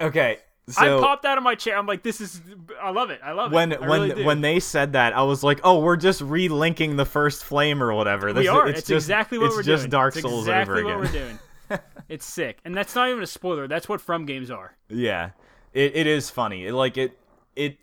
okay. 0.00 0.38
i 0.78 0.88
popped 0.88 1.24
out 1.24 1.38
of 1.38 1.44
my 1.44 1.54
chair. 1.54 1.76
I'm 1.76 1.86
like 1.86 2.02
this 2.02 2.20
is 2.20 2.40
i 2.82 2.90
love 2.90 3.10
it. 3.10 3.20
I 3.22 3.32
love 3.32 3.52
when 3.52 3.72
it 3.72 3.80
I 3.80 3.88
when 3.88 4.02
really 4.10 4.24
when 4.24 4.40
they 4.40 4.60
said 4.60 4.94
that, 4.94 5.12
I 5.14 5.22
was 5.22 5.42
like, 5.44 5.60
"Oh, 5.64 5.80
we're 5.80 5.96
just 5.96 6.20
relinking 6.22 6.96
the 6.96 7.04
first 7.04 7.44
flame 7.44 7.82
or 7.82 7.92
whatever." 7.94 8.32
we 8.32 8.48
are. 8.48 8.68
It's 8.68 8.80
it's, 8.80 8.88
just, 8.88 9.06
exactly 9.06 9.38
what 9.38 9.46
it's 9.48 9.56
we're 9.56 9.62
just 9.62 9.82
doing. 9.82 9.90
Dark 9.90 10.16
It's 10.16 10.22
Souls 10.22 10.46
exactly 10.46 10.82
over 10.82 10.98
what 10.98 11.08
again. 11.08 11.14
we're 11.20 11.26
doing. 11.26 11.38
It's 12.08 12.24
sick. 12.24 12.60
And 12.64 12.72
that's 12.76 12.94
not 12.94 13.08
even 13.08 13.22
a 13.22 13.26
spoiler. 13.26 13.66
That's 13.66 13.88
what 13.88 14.00
from 14.00 14.26
games 14.26 14.50
are. 14.50 14.76
Yeah, 14.88 15.30
it, 15.72 15.96
it 15.96 16.06
is 16.06 16.30
funny. 16.30 16.66
It, 16.66 16.72
like 16.72 16.96
it 16.96 17.18
it 17.56 17.78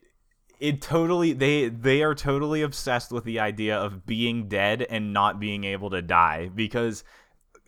it 0.60 0.82
totally 0.82 1.34
they 1.34 1.68
they 1.68 2.04
are 2.04 2.16
totally 2.16 2.62
obsessed 2.62 3.12
with 3.12 3.26
the 3.26 3.40
idea 3.40 3.78
of 3.78 4.06
being 4.06 4.48
dead 4.48 4.86
and 4.90 5.12
not 5.12 5.40
being 5.40 5.66
able 5.66 5.90
to 5.90 6.02
die 6.02 6.50
because 6.54 7.04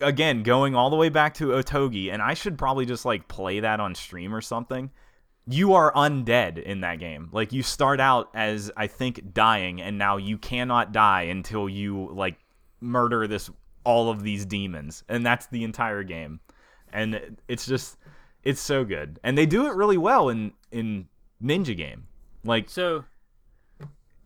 again 0.00 0.42
going 0.42 0.74
all 0.74 0.90
the 0.90 0.96
way 0.96 1.08
back 1.08 1.34
to 1.34 1.48
Otogi 1.48 2.12
and 2.12 2.20
I 2.20 2.34
should 2.34 2.58
probably 2.58 2.84
just 2.86 3.04
like 3.04 3.28
play 3.28 3.60
that 3.60 3.80
on 3.80 3.94
stream 3.94 4.34
or 4.34 4.40
something. 4.40 4.90
You 5.48 5.74
are 5.74 5.92
undead 5.92 6.62
in 6.62 6.80
that 6.80 6.98
game. 6.98 7.28
Like 7.32 7.52
you 7.52 7.62
start 7.62 8.00
out 8.00 8.30
as 8.34 8.70
I 8.76 8.88
think 8.88 9.32
dying 9.32 9.80
and 9.80 9.96
now 9.96 10.16
you 10.16 10.38
cannot 10.38 10.92
die 10.92 11.22
until 11.22 11.68
you 11.68 12.10
like 12.12 12.36
murder 12.80 13.26
this 13.26 13.48
all 13.84 14.10
of 14.10 14.22
these 14.22 14.44
demons 14.44 15.04
and 15.08 15.24
that's 15.24 15.46
the 15.46 15.64
entire 15.64 16.02
game. 16.02 16.40
And 16.92 17.36
it's 17.48 17.66
just 17.66 17.96
it's 18.42 18.60
so 18.60 18.84
good. 18.84 19.18
And 19.24 19.36
they 19.38 19.46
do 19.46 19.66
it 19.66 19.74
really 19.74 19.98
well 19.98 20.28
in 20.28 20.52
in 20.72 21.08
Ninja 21.42 21.76
game. 21.76 22.06
Like 22.44 22.68
so 22.68 23.04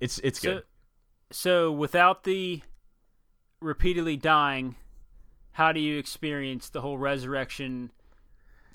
it's 0.01 0.19
it's 0.21 0.41
So, 0.41 0.55
good. 0.55 0.63
so 1.31 1.71
without 1.73 2.25
the 2.25 2.63
repeatedly 3.61 4.17
dying, 4.17 4.77
how 5.53 5.73
do 5.73 5.81
you 5.81 5.99
experience 5.99 6.69
the 6.69 6.81
whole 6.81 6.99
resurrection 6.99 7.91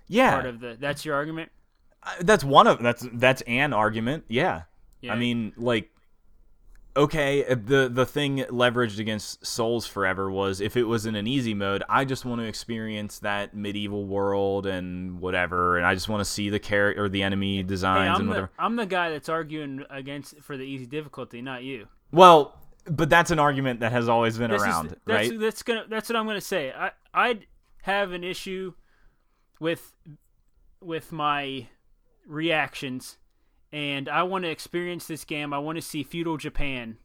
Yeah. 0.07 0.31
part 0.31 0.45
of 0.45 0.59
the? 0.59 0.77
That's 0.79 1.05
your 1.05 1.15
argument. 1.15 1.51
Uh, 2.03 2.11
that's 2.21 2.43
one 2.43 2.67
of 2.67 2.81
that's 2.81 3.07
that's 3.13 3.41
an 3.43 3.73
argument. 3.73 4.25
Yeah. 4.27 4.63
Yeah. 5.01 5.13
I 5.13 5.15
mean, 5.17 5.53
like 5.57 5.89
okay, 6.97 7.45
uh, 7.45 7.55
the 7.55 7.89
the 7.91 8.05
thing 8.05 8.37
leveraged 8.49 8.99
against 8.99 9.45
Souls 9.45 9.85
Forever 9.85 10.31
was 10.31 10.61
if 10.61 10.77
it 10.77 10.83
was 10.83 11.05
in 11.05 11.15
an 11.15 11.27
easy 11.27 11.53
mode, 11.53 11.83
I 11.89 12.05
just 12.05 12.25
want 12.25 12.41
to 12.41 12.47
experience 12.47 13.19
that 13.19 13.55
medieval 13.55 14.05
world 14.05 14.65
and 14.65 15.19
whatever, 15.19 15.77
and 15.77 15.85
I 15.85 15.93
just 15.93 16.09
want 16.09 16.21
to 16.21 16.25
see 16.25 16.49
the 16.49 16.59
character 16.59 17.03
or 17.03 17.09
the 17.09 17.23
enemy 17.23 17.63
designs 17.63 18.15
I'm 18.15 18.21
and 18.21 18.25
the 18.27 18.29
whatever. 18.29 18.51
I'm 18.57 18.75
the 18.75 18.85
guy 18.85 19.09
that's 19.09 19.29
arguing 19.29 19.83
against 19.89 20.39
for 20.41 20.57
the 20.57 20.63
easy 20.63 20.85
difficulty, 20.85 21.41
not 21.41 21.63
you. 21.63 21.87
Well, 22.11 22.57
but 22.87 23.09
that's 23.09 23.31
an 23.31 23.39
argument 23.39 23.79
that 23.79 23.91
has 23.91 24.07
always 24.07 24.37
been 24.37 24.51
around, 24.51 24.89
that's, 25.05 25.29
right? 25.29 25.39
That's 25.39 25.63
gonna. 25.63 25.85
That's 25.89 26.09
what 26.09 26.15
I'm 26.15 26.25
gonna 26.25 26.41
say. 26.41 26.71
I 26.71 26.91
I'd 27.13 27.47
have 27.83 28.11
an 28.11 28.23
issue 28.23 28.73
with 29.59 29.93
with 30.81 31.11
my 31.11 31.67
reactions, 32.27 33.17
and 33.71 34.07
I 34.07 34.23
want 34.23 34.43
to 34.43 34.49
experience 34.49 35.07
this 35.07 35.25
game. 35.25 35.53
I 35.53 35.59
want 35.59 35.77
to 35.77 35.81
see 35.81 36.03
feudal 36.03 36.37
Japan. 36.37 36.97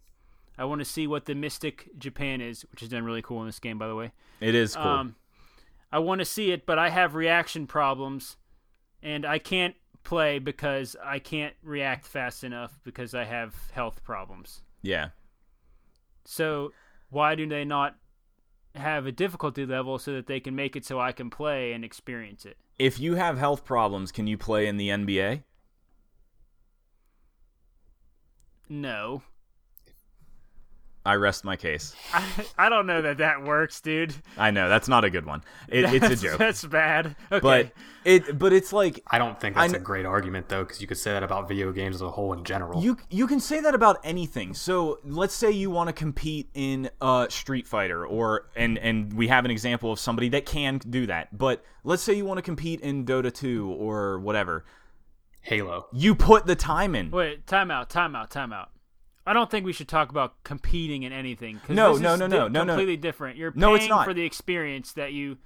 I 0.59 0.64
want 0.64 0.81
to 0.81 0.85
see 0.85 1.07
what 1.07 1.24
the 1.24 1.35
mystic 1.35 1.89
Japan 1.99 2.41
is, 2.41 2.66
which 2.70 2.83
is 2.83 2.91
done 2.91 3.05
really 3.05 3.22
cool 3.22 3.41
in 3.41 3.47
this 3.47 3.59
game, 3.59 3.78
by 3.78 3.89
the 3.89 3.95
way. 3.95 4.12
It 4.41 4.55
is 4.55 4.76
cool. 4.76 4.85
Um, 4.85 5.16
I 5.91 5.99
want 6.01 6.18
to 6.18 6.24
see 6.24 6.53
it, 6.53 6.66
but 6.66 6.78
I 6.78 6.91
have 6.91 7.14
reaction 7.14 7.66
problems, 7.66 8.37
and 9.03 9.24
I 9.24 9.39
can't 9.39 9.74
play 10.05 10.39
because 10.39 10.97
I 11.03 11.18
can't 11.18 11.55
react 11.62 12.07
fast 12.07 12.45
enough 12.45 12.78
because 12.85 13.14
I 13.14 13.24
have 13.24 13.55
health 13.72 14.05
problems. 14.05 14.62
yeah. 14.83 15.09
So 16.25 16.73
why 17.09 17.35
do 17.35 17.47
they 17.47 17.64
not 17.64 17.97
have 18.75 19.07
a 19.07 19.12
difficulty 19.12 19.66
level 19.66 19.99
so 19.99 20.12
that 20.12 20.27
they 20.27 20.41
can 20.41 20.55
make 20.55 20.77
it 20.77 20.85
so 20.85 21.01
I 21.01 21.12
can 21.12 21.31
play 21.31 21.73
and 21.73 21.85
experience 21.85 22.45
it? 22.45 22.57
If 22.79 22.99
you 22.99 23.16
have 23.16 23.39
health 23.39 23.64
problems, 23.64 24.12
can 24.12 24.27
you 24.27 24.39
play 24.39 24.66
in 24.66 24.77
the 24.77 24.89
NBA? 24.89 25.43
No. 28.68 29.23
I 31.05 31.14
rest 31.14 31.44
my 31.44 31.57
case. 31.57 31.94
I, 32.12 32.24
I 32.59 32.68
don't 32.68 32.86
know 32.86 33.01
that 33.01 33.18
that 33.18 33.42
works, 33.42 33.80
dude. 33.80 34.14
I 34.36 34.51
know 34.51 34.68
that's 34.68 34.86
not 34.88 35.05
a 35.05 35.11
good 35.11 35.24
one. 35.24 35.42
It, 35.68 35.84
it's 35.94 36.07
a 36.07 36.16
joke, 36.16 36.38
That's 36.38 36.64
bad. 36.64 37.16
Okay. 37.32 37.40
but 37.40 37.72
it 38.05 38.38
but 38.38 38.53
it's 38.53 38.72
like 38.72 39.03
I 39.07 39.18
don't 39.18 39.40
think 39.40 39.57
that's 39.57 39.72
a 39.72 39.78
great 39.78 40.05
argument 40.05 40.48
though, 40.48 40.62
because 40.62 40.80
you 40.80 40.86
could 40.86 40.98
say 40.98 41.12
that 41.12 41.22
about 41.22 41.48
video 41.48 41.72
games 41.72 41.96
as 41.96 42.03
a 42.03 42.11
whole 42.11 42.32
in 42.34 42.44
general. 42.44 42.82
you 42.82 42.98
you 43.09 43.26
can 43.26 43.40
say 43.40 43.61
that 43.61 43.74
about 43.74 43.98
anything. 44.05 44.53
So 44.53 44.98
let's 45.05 45.34
say 45.34 45.51
you 45.51 45.70
want 45.70 45.88
to 45.88 45.94
compete 45.94 46.51
in 46.53 46.90
uh, 47.01 47.28
Street 47.28 47.66
Fighter, 47.66 48.07
or 48.07 48.48
and 48.55 48.76
and 48.78 49.12
we 49.14 49.28
have 49.28 49.44
an 49.46 49.51
example 49.51 49.92
of 49.92 49.98
somebody 49.98 50.28
that 50.30 50.44
can 50.44 50.78
do 50.78 51.07
that. 51.07 51.36
But 51.36 51.64
let's 51.82 52.03
say 52.03 52.12
you 52.12 52.26
want 52.26 52.38
to 52.38 52.42
compete 52.42 52.80
in 52.80 53.07
Dota 53.07 53.32
2 53.32 53.70
or 53.72 54.18
whatever. 54.20 54.64
Halo. 55.42 55.86
You 55.92 56.14
put 56.14 56.44
the 56.44 56.55
time 56.57 56.94
in. 56.94 57.11
Wait, 57.11 57.46
time 57.46 57.70
out, 57.70 57.88
time 57.88 58.14
out, 58.14 58.30
time 58.30 58.53
out. 58.53 58.68
I 59.31 59.33
don't 59.33 59.49
think 59.49 59.64
we 59.64 59.72
should 59.72 59.87
talk 59.87 60.11
about 60.11 60.43
competing 60.43 61.05
in 61.05 61.12
anything. 61.12 61.61
No, 61.68 61.97
no, 61.97 62.16
no, 62.16 62.26
no, 62.26 62.49
no, 62.49 62.64
no. 62.64 62.64
Completely 62.64 62.97
different. 62.97 63.37
You're 63.37 63.53
paying 63.53 63.61
No, 63.61 63.74
it's 63.76 63.89
not. 63.89 64.05
for 64.05 64.12
the 64.12 64.24
experience 64.24 64.95
that 64.95 65.12
you. 65.12 65.39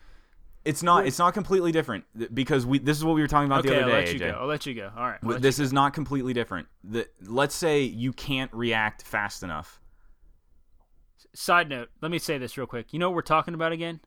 It's 0.65 0.83
not. 0.83 1.07
It's 1.07 1.19
not 1.19 1.35
completely 1.35 1.71
different 1.71 2.05
because 2.33 2.65
we. 2.65 2.79
This 2.79 2.97
is 2.97 3.05
what 3.05 3.15
we 3.15 3.21
were 3.21 3.29
talking 3.29 3.45
about 3.45 3.59
Okay, 3.59 3.69
the 3.69 3.77
I'll 3.77 3.83
other 3.83 3.93
let 3.93 4.07
day. 4.07 4.13
you 4.13 4.19
AJ. 4.21 4.33
go. 4.33 4.39
I'll 4.41 4.47
let 4.47 4.65
you 4.65 4.73
go. 4.75 4.91
All 4.97 5.03
right. 5.07 5.43
This 5.43 5.59
is 5.59 5.71
not 5.71 5.93
completely 5.93 6.33
different. 6.33 6.67
The, 6.83 7.07
let's 7.27 7.55
say 7.55 7.83
you 7.83 8.15
can't 8.15 8.51
react 8.55 9.03
fast 9.03 9.43
enough. 9.43 9.83
Side 11.35 11.69
note. 11.69 11.91
Let 12.01 12.11
me 12.11 12.19
say 12.19 12.39
this 12.39 12.57
real 12.57 12.67
quick. 12.67 12.95
You 12.95 12.99
know 12.99 13.11
what 13.11 13.17
we're 13.17 13.21
talking 13.21 13.53
about 13.53 13.73
again? 13.73 14.01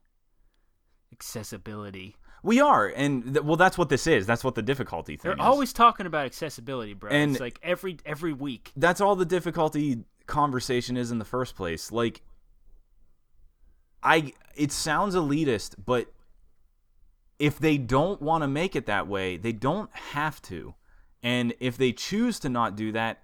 Accessibility. 1.13 2.15
We 2.43 2.59
are, 2.61 2.87
and 2.87 3.33
th- 3.33 3.43
well, 3.43 3.55
that's 3.55 3.77
what 3.77 3.89
this 3.89 4.07
is. 4.07 4.25
That's 4.25 4.43
what 4.43 4.55
the 4.55 4.61
difficulty 4.61 5.17
thing 5.17 5.29
They're 5.31 5.39
is. 5.39 5.45
always 5.45 5.73
talking 5.73 6.05
about 6.05 6.25
accessibility, 6.25 6.93
bro. 6.93 7.09
And- 7.11 7.31
it's 7.31 7.39
like 7.39 7.59
every 7.63 7.97
every 8.05 8.33
week. 8.33 8.71
that's 8.75 9.01
all 9.01 9.15
the 9.15 9.25
difficulty 9.25 10.03
conversation 10.27 10.97
is 10.97 11.11
in 11.11 11.19
the 11.19 11.25
first 11.25 11.55
place. 11.55 11.91
Like, 11.91 12.21
I 14.03 14.33
it 14.55 14.71
sounds 14.71 15.15
elitist, 15.15 15.75
but 15.83 16.11
if 17.39 17.59
they 17.59 17.77
don't 17.77 18.21
want 18.21 18.43
to 18.43 18.47
make 18.47 18.75
it 18.75 18.85
that 18.85 19.07
way, 19.07 19.37
they 19.37 19.51
don't 19.51 19.93
have 19.95 20.41
to. 20.43 20.75
And 21.23 21.53
if 21.59 21.77
they 21.77 21.91
choose 21.91 22.39
to 22.39 22.49
not 22.49 22.75
do 22.75 22.91
that, 22.93 23.21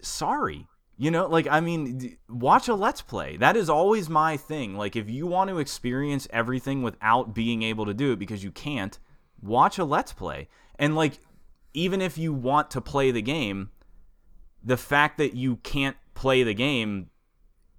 sorry. 0.00 0.66
You 0.96 1.10
know, 1.10 1.26
like 1.26 1.48
I 1.50 1.60
mean, 1.60 2.16
watch 2.28 2.68
a 2.68 2.74
let's 2.74 3.02
play. 3.02 3.36
That 3.36 3.56
is 3.56 3.68
always 3.68 4.08
my 4.08 4.36
thing. 4.36 4.76
Like 4.76 4.94
if 4.94 5.10
you 5.10 5.26
want 5.26 5.50
to 5.50 5.58
experience 5.58 6.28
everything 6.30 6.82
without 6.82 7.34
being 7.34 7.62
able 7.62 7.86
to 7.86 7.94
do 7.94 8.12
it 8.12 8.18
because 8.18 8.44
you 8.44 8.52
can't, 8.52 8.98
watch 9.42 9.78
a 9.78 9.84
let's 9.84 10.12
play. 10.12 10.48
And 10.78 10.94
like 10.94 11.18
even 11.74 12.00
if 12.00 12.16
you 12.16 12.32
want 12.32 12.70
to 12.70 12.80
play 12.80 13.10
the 13.10 13.22
game, 13.22 13.70
the 14.62 14.76
fact 14.76 15.18
that 15.18 15.34
you 15.34 15.56
can't 15.56 15.96
play 16.14 16.42
the 16.42 16.54
game 16.54 17.10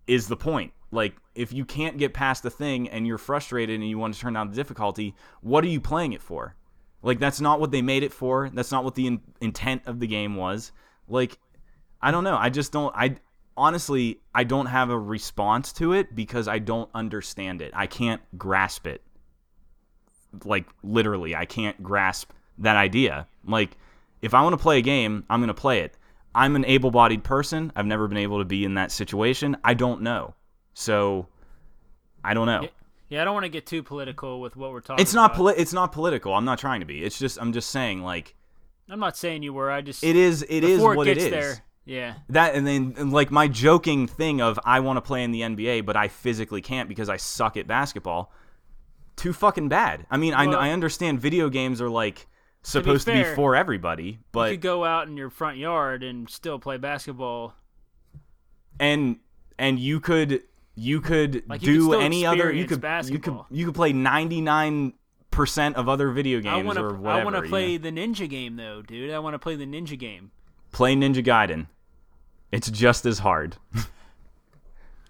is 0.05 0.27
the 0.27 0.37
point. 0.37 0.73
Like, 0.91 1.15
if 1.33 1.51
you 1.51 1.65
can't 1.65 1.97
get 1.97 2.13
past 2.13 2.43
the 2.43 2.51
thing 2.51 2.87
and 2.89 3.07
you're 3.07 3.17
frustrated 3.17 3.79
and 3.79 3.89
you 3.89 3.97
want 3.97 4.13
to 4.13 4.19
turn 4.19 4.33
down 4.33 4.49
the 4.49 4.55
difficulty, 4.55 5.15
what 5.41 5.63
are 5.63 5.69
you 5.69 5.81
playing 5.81 6.13
it 6.13 6.21
for? 6.21 6.55
Like, 7.01 7.19
that's 7.19 7.41
not 7.41 7.59
what 7.59 7.71
they 7.71 7.81
made 7.81 8.03
it 8.03 8.13
for. 8.13 8.49
That's 8.53 8.71
not 8.71 8.83
what 8.83 8.95
the 8.95 9.07
in- 9.07 9.21
intent 9.41 9.83
of 9.85 9.99
the 9.99 10.07
game 10.07 10.35
was. 10.35 10.71
Like, 11.07 11.37
I 12.01 12.11
don't 12.11 12.23
know. 12.23 12.37
I 12.37 12.49
just 12.49 12.71
don't. 12.71 12.93
I 12.95 13.15
honestly, 13.57 14.19
I 14.33 14.43
don't 14.43 14.67
have 14.67 14.89
a 14.89 14.99
response 14.99 15.73
to 15.73 15.93
it 15.93 16.15
because 16.15 16.47
I 16.47 16.59
don't 16.59 16.89
understand 16.93 17.61
it. 17.61 17.71
I 17.75 17.87
can't 17.87 18.21
grasp 18.37 18.87
it. 18.87 19.01
Like, 20.43 20.65
literally, 20.83 21.35
I 21.35 21.45
can't 21.45 21.81
grasp 21.81 22.31
that 22.59 22.75
idea. 22.75 23.27
Like, 23.45 23.77
if 24.21 24.33
I 24.33 24.41
want 24.43 24.53
to 24.53 24.61
play 24.61 24.79
a 24.79 24.81
game, 24.81 25.23
I'm 25.29 25.39
going 25.39 25.47
to 25.47 25.53
play 25.53 25.81
it. 25.81 25.97
I'm 26.33 26.55
an 26.57 26.65
able 26.65 26.91
bodied 26.91 27.23
person. 27.23 27.71
I've 27.75 27.85
never 27.85 28.07
been 28.07 28.17
able 28.17 28.39
to 28.39 28.45
be 28.45 28.65
in 28.65 28.73
that 28.73 28.91
situation. 28.91 29.55
I 29.63 29.73
don't 29.73 30.01
know. 30.01 30.35
So, 30.73 31.27
I 32.23 32.33
don't 32.33 32.47
know. 32.47 32.67
Yeah, 33.07 33.21
I 33.21 33.25
don't 33.25 33.33
want 33.33 33.45
to 33.45 33.49
get 33.49 33.65
too 33.65 33.83
political 33.83 34.41
with 34.41 34.55
what 34.55 34.71
we're 34.71 34.81
talking. 34.81 35.01
It's 35.01 35.13
not 35.13 35.35
poli- 35.35 35.55
it's 35.57 35.73
not 35.73 35.91
political. 35.91 36.33
I'm 36.33 36.45
not 36.45 36.57
trying 36.59 36.79
to 36.79 36.85
be. 36.85 37.03
It's 37.03 37.17
just 37.19 37.39
I'm 37.39 37.53
just 37.53 37.69
saying 37.69 38.01
like 38.01 38.35
I'm 38.89 38.99
not 38.99 39.15
saying 39.15 39.43
you 39.43 39.53
were. 39.53 39.71
I 39.71 39.81
just 39.81 40.03
it 40.03 40.15
is 40.15 40.43
it 40.49 40.63
is 40.63 40.81
what 40.81 41.07
it 41.07 41.17
it 41.17 41.23
is. 41.23 41.29
there. 41.29 41.63
Yeah, 41.85 42.15
That 42.29 42.55
and 42.55 42.65
then 42.65 43.11
like 43.11 43.29
my 43.29 43.47
joking 43.47 44.07
thing 44.07 44.41
of 44.41 44.59
I 44.65 44.79
want 44.79 44.97
to 44.97 45.01
play 45.01 45.23
in 45.23 45.31
the 45.31 45.41
NBA 45.41 45.85
but 45.85 45.95
I 45.95 46.07
physically 46.07 46.61
can't 46.61 46.89
because 46.89 47.09
I 47.09 47.17
suck 47.17 47.57
at 47.57 47.67
basketball. 47.67 48.31
Too 49.15 49.31
fucking 49.33 49.69
bad. 49.69 50.05
I 50.09 50.17
mean, 50.17 50.33
I 50.33 50.47
Well- 50.47 50.57
I 50.59 50.71
understand 50.71 51.21
video 51.21 51.47
games 51.49 51.79
are 51.81 51.89
like 51.89 52.27
supposed 52.63 53.05
to 53.05 53.13
be, 53.13 53.21
fair, 53.21 53.35
for 53.35 53.55
everybody, 53.55 54.17
but 54.31 54.49
you 54.49 54.57
could 54.57 54.61
go 54.63 54.83
out 54.83 55.07
in 55.07 55.15
your 55.15 55.29
front 55.29 55.57
yard 55.57 56.01
and 56.01 56.27
still 56.27 56.57
play 56.57 56.77
basketball. 56.77 57.53
and 58.79 59.17
and 59.57 59.79
you 59.79 59.99
could 59.99 60.41
you 60.75 60.99
could 60.99 61.43
Like, 61.47 61.61
you 61.61 61.73
do 61.75 61.81
still 61.85 62.01
any 62.01 62.25
other 62.25 62.51
you 62.51 62.65
could 62.65 62.81
basketball. 62.81 63.33
you 63.33 63.43
could 63.49 63.57
you 63.57 63.65
could 63.67 63.75
play 63.75 63.93
99 63.93 64.93
percent 65.31 65.75
of 65.75 65.87
other 65.87 66.09
video 66.11 66.39
games 66.41 66.53
I 66.53 66.63
want 66.63 66.79
or 66.79 66.89
to. 66.89 66.95
whatever. 66.95 67.21
I 67.21 67.23
want 67.23 67.35
to 67.37 67.43
you 67.43 67.49
play 67.49 67.77
know? 67.77 67.89
the 67.89 67.91
ninja 67.91 68.29
game 68.29 68.55
though, 68.55 68.81
dude. 68.81 69.11
I 69.11 69.19
want 69.19 69.33
to 69.35 69.39
play 69.39 69.55
the 69.55 69.65
ninja 69.65 69.97
game. 69.99 70.31
play 70.71 70.95
Ninja 70.95 71.23
Gaiden. 71.23 71.67
It's 72.55 72.71
just 72.71 73.05
as 73.05 73.19
hard. 73.19 73.57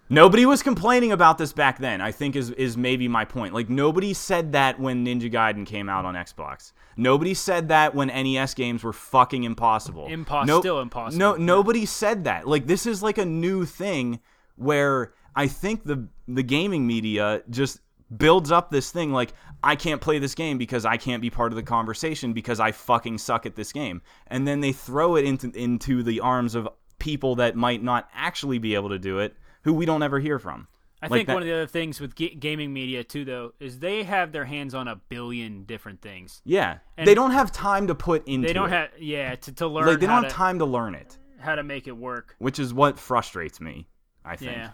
nobody 0.08 0.44
was 0.46 0.62
complaining 0.62 1.12
about 1.12 1.38
this 1.38 1.52
back 1.52 1.78
then. 1.78 2.00
I 2.00 2.10
think 2.10 2.34
is 2.34 2.50
is 2.50 2.76
maybe 2.76 3.06
my 3.06 3.24
point. 3.24 3.54
Like 3.54 3.68
nobody 3.70 4.14
said 4.14 4.52
that 4.52 4.80
when 4.80 5.04
Ninja 5.04 5.32
Gaiden 5.32 5.64
came 5.64 5.88
out 5.88 6.04
on 6.04 6.14
Xbox. 6.14 6.72
Nobody 6.96 7.34
said 7.34 7.68
that 7.68 7.94
when 7.94 8.08
NES 8.08 8.54
games 8.54 8.82
were 8.82 8.92
fucking 8.92 9.44
impossible. 9.44 10.08
Impos- 10.08 10.58
still 10.58 10.80
impossible. 10.80 11.18
No, 11.18 11.36
nobody 11.36 11.86
said 11.86 12.24
that. 12.24 12.48
Like 12.48 12.66
this 12.66 12.84
is 12.84 13.02
like 13.02 13.18
a 13.18 13.26
new 13.26 13.64
thing 13.64 14.20
where 14.56 15.12
I 15.36 15.46
think 15.46 15.84
the 15.84 16.08
the 16.26 16.42
gaming 16.42 16.86
media 16.86 17.42
just 17.48 17.80
builds 18.16 18.50
up 18.50 18.70
this 18.70 18.90
thing 18.90 19.12
like 19.12 19.34
I 19.62 19.74
can't 19.74 20.00
play 20.00 20.18
this 20.18 20.34
game 20.34 20.58
because 20.58 20.84
I 20.84 20.96
can't 20.96 21.20
be 21.20 21.30
part 21.30 21.52
of 21.52 21.56
the 21.56 21.62
conversation 21.62 22.32
because 22.32 22.60
I 22.60 22.72
fucking 22.72 23.18
suck 23.18 23.46
at 23.46 23.56
this 23.56 23.72
game. 23.72 24.02
And 24.28 24.46
then 24.46 24.60
they 24.60 24.72
throw 24.72 25.16
it 25.16 25.24
into 25.24 25.50
into 25.50 26.02
the 26.02 26.20
arms 26.20 26.54
of 26.54 26.68
people 26.98 27.36
that 27.36 27.56
might 27.56 27.82
not 27.82 28.08
actually 28.14 28.58
be 28.58 28.74
able 28.74 28.88
to 28.90 28.98
do 28.98 29.18
it 29.18 29.36
who 29.62 29.72
we 29.72 29.84
don't 29.86 30.02
ever 30.02 30.18
hear 30.20 30.38
from. 30.38 30.68
I 31.02 31.06
Like 31.06 31.18
think 31.18 31.26
that- 31.28 31.34
one 31.34 31.42
of 31.42 31.46
the 31.48 31.54
other 31.54 31.66
things 31.66 32.00
with 32.00 32.14
ga- 32.14 32.34
gaming 32.34 32.72
media 32.72 33.04
too, 33.04 33.24
though, 33.24 33.52
is 33.60 33.80
they 33.80 34.02
have 34.04 34.32
their 34.32 34.46
hands 34.46 34.74
on 34.74 34.88
a 34.88 34.96
billion 34.96 35.64
different 35.64 36.00
things. 36.00 36.40
Yeah. 36.44 36.78
And 36.96 37.06
they 37.06 37.14
don't 37.14 37.32
have 37.32 37.52
time 37.52 37.86
to 37.88 37.94
put 37.94 38.26
into 38.26 38.46
They 38.46 38.52
don't 38.54 38.68
it. 38.68 38.72
have, 38.72 38.88
yeah, 38.98 39.34
to, 39.36 39.52
to 39.52 39.66
learn 39.66 39.86
like 39.86 40.00
they 40.00 40.06
don't 40.06 40.22
have 40.22 40.32
to 40.32 40.34
time 40.34 40.58
to 40.60 40.64
learn 40.64 40.94
it, 40.94 41.18
how 41.38 41.54
to 41.54 41.62
make 41.62 41.86
it 41.86 41.96
work. 41.96 42.34
which 42.38 42.58
is 42.58 42.72
what 42.72 42.98
frustrates 42.98 43.60
me, 43.60 43.88
I 44.24 44.36
think. 44.36 44.52
Yeah. 44.52 44.70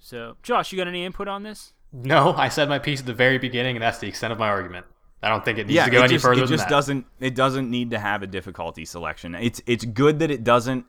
So, 0.00 0.36
Josh, 0.42 0.72
you 0.72 0.78
got 0.78 0.88
any 0.88 1.04
input 1.04 1.28
on 1.28 1.42
this? 1.42 1.72
No, 1.92 2.32
I 2.34 2.48
said 2.48 2.68
my 2.68 2.78
piece 2.78 3.00
at 3.00 3.06
the 3.06 3.14
very 3.14 3.38
beginning, 3.38 3.76
and 3.76 3.82
that's 3.82 3.98
the 3.98 4.08
extent 4.08 4.32
of 4.32 4.38
my 4.38 4.48
argument. 4.48 4.86
I 5.22 5.28
don't 5.28 5.44
think 5.44 5.58
it 5.58 5.66
needs 5.66 5.76
yeah, 5.76 5.84
to 5.86 5.90
go 5.90 5.98
it 6.00 6.04
any 6.04 6.12
just, 6.14 6.24
further 6.24 6.42
it 6.42 6.46
than 6.46 6.56
just 6.56 6.64
that. 6.64 6.70
doesn't 6.70 7.06
it 7.20 7.34
doesn't 7.34 7.70
need 7.70 7.90
to 7.92 7.98
have 7.98 8.22
a 8.22 8.26
difficulty 8.26 8.84
selection. 8.84 9.34
It's 9.34 9.62
it's 9.66 9.84
good 9.84 10.18
that 10.18 10.30
it 10.30 10.44
doesn't. 10.44 10.84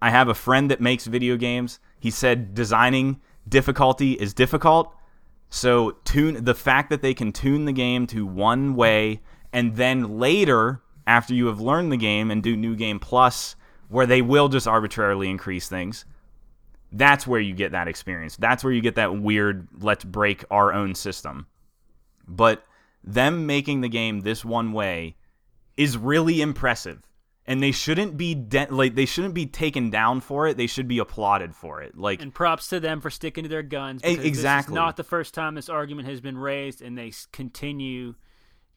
I 0.00 0.10
have 0.10 0.28
a 0.28 0.34
friend 0.34 0.70
that 0.70 0.80
makes 0.80 1.06
video 1.06 1.36
games. 1.36 1.80
He 1.98 2.10
said 2.10 2.54
designing 2.54 3.20
difficulty 3.48 4.12
is 4.12 4.34
difficult. 4.34 4.94
So 5.50 5.92
tune 6.04 6.44
the 6.44 6.54
fact 6.54 6.90
that 6.90 7.02
they 7.02 7.14
can 7.14 7.32
tune 7.32 7.64
the 7.64 7.72
game 7.72 8.06
to 8.08 8.26
one 8.26 8.74
way 8.74 9.22
and 9.52 9.76
then 9.76 10.18
later 10.18 10.82
after 11.06 11.34
you 11.34 11.46
have 11.46 11.60
learned 11.60 11.92
the 11.92 11.96
game 11.96 12.30
and 12.30 12.42
do 12.42 12.56
new 12.56 12.74
game 12.74 12.98
plus 12.98 13.56
where 13.88 14.06
they 14.06 14.22
will 14.22 14.48
just 14.48 14.66
arbitrarily 14.66 15.30
increase 15.30 15.68
things. 15.68 16.04
That's 16.90 17.26
where 17.26 17.40
you 17.40 17.54
get 17.54 17.72
that 17.72 17.88
experience. 17.88 18.36
That's 18.36 18.64
where 18.64 18.72
you 18.72 18.80
get 18.80 18.96
that 18.96 19.20
weird 19.20 19.68
let's 19.78 20.04
break 20.04 20.44
our 20.50 20.72
own 20.72 20.94
system. 20.94 21.46
But 22.26 22.64
them 23.02 23.46
making 23.46 23.80
the 23.80 23.88
game 23.88 24.20
this 24.20 24.44
one 24.44 24.72
way 24.72 25.16
is 25.76 25.98
really 25.98 26.40
impressive. 26.40 27.02
And 27.46 27.62
they 27.62 27.72
shouldn't 27.72 28.16
be 28.16 28.34
de- 28.34 28.68
like 28.70 28.94
they 28.94 29.04
shouldn't 29.04 29.34
be 29.34 29.44
taken 29.46 29.90
down 29.90 30.20
for 30.22 30.46
it. 30.46 30.56
They 30.56 30.66
should 30.66 30.88
be 30.88 30.98
applauded 30.98 31.54
for 31.54 31.82
it. 31.82 31.96
Like 31.96 32.22
And 32.22 32.32
props 32.34 32.68
to 32.68 32.80
them 32.80 33.02
for 33.02 33.10
sticking 33.10 33.44
to 33.44 33.50
their 33.50 33.62
guns. 33.62 34.00
Because 34.00 34.24
exactly. 34.24 34.72
This 34.72 34.80
is 34.80 34.84
not 34.86 34.96
the 34.96 35.04
first 35.04 35.34
time 35.34 35.54
this 35.54 35.68
argument 35.68 36.08
has 36.08 36.22
been 36.22 36.38
raised, 36.38 36.80
and 36.80 36.96
they 36.96 37.12
continue 37.32 38.14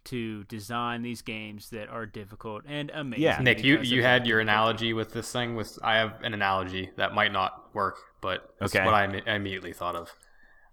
to 0.05 0.43
design 0.45 1.01
these 1.01 1.21
games 1.21 1.69
that 1.69 1.89
are 1.89 2.05
difficult 2.05 2.63
and 2.65 2.89
amazing. 2.93 3.23
Yeah. 3.23 3.39
Nick, 3.41 3.63
you, 3.63 3.79
you 3.81 4.03
had 4.03 4.25
your 4.25 4.39
analogy 4.39 4.93
with 4.93 5.11
this 5.13 5.31
thing. 5.31 5.55
With 5.55 5.77
I 5.83 5.97
have 5.97 6.21
an 6.21 6.33
analogy 6.33 6.91
that 6.97 7.13
might 7.13 7.31
not 7.31 7.73
work, 7.73 7.97
but 8.21 8.53
it's 8.61 8.73
Okay. 8.75 8.85
what 8.85 8.93
I, 8.93 9.07
imme- 9.07 9.27
I 9.27 9.35
immediately 9.35 9.73
thought 9.73 9.95
of. 9.95 10.13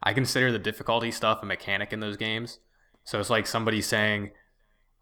I 0.02 0.12
consider 0.12 0.52
the 0.52 0.58
difficulty 0.58 1.10
stuff 1.10 1.42
a 1.42 1.46
mechanic 1.46 1.92
in 1.92 2.00
those 2.00 2.16
games. 2.16 2.58
So 3.04 3.18
it's 3.20 3.30
like 3.30 3.46
somebody 3.46 3.80
saying, 3.82 4.30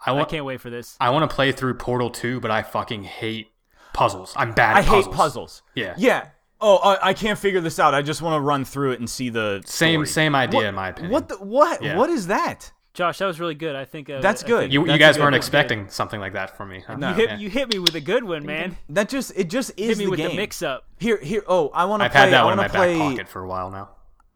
"I 0.07 0.13
I 0.19 0.25
can't 0.25 0.45
wait 0.45 0.61
for 0.61 0.71
this. 0.71 0.97
I 1.01 1.11
want 1.11 1.29
to 1.29 1.35
play 1.35 1.53
through 1.53 1.75
Portal 1.75 2.11
2, 2.11 2.41
but 2.41 2.51
I 2.51 2.63
fucking 2.63 3.05
hate 3.05 3.49
puzzles. 3.93 4.33
I'm 4.37 4.53
bad. 4.53 4.77
I 4.77 4.79
At 4.81 4.85
hate 4.87 5.05
puzzles. 5.07 5.17
puzzles. 5.17 5.63
Yeah. 5.75 5.95
Yeah. 5.97 6.27
Oh, 6.61 6.77
I, 6.77 7.09
I 7.09 7.15
can't 7.15 7.39
figure 7.39 7.61
this 7.61 7.79
out. 7.81 7.93
I 7.95 8.03
just 8.03 8.23
want 8.23 8.37
to 8.37 8.41
run 8.41 8.65
through 8.65 8.93
it 8.93 9.01
and 9.01 9.11
see 9.11 9.31
the 9.31 9.63
Same 9.67 9.99
story. 10.01 10.07
same 10.07 10.35
idea 10.37 10.59
What- 10.61 10.67
in 10.67 10.75
my 10.77 10.89
opinion. 10.91 11.13
What 11.13 11.29
the, 11.29 11.35
what 11.37 11.83
Yeah. 11.83 11.97
what 11.97 12.09
is 12.09 12.29
that? 12.29 12.73
Josh, 12.95 13.19
that 13.19 13.27
was 13.27 13.41
really 13.41 13.55
good. 13.55 13.75
I 13.75 13.85
think 13.87 14.11
uh, 14.11 14.21
That's 14.21 14.45
I 14.45 14.47
good. 14.47 14.61
think 14.65 14.73
you, 14.75 14.81
That's 14.81 14.89
you 14.91 14.95
a 14.95 14.99
guys 14.99 15.17
good 15.17 15.23
weren't 15.23 15.33
one. 15.33 15.39
expecting 15.39 15.89
something 15.89 16.21
like 16.21 16.35
that 16.35 16.57
from 16.57 16.69
me. 16.69 16.85
huh? 16.87 16.97
No. 16.97 17.09
You 17.09 17.15
hit, 17.15 17.31
Yeah. 17.31 17.37
you 17.39 17.49
hit 17.51 17.73
me 17.73 17.79
with 17.79 17.95
a 17.95 18.01
good 18.01 18.23
one, 18.23 18.45
man. 18.45 18.77
That 18.91 19.09
just 19.09 19.33
it 19.35 19.49
just 19.51 19.73
is 19.79 19.89
Hit 19.89 19.99
me 19.99 20.05
the 20.05 20.11
with 20.11 20.19
game. 20.19 20.31
the 20.31 20.37
mix-up. 20.37 20.85
Here 20.99 21.19
here. 21.19 21.43
Oh, 21.49 21.71
I 21.75 21.87
want 21.87 22.01
to 22.03 22.05
I've 22.05 22.13
play. 22.13 22.21
had 22.21 22.33
that 22.33 22.43
I 22.43 22.45
one 22.45 22.53
in 22.53 22.59
want 22.59 22.73
my 22.75 22.79
to 22.79 22.79
play. 22.79 22.99
back 22.99 23.11
pocket 23.13 23.29
for 23.29 23.43
a 23.43 23.49
while 23.49 23.71
now. 23.71 23.89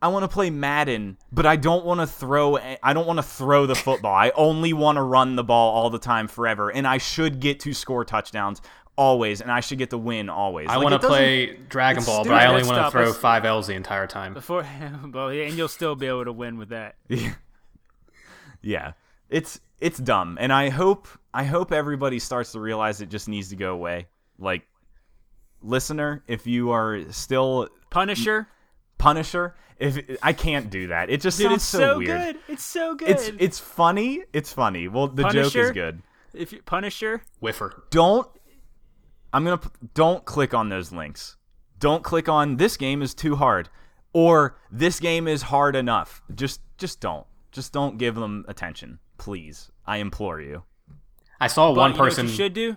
I 0.06 0.08
want 0.08 0.22
to 0.22 0.28
play 0.28 0.50
Madden, 0.50 1.18
but 1.32 1.46
I 1.46 1.56
don't 1.56 1.84
want 1.84 1.98
to 2.00 2.06
throw. 2.06 2.58
I 2.82 2.92
don't 2.92 3.06
want 3.06 3.18
to 3.18 3.24
throw 3.24 3.66
the 3.66 3.74
football. 3.74 4.14
I 4.14 4.30
only 4.36 4.72
want 4.72 4.96
to 4.96 5.02
run 5.02 5.34
the 5.34 5.42
ball 5.44 5.74
all 5.74 5.90
the 5.90 5.98
time, 5.98 6.28
forever. 6.28 6.70
And 6.70 6.86
I 6.86 6.98
should 6.98 7.40
get 7.40 7.58
to 7.60 7.74
score 7.74 8.04
touchdowns 8.04 8.62
always, 8.96 9.40
and 9.40 9.50
I 9.50 9.58
should 9.60 9.78
get 9.78 9.90
the 9.90 9.98
win 9.98 10.28
always. 10.30 10.68
I 10.68 10.76
Like, 10.76 10.84
want 10.90 11.02
to 11.02 11.06
play 11.08 11.56
Dragon 11.68 12.04
Ball, 12.04 12.24
but. 12.24 12.34
I 12.34 12.46
only 12.46 12.62
want 12.62 12.76
to 12.86 12.90
throw 12.90 13.06
Let's- 13.06 13.18
five 13.18 13.44
L's 13.44 13.66
the 13.66 13.74
entire 13.74 14.06
time. 14.06 14.32
Before, 14.32 14.64
well, 15.12 15.28
and 15.28 15.54
you'll 15.54 15.66
still 15.68 15.96
be 15.96 16.06
able 16.06 16.24
to 16.24 16.32
win 16.32 16.56
with 16.56 16.68
that. 16.68 16.94
Yeah, 18.62 18.92
it's 19.30 19.60
it's 19.80 19.98
dumb, 19.98 20.38
and 20.40 20.52
I 20.52 20.70
hope 20.70 21.06
I 21.32 21.44
hope 21.44 21.72
everybody 21.72 22.18
starts 22.18 22.52
to 22.52 22.60
realize 22.60 23.00
it 23.00 23.10
just 23.10 23.28
needs 23.28 23.50
to 23.50 23.56
go 23.56 23.72
away. 23.72 24.06
Like, 24.38 24.66
listener, 25.62 26.22
if 26.26 26.46
you 26.46 26.70
are 26.72 27.00
still 27.12 27.68
Punisher, 27.90 28.48
Punisher, 28.98 29.54
if 29.78 30.18
I 30.22 30.32
can't 30.32 30.70
do 30.70 30.88
that, 30.88 31.10
it 31.10 31.20
just 31.20 31.38
dude, 31.38 31.48
sounds 31.48 31.56
it's 31.56 31.64
so, 31.64 31.78
so, 31.78 31.98
weird. 31.98 32.08
good. 32.08 32.36
It's 32.48 32.64
so 32.64 32.94
good. 32.94 33.08
It's 33.08 33.30
it's 33.38 33.58
funny. 33.58 34.24
It's 34.32 34.52
funny. 34.52 34.88
Well, 34.88 35.08
the 35.08 35.28
joke 35.28 35.54
is 35.54 35.70
good. 35.72 36.02
if 36.32 36.52
you, 36.52 36.62
Punisher, 36.62 37.22
Whiffer. 37.40 37.84
don't 37.90 38.28
I'm 39.32 39.44
going 39.44 39.58
to 39.58 39.70
don't 39.94 40.24
click 40.24 40.54
on 40.54 40.70
those 40.70 40.92
links. 40.92 41.36
Don't 41.78 42.02
click 42.02 42.28
on 42.28 42.56
this 42.56 42.76
game 42.76 43.02
is 43.02 43.14
too 43.14 43.36
hard 43.36 43.68
or 44.16 44.56
this 44.70 44.98
game 44.98 45.28
is 45.28 45.42
hard 45.42 45.76
enough. 45.76 46.22
Just 46.34 46.62
just 46.78 47.00
don't. 47.00 47.26
Just 47.52 47.72
don't 47.72 47.98
give 47.98 48.14
them 48.14 48.46
attention, 48.48 48.98
please. 49.18 49.70
I 49.86 49.98
implore 49.98 50.40
you. 50.40 50.62
I 51.38 51.48
saw 51.48 51.68
but 51.74 51.80
one 51.80 51.90
you 51.90 51.96
know 51.96 52.02
what 52.02 52.08
person. 52.08 52.26
you 52.26 52.32
should 52.32 52.54
do. 52.54 52.76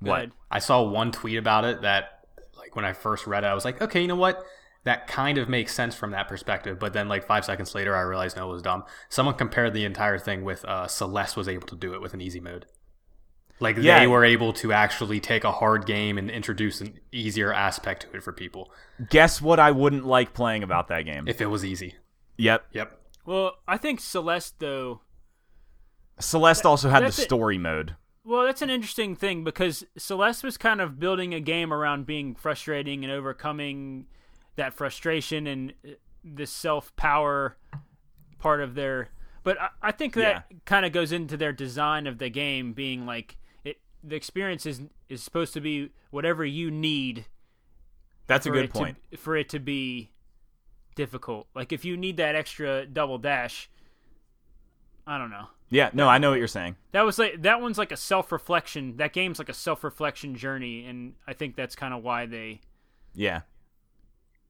What? 0.00 0.16
ahead. 0.16 0.32
I 0.50 0.58
saw 0.60 0.82
one 0.82 1.12
tweet 1.12 1.36
about 1.36 1.66
it 1.66 1.82
that, 1.82 2.24
like, 2.56 2.74
when 2.74 2.86
I 2.86 2.94
first 2.94 3.26
read 3.26 3.44
it, 3.44 3.48
I 3.48 3.54
was 3.54 3.66
like, 3.66 3.82
okay, 3.82 4.00
you 4.00 4.08
know 4.08 4.16
what? 4.16 4.42
That 4.84 5.06
kind 5.06 5.36
of 5.36 5.48
makes 5.48 5.74
sense 5.74 5.94
from 5.94 6.12
that 6.12 6.26
perspective. 6.26 6.78
But 6.78 6.92
then, 6.94 7.06
like 7.08 7.26
five 7.26 7.44
seconds 7.44 7.74
later, 7.74 7.94
I 7.94 8.00
realized 8.00 8.36
no, 8.36 8.48
it 8.48 8.52
was 8.52 8.62
dumb. 8.62 8.84
Someone 9.10 9.34
compared 9.34 9.74
the 9.74 9.84
entire 9.84 10.18
thing 10.18 10.42
with 10.42 10.64
uh, 10.64 10.86
Celeste 10.88 11.36
was 11.36 11.48
able 11.48 11.66
to 11.68 11.76
do 11.76 11.92
it 11.94 12.00
with 12.00 12.14
an 12.14 12.20
easy 12.22 12.40
mode. 12.40 12.64
Like 13.62 13.76
Yeah. 13.76 13.98
they 13.98 14.06
were 14.06 14.24
able 14.24 14.54
to 14.54 14.72
actually 14.72 15.20
take 15.20 15.44
a 15.44 15.52
hard 15.52 15.84
game 15.84 16.16
and 16.16 16.30
introduce 16.30 16.80
an 16.80 16.98
easier 17.12 17.52
aspect 17.52 18.02
to 18.10 18.16
it 18.16 18.22
for 18.22 18.32
people 18.32 18.72
Guess 19.10 19.42
what 19.42 19.60
I 19.60 19.70
wouldn't 19.70 20.06
like 20.06 20.32
playing 20.32 20.62
about 20.62 20.88
that 20.88 21.02
game? 21.02 21.28
if 21.28 21.42
it 21.42 21.46
was 21.46 21.62
easy. 21.62 21.96
yep. 22.38 22.64
Yep. 22.72 22.98
Well, 23.26 23.56
I 23.68 23.76
think 23.76 24.00
Celeste 24.00 24.58
though. 24.60 25.02
Celeste 26.18 26.64
also 26.66 26.88
had 26.88 27.00
the 27.00 27.06
that's 27.08 27.18
it. 27.18 27.22
story 27.24 27.58
mode. 27.58 27.96
Well, 28.24 28.44
that's 28.44 28.62
an 28.62 28.70
interesting 28.70 29.14
thing 29.16 29.44
because 29.44 29.84
Celeste 29.96 30.42
was 30.44 30.56
kind 30.56 30.80
of 30.80 30.98
building 30.98 31.34
a 31.34 31.40
game 31.40 31.72
around 31.72 32.06
being 32.06 32.34
frustrating 32.34 33.02
and 33.04 33.12
overcoming 33.12 34.06
that 34.56 34.74
frustration 34.74 35.46
and 35.46 35.72
uh, 35.86 35.92
the 36.24 36.46
self 36.46 36.94
power 36.96 37.56
part 38.38 38.60
of 38.60 38.74
their. 38.74 39.08
But 39.42 39.60
I, 39.60 39.68
I 39.82 39.92
think 39.92 40.14
that 40.14 40.46
kind 40.64 40.84
of 40.84 40.92
goes 40.92 41.12
into 41.12 41.36
their 41.36 41.52
design 41.52 42.06
of 42.06 42.18
the 42.18 42.28
game 42.28 42.72
being 42.72 43.06
like 43.06 43.36
it. 43.64 43.78
The 44.02 44.16
experience 44.16 44.66
is 44.66 44.82
is 45.08 45.22
supposed 45.22 45.54
to 45.54 45.60
be 45.60 45.90
whatever 46.10 46.44
you 46.44 46.70
need 46.70 47.26
That's 48.26 48.46
a 48.46 48.50
good 48.50 48.70
point. 48.70 48.96
to, 49.10 49.16
for 49.16 49.36
it 49.36 49.48
to 49.50 49.58
be 49.58 50.10
difficult. 50.94 51.46
Like 51.54 51.72
if 51.72 51.84
you 51.84 51.96
need 51.96 52.18
that 52.18 52.34
extra 52.34 52.84
double 52.86 53.18
dash, 53.18 53.70
I 55.06 55.18
don't 55.18 55.30
know. 55.30 55.46
Yeah, 55.72 55.90
no, 55.92 56.08
I 56.08 56.18
know 56.18 56.30
what 56.30 56.38
you're 56.40 56.48
saying. 56.48 56.76
That 56.92 57.02
was 57.02 57.18
like 57.18 57.42
that 57.42 57.60
one's 57.60 57.78
like 57.78 57.92
a 57.92 57.96
self 57.96 58.32
reflection. 58.32 58.96
That 58.96 59.12
game's 59.12 59.38
like 59.38 59.48
a 59.48 59.54
self 59.54 59.84
reflection 59.84 60.34
journey, 60.34 60.84
and 60.84 61.14
I 61.26 61.32
think 61.32 61.56
that's 61.56 61.76
kind 61.76 61.94
of 61.94 62.02
why 62.02 62.26
they 62.26 62.60
Yeah. 63.14 63.42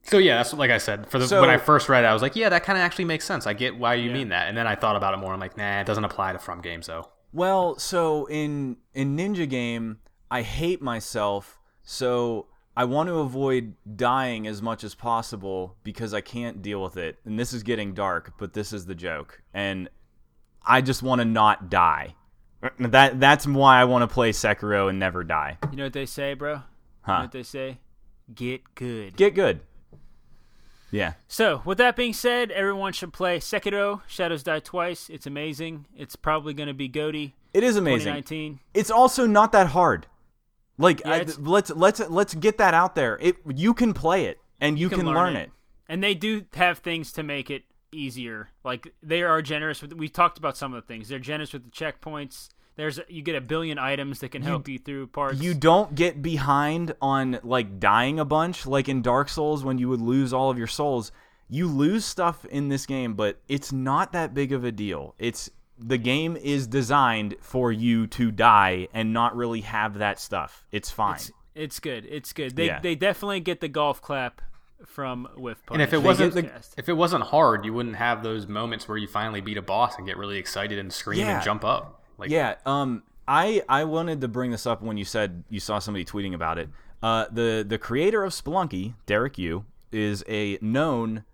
So 0.03 0.19
yeah, 0.19 0.37
that's 0.39 0.53
like 0.55 0.71
I 0.71 0.79
said. 0.79 1.09
For 1.09 1.19
the 1.19 1.29
So- 1.29 1.41
when 1.41 1.51
I 1.51 1.57
first 1.59 1.89
read 1.89 2.05
it, 2.05 2.07
I 2.07 2.13
was 2.13 2.23
like, 2.23 2.35
yeah, 2.37 2.49
that 2.49 2.65
kind 2.65 2.79
of 2.79 2.83
actually 2.83 3.05
makes 3.05 3.25
sense. 3.25 3.47
I 3.47 3.53
get 3.53 3.77
why 3.77 3.95
you 3.95 4.09
Yeah. 4.09 4.15
mean 4.15 4.29
that. 4.31 4.49
And 4.49 4.57
then 4.57 4.67
I 4.67 4.75
thought 4.75 4.97
about 4.97 5.15
it 5.15 5.19
more. 5.19 5.33
I'm 5.33 5.41
like, 5.41 5.57
nah, 5.57 5.81
it 5.81 5.87
doesn't 5.87 6.05
apply 6.05 6.33
to 6.33 6.39
from 6.39 6.61
games 6.63 6.87
though. 6.87 7.09
Well, 7.33 7.79
so 7.79 8.27
in 8.27 8.79
in 8.95 9.17
Ninja 9.17 9.49
Game, 9.49 9.99
I 10.31 10.43
hate 10.43 10.81
myself, 10.83 11.61
so 11.83 12.47
I 12.77 12.85
want 12.85 13.09
to 13.09 13.17
avoid 13.19 13.75
dying 13.97 14.47
as 14.47 14.63
much 14.63 14.85
as 14.85 14.95
possible 14.95 15.77
because 15.85 16.15
I 16.15 16.21
can't 16.23 16.63
deal 16.63 16.83
with 16.83 16.97
it. 16.97 17.19
And 17.25 17.39
this 17.39 17.53
is 17.53 17.63
getting 17.63 17.95
dark, 17.95 18.33
but 18.39 18.53
this 18.55 18.73
is 18.73 18.87
the 18.87 18.95
joke. 18.95 19.43
And 19.53 19.89
I 20.65 20.81
just 20.81 21.03
want 21.03 21.21
to 21.21 21.25
not 21.25 21.69
die. 21.71 22.15
Uh, 22.63 22.71
that 22.81 23.21
that's 23.21 23.47
why 23.47 23.81
I 23.81 23.85
want 23.85 24.03
to 24.03 24.13
play 24.13 24.31
Sekiro 24.33 24.89
and 24.89 24.99
never 24.99 25.23
die. 25.25 25.59
You 25.71 25.77
know 25.77 25.85
what 25.85 25.93
they 25.93 26.07
say, 26.07 26.35
bro? 26.35 26.51
You 26.51 26.57
know 26.57 26.63
Huh. 27.03 27.21
what 27.23 27.33
they 27.33 27.43
say? 27.43 27.79
Get 28.35 28.75
good. 28.75 29.17
Get 29.17 29.35
good. 29.35 29.61
Yeah. 30.91 31.15
So, 31.29 31.63
with 31.65 31.79
that 31.79 31.97
being 31.97 32.13
said, 32.13 32.51
everyone 32.51 32.93
should 32.93 33.13
play 33.13 33.39
Sekiro: 33.39 34.03
Shadows 34.07 34.43
Die 34.43 34.61
Twice. 34.61 35.09
It's 35.09 35.27
amazing. 35.27 35.87
It's 35.97 36.17
probably 36.17 36.55
going 36.55 36.69
to 36.69 36.75
be 36.75 36.89
Goaty 36.89 37.35
It 37.55 37.63
is 37.63 37.77
amazing. 37.77 38.13
2019. 38.13 38.61
It's 38.75 38.91
also 38.91 39.27
not 39.27 39.53
that 39.53 39.69
hard. 39.69 40.07
Like 40.79 41.03
Yeah, 41.05 41.13
I, 41.13 41.27
let's 41.39 41.71
let's 41.71 42.01
let's 42.09 42.35
get 42.35 42.59
that 42.59 42.75
out 42.75 42.95
there. 42.95 43.19
It 43.21 43.37
you 43.47 43.75
can 43.75 43.93
play 43.93 44.25
it 44.25 44.39
and 44.61 44.79
you, 44.79 44.89
can, 44.89 45.07
learn, 45.07 45.37
it. 45.37 45.51
And 45.89 46.03
they 46.03 46.15
do 46.15 46.45
have 46.55 46.79
things 46.79 47.13
to 47.13 47.23
make 47.23 47.51
it 47.51 47.65
easier. 47.93 48.49
Like 48.65 48.93
they 49.03 49.23
are 49.23 49.43
generous 49.43 49.83
with. 49.83 49.93
We 49.93 50.09
talked 50.09 50.39
about 50.39 50.57
some 50.57 50.73
of 50.73 50.83
the 50.83 50.87
things. 50.87 51.09
They're 51.09 51.19
generous 51.19 51.53
with 51.53 51.65
the 51.65 51.71
checkpoints. 51.71 52.49
There's 52.81 52.99
you 53.11 53.21
get 53.21 53.37
a 53.37 53.43
billion 53.43 53.79
items 53.79 54.21
that 54.21 54.31
can 54.31 54.41
help 54.41 54.67
you 54.67 54.79
through 54.79 55.09
parts. 55.09 55.39
You 55.39 55.53
don't 55.53 55.95
get 55.95 56.23
behind 56.23 56.95
on 57.03 57.39
like 57.43 57.79
dying 57.79 58.19
a 58.19 58.25
bunch 58.25 58.65
like 58.65 58.89
in 58.89 59.03
Dark 59.03 59.29
Souls 59.29 59.63
when 59.63 59.77
you 59.77 59.91
would 59.91 60.01
lose 60.01 60.33
all 60.33 60.49
of 60.51 60.57
your 60.57 60.67
souls. 60.67 61.13
You 61.51 61.67
lose 61.69 62.07
stuff 62.07 62.47
in 62.47 62.69
this 62.71 62.87
game, 62.87 63.13
but 63.13 63.39
it's 63.49 63.71
not 63.71 64.13
that 64.13 64.33
big 64.33 64.51
of 64.55 64.65
a 64.65 64.73
deal. 64.73 65.15
It's 65.19 65.51
the 65.79 65.99
game 65.99 66.39
is 66.39 66.67
designed 66.67 67.35
for 67.43 67.71
you 67.71 68.07
to 68.07 68.31
die 68.31 68.89
and 68.95 69.13
not 69.13 69.37
really 69.37 69.61
have 69.61 69.99
that 69.99 70.19
stuff. 70.19 70.65
It's 70.73 70.91
fine. 70.91 71.17
It's, 71.17 71.33
it's 71.55 71.81
good. 71.81 72.07
It's 72.07 72.33
good. 72.33 72.57
They 72.57 72.67
Yeah. 72.69 72.81
they 72.81 72.95
definitely 72.95 73.41
get 73.41 73.61
the 73.61 73.69
golf 73.69 74.01
clap 74.01 74.41
from 74.87 75.29
with. 75.37 75.59
And 75.71 75.83
if 75.83 75.93
it 75.93 76.03
wasn't 76.03 76.33
the- 76.33 76.51
if 76.79 76.89
it 76.89 76.95
wasn't 76.95 77.25
hard, 77.25 77.67
you 77.67 77.75
wouldn't 77.75 77.97
have 77.97 78.23
those 78.23 78.47
moments 78.47 78.89
where 78.89 78.97
you 78.97 79.07
finally 79.07 79.43
beat 79.43 79.59
a 79.59 79.63
boss 79.63 79.99
and 79.99 80.07
get 80.07 80.17
really 80.17 80.39
excited 80.39 80.79
and 80.79 80.91
scream 80.91 81.21
Yeah. 81.21 81.35
and 81.37 81.45
jump 81.45 81.63
up. 81.63 81.99
Like 82.21 82.31
Yeah, 82.31 82.57
um, 82.67 83.03
I 83.27 83.63
I 83.69 83.85
wanted 83.85 84.21
to 84.21 84.29
bring 84.29 84.51
this 84.51 84.67
up 84.67 84.83
when 84.83 84.97
you 84.97 85.05
said 85.05 85.45
you 85.49 85.59
saw 85.59 85.79
somebody 85.79 86.05
tweeting 86.05 86.35
about 86.35 86.59
it. 86.59 86.69
Uh, 87.03 87.27
the 87.33 87.65
the 87.67 87.79
creator 87.79 88.23
of 88.23 88.33
Spelunky, 88.33 88.95
Derek 89.07 89.39
Yu, 89.39 89.65
is 89.91 90.23
a 90.29 90.59
known 90.61 91.25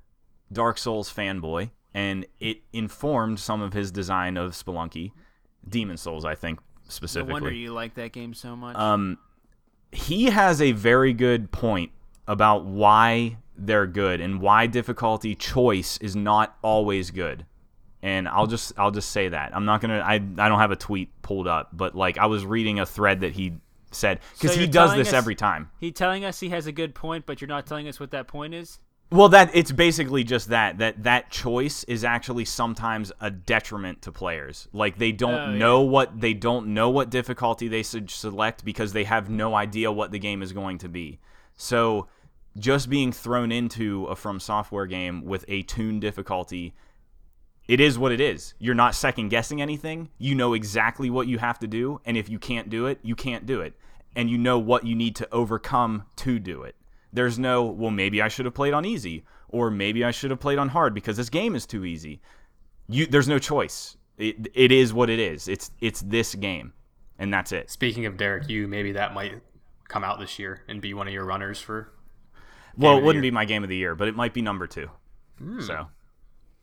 Dark 0.52 0.78
Souls 0.78 1.12
fanboy, 1.12 1.70
and 1.92 2.24
it 2.38 2.58
informed 2.72 3.40
some 3.40 3.60
of 3.60 3.72
his 3.72 3.90
design 3.90 4.36
of 4.36 4.52
Spelunky, 4.52 5.12
Demon's 5.68 6.00
Souls, 6.00 6.24
I 6.24 6.34
think 6.34 6.60
no 6.60 6.64
specifically. 6.88 7.32
wonder 7.32 7.52
you 7.52 7.72
like 7.72 7.94
that 7.94 8.12
game 8.12 8.32
so 8.32 8.54
much. 8.54 8.76
Um, 8.76 9.18
he 9.90 10.26
has 10.26 10.62
a 10.62 10.72
very 10.72 11.12
good 11.12 11.50
point 11.50 11.90
about 12.28 12.64
why 12.64 13.38
they're 13.56 13.86
good 13.86 14.20
and 14.20 14.40
why 14.40 14.66
difficulty 14.66 15.34
choice 15.34 15.96
is 15.98 16.14
not 16.14 16.56
always 16.62 17.10
good. 17.10 17.46
And 18.02 18.28
I'll 18.28 18.46
just 18.46 18.72
I'll 18.78 18.90
just 18.90 19.10
say 19.10 19.28
that. 19.30 19.54
I'm 19.56 19.64
not 19.64 19.80
gonna 19.80 20.00
I 20.00 20.14
I 20.14 20.18
don't 20.48 20.58
have 20.58 20.70
a 20.70 20.76
tweet 20.76 21.10
pulled 21.22 21.48
up, 21.48 21.70
but 21.72 21.94
like 21.94 22.18
I 22.18 22.26
was 22.26 22.44
reading 22.44 22.78
a 22.78 22.86
thread 22.86 23.20
that 23.20 23.32
he 23.32 23.54
said 23.90 24.20
because 24.34 24.54
So 24.54 24.60
he 24.60 24.66
does 24.66 24.94
this 24.94 25.08
us- 25.08 25.14
every 25.14 25.34
time. 25.34 25.70
he 25.78 25.90
telling 25.92 26.24
us 26.24 26.38
he 26.40 26.50
has 26.50 26.66
a 26.66 26.72
good 26.72 26.94
point, 26.94 27.24
but 27.26 27.40
you're 27.40 27.48
not 27.48 27.66
telling 27.66 27.88
us 27.88 27.98
what 27.98 28.10
that 28.10 28.28
point 28.28 28.52
is. 28.54 28.78
Well, 29.10 29.28
that 29.28 29.50
it's 29.54 29.70
basically 29.70 30.24
just 30.24 30.48
that 30.48 30.78
that 30.78 31.04
that 31.04 31.30
choice 31.30 31.84
is 31.84 32.02
actually 32.04 32.44
sometimes 32.44 33.12
a 33.20 33.30
detriment 33.30 34.02
to 34.02 34.12
players. 34.12 34.66
Like 34.72 34.98
they 34.98 35.12
don't 35.12 35.34
Oh, 35.34 35.50
yeah. 35.52 35.58
know 35.58 35.80
what 35.82 36.20
they 36.20 36.34
don't 36.34 36.74
know 36.74 36.90
what 36.90 37.08
difficulty 37.08 37.68
they 37.68 37.82
should 37.84 38.10
select 38.10 38.64
because 38.64 38.92
they 38.92 39.04
have 39.04 39.30
no 39.30 39.54
idea 39.54 39.90
what 39.92 40.10
the 40.10 40.18
game 40.18 40.42
is 40.42 40.52
going 40.52 40.78
to 40.78 40.88
be. 40.88 41.20
So 41.56 42.08
just 42.58 42.90
being 42.90 43.12
thrown 43.12 43.52
into 43.52 44.06
a 44.06 44.16
from 44.16 44.40
software 44.40 44.86
game 44.86 45.24
with 45.24 45.44
a 45.48 45.62
tuned 45.62 46.00
difficulty 46.00 46.74
it 47.68 47.80
is 47.80 47.98
what 47.98 48.12
it 48.12 48.20
is. 48.20 48.54
You're 48.58 48.74
not 48.74 48.94
second 48.94 49.28
guessing 49.28 49.60
anything. 49.60 50.08
You 50.18 50.34
know 50.34 50.54
exactly 50.54 51.10
what 51.10 51.26
you 51.26 51.38
have 51.38 51.58
to 51.60 51.66
do, 51.66 52.00
and 52.04 52.16
if 52.16 52.28
you 52.28 52.38
can't 52.38 52.70
do 52.70 52.86
it, 52.86 52.98
you 53.02 53.16
can't 53.16 53.46
do 53.46 53.60
it. 53.60 53.74
And 54.14 54.30
you 54.30 54.38
know 54.38 54.58
what 54.58 54.86
you 54.86 54.94
need 54.94 55.16
to 55.16 55.28
overcome 55.32 56.04
to 56.16 56.38
do 56.38 56.62
it. 56.62 56.76
There's 57.12 57.38
no, 57.38 57.64
well, 57.64 57.90
maybe 57.90 58.22
I 58.22 58.28
should 58.28 58.44
have 58.44 58.54
played 58.54 58.72
on 58.72 58.84
easy, 58.84 59.24
or 59.48 59.70
maybe 59.70 60.04
I 60.04 60.10
should 60.10 60.30
have 60.30 60.40
played 60.40 60.58
on 60.58 60.68
hard 60.68 60.94
because 60.94 61.16
this 61.16 61.28
game 61.28 61.54
is 61.54 61.66
too 61.66 61.84
easy. 61.84 62.20
You, 62.88 63.06
there's 63.06 63.28
no 63.28 63.38
choice. 63.38 63.96
It, 64.16 64.48
it 64.54 64.72
is 64.72 64.94
what 64.94 65.10
it 65.10 65.18
is. 65.18 65.48
It's 65.48 65.70
it's 65.80 66.00
this 66.02 66.34
game, 66.34 66.72
and 67.18 67.32
that's 67.32 67.52
it. 67.52 67.70
speaking 67.70 68.06
of 68.06 68.16
Derek 68.16 68.48
Yu 68.48 68.66
maybe 68.66 68.92
that 68.92 69.12
might 69.12 69.42
come 69.88 70.04
out 70.04 70.18
this 70.18 70.38
year 70.38 70.62
and 70.68 70.80
be 70.80 70.94
one 70.94 71.06
of 71.06 71.12
your 71.12 71.26
runners 71.26 71.60
for. 71.60 71.92
Well, 72.78 72.98
it 72.98 73.02
wouldn't 73.02 73.22
be 73.22 73.30
my 73.30 73.44
game 73.44 73.62
of 73.62 73.68
the 73.68 73.76
year, 73.76 73.94
but 73.94 74.08
it 74.08 74.14
might 74.14 74.34
be 74.34 74.42
number 74.42 74.66
two. 74.66 74.90
Hmm. 75.38 75.60
So 75.60 75.88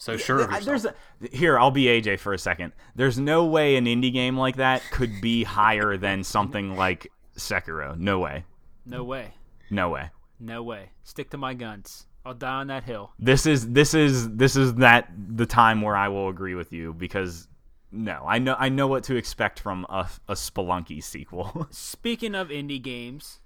So 0.04 0.18
sure 0.18 0.42
of 0.42 0.52
yourself. 0.52 0.66
there's 0.66 0.86
a, 0.86 0.94
here 1.32 1.58
I'll 1.58 1.72
be 1.72 1.86
AJ 1.86 2.20
for 2.20 2.34
a 2.34 2.38
second. 2.38 2.74
There's 2.94 3.18
no 3.18 3.46
way 3.46 3.78
an 3.78 3.86
indie 3.86 4.12
game 4.12 4.38
like 4.38 4.58
that 4.58 4.82
could 4.92 5.22
be 5.22 5.46
higher 5.46 5.96
than 5.96 6.26
something 6.26 6.76
like 6.76 7.10
Sekiro. 7.38 7.98
No 7.98 8.20
way. 8.20 8.44
No 8.86 9.06
way. 9.06 9.32
No 9.70 9.88
way. 9.88 10.10
No 10.42 10.62
way. 10.62 10.90
Stick 11.06 11.30
to 11.30 11.38
my 11.38 11.54
guns. 11.54 12.06
I'll 12.26 12.34
die 12.34 12.56
on 12.56 12.68
that 12.68 12.84
hill. 12.84 13.14
This 13.18 13.46
is 13.46 13.72
this 13.72 13.94
is 13.94 14.30
this 14.36 14.58
is 14.58 14.74
that 14.76 15.10
the 15.16 15.46
time 15.46 15.82
where 15.82 15.96
I 15.96 16.10
will 16.10 16.28
agree 16.28 16.56
with 16.56 16.74
you 16.74 16.94
because 16.94 17.48
no, 17.90 18.26
I 18.28 18.40
know 18.40 18.58
I 18.60 18.68
know 18.68 18.88
what 18.88 19.06
to 19.06 19.16
expect 19.16 19.62
from 19.62 19.86
a, 19.88 20.10
a 20.28 20.34
Spelunky 20.34 21.02
sequel. 21.02 21.68
Speaking 21.72 22.36
of 22.36 22.50
indie 22.50 22.82
games, 22.82 23.40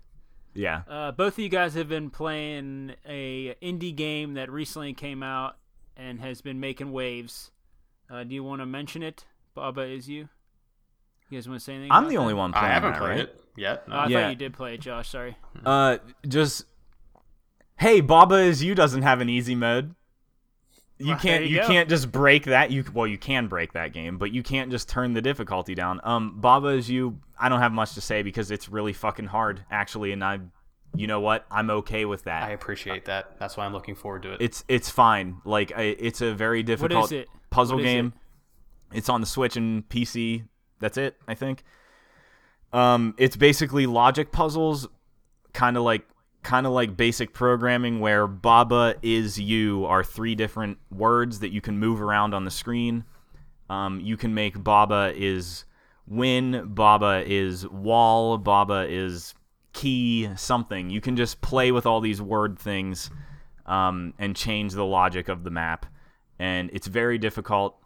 yeah. 0.55 0.81
uh, 0.89 1.11
both 1.11 1.33
of 1.33 1.39
you 1.39 1.49
guys 1.49 1.75
have 1.75 1.87
been 1.87 2.09
playing 2.09 2.95
a 3.07 3.53
indie 3.61 3.95
game 3.95 4.33
that 4.33 4.51
recently 4.51 4.93
came 4.93 5.21
out 5.21 5.57
and 5.97 6.21
has 6.21 6.41
been 6.41 6.59
making 6.59 6.91
waves. 6.91 7.51
Uh, 8.09 8.23
do 8.23 8.33
you 8.33 8.43
want 8.43 8.61
to 8.61 8.65
mention 8.65 9.03
it? 9.03 9.25
Baba 9.53 9.81
is 9.81 10.07
you. 10.07 10.29
You 11.29 11.37
guys 11.37 11.49
want 11.49 11.59
to 11.59 11.63
say 11.65 11.73
anything? 11.73 11.91
I'm 11.91 12.03
about 12.03 12.09
the 12.11 12.17
only 12.17 12.33
that? 12.33 12.37
one 12.37 12.51
playing 12.53 12.65
I 12.65 12.69
haven't 12.73 12.91
that, 12.93 12.99
played 12.99 13.09
right? 13.09 13.19
it 13.19 13.41
yet. 13.57 13.87
No. 13.89 13.95
Oh, 13.95 13.99
I 13.99 14.07
Yeah. 14.07 14.21
thought 14.21 14.29
you 14.29 14.35
did 14.37 14.53
play 14.53 14.75
it, 14.75 14.79
Josh. 14.81 15.09
Sorry. 15.09 15.35
Uh 15.65 15.97
just 16.27 16.65
Hey, 17.79 17.99
Baba 18.01 18.35
is 18.35 18.63
you 18.63 18.73
doesn't 18.75 19.01
have 19.01 19.19
an 19.21 19.29
easy 19.29 19.53
mode. 19.55 19.93
You 20.99 21.09
Well, 21.09 21.19
can't 21.19 21.43
you, 21.45 21.57
you 21.57 21.61
can't 21.61 21.89
just 21.89 22.11
break 22.11 22.45
that. 22.45 22.71
You 22.71 22.85
well 22.93 23.05
you 23.07 23.17
can 23.17 23.47
break 23.47 23.73
that 23.73 23.91
game, 23.93 24.17
but 24.17 24.31
you 24.31 24.41
can't 24.41 24.71
just 24.71 24.87
turn 24.87 25.13
the 25.13 25.21
difficulty 25.21 25.75
down. 25.75 25.99
Um 26.03 26.39
Baba 26.39 26.69
is 26.69 26.89
you 26.89 27.19
I 27.37 27.49
don't 27.49 27.59
have 27.59 27.73
much 27.73 27.93
to 27.95 28.01
say 28.01 28.21
because 28.23 28.49
it's 28.49 28.69
really 28.69 28.93
fucking 28.93 29.25
hard 29.25 29.63
actually 29.69 30.11
and 30.13 30.23
I 30.23 30.39
you 30.95 31.07
know 31.07 31.19
what? 31.19 31.45
I'm 31.51 31.69
okay 31.69 32.05
with 32.05 32.23
that. 32.23 32.43
I 32.43 32.51
appreciate 32.51 33.05
that. 33.05 33.37
That's 33.39 33.57
why 33.57 33.65
I'm 33.65 33.73
looking 33.73 33.95
forward 33.95 34.23
to 34.23 34.33
it. 34.33 34.41
it's 34.41 34.63
it's 34.67 34.89
fine. 34.89 35.41
Like 35.45 35.71
I, 35.75 35.83
it's 35.83 36.21
a 36.21 36.33
very 36.33 36.63
difficult 36.63 37.11
it? 37.11 37.27
puzzle 37.49 37.77
What 37.77 37.85
is 37.85 37.91
game. 37.91 38.13
It's 38.93 39.09
on 39.09 39.21
the 39.21 39.27
Switch 39.27 39.57
and 39.57 39.87
PC. 39.89 40.45
That's 40.79 40.97
it, 40.97 41.15
I 41.27 41.35
think. 41.35 41.63
Um, 42.73 43.15
it's 43.17 43.35
basically 43.35 43.85
logic 43.85 44.31
puzzles, 44.31 44.87
kind 45.53 45.77
of 45.77 45.83
like 45.83 46.07
kind 46.43 46.65
of 46.65 46.73
like 46.73 46.95
basic 46.95 47.33
programming, 47.33 47.99
where 47.99 48.27
Baba 48.27 48.95
is 49.01 49.39
you 49.39 49.85
are 49.85 50.03
three 50.03 50.35
different 50.35 50.77
words 50.91 51.39
that 51.39 51.51
you 51.51 51.61
can 51.61 51.77
move 51.79 52.01
around 52.01 52.33
on 52.33 52.45
the 52.45 52.51
screen. 52.51 53.03
Um, 53.69 53.99
you 53.99 54.15
can 54.15 54.33
make 54.33 54.63
Baba 54.63 55.13
is 55.15 55.65
win, 56.07 56.73
Baba 56.73 57.23
is 57.25 57.67
wall, 57.67 58.37
Baba 58.37 58.85
is 58.87 59.33
key, 59.77 60.27
something. 60.35 60.89
You 60.89 61.01
can 61.01 61.15
just 61.15 61.39
play 61.41 61.71
with 61.71 61.85
all 61.85 62.01
these 62.01 62.19
word 62.19 62.57
things 62.57 63.11
um, 63.67 64.13
and 64.17 64.35
change 64.35 64.73
the 64.73 64.85
logic 64.85 65.29
of 65.29 65.43
the 65.43 65.51
map. 65.51 65.85
And 66.39 66.71
it's 66.73 66.87
very 66.87 67.19
difficult, 67.19 67.77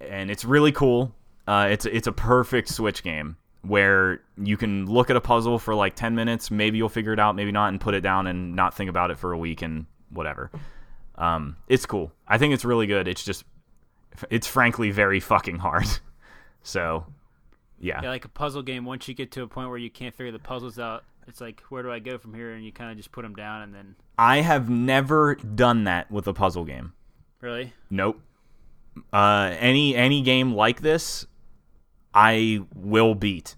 and 0.00 0.30
it's 0.30 0.44
really 0.44 0.72
cool. 0.72 1.14
Uh, 1.48 1.68
it's 1.70 1.84
it's 1.84 2.06
a 2.06 2.12
perfect 2.12 2.68
Switch 2.68 3.02
game 3.02 3.36
where 3.62 4.20
you 4.42 4.56
can 4.56 4.86
look 4.86 5.10
at 5.10 5.16
a 5.16 5.20
puzzle 5.20 5.58
for 5.58 5.74
like 5.74 5.94
10 5.94 6.14
minutes, 6.14 6.50
maybe 6.50 6.78
you'll 6.78 6.88
figure 6.88 7.12
it 7.12 7.20
out, 7.20 7.36
maybe 7.36 7.52
not, 7.52 7.68
and 7.68 7.80
put 7.80 7.94
it 7.94 8.00
down 8.00 8.26
and 8.26 8.56
not 8.56 8.74
think 8.74 8.88
about 8.88 9.10
it 9.10 9.18
for 9.18 9.32
a 9.32 9.38
week 9.38 9.62
and 9.62 9.86
whatever. 10.10 10.50
Um, 11.16 11.56
it's 11.68 11.84
cool. 11.84 12.10
I 12.26 12.38
think 12.38 12.54
it's 12.54 12.64
really 12.64 12.86
good. 12.86 13.06
It's 13.06 13.22
just, 13.22 13.44
it's 14.30 14.46
frankly 14.46 14.90
very 14.90 15.20
fucking 15.20 15.58
hard. 15.58 15.86
So, 16.62 17.06
yeah. 17.80 18.00
Yeah, 18.02 18.10
like 18.10 18.24
a 18.24 18.28
puzzle 18.28 18.62
game. 18.62 18.84
Once 18.84 19.08
you 19.08 19.14
get 19.14 19.30
to 19.32 19.42
a 19.42 19.48
point 19.48 19.68
where 19.68 19.78
you 19.78 19.90
can't 19.90 20.14
figure 20.14 20.30
the 20.32 20.38
puzzles 20.38 20.78
out, 20.78 21.04
it's 21.26 21.40
like, 21.40 21.62
where 21.70 21.82
do 21.82 21.90
I 21.90 21.98
go 21.98 22.18
from 22.18 22.34
here? 22.34 22.52
And 22.52 22.64
you 22.64 22.72
kind 22.72 22.90
of 22.90 22.96
just 22.96 23.10
put 23.12 23.22
them 23.22 23.34
down, 23.34 23.62
and 23.62 23.74
then 23.74 23.96
I 24.18 24.40
have 24.42 24.68
never 24.70 25.34
done 25.36 25.84
that 25.84 26.10
with 26.10 26.26
a 26.28 26.32
puzzle 26.34 26.64
game. 26.64 26.92
really, 27.40 27.72
Nope. 27.90 28.20
Uh, 29.12 29.54
any 29.58 29.94
any 29.96 30.20
game 30.22 30.52
like 30.52 30.80
this, 30.80 31.26
I 32.12 32.60
will 32.74 33.14
beat. 33.14 33.56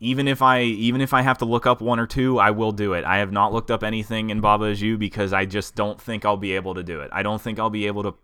even 0.00 0.28
if 0.28 0.42
I 0.42 0.62
even 0.62 1.00
if 1.00 1.14
I 1.14 1.22
have 1.22 1.38
to 1.38 1.44
look 1.44 1.64
up 1.66 1.80
one 1.80 1.98
or 2.00 2.06
two, 2.06 2.38
I 2.38 2.50
will 2.50 2.72
do 2.72 2.92
it. 2.92 3.04
I 3.04 3.18
have 3.18 3.32
not 3.32 3.52
looked 3.52 3.70
up 3.70 3.82
anything 3.84 4.30
in 4.30 4.40
Baba 4.40 4.64
Is 4.66 4.82
You 4.82 4.98
because 4.98 5.32
I 5.32 5.44
just 5.44 5.74
don't 5.74 6.00
think 6.00 6.24
I'll 6.24 6.36
be 6.36 6.52
able 6.54 6.74
to 6.74 6.82
do 6.82 7.00
it. 7.00 7.10
I 7.12 7.22
don't 7.22 7.40
think 7.40 7.58
I'll 7.58 7.70
be 7.70 7.86
able 7.86 8.02
to 8.02 8.14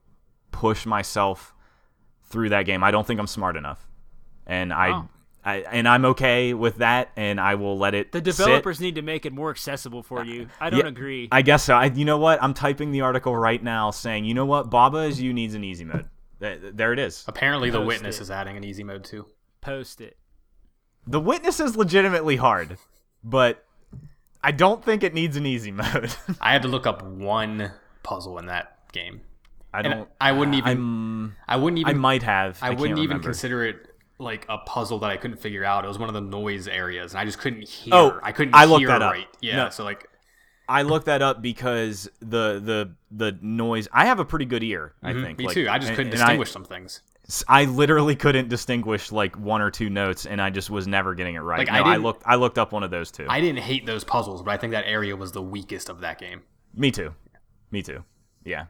push 0.50 0.86
myself 0.86 1.54
through 2.24 2.48
that 2.50 2.64
game. 2.64 2.82
I 2.84 2.90
don't 2.90 3.06
think 3.06 3.20
I'm 3.20 3.26
smart 3.28 3.56
enough, 3.56 3.88
and 4.46 4.72
I, 4.72 4.90
Oh. 4.90 5.08
I 5.44 5.56
and 5.58 5.86
I'm 5.86 6.04
okay 6.06 6.54
with 6.54 6.76
that, 6.76 7.10
and 7.16 7.38
I 7.38 7.56
will 7.56 7.76
let 7.76 7.94
it. 7.94 8.12
The 8.12 8.18
sit. 8.18 8.24
developers 8.24 8.80
need 8.80 8.94
to 8.94 9.02
make 9.02 9.26
it 9.26 9.32
more 9.32 9.50
accessible 9.50 10.02
for 10.02 10.24
you. 10.24 10.48
I 10.60 10.70
don't 10.70 10.80
Yeah, 10.80 10.86
agree. 10.86 11.28
I 11.30 11.42
guess 11.42 11.64
so. 11.64 11.74
I, 11.74 11.86
you 11.86 12.04
know 12.04 12.18
what? 12.18 12.42
I'm 12.42 12.54
typing 12.54 12.92
the 12.92 13.02
article 13.02 13.36
right 13.36 13.62
now 13.62 13.90
saying, 13.90 14.24
you 14.24 14.32
know 14.32 14.46
what? 14.46 14.70
Baba 14.70 14.98
Is 14.98 15.20
You 15.20 15.34
needs 15.34 15.54
an 15.54 15.62
easy 15.62 15.84
mode. 15.84 16.08
There 16.38 16.92
it 16.92 16.98
is. 16.98 17.24
Apparently, 17.28 17.70
the 17.70 17.80
witness 17.80 18.18
it. 18.18 18.22
is 18.22 18.30
adding 18.30 18.56
an 18.56 18.64
easy 18.64 18.84
mode 18.84 19.04
too. 19.04 19.26
Post 19.60 20.00
it. 20.00 20.16
The 21.06 21.20
witness 21.20 21.60
is 21.60 21.76
legitimately 21.76 22.36
hard, 22.36 22.78
but 23.22 23.64
I 24.42 24.52
don't 24.52 24.82
think 24.82 25.02
it 25.02 25.12
needs 25.14 25.36
an 25.36 25.44
easy 25.46 25.70
mode. 25.70 26.14
I 26.40 26.52
had 26.52 26.62
to 26.62 26.68
look 26.68 26.86
up 26.86 27.02
one 27.02 27.70
puzzle 28.02 28.38
in 28.38 28.46
that 28.46 28.90
game. 28.92 29.20
I 29.72 29.82
don't. 29.82 30.08
I 30.20 30.32
wouldn't 30.32 30.56
even. 30.56 30.70
I'm, 30.70 31.36
I 31.48 31.56
wouldn't 31.56 31.80
even. 31.80 31.96
I 31.96 31.98
might 31.98 32.22
have. 32.22 32.58
I, 32.62 32.68
can't 32.68 32.80
wouldn't 32.80 32.98
even 32.98 33.08
remember. 33.10 33.24
consider 33.28 33.64
it 33.64 33.93
like 34.18 34.46
a 34.48 34.58
puzzle 34.58 34.98
that 35.00 35.10
I 35.10 35.16
couldn't 35.16 35.38
figure 35.38 35.64
out. 35.64 35.84
It 35.84 35.88
was 35.88 35.98
one 35.98 36.08
of 36.08 36.14
the 36.14 36.20
noise 36.20 36.68
areas, 36.68 37.12
and 37.12 37.20
I 37.20 37.24
just 37.24 37.38
couldn't 37.38 37.68
hear. 37.68 37.94
Oh, 37.94 38.20
I 38.22 38.32
couldn't 38.32 38.54
I 38.54 38.64
looked 38.64 38.80
hear 38.80 38.88
that 38.88 39.02
up. 39.02 39.12
right. 39.12 39.26
Yeah, 39.40 39.56
No. 39.56 39.70
so 39.70 39.84
like 39.84 40.06
I 40.68 40.82
looked 40.82 41.06
that 41.06 41.20
up 41.22 41.42
because 41.42 42.08
the 42.20 42.60
the 42.60 42.94
the 43.10 43.36
noise. 43.42 43.88
I 43.92 44.06
have 44.06 44.20
a 44.20 44.24
pretty 44.24 44.44
good 44.46 44.62
ear. 44.62 44.94
I 45.02 45.12
mhm, 45.12 45.22
think. 45.24 45.38
me 45.38 45.44
Like, 45.46 45.54
too. 45.54 45.68
I 45.68 45.78
just 45.78 45.92
couldn't 45.94 46.12
and 46.12 46.22
I- 46.22 46.26
distinguish 46.26 46.50
some 46.52 46.64
things. 46.64 47.02
I 47.48 47.64
literally 47.64 48.16
couldn't 48.16 48.50
distinguish 48.50 49.10
like 49.10 49.38
one 49.38 49.62
or 49.62 49.70
two 49.70 49.88
notes, 49.88 50.26
and 50.26 50.42
I 50.42 50.50
just 50.50 50.68
was 50.68 50.86
never 50.86 51.14
getting 51.14 51.36
it 51.36 51.40
right. 51.40 51.58
Like, 51.60 51.68
no, 51.68 51.82
I 51.90 51.94
I, 51.94 51.96
looked. 51.96 52.22
I 52.26 52.34
looked 52.34 52.58
up 52.58 52.72
one 52.72 52.82
of 52.82 52.90
those 52.90 53.10
too. 53.10 53.24
I 53.30 53.40
didn't 53.40 53.60
hate 53.62 53.86
those 53.86 54.04
puzzles, 54.04 54.42
but 54.42 54.50
I 54.50 54.58
think 54.58 54.72
that 54.72 54.84
area 54.86 55.16
was 55.16 55.32
the 55.32 55.40
weakest 55.42 55.88
of 55.88 56.00
that 56.00 56.18
game. 56.18 56.42
Me 56.74 56.90
too. 56.90 57.14
Me 57.70 57.82
too. 57.82 58.04
Yeah. 58.44 58.66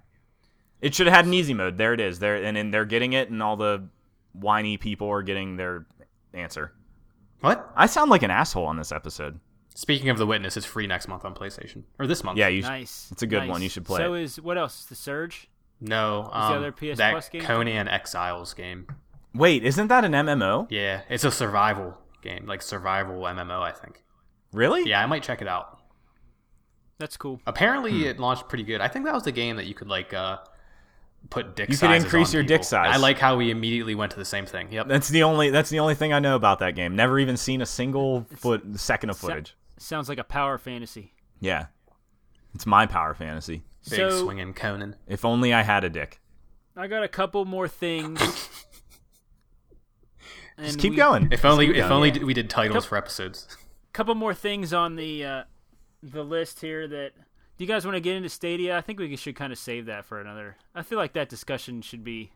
It 0.80 0.94
should 0.94 1.06
have 1.08 1.16
had 1.16 1.26
an 1.26 1.34
easy 1.34 1.52
mode. 1.54 1.78
There 1.78 1.94
it 1.94 2.00
is. 2.00 2.18
There 2.20 2.36
and, 2.36 2.56
and 2.56 2.72
they're 2.72 2.84
getting 2.84 3.12
it, 3.14 3.28
and 3.28 3.42
all 3.42 3.56
the 3.56 3.88
whiny 4.34 4.76
people 4.76 5.08
are 5.10 5.22
getting 5.22 5.56
their 5.56 5.86
answer. 6.32 6.72
What? 7.40 7.70
I 7.76 7.86
sound 7.86 8.10
like 8.10 8.22
an 8.22 8.30
asshole 8.30 8.66
on 8.66 8.76
this 8.76 8.92
episode. 8.92 9.40
Speaking 9.74 10.08
of 10.08 10.18
the 10.18 10.26
witness, 10.26 10.56
it's 10.56 10.66
free 10.66 10.86
next 10.86 11.08
month 11.08 11.24
on 11.24 11.34
PlayStation 11.34 11.82
or 11.98 12.06
this 12.06 12.22
month. 12.22 12.38
Yeah, 12.38 12.48
you. 12.48 12.62
sh- 12.62 12.66
Nice. 12.66 13.08
It's 13.10 13.22
a 13.22 13.26
good 13.26 13.40
nice. 13.40 13.48
one. 13.50 13.62
You 13.62 13.68
should 13.68 13.84
play 13.84 13.98
So 14.00 14.14
it. 14.14 14.22
is 14.22 14.40
what 14.40 14.56
else? 14.56 14.84
The 14.84 14.94
Surge. 14.94 15.48
No, 15.80 16.30
um, 16.32 16.52
the 16.52 16.58
other 16.58 16.72
PS 16.72 16.98
that 16.98 17.10
Plus 17.10 17.28
game? 17.28 17.42
Conan 17.42 17.88
Exiles 17.88 18.54
game. 18.54 18.86
Wait, 19.34 19.64
isn't 19.64 19.88
that 19.88 20.04
an 20.04 20.12
MMO? 20.12 20.68
Yeah, 20.70 21.02
it's 21.10 21.24
a 21.24 21.30
survival 21.32 21.98
game, 22.22 22.46
like 22.46 22.62
survival 22.62 23.16
MMO. 23.22 23.60
I 23.60 23.72
think. 23.72 24.04
Really? 24.52 24.88
Yeah, 24.88 25.02
I 25.02 25.06
might 25.06 25.24
check 25.24 25.42
it 25.42 25.48
out. 25.48 25.80
That's 26.98 27.16
cool. 27.16 27.40
Apparently, 27.46 27.90
Hmm. 27.90 28.06
it 28.06 28.20
launched 28.20 28.48
pretty 28.48 28.62
good. 28.64 28.80
I 28.80 28.86
think 28.88 29.04
that 29.06 29.12
was 29.14 29.24
the 29.24 29.32
game 29.32 29.56
that 29.56 29.66
you 29.66 29.74
could 29.74 29.88
like 29.88 30.14
uh, 30.14 30.38
put 31.30 31.56
dick. 31.56 31.68
Size. 31.72 31.82
You 31.82 31.88
could 31.88 31.96
increase 31.96 32.28
on 32.28 32.34
your 32.34 32.42
people. 32.44 32.56
dick 32.58 32.64
size. 32.64 32.94
I 32.94 32.96
like 32.98 33.18
how 33.18 33.36
we 33.36 33.50
immediately 33.50 33.94
went 33.94 34.12
to 34.12 34.18
the 34.18 34.24
same 34.24 34.46
thing. 34.46 34.70
Yep. 34.72 34.88
That's 34.88 35.08
the 35.08 35.22
only. 35.22 35.50
That's 35.50 35.70
the 35.70 35.80
only 35.80 35.94
thing 35.94 36.12
I 36.12 36.18
know 36.18 36.36
about 36.36 36.58
that 36.60 36.74
game. 36.74 36.94
Never 36.96 37.18
even 37.18 37.36
seen 37.36 37.60
a 37.62 37.66
single 37.66 38.26
foot 38.36 38.62
second 38.78 39.10
of 39.10 39.16
footage. 39.16 39.56
Sounds 39.78 40.08
like 40.08 40.18
a 40.18 40.24
power 40.24 40.58
fantasy. 40.58 41.14
Yeah. 41.40 41.66
It's 42.54 42.66
my 42.66 42.86
power 42.86 43.14
fantasy. 43.14 43.64
Big 43.90 43.98
so 43.98 44.22
swinging 44.24 44.54
Conan. 44.54 44.96
If 45.06 45.24
only 45.24 45.52
I 45.52 45.62
had 45.62 45.82
a 45.84 45.90
dick. 45.90 46.20
I 46.76 46.86
got 46.86 47.02
a 47.02 47.08
couple 47.08 47.44
more 47.44 47.68
things. 47.68 48.20
Just 50.60 50.78
keep 50.78 50.90
we- 50.92 50.96
going. 50.96 51.28
If 51.32 51.44
only, 51.44 51.66
if 51.70 51.88
going. 51.88 51.92
only 51.92 52.24
we 52.24 52.32
did 52.34 52.48
titles 52.48 52.84
Couple- 52.84 52.88
for 52.90 52.96
episodes. 52.96 53.48
couple 53.92 54.14
more 54.14 54.34
things 54.34 54.72
on 54.72 54.94
the 54.96 55.24
uh, 55.24 55.42
the 56.02 56.22
list 56.24 56.60
here 56.60 56.86
that 56.86 57.12
do 57.56 57.64
you 57.64 57.68
guys 57.68 57.84
want 57.84 57.94
to 57.96 58.00
get 58.00 58.16
into 58.16 58.28
Stadia? 58.28 58.76
I 58.76 58.80
think 58.80 58.98
we 58.98 59.14
should 59.16 59.36
kind 59.36 59.52
of 59.52 59.58
save 59.58 59.86
that 59.86 60.04
for 60.04 60.20
another. 60.20 60.56
I 60.74 60.82
feel 60.82 60.98
like 60.98 61.12
that 61.12 61.28
discussion 61.28 61.82
should 61.82 62.02
be. 62.04 62.32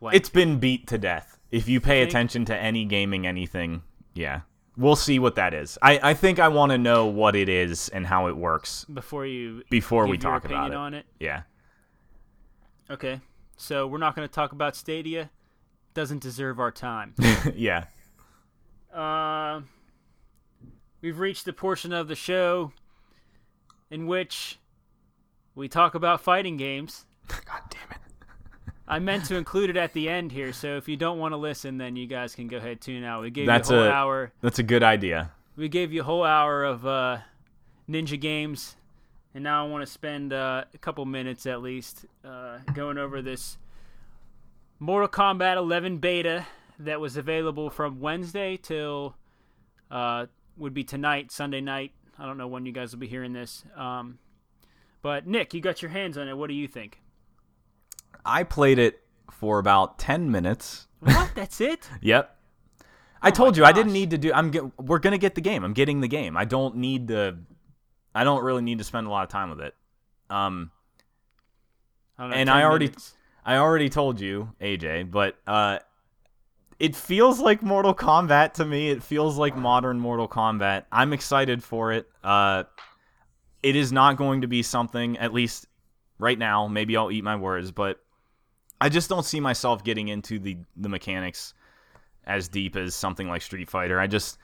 Like, 0.00 0.16
It's 0.16 0.28
been 0.28 0.58
beat 0.58 0.86
to 0.88 0.98
death. 0.98 1.38
If 1.50 1.68
you 1.68 1.80
pay 1.80 2.00
Think- 2.00 2.10
attention 2.10 2.44
to 2.46 2.56
any 2.56 2.84
gaming 2.84 3.26
anything, 3.26 3.82
yeah. 4.14 4.40
We'll 4.76 4.96
see 4.96 5.20
what 5.20 5.36
that 5.36 5.54
is. 5.54 5.78
I, 5.80 6.00
I 6.02 6.14
think 6.14 6.40
I 6.40 6.48
want 6.48 6.72
to 6.72 6.78
know 6.78 7.06
what 7.06 7.36
it 7.36 7.48
is 7.48 7.88
and 7.90 8.04
how 8.04 8.26
it 8.26 8.36
works 8.36 8.84
before 8.92 9.24
you 9.24 9.62
before 9.70 10.08
we 10.08 10.18
talk 10.18 10.44
about 10.44 10.72
it. 10.72 10.76
on 10.76 10.94
it. 10.94 11.06
Yeah. 11.20 11.42
Okay, 12.90 13.20
so 13.56 13.86
we're 13.86 13.98
not 13.98 14.16
going 14.16 14.26
to 14.26 14.32
talk 14.34 14.50
about 14.50 14.74
Stadia. 14.74 15.30
Doesn't 15.94 16.20
deserve 16.20 16.58
our 16.58 16.72
time. 16.72 17.14
yeah. 17.54 17.84
uh, 18.92 19.60
we've 21.00 21.20
reached 21.20 21.44
the 21.44 21.52
portion 21.52 21.92
of 21.92 22.08
the 22.08 22.16
show 22.16 22.72
in 23.90 24.06
which 24.06 24.58
we 25.54 25.68
talk 25.68 25.94
about 25.94 26.20
fighting 26.20 26.56
games. 26.56 27.06
God 27.28 27.62
damn 27.70 27.90
it. 27.90 27.98
I 28.86 28.98
meant 28.98 29.24
to 29.26 29.36
include 29.36 29.70
it 29.70 29.76
at 29.76 29.94
the 29.94 30.08
end 30.10 30.32
here, 30.32 30.52
so 30.52 30.76
if 30.76 30.88
you 30.88 30.96
don't 30.96 31.18
want 31.18 31.32
to 31.32 31.36
listen, 31.36 31.78
then 31.78 31.96
you 31.96 32.06
guys 32.06 32.34
can 32.34 32.48
go 32.48 32.58
ahead 32.58 32.82
tune 32.82 33.02
out. 33.02 33.22
We 33.22 33.30
gave 33.30 33.46
That's 33.46 33.70
you 33.70 33.76
a 33.76 33.78
whole 33.80 33.88
a- 33.88 33.92
hour. 33.92 34.32
That's 34.42 34.58
a 34.58 34.62
good 34.62 34.82
idea. 34.82 35.30
We 35.56 35.68
gave 35.68 35.92
you 35.92 36.02
a 36.02 36.04
whole 36.04 36.24
hour 36.24 36.64
of 36.64 36.86
uh, 36.86 37.18
Ninja 37.88 38.20
games, 38.20 38.76
and 39.34 39.42
now 39.44 39.64
I 39.64 39.68
want 39.68 39.86
to 39.86 39.90
spend 39.90 40.32
uh, 40.32 40.64
a 40.74 40.78
couple 40.78 41.04
minutes 41.06 41.46
at 41.46 41.62
least 41.62 42.04
uh, 42.24 42.58
going 42.74 42.98
over 42.98 43.22
this 43.22 43.56
Mortal 44.78 45.08
Kombat 45.08 45.56
11 45.56 45.98
beta 45.98 46.44
that 46.78 47.00
was 47.00 47.16
available 47.16 47.70
from 47.70 48.00
Wednesday 48.00 48.56
till 48.58 49.16
uh, 49.90 50.26
would 50.56 50.74
be 50.74 50.84
tonight, 50.84 51.30
Sunday 51.32 51.60
night. 51.60 51.92
I 52.18 52.26
don't 52.26 52.38
know 52.38 52.46
when 52.46 52.64
you 52.66 52.72
guys 52.72 52.92
will 52.92 53.00
be 53.00 53.06
hearing 53.08 53.32
this. 53.32 53.64
Um, 53.76 54.18
but 55.02 55.26
Nick, 55.26 55.52
you 55.54 55.60
got 55.60 55.82
your 55.82 55.90
hands 55.90 56.16
on 56.16 56.28
it. 56.28 56.36
What 56.36 56.48
do 56.48 56.54
you 56.54 56.68
think? 56.68 57.00
I 58.24 58.42
played 58.44 58.78
it 58.78 59.00
for 59.30 59.58
about 59.58 59.98
10 59.98 60.30
minutes. 60.30 60.86
What? 61.00 61.32
That's 61.34 61.60
it? 61.60 61.88
Yep. 62.00 62.36
I 63.20 63.30
told 63.30 63.56
you 63.56 63.64
I 63.64 63.72
didn't 63.72 63.92
need 63.92 64.10
to 64.10 64.18
do 64.18 64.32
I'm 64.32 64.50
get, 64.50 64.78
we're 64.78 64.98
going 64.98 65.12
to 65.12 65.18
get 65.18 65.34
the 65.34 65.40
game. 65.40 65.64
I'm 65.64 65.72
getting 65.72 66.00
the 66.00 66.08
game. 66.08 66.36
I 66.36 66.44
don't 66.44 66.76
need 66.76 67.08
to 67.08 67.36
I 68.14 68.22
don't 68.22 68.44
really 68.44 68.62
need 68.62 68.78
to 68.78 68.84
spend 68.84 69.06
a 69.06 69.10
lot 69.10 69.24
of 69.24 69.30
time 69.30 69.50
with 69.50 69.60
it. 69.60 69.74
Um 70.30 70.70
I 72.18 72.22
don't 72.22 72.30
know, 72.30 72.36
And 72.36 72.50
I 72.50 72.62
already- 72.64 72.86
minutes. 72.86 73.14
I 73.46 73.56
already 73.58 73.90
told 73.90 74.20
you, 74.20 74.52
AJ, 74.60 75.10
but 75.10 75.36
uh, 75.46 75.78
it 76.78 76.96
feels 76.96 77.40
like 77.40 77.62
Mortal 77.62 77.94
Kombat 77.94 78.54
to 78.54 78.64
me. 78.64 78.90
It 78.90 79.02
feels 79.02 79.38
like 79.38 79.56
modern 79.56 79.98
Mortal 79.98 80.28
Kombat. 80.28 80.84
I'm 80.90 81.12
excited 81.12 81.62
for 81.62 81.92
it. 81.92 82.08
Uh, 82.22 82.64
it 83.62 83.76
is 83.76 83.92
not 83.92 84.16
going 84.16 84.42
to 84.42 84.46
be 84.46 84.62
something, 84.62 85.16
at 85.18 85.32
least 85.32 85.66
right 86.18 86.38
now. 86.38 86.66
Maybe 86.66 86.96
I'll 86.96 87.10
eat 87.10 87.24
my 87.24 87.36
words, 87.36 87.70
but 87.70 88.00
I 88.80 88.88
just 88.88 89.08
don't 89.08 89.24
see 89.24 89.40
myself 89.40 89.84
getting 89.84 90.08
into 90.08 90.38
the 90.38 90.58
the 90.76 90.88
mechanics 90.88 91.54
as 92.26 92.48
deep 92.48 92.76
as 92.76 92.94
something 92.94 93.28
like 93.28 93.42
Street 93.42 93.70
Fighter. 93.70 94.00
I 94.00 94.06
just 94.06 94.38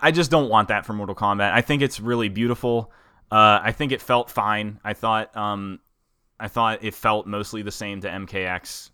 I 0.00 0.10
just 0.10 0.30
don't 0.30 0.48
want 0.48 0.68
that 0.68 0.86
for 0.86 0.92
Mortal 0.92 1.14
Kombat. 1.14 1.52
I 1.52 1.60
think 1.60 1.82
it's 1.82 2.00
really 2.00 2.28
beautiful. 2.28 2.92
Uh, 3.30 3.60
I 3.62 3.72
think 3.72 3.92
it 3.92 4.00
felt 4.00 4.30
fine. 4.30 4.80
I 4.84 4.94
thought 4.94 5.36
um, 5.36 5.80
I 6.38 6.48
thought 6.48 6.84
it 6.84 6.94
felt 6.94 7.26
mostly 7.26 7.62
the 7.62 7.72
same 7.72 8.00
to 8.02 8.08
MKX, 8.08 8.90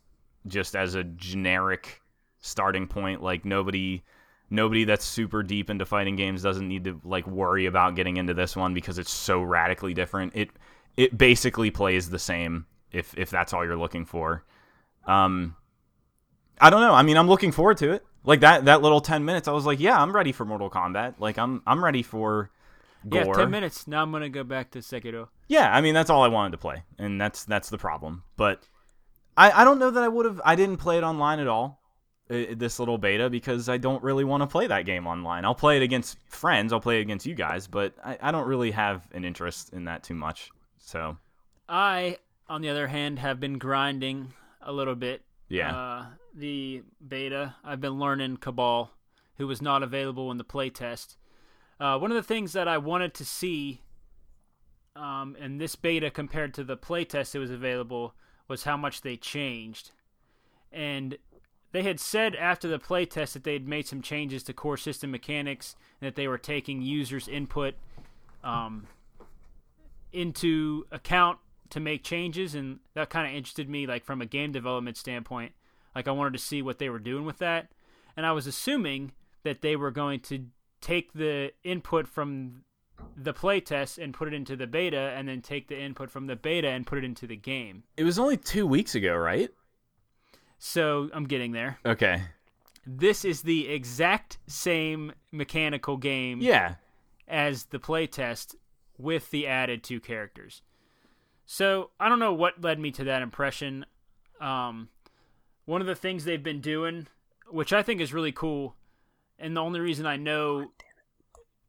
just 0.47 0.75
as 0.75 0.95
a 0.95 1.05
generic 1.05 2.01
starting 2.41 2.87
point. 2.87 3.23
Like 3.23 3.45
nobody, 3.45 4.03
nobody 4.51 4.85
that's 4.85 5.05
super 5.05 5.43
deep 5.43 5.71
into 5.71 5.85
fighting 5.87 6.17
games 6.17 6.43
doesn't 6.43 6.67
need 6.67 6.85
to 6.85 7.01
like 7.05 7.27
worry 7.27 7.67
about 7.67 7.95
getting 7.95 8.17
into 8.17 8.35
this 8.35 8.57
one 8.57 8.75
because 8.75 8.99
it's 8.99 9.11
so 9.11 9.43
radically 9.43 9.95
different. 9.95 10.33
It 10.35 10.51
it 10.97 11.17
basically 11.17 11.71
plays 11.71 12.11
the 12.11 12.19
same 12.19 12.67
if 12.93 13.17
if 13.17 13.31
that's 13.31 13.53
all 13.53 13.65
you're 13.65 13.77
looking 13.77 14.05
for. 14.05 14.45
Um, 15.07 15.57
I 16.61 16.71
don't 16.71 16.81
know. 16.81 16.95
I 16.95 17.03
mean, 17.03 17.17
I'm 17.17 17.29
looking 17.29 17.53
forward 17.53 17.79
to 17.79 17.93
it. 17.93 18.05
Like 18.25 18.41
that 18.41 18.67
that 18.67 18.83
little 18.83 19.01
ten 19.01 19.25
minutes, 19.25 19.49
I 19.49 19.53
was 19.53 19.65
like, 19.65 19.81
yeah, 19.81 20.01
I'm 20.01 20.15
ready 20.15 20.33
for 20.33 20.45
Mortal 20.45 20.71
Kombat. 20.71 21.15
Like 21.19 21.39
I'm 21.39 21.63
I'm 21.67 21.83
ready 21.83 22.03
for 22.03 22.51
gore. 23.09 23.25
Yeah, 23.27 23.33
10 23.33 23.51
minutes. 23.51 23.87
Now 23.87 24.03
I'm 24.03 24.11
going 24.11 24.23
to 24.23 24.29
go 24.29 24.45
back 24.45 24.71
to 24.73 24.81
Sekiro. 24.81 25.29
Yeah, 25.49 25.75
I 25.75 25.81
mean 25.81 25.95
that's 25.95 26.11
all 26.11 26.23
I 26.23 26.29
wanted 26.29 26.53
to 26.53 26.59
play, 26.59 26.83
and 26.99 27.21
that's 27.21 27.45
that's 27.45 27.71
the 27.71 27.79
problem. 27.79 28.25
But 28.37 28.69
I 29.37 29.63
I 29.63 29.65
don't 29.65 29.79
know 29.79 29.91
that 29.91 30.03
I 30.03 30.09
would 30.09 30.27
have. 30.27 30.41
I 30.45 30.55
didn't 30.55 30.77
play 30.77 30.99
it 30.99 31.05
online 31.05 31.41
at 31.41 31.49
all. 31.49 31.80
Uh, 32.31 32.55
This 32.57 32.79
little 32.79 32.99
beta 32.99 33.29
because 33.29 33.69
I 33.69 33.77
don't 33.77 34.03
really 34.03 34.25
want 34.25 34.43
to 34.43 34.47
play 34.47 34.67
that 34.69 34.85
game 34.87 35.07
online. 35.07 35.45
I'll 35.45 35.55
play 35.55 35.77
it 35.77 35.83
against 35.83 36.17
friends. 36.29 36.73
I'll 36.73 36.81
play 36.81 36.99
it 36.99 37.03
against 37.03 37.27
you 37.27 37.35
guys, 37.35 37.67
but 37.67 37.95
I, 38.05 38.19
I 38.21 38.31
don't 38.31 38.47
really 38.47 38.71
have 38.71 39.09
an 39.13 39.25
interest 39.25 39.73
in 39.73 39.85
that 39.85 40.03
too 40.03 40.15
much. 40.15 40.51
So 40.79 41.17
I, 41.69 42.19
on 42.49 42.63
the 42.63 42.69
other 42.69 42.87
hand, 42.89 43.19
have 43.19 43.41
been 43.41 43.59
grinding 43.59 44.33
a 44.63 44.73
little 44.73 44.95
bit. 44.95 45.23
yeah, 45.49 45.77
Uh, 45.77 46.07
the 46.35 46.83
beta. 47.07 47.57
I've 47.65 47.81
been 47.81 47.99
learning 47.99 48.37
Kabal, 48.37 48.91
who 49.39 49.47
was 49.49 49.61
not 49.61 49.83
available 49.83 50.31
in 50.31 50.39
the 50.39 50.45
playtest. 50.45 51.17
Uh, 51.81 51.99
one 51.99 52.11
of 52.13 52.17
the 52.17 52.23
things 52.23 52.53
that 52.53 52.69
I 52.69 52.79
wanted 52.79 53.15
to 53.15 53.25
see 53.25 53.81
um, 54.95 55.37
in 55.41 55.59
this 55.59 55.75
beta 55.77 56.11
compared 56.11 56.55
to 56.55 56.65
the 56.65 56.77
playtest 56.77 57.33
that 57.33 57.39
was 57.41 57.51
available 57.51 58.15
was 58.49 58.65
how 58.65 58.77
much 58.77 59.01
they 59.01 59.17
changed. 59.17 59.91
And 60.73 61.17
they 61.73 61.83
had 61.83 62.01
said 62.01 62.35
after 62.35 62.69
the 62.69 62.79
playtest 62.79 63.35
that 63.35 63.45
they 63.45 63.53
had 63.53 63.69
made 63.69 63.87
some 63.87 64.03
changes 64.03 64.43
to 64.45 64.53
core 64.53 64.77
system 64.77 65.11
mechanics 65.11 65.77
and 66.01 66.07
that 66.07 66.17
they 66.17 66.27
were 66.27 66.39
taking 66.39 66.83
users' 66.83 67.29
input 67.29 67.75
um, 68.43 68.87
into 70.13 70.87
account 70.91 71.39
to 71.71 71.81
make 71.81 72.03
changes, 72.03 72.55
and 72.55 72.81
that 72.95 73.11
kind 73.11 73.29
of 73.29 73.35
interested 73.35 73.69
me, 73.69 73.87
like 73.87 74.05
from 74.05 74.21
a 74.21 74.27
game 74.27 74.51
development 74.51 74.97
standpoint. 74.97 75.53
Like 75.95 76.09
I 76.09 76.13
wanted 76.13 76.33
to 76.33 76.39
see 76.39 76.63
what 76.63 76.79
they 76.79 76.89
were 76.89 76.99
doing 76.99 77.25
with 77.25 77.39
that, 77.39 77.69
and 78.17 78.27
I 78.27 78.33
was 78.33 78.47
assuming 78.47 79.13
that 79.45 79.63
they 79.63 79.77
were 79.77 79.91
going 79.91 80.21
to 80.21 80.47
take 80.81 81.13
the 81.13 81.53
input 81.63 82.09
from 82.09 82.63
the 83.17 83.33
playtest 83.33 84.03
and 84.03 84.13
put 84.13 84.29
it 84.29 84.35
into 84.35 84.57
the 84.57 84.67
beta, 84.67 85.13
and 85.17 85.29
then 85.29 85.41
take 85.41 85.69
the 85.69 85.81
input 85.81 86.11
from 86.11 86.27
the 86.27 86.37
beta 86.37 86.69
and 86.69 86.87
put 86.87 86.99
it 86.99 87.05
into 87.05 87.27
the 87.27 87.37
game. 87.37 87.85
It 87.97 88.05
was 88.05 88.19
only 88.19 88.37
two 88.37 88.67
weeks 88.67 88.95
ago, 88.95 89.15
right? 89.17 89.51
So 90.63 91.09
I'm 91.15 91.25
getting 91.25 91.53
there. 91.53 91.79
Okay. 91.87 92.23
This 92.87 93.25
is 93.25 93.43
the 93.43 93.69
exact 93.69 94.39
same 94.47 95.13
mechanical 95.33 95.97
game 95.97 96.41
Yeah. 96.41 96.75
as 97.27 97.65
the 97.65 97.79
playtest 97.79 98.55
with 98.99 99.31
the 99.31 99.47
added 99.47 99.83
two 99.83 100.01
characters. 100.01 100.61
So 101.47 101.91
I 101.99 102.09
don't 102.11 102.19
know 102.19 102.35
what 102.35 102.61
led 102.61 102.79
me 102.79 102.91
to 102.93 103.05
that 103.05 103.23
impression. 103.23 103.87
Um, 104.41 104.91
one 105.65 105.81
of 105.81 105.87
the 105.87 105.95
things 105.95 106.25
they've 106.25 106.43
been 106.43 106.61
doing, 106.61 107.07
which 107.49 107.73
I 107.73 107.83
think 107.83 108.01
is 108.03 108.13
really 108.13 108.33
cool, 108.33 108.77
and 109.39 109.57
the 109.57 109.63
only 109.63 109.81
reason 109.81 110.05
I 110.05 110.17
know 110.17 110.73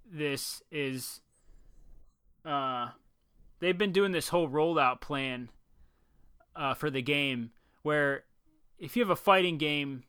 this 0.05 0.61
is 0.69 1.21
uh, 2.45 2.89
they've 3.59 3.77
been 3.77 3.93
doing 3.93 4.11
this 4.11 4.27
whole 4.29 4.49
rollout 4.49 4.99
plan 4.99 5.49
uh, 6.57 6.73
for 6.73 6.89
the 6.89 7.01
game 7.01 7.51
where 7.83 8.25
if 8.81 8.97
you 8.97 9.03
have 9.03 9.11
a 9.11 9.15
fighting 9.15 9.57
game, 9.57 10.03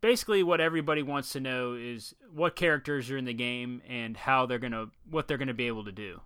basically 0.00 0.42
what 0.42 0.60
everybody 0.60 1.02
wants 1.02 1.32
to 1.32 1.40
know 1.40 1.72
is 1.74 2.14
what 2.32 2.54
characters 2.54 3.10
are 3.10 3.16
in 3.16 3.24
the 3.24 3.32
game 3.32 3.80
and 3.88 4.16
how 4.16 4.44
they're 4.46 4.58
gonna 4.58 4.86
what 5.10 5.26
they're 5.26 5.38
gonna 5.38 5.54
be 5.54 5.66
able 5.66 5.84
to 5.84 5.92
do. 5.92 6.20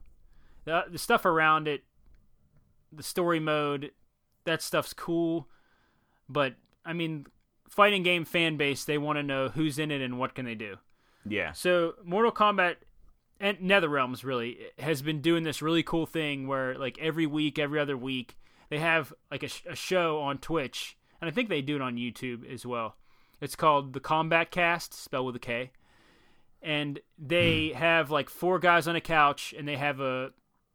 The, 0.65 0.85
the 0.91 0.99
stuff 0.99 1.25
around 1.25 1.69
it, 1.69 1.85
the 2.93 3.05
story 3.05 3.39
mode, 3.39 3.93
that 4.45 4.61
stuff's 4.61 4.93
cool, 4.93 5.49
but 6.29 6.57
I 6.85 6.93
mean, 6.93 7.27
fighting 7.69 8.03
game 8.03 8.25
fan 8.25 8.57
base 8.57 8.85
they 8.85 8.99
want 8.99 9.19
to 9.19 9.23
know 9.23 9.49
who's 9.49 9.79
in 9.79 9.93
it 9.93 10.03
and 10.03 10.19
what 10.19 10.35
can 10.35 10.45
they 10.45 10.57
do. 10.57 10.77
Yeah. 11.25 11.53
So 11.53 11.95
Mortal 12.05 12.33
Kombat 12.33 12.77
and 13.39 13.59
NetherRealms 13.59 14.25
really 14.25 14.59
has 14.79 15.03
been 15.03 15.21
doing 15.21 15.45
this 15.45 15.63
really 15.63 15.83
cool 15.85 16.07
thing 16.07 16.49
where 16.49 16.77
like 16.77 16.99
every 16.99 17.27
week, 17.27 17.59
every 17.59 17.79
other 17.79 17.97
week, 17.97 18.37
they 18.71 18.79
have 18.79 19.13
like 19.31 19.45
a, 19.45 19.49
sh- 19.49 19.63
a 19.69 19.77
show 19.77 20.19
on 20.19 20.39
Twitch, 20.39 20.97
and 21.21 21.29
I 21.29 21.33
think 21.33 21.49
they 21.49 21.63
do 21.63 21.77
it 21.77 21.83
on 21.83 21.97
YouTube 21.97 22.51
as 22.51 22.65
well. 22.65 22.97
It's 23.41 23.57
called 23.57 23.93
the 23.93 24.01
Kombat 24.01 24.51
Cast, 24.51 24.95
spelled 24.95 25.27
with 25.27 25.37
a 25.37 25.41
K, 25.41 25.73
and 26.63 27.01
they 27.19 27.69
hmm. 27.69 27.79
have 27.79 28.11
like 28.11 28.31
four 28.31 28.59
guys 28.59 28.89
on 28.89 28.97
a 28.97 29.01
couch, 29.01 29.55
and 29.57 29.67
they 29.67 29.77
have 29.77 30.01
a 30.01 30.31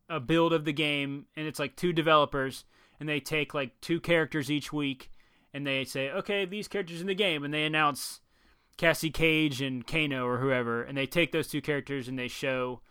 a 0.09 0.19
build 0.19 0.51
of 0.51 0.65
the 0.65 0.73
game, 0.73 1.25
and 1.37 1.47
it's 1.47 1.59
like 1.59 1.75
two 1.75 1.93
developers, 1.93 2.65
and 2.99 3.07
they 3.07 3.19
take 3.19 3.53
like 3.53 3.79
two 3.79 3.99
characters 3.99 4.51
each 4.51 4.73
week, 4.73 5.09
and 5.53 5.65
they 5.65 5.85
say, 5.85 6.11
okay, 6.11 6.45
these 6.45 6.67
characters 6.67 7.01
in 7.01 7.07
the 7.07 7.15
game, 7.15 7.43
and 7.43 7.53
they 7.53 7.63
announce 7.63 8.19
Cassie 8.77 9.09
Cage 9.09 9.61
and 9.61 9.85
Kano 9.85 10.25
or 10.25 10.39
whoever, 10.39 10.83
and 10.83 10.97
they 10.97 11.05
take 11.05 11.31
those 11.31 11.47
two 11.47 11.61
characters 11.61 12.07
and 12.07 12.17
they 12.17 12.27
show 12.27 12.81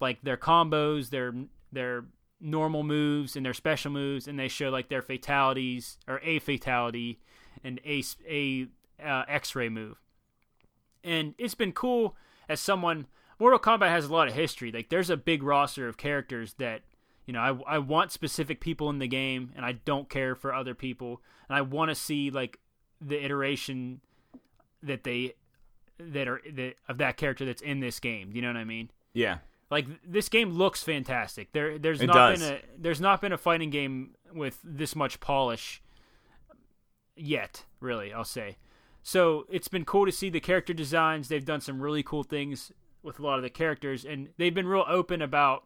like 0.00 0.20
their 0.22 0.36
combos, 0.36 1.10
their 1.10 1.32
their 1.72 2.04
normal 2.40 2.82
moves 2.82 3.36
and 3.36 3.44
their 3.44 3.54
special 3.54 3.90
moves, 3.90 4.26
and 4.26 4.38
they 4.38 4.48
show 4.48 4.70
like 4.70 4.88
their 4.88 5.02
fatalities 5.02 5.98
or 6.08 6.20
a 6.22 6.38
fatality 6.38 7.20
and 7.62 7.80
a 7.84 8.02
a 8.28 8.66
uh, 9.04 9.24
X-ray 9.28 9.68
move. 9.68 10.00
And 11.02 11.34
it's 11.38 11.54
been 11.54 11.72
cool 11.72 12.16
as 12.48 12.60
someone. 12.60 13.06
Mortal 13.38 13.58
Kombat 13.58 13.88
has 13.88 14.04
a 14.04 14.12
lot 14.12 14.28
of 14.28 14.34
history. 14.34 14.70
Like 14.70 14.90
there's 14.90 15.10
a 15.10 15.16
big 15.16 15.42
roster 15.42 15.88
of 15.88 15.96
characters 15.96 16.54
that 16.58 16.82
you 17.26 17.32
know 17.32 17.40
I 17.40 17.74
I 17.74 17.78
want 17.78 18.12
specific 18.12 18.60
people 18.60 18.90
in 18.90 18.98
the 18.98 19.08
game, 19.08 19.52
and 19.56 19.64
I 19.64 19.72
don't 19.72 20.08
care 20.08 20.34
for 20.34 20.54
other 20.54 20.74
people, 20.74 21.22
and 21.48 21.56
I 21.56 21.62
want 21.62 21.90
to 21.90 21.94
see 21.94 22.30
like 22.30 22.58
the 23.00 23.22
iteration 23.22 24.00
that 24.82 25.04
they 25.04 25.34
that 25.98 26.28
are 26.28 26.40
that 26.52 26.74
of 26.88 26.98
that 26.98 27.16
character 27.16 27.44
that's 27.44 27.62
in 27.62 27.80
this 27.80 28.00
game. 28.00 28.30
You 28.32 28.42
know 28.42 28.48
what 28.48 28.56
I 28.56 28.64
mean? 28.64 28.90
Yeah. 29.12 29.38
Like 29.70 29.86
this 30.04 30.28
game 30.28 30.50
looks 30.52 30.82
fantastic. 30.82 31.52
There 31.52 31.78
there's 31.78 32.00
It 32.00 32.06
not 32.08 32.14
does. 32.14 32.40
been 32.42 32.52
a 32.54 32.60
there's 32.78 33.00
not 33.00 33.20
been 33.20 33.32
a 33.32 33.38
fighting 33.38 33.70
game 33.70 34.14
with 34.32 34.58
this 34.64 34.96
much 34.96 35.20
polish 35.20 35.82
yet, 37.16 37.64
really, 37.80 38.12
I'll 38.12 38.24
say. 38.24 38.56
So 39.02 39.46
it's 39.48 39.68
been 39.68 39.84
cool 39.84 40.06
to 40.06 40.12
see 40.12 40.28
the 40.28 40.40
character 40.40 40.74
designs. 40.74 41.28
They've 41.28 41.44
done 41.44 41.60
some 41.60 41.80
really 41.80 42.02
cool 42.02 42.22
things 42.22 42.72
with 43.02 43.18
a 43.18 43.22
lot 43.22 43.36
of 43.38 43.42
the 43.42 43.50
characters 43.50 44.04
and 44.04 44.28
they've 44.36 44.54
been 44.54 44.66
real 44.66 44.84
open 44.86 45.22
about 45.22 45.64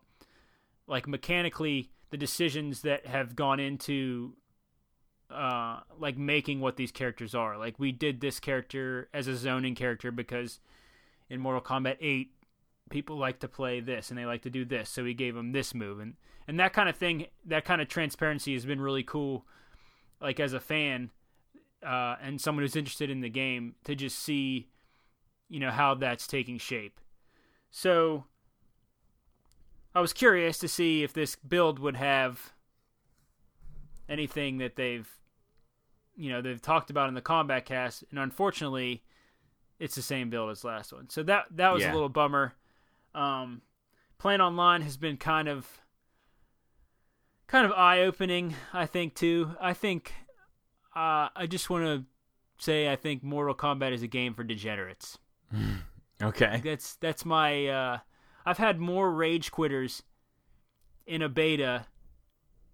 like 0.86 1.08
mechanically 1.08 1.90
the 2.10 2.16
decisions 2.16 2.82
that 2.82 3.06
have 3.06 3.34
gone 3.34 3.58
into 3.58 4.34
uh 5.30 5.80
like 5.98 6.16
making 6.16 6.60
what 6.60 6.76
these 6.76 6.92
characters 6.92 7.34
are. 7.34 7.56
Like 7.58 7.76
we 7.78 7.90
did 7.90 8.20
this 8.20 8.38
character 8.38 9.08
as 9.12 9.26
a 9.26 9.34
zoning 9.36 9.74
character 9.74 10.12
because 10.12 10.60
in 11.28 11.40
Mortal 11.40 11.62
Kombat 11.62 11.96
8 12.00 12.30
people 12.90 13.16
like 13.18 13.40
to 13.40 13.48
play 13.48 13.80
this 13.80 14.10
and 14.10 14.18
they 14.18 14.26
like 14.26 14.42
to 14.42 14.50
do 14.50 14.64
this, 14.64 14.88
so 14.90 15.02
we 15.04 15.14
gave 15.14 15.34
them 15.34 15.52
this 15.52 15.74
move 15.74 16.00
and 16.00 16.14
and 16.46 16.60
that 16.60 16.74
kind 16.74 16.88
of 16.90 16.96
thing, 16.96 17.26
that 17.46 17.64
kind 17.64 17.80
of 17.80 17.88
transparency 17.88 18.52
has 18.52 18.66
been 18.66 18.80
really 18.80 19.02
cool 19.02 19.46
like 20.20 20.38
as 20.38 20.52
a 20.52 20.60
fan 20.60 21.10
uh 21.84 22.16
and 22.22 22.40
someone 22.40 22.62
who's 22.62 22.76
interested 22.76 23.10
in 23.10 23.20
the 23.20 23.28
game 23.30 23.74
to 23.84 23.94
just 23.94 24.18
see 24.18 24.68
you 25.48 25.58
know 25.60 25.70
how 25.70 25.94
that's 25.94 26.26
taking 26.26 26.58
shape. 26.58 27.00
So 27.70 28.24
I 29.94 30.00
was 30.00 30.12
curious 30.12 30.58
to 30.58 30.68
see 30.68 31.02
if 31.02 31.12
this 31.12 31.36
build 31.36 31.78
would 31.78 31.96
have 31.96 32.52
anything 34.08 34.58
that 34.58 34.76
they've 34.76 35.08
you 36.16 36.30
know 36.30 36.42
they've 36.42 36.60
talked 36.62 36.90
about 36.90 37.08
in 37.08 37.14
the 37.14 37.22
Kombat 37.22 37.64
Cast 37.64 38.04
and 38.10 38.18
unfortunately 38.18 39.02
it's 39.80 39.94
the 39.94 40.02
same 40.02 40.30
build 40.30 40.50
as 40.50 40.62
last 40.64 40.92
one 40.92 41.08
so 41.10 41.22
that 41.24 41.46
that 41.50 41.70
was 41.72 41.82
Yeah. 41.82 41.92
a 41.92 41.94
little 41.94 42.08
bummer 42.08 42.52
um 43.14 43.62
playing 44.18 44.40
online 44.40 44.82
has 44.82 44.96
been 44.96 45.16
kind 45.16 45.48
of 45.48 45.80
kind 47.46 47.66
of 47.66 47.72
eye-opening 47.72 48.54
i 48.72 48.86
think 48.86 49.14
too 49.14 49.54
i 49.60 49.72
think 49.72 50.12
uh 50.96 51.28
i 51.36 51.46
just 51.48 51.68
want 51.70 51.84
to 51.84 52.04
say 52.58 52.90
i 52.90 52.96
think 52.96 53.22
mortal 53.22 53.54
kombat 53.54 53.92
is 53.92 54.02
a 54.02 54.06
game 54.06 54.34
for 54.34 54.44
degenerates 54.44 55.18
Okay. 56.22 56.60
that's 56.64 56.94
that's 56.96 57.24
my 57.24 57.66
uh 57.66 57.98
I've 58.46 58.58
had 58.58 58.78
more 58.78 59.10
rage 59.10 59.50
quitters 59.50 60.02
in 61.06 61.22
a 61.22 61.28
beta 61.28 61.86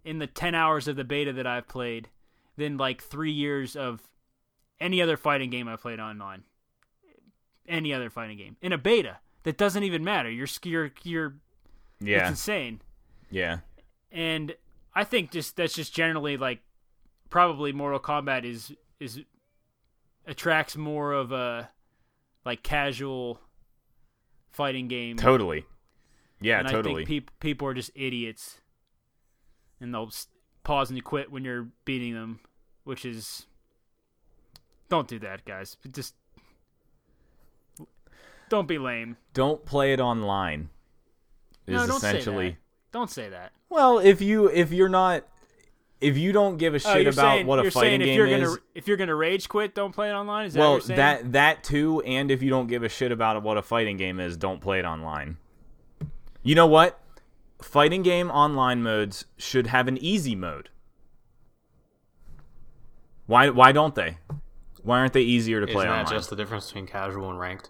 in 0.05 0.19
the 0.19 0.27
10 0.27 0.55
hours 0.55 0.89
of 0.89 0.97
the 0.97 1.05
beta 1.05 1.33
that 1.33 1.47
I've 1.47 1.69
played 1.69 2.09
than 2.57 2.77
like 2.77 3.03
3 3.03 3.31
years 3.31 3.77
of 3.77 4.03
any 4.81 5.01
other 5.01 5.17
fighting 5.17 5.51
game 5.51 5.69
I've 5.69 5.81
played 5.81 6.01
online. 6.01 6.45
Any 7.69 7.95
other 7.95 8.11
fighting 8.11 8.37
game. 8.37 8.57
In 8.61 8.73
a 8.73 8.79
beta 8.79 9.19
that 9.43 9.57
doesn't 9.57 9.83
even 9.83 10.05
matter. 10.05 10.31
You're 10.31 10.49
you're 10.63 10.93
you're 11.03 11.35
it's 12.01 12.31
insane. 12.31 12.81
Yeah. 13.31 13.59
And 14.13 14.55
I 14.95 15.05
think 15.05 15.31
just 15.31 15.57
that's 15.57 15.75
just 15.75 15.95
generally 15.95 16.37
like 16.37 16.61
probably 17.29 17.73
Mortal 17.73 18.01
Kombat 18.01 18.45
is 18.45 18.73
is 18.99 19.21
attracts 20.27 20.77
more 20.77 21.13
of 21.13 21.33
a 21.33 21.71
like 22.45 22.63
casual 22.63 23.41
fighting 24.51 24.89
game. 24.89 25.17
Totally. 25.17 25.65
Yeah, 26.41 26.61
and 26.61 26.69
totally. 26.69 26.95
I 26.95 26.97
think 26.99 27.09
peop- 27.09 27.31
people 27.41 27.69
are 27.69 27.75
just 27.75 27.91
idiots, 27.95 28.59
and 29.81 29.93
they'll 29.93 30.11
pause 30.65 30.91
and 30.91 31.05
quit 31.05 31.31
when 31.31 31.45
you're 31.45 31.69
beating 31.85 32.15
them, 32.15 32.41
which 32.85 33.05
is 33.05 33.47
don't 34.89 35.07
do 35.07 35.19
that, 35.19 35.45
guys. 35.45 35.77
Just 35.93 36.15
don't 38.51 38.69
be 38.69 38.77
lame. 38.79 39.17
Don't 39.33 39.65
play 39.65 39.95
it 39.95 40.01
online. 40.01 40.69
Is 41.67 41.75
no, 41.75 41.87
don't 41.87 41.97
essentially 41.97 42.49
say 42.49 42.51
that. 42.51 42.93
Don't 42.93 43.11
say 43.11 43.29
that. 43.31 43.53
Well, 43.71 43.99
if 43.99 44.21
you 44.21 44.49
if 44.51 44.73
you're 44.73 44.89
not 44.89 45.25
if 46.01 46.17
you 46.17 46.33
don't 46.33 46.57
give 46.57 46.75
a 46.75 46.77
Oh, 46.77 46.79
shit 46.79 47.03
you're 47.03 47.13
about 47.13 47.23
saying, 47.35 47.47
what 47.47 47.59
a 47.59 47.63
you're 47.63 47.71
fighting 47.71 48.01
saying 48.01 48.01
if 48.03 48.07
game 48.07 48.17
you're 48.17 48.27
is, 48.27 48.49
gonna 48.49 48.61
if 48.75 48.89
you're 48.89 48.97
gonna 48.97 49.15
rage 49.15 49.49
quit, 49.49 49.75
don't 49.75 49.93
play 49.95 50.11
it 50.11 50.13
online. 50.15 50.47
Is 50.47 50.55
that 50.55 50.61
well, 50.61 50.73
what 50.73 50.89
you're 50.89 50.97
saying? 50.97 50.97
that 50.99 51.33
that 51.33 51.65
too, 51.65 52.01
and 52.03 52.31
if 52.31 52.43
you 52.43 52.51
don't 52.51 52.67
give 52.67 52.83
a 52.83 52.89
shit 52.89 53.13
about 53.13 53.43
what 53.43 53.57
a 53.57 53.63
fighting 53.63 53.97
game 53.97 54.19
is, 54.21 54.37
don't 54.37 54.61
play 54.61 54.79
it 54.79 54.85
online. 54.85 55.37
You 56.43 56.55
know 56.55 56.67
what? 56.67 56.99
Fighting 57.63 58.03
game 58.03 58.31
online 58.31 58.83
modes 58.83 59.27
should 59.37 59.67
have 59.69 59.87
an 59.87 59.99
easy 59.99 60.35
mode. 60.35 60.71
Why 63.27 63.51
why 63.51 63.73
don't 63.73 63.95
they? 63.95 64.19
Why 64.83 64.99
aren't 64.99 65.13
they 65.13 65.21
easier 65.21 65.61
to 65.61 65.67
play 65.67 65.85
Isn't 65.85 65.89
that 65.91 65.99
online? 66.07 66.13
just 66.19 66.31
the 66.31 66.37
difference 66.37 66.67
between 66.67 66.87
casual 66.87 67.29
and 67.31 67.39
ranked? 67.39 67.69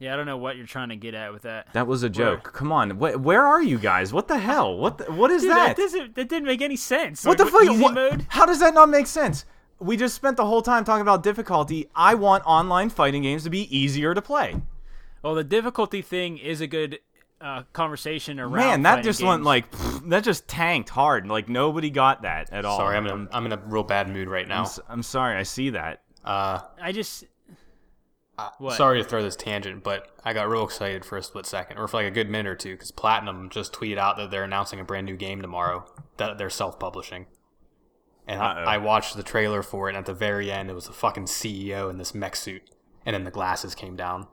Yeah, 0.00 0.12
I 0.12 0.16
don't 0.16 0.26
know 0.26 0.36
what 0.38 0.56
you're 0.56 0.66
trying 0.66 0.88
to 0.88 0.96
get 0.96 1.14
at 1.14 1.32
with 1.32 1.42
that. 1.42 1.72
that 1.74 1.86
was 1.86 2.02
a 2.02 2.08
joke. 2.10 2.52
Come 2.52 2.72
on, 2.72 2.90
wh- 2.90 3.24
where 3.24 3.46
are 3.46 3.62
you 3.62 3.78
guys? 3.78 4.12
What 4.12 4.26
the 4.26 4.38
hell? 4.38 4.76
What 4.76 4.98
the, 4.98 5.04
what 5.12 5.30
is 5.30 5.42
Dude, 5.42 5.52
that? 5.52 5.76
that 5.76 5.82
doesn't 5.82 6.14
that 6.16 6.28
didn't 6.28 6.46
make 6.46 6.60
any 6.62 6.76
sense. 6.76 7.24
what 7.24 7.38
Like, 7.38 7.46
the 7.46 7.52
fuck? 7.52 7.62
Easy 7.70 7.82
what- 7.82 7.94
mode? 7.94 8.26
How 8.30 8.44
does 8.46 8.58
that 8.58 8.74
not 8.74 8.88
make 8.88 9.06
sense? 9.06 9.44
we 9.78 9.96
just 9.96 10.14
spent 10.14 10.36
the 10.36 10.44
whole 10.44 10.60
time 10.60 10.84
talking 10.84 11.00
about 11.00 11.22
difficulty. 11.22 11.88
I 11.94 12.14
want 12.14 12.44
online 12.44 12.90
fighting 12.90 13.22
games 13.22 13.44
to 13.44 13.50
be 13.50 13.74
easier 13.74 14.12
to 14.12 14.20
play. 14.20 14.56
Well, 15.22 15.34
the 15.34 15.42
difficulty 15.44 16.02
thing 16.02 16.36
is 16.36 16.60
a 16.60 16.66
good 16.66 16.98
uh, 17.40 17.62
conversation 17.72 18.38
around. 18.38 18.56
Man, 18.56 18.82
that 18.82 19.02
just 19.02 19.20
games. 19.20 19.28
went 19.28 19.42
like 19.44 19.70
pfft, 19.70 20.10
that 20.10 20.22
just 20.24 20.46
tanked 20.46 20.90
hard. 20.90 21.26
Like 21.28 21.48
nobody 21.48 21.88
got 21.88 22.20
that 22.22 22.52
at 22.52 22.66
all. 22.66 22.76
Sorry, 22.76 22.94
I'm 22.94 23.06
in 23.06 23.28
a, 23.32 23.34
I'm 23.34 23.46
in 23.46 23.52
a 23.52 23.56
real 23.56 23.82
bad 23.82 24.10
mood 24.10 24.28
right 24.28 24.46
now. 24.46 24.58
I'm, 24.58 24.64
s- 24.66 24.80
I'm 24.86 25.02
sorry. 25.02 25.36
I 25.36 25.44
see 25.44 25.70
that. 25.70 26.02
Uh, 26.26 26.60
I 26.80 26.92
just. 26.92 27.24
Uh, 28.40 28.50
what? 28.58 28.76
sorry 28.76 29.02
to 29.02 29.06
throw 29.06 29.22
this 29.22 29.36
tangent, 29.36 29.84
but 29.84 30.08
I 30.24 30.32
got 30.32 30.48
real 30.48 30.64
excited 30.64 31.04
for 31.04 31.18
a 31.18 31.22
split 31.22 31.44
second, 31.44 31.76
or 31.76 31.86
for 31.86 31.98
like 31.98 32.06
a 32.06 32.10
good 32.10 32.30
minute 32.30 32.48
or 32.48 32.56
two, 32.56 32.72
because 32.72 32.90
Platinum 32.90 33.50
just 33.50 33.72
tweeted 33.72 33.98
out 33.98 34.16
that 34.16 34.30
they're 34.30 34.44
announcing 34.44 34.80
a 34.80 34.84
brand 34.84 35.04
new 35.04 35.16
game 35.16 35.42
tomorrow 35.42 35.84
that 36.16 36.38
they're 36.38 36.48
self-publishing. 36.48 37.26
And 38.26 38.40
I, 38.40 38.62
I 38.62 38.78
watched 38.78 39.14
the 39.14 39.22
trailer 39.22 39.62
for 39.62 39.88
it, 39.88 39.92
and 39.92 39.98
at 39.98 40.06
the 40.06 40.14
very 40.14 40.50
end, 40.50 40.70
it 40.70 40.74
was 40.74 40.86
the 40.86 40.92
fucking 40.92 41.24
CEO 41.24 41.90
in 41.90 41.98
this 41.98 42.14
mech 42.14 42.34
suit, 42.34 42.62
and 43.04 43.12
then 43.12 43.24
the 43.24 43.30
glasses 43.30 43.74
came 43.74 43.94
down. 43.94 44.26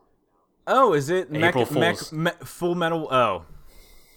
Oh, 0.67 0.93
is 0.93 1.09
it 1.09 1.29
mech, 1.29 1.55
April 1.55 1.79
mech, 1.79 1.97
Fools. 1.97 2.13
me, 2.13 2.31
Full 2.43 2.75
Metal? 2.75 3.07
Oh, 3.11 3.45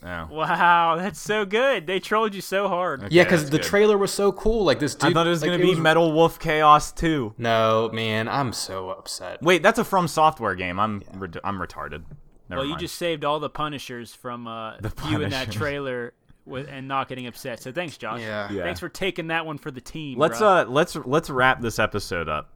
oh. 0.02 0.28
Wow, 0.30 0.96
that's 0.96 1.20
so 1.20 1.44
good. 1.44 1.86
They 1.86 2.00
trolled 2.00 2.34
you 2.34 2.40
so 2.40 2.68
hard. 2.68 3.04
Okay, 3.04 3.14
yeah, 3.14 3.24
because 3.24 3.50
the 3.50 3.58
good. 3.58 3.66
trailer 3.66 3.98
was 3.98 4.12
so 4.12 4.32
cool. 4.32 4.64
Like 4.64 4.78
this 4.78 4.94
dude. 4.94 5.10
I 5.10 5.12
thought 5.12 5.26
it 5.26 5.30
was 5.30 5.42
like, 5.42 5.50
gonna 5.50 5.62
be 5.62 5.74
Metal 5.74 6.12
Wolf 6.12 6.38
Chaos 6.38 6.92
2. 6.92 7.34
No, 7.38 7.90
man, 7.92 8.28
I'm 8.28 8.52
so 8.52 8.90
upset. 8.90 9.42
Wait, 9.42 9.62
that's 9.62 9.78
a 9.78 9.84
From 9.84 10.08
Software 10.08 10.54
game. 10.54 10.78
I'm 10.78 11.02
re- 11.14 11.28
I'm 11.44 11.58
retarded. 11.58 12.04
Never 12.48 12.62
Well, 12.62 12.70
you 12.70 12.76
just 12.76 12.96
saved 12.96 13.24
all 13.24 13.38
the 13.38 13.50
Punishers 13.50 14.14
from 14.14 14.46
uh, 14.48 14.76
The 14.80 14.92
you 15.08 15.22
in 15.22 15.30
that 15.30 15.52
trailer 15.52 16.14
with, 16.44 16.68
and 16.68 16.88
not 16.88 17.08
getting 17.08 17.26
upset. 17.26 17.62
So 17.62 17.72
thanks, 17.72 17.96
Josh. 17.96 18.20
Yeah. 18.20 18.50
Yeah. 18.50 18.64
Thanks 18.64 18.80
for 18.80 18.88
taking 18.88 19.28
that 19.28 19.46
one 19.46 19.58
for 19.58 19.70
the 19.70 19.80
team. 19.80 20.18
let's 20.18 20.40
bro. 20.40 20.48
uh 20.48 20.64
let's 20.64 20.96
let's 20.96 21.30
wrap 21.30 21.60
this 21.60 21.78
episode 21.78 22.28
up. 22.28 22.52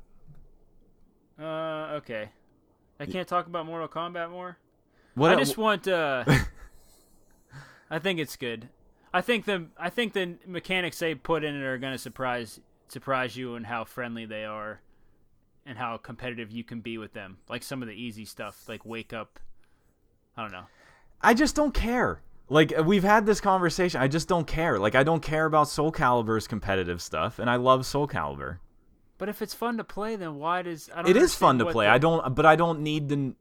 Uh, 1.40 1.96
okay. 1.96 2.28
I 3.00 3.06
can't 3.06 3.26
talk 3.26 3.46
about 3.46 3.66
Mortal 3.66 3.88
Kombat 3.88 4.30
more. 4.30 4.56
What 5.14 5.32
I 5.32 5.36
just 5.36 5.56
want. 5.56 5.86
Uh, 5.88 6.24
I 7.94 8.00
think 8.00 8.18
it's 8.18 8.34
good. 8.34 8.70
I 9.12 9.20
think 9.20 9.44
the 9.44 9.66
I 9.78 9.88
think 9.88 10.14
the 10.14 10.34
mechanics 10.46 10.98
they 10.98 11.14
put 11.14 11.44
in 11.44 11.54
it 11.54 11.62
are 11.62 11.78
gonna 11.78 11.96
surprise 11.96 12.58
surprise 12.88 13.36
you 13.36 13.54
and 13.54 13.66
how 13.66 13.84
friendly 13.84 14.26
they 14.26 14.44
are, 14.44 14.80
and 15.64 15.78
how 15.78 15.96
competitive 15.98 16.50
you 16.50 16.64
can 16.64 16.80
be 16.80 16.98
with 16.98 17.12
them. 17.12 17.38
Like 17.48 17.62
some 17.62 17.82
of 17.82 17.88
the 17.88 17.94
easy 17.94 18.24
stuff, 18.24 18.68
like 18.68 18.84
wake 18.84 19.12
up. 19.12 19.38
I 20.36 20.42
don't 20.42 20.50
know. 20.50 20.64
I 21.22 21.34
just 21.34 21.54
don't 21.54 21.72
care. 21.72 22.20
Like 22.48 22.76
uh, 22.76 22.82
we've 22.82 23.04
had 23.04 23.26
this 23.26 23.40
conversation. 23.40 24.00
I 24.00 24.08
just 24.08 24.26
don't 24.26 24.48
care. 24.48 24.76
Like 24.80 24.96
I 24.96 25.04
don't 25.04 25.22
care 25.22 25.46
about 25.46 25.68
Soul 25.68 25.92
Calibur's 25.92 26.48
competitive 26.48 27.00
stuff, 27.00 27.38
and 27.38 27.48
I 27.48 27.54
love 27.54 27.86
Soul 27.86 28.08
Calibur. 28.08 28.58
But 29.18 29.28
if 29.28 29.40
it's 29.40 29.54
fun 29.54 29.76
to 29.76 29.84
play, 29.84 30.16
then 30.16 30.34
why 30.34 30.62
does 30.62 30.90
I 30.92 31.02
don't 31.02 31.10
It 31.12 31.16
is 31.16 31.36
fun 31.36 31.58
to 31.60 31.66
play. 31.66 31.86
the- 31.86 31.92
I 31.92 31.98
don't, 31.98 32.34
but 32.34 32.44
I 32.44 32.56
don't 32.56 32.80
need 32.80 33.08
to. 33.10 33.36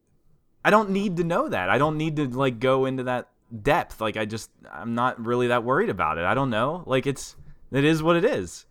I 0.63 0.69
don't 0.69 0.91
need 0.91 1.17
to 1.17 1.23
know 1.23 1.49
that. 1.49 1.69
I 1.71 1.79
don't 1.79 1.97
need 1.97 2.17
to 2.17 2.27
like 2.27 2.59
go 2.59 2.85
into 2.85 3.03
that 3.05 3.29
depth. 3.61 4.01
Like 4.01 4.17
I 4.17 4.25
just, 4.25 4.49
I'm 4.71 4.95
not 4.95 5.23
really 5.23 5.47
that 5.47 5.63
worried 5.63 5.89
about 5.89 6.17
it. 6.17 6.25
I 6.25 6.33
don't 6.33 6.49
know. 6.49 6.83
Like 6.85 7.05
it's, 7.07 7.35
it 7.71 7.83
is 7.83 8.01
what 8.03 8.15
it 8.15 8.25
is. 8.25 8.65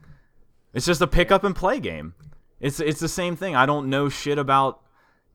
It's 0.74 0.86
just 0.86 1.00
a 1.02 1.06
pick 1.06 1.30
up 1.30 1.44
and 1.44 1.54
play 1.54 1.80
game. 1.80 2.14
It's 2.60 2.78
it's 2.80 3.00
the 3.00 3.08
same 3.08 3.36
thing. 3.36 3.56
I 3.56 3.66
don't 3.66 3.90
know 3.90 4.08
shit 4.08 4.38
about 4.38 4.80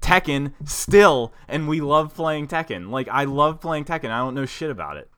Tekken 0.02 0.54
still, 0.66 1.34
and 1.48 1.68
we 1.68 1.82
love 1.82 2.16
playing 2.16 2.48
Tekken. 2.48 2.90
Like 2.90 3.08
I 3.10 3.26
love 3.26 3.60
playing 3.60 3.86
Tekken. 3.86 4.10
I 4.10 4.20
don't 4.20 4.34
know 4.34 4.46
shit 4.46 4.72
about 4.72 4.98
it. 4.98 5.10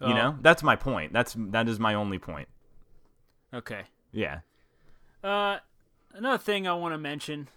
You 0.00 0.08
Oh, 0.08 0.12
know, 0.12 0.38
that's 0.42 0.62
my 0.62 0.76
point. 0.76 1.12
That's 1.12 1.34
that 1.38 1.68
is 1.68 1.80
my 1.80 1.94
only 1.94 2.18
point. 2.18 2.48
Okay. 3.54 3.82
Yeah. 4.12 4.40
Uh, 5.24 5.58
another 6.12 6.38
thing 6.38 6.66
I 6.68 6.74
want 6.74 6.92
to 6.94 6.98
mention, 6.98 7.48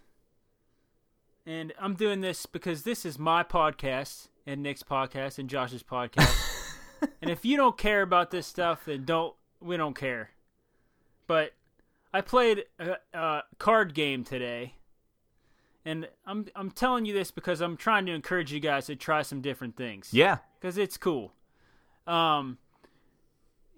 and 1.45 1.73
I'm 1.79 1.95
doing 1.95 2.21
this 2.21 2.45
because 2.45 2.83
this 2.83 3.05
is 3.05 3.19
my 3.19 3.43
podcast 3.43 4.29
and 4.45 4.61
Nick's 4.61 4.83
podcast 4.83 5.39
and 5.39 5.49
Josh's 5.49 5.83
podcast. 5.83 6.35
and 7.21 7.29
if 7.31 7.45
you 7.45 7.57
don't 7.57 7.77
care 7.77 8.01
about 8.01 8.31
this 8.31 8.47
stuff, 8.47 8.85
then 8.85 9.05
don't. 9.05 9.33
We 9.59 9.77
don't 9.77 9.95
care. 9.95 10.31
But 11.27 11.53
I 12.13 12.21
played 12.21 12.65
a, 12.79 12.97
a 13.13 13.43
card 13.57 13.93
game 13.93 14.23
today, 14.23 14.75
and 15.83 16.07
I'm 16.25 16.45
I'm 16.55 16.71
telling 16.71 17.05
you 17.05 17.13
this 17.13 17.31
because 17.31 17.61
I'm 17.61 17.77
trying 17.77 18.05
to 18.05 18.11
encourage 18.11 18.53
you 18.53 18.59
guys 18.59 18.85
to 18.87 18.95
try 18.95 19.21
some 19.21 19.41
different 19.41 19.75
things. 19.75 20.13
Yeah. 20.13 20.37
because 20.59 20.77
it's 20.77 20.97
cool. 20.97 21.33
Um, 22.05 22.59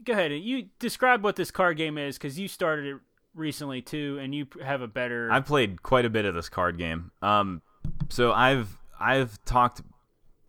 go 0.03 0.13
ahead 0.13 0.31
and 0.31 0.43
you 0.43 0.67
describe 0.79 1.23
what 1.23 1.37
this 1.37 1.49
card 1.51 1.77
game 1.77 1.97
is 1.97 2.17
because 2.17 2.37
you 2.37 2.47
started 2.49 2.85
it 2.95 2.97
recently 3.33 3.81
too, 3.81 4.19
and 4.21 4.35
you 4.35 4.47
have 4.63 4.81
a 4.81 4.87
better. 4.87 5.31
I've 5.31 5.45
played 5.45 5.81
quite 5.83 6.05
a 6.05 6.09
bit 6.09 6.25
of 6.25 6.35
this 6.35 6.49
card 6.49 6.77
game. 6.77 7.11
Um, 7.21 7.61
so 8.09 8.33
I've 8.33 8.77
I've 8.99 9.43
talked 9.45 9.81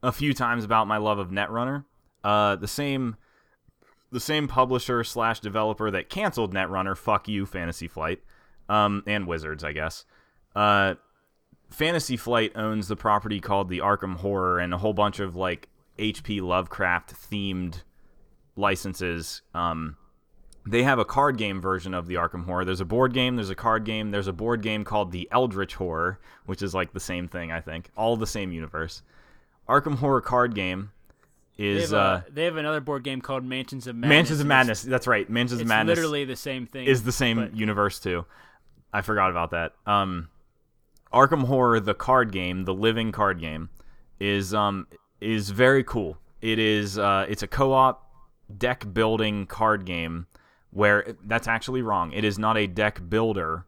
a 0.02 0.12
few 0.12 0.32
times 0.32 0.64
about 0.64 0.86
my 0.86 0.96
love 0.96 1.18
of 1.18 1.30
Netrunner. 1.30 1.84
Uh, 2.22 2.56
the 2.56 2.68
same 2.68 3.16
the 4.10 4.20
same 4.20 4.48
publisher 4.48 5.04
slash 5.04 5.40
developer 5.40 5.90
that 5.90 6.08
canceled 6.08 6.54
Netrunner. 6.54 6.96
Fuck 6.96 7.28
you, 7.28 7.44
Fantasy 7.44 7.88
Flight, 7.88 8.20
um, 8.68 9.02
and 9.06 9.26
Wizards, 9.26 9.62
I 9.62 9.72
guess. 9.72 10.04
Uh, 10.56 10.94
Fantasy 11.70 12.16
Flight 12.16 12.52
owns 12.54 12.88
the 12.88 12.96
property 12.96 13.40
called 13.40 13.68
the 13.68 13.80
Arkham 13.80 14.16
Horror 14.16 14.58
and 14.58 14.72
a 14.72 14.78
whole 14.78 14.94
bunch 14.94 15.20
of 15.20 15.36
like 15.36 15.68
HP 15.98 16.40
Lovecraft 16.40 17.14
themed 17.14 17.82
licenses. 18.56 19.42
Um, 19.54 19.96
they 20.66 20.82
have 20.82 20.98
a 20.98 21.04
card 21.04 21.36
game 21.36 21.60
version 21.60 21.94
of 21.94 22.06
the 22.06 22.14
Arkham 22.14 22.44
Horror. 22.44 22.64
There's 22.64 22.80
a 22.80 22.86
board 22.86 23.12
game, 23.12 23.36
there's 23.36 23.50
a 23.50 23.54
card 23.54 23.84
game, 23.84 24.10
there's 24.10 24.26
a 24.26 24.32
board 24.32 24.62
game 24.62 24.84
called 24.84 25.12
the 25.12 25.28
Eldritch 25.30 25.74
Horror, 25.74 26.18
which 26.46 26.62
is 26.62 26.74
like 26.74 26.92
the 26.92 27.00
same 27.00 27.28
thing, 27.28 27.52
I 27.52 27.60
think. 27.60 27.90
All 27.96 28.16
the 28.16 28.26
same 28.26 28.52
universe. 28.52 29.02
Arkham 29.68 29.96
Horror 29.96 30.20
card 30.20 30.54
game 30.54 30.90
they 31.56 31.64
is 31.66 31.90
have, 31.90 31.92
uh, 31.92 32.20
a, 32.26 32.30
they 32.30 32.44
have 32.44 32.56
another 32.56 32.80
board 32.80 33.02
game 33.02 33.20
called 33.20 33.44
Mansions 33.44 33.86
of 33.86 33.96
Madness. 33.96 34.08
Mansions 34.08 34.40
of 34.40 34.46
Madness. 34.46 34.82
That's 34.82 35.06
right. 35.06 35.28
Mansions 35.28 35.60
of 35.60 35.66
Madness 35.66 35.96
literally 35.96 36.24
the 36.24 36.36
same 36.36 36.66
thing. 36.66 36.86
is 36.86 37.02
the 37.02 37.12
same 37.12 37.36
but- 37.36 37.56
universe 37.56 37.98
too. 37.98 38.24
I 38.92 39.02
forgot 39.02 39.30
about 39.30 39.50
that. 39.50 39.72
Um, 39.86 40.28
Arkham 41.12 41.44
Horror, 41.44 41.80
the 41.80 41.94
card 41.94 42.32
game, 42.32 42.64
the 42.64 42.72
living 42.74 43.12
card 43.12 43.40
game, 43.40 43.68
is 44.20 44.54
um 44.54 44.86
is 45.20 45.50
very 45.50 45.84
cool. 45.84 46.18
It 46.40 46.58
is 46.58 46.98
uh 46.98 47.26
it's 47.28 47.42
a 47.42 47.46
co-op 47.46 48.04
deck 48.56 48.86
building 48.94 49.46
card 49.46 49.84
game 49.84 50.26
where 50.70 51.16
that's 51.24 51.48
actually 51.48 51.82
wrong. 51.82 52.12
It 52.12 52.24
is 52.24 52.38
not 52.38 52.56
a 52.56 52.66
deck 52.66 53.00
builder. 53.08 53.64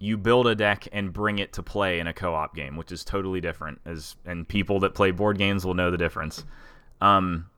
You 0.00 0.16
build 0.16 0.46
a 0.46 0.54
deck 0.54 0.88
and 0.92 1.12
bring 1.12 1.38
it 1.38 1.52
to 1.52 1.62
play 1.62 2.00
in 2.00 2.06
a 2.06 2.12
co-op 2.12 2.56
game, 2.56 2.76
which 2.76 2.90
is 2.90 3.04
totally 3.04 3.40
different. 3.40 3.80
As 3.84 4.16
and 4.24 4.48
people 4.48 4.80
that 4.80 4.94
play 4.94 5.10
board 5.10 5.36
games 5.36 5.64
will 5.64 5.74
know 5.74 5.90
the 5.90 5.98
difference. 5.98 6.44
Um, 7.00 7.50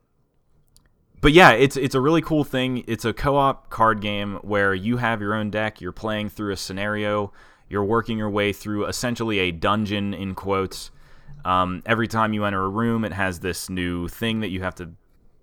but 1.21 1.33
yeah, 1.33 1.53
it's 1.53 1.77
it's 1.77 1.95
a 1.95 2.01
really 2.01 2.21
cool 2.21 2.43
thing. 2.43 2.83
It's 2.89 3.05
a 3.05 3.13
co-op 3.13 3.71
card 3.71 4.01
game 4.01 4.41
where 4.43 4.75
you 4.75 4.97
have 4.97 5.21
your 5.21 5.35
own 5.35 5.51
deck. 5.51 5.81
You're 5.81 5.93
playing 5.93 6.31
through 6.31 6.53
a 6.53 6.57
scenario. 6.57 7.33
You're 7.69 7.85
working 7.85 8.19
your 8.19 8.29
way 8.29 8.53
through 8.53 8.87
essentially 8.87 9.39
a 9.39 9.53
dungeon 9.53 10.13
in 10.13 10.35
quotes. 10.35 10.91
Um, 11.45 11.83
every 11.87 12.09
time 12.09 12.33
you 12.33 12.45
enter 12.45 12.63
a 12.63 12.69
room, 12.69 13.05
it 13.05 13.13
has 13.13 13.39
this 13.41 13.71
new 13.71 14.09
thing 14.09 14.41
that 14.41 14.51
you 14.51 14.63
have 14.63 14.75
to 14.77 14.91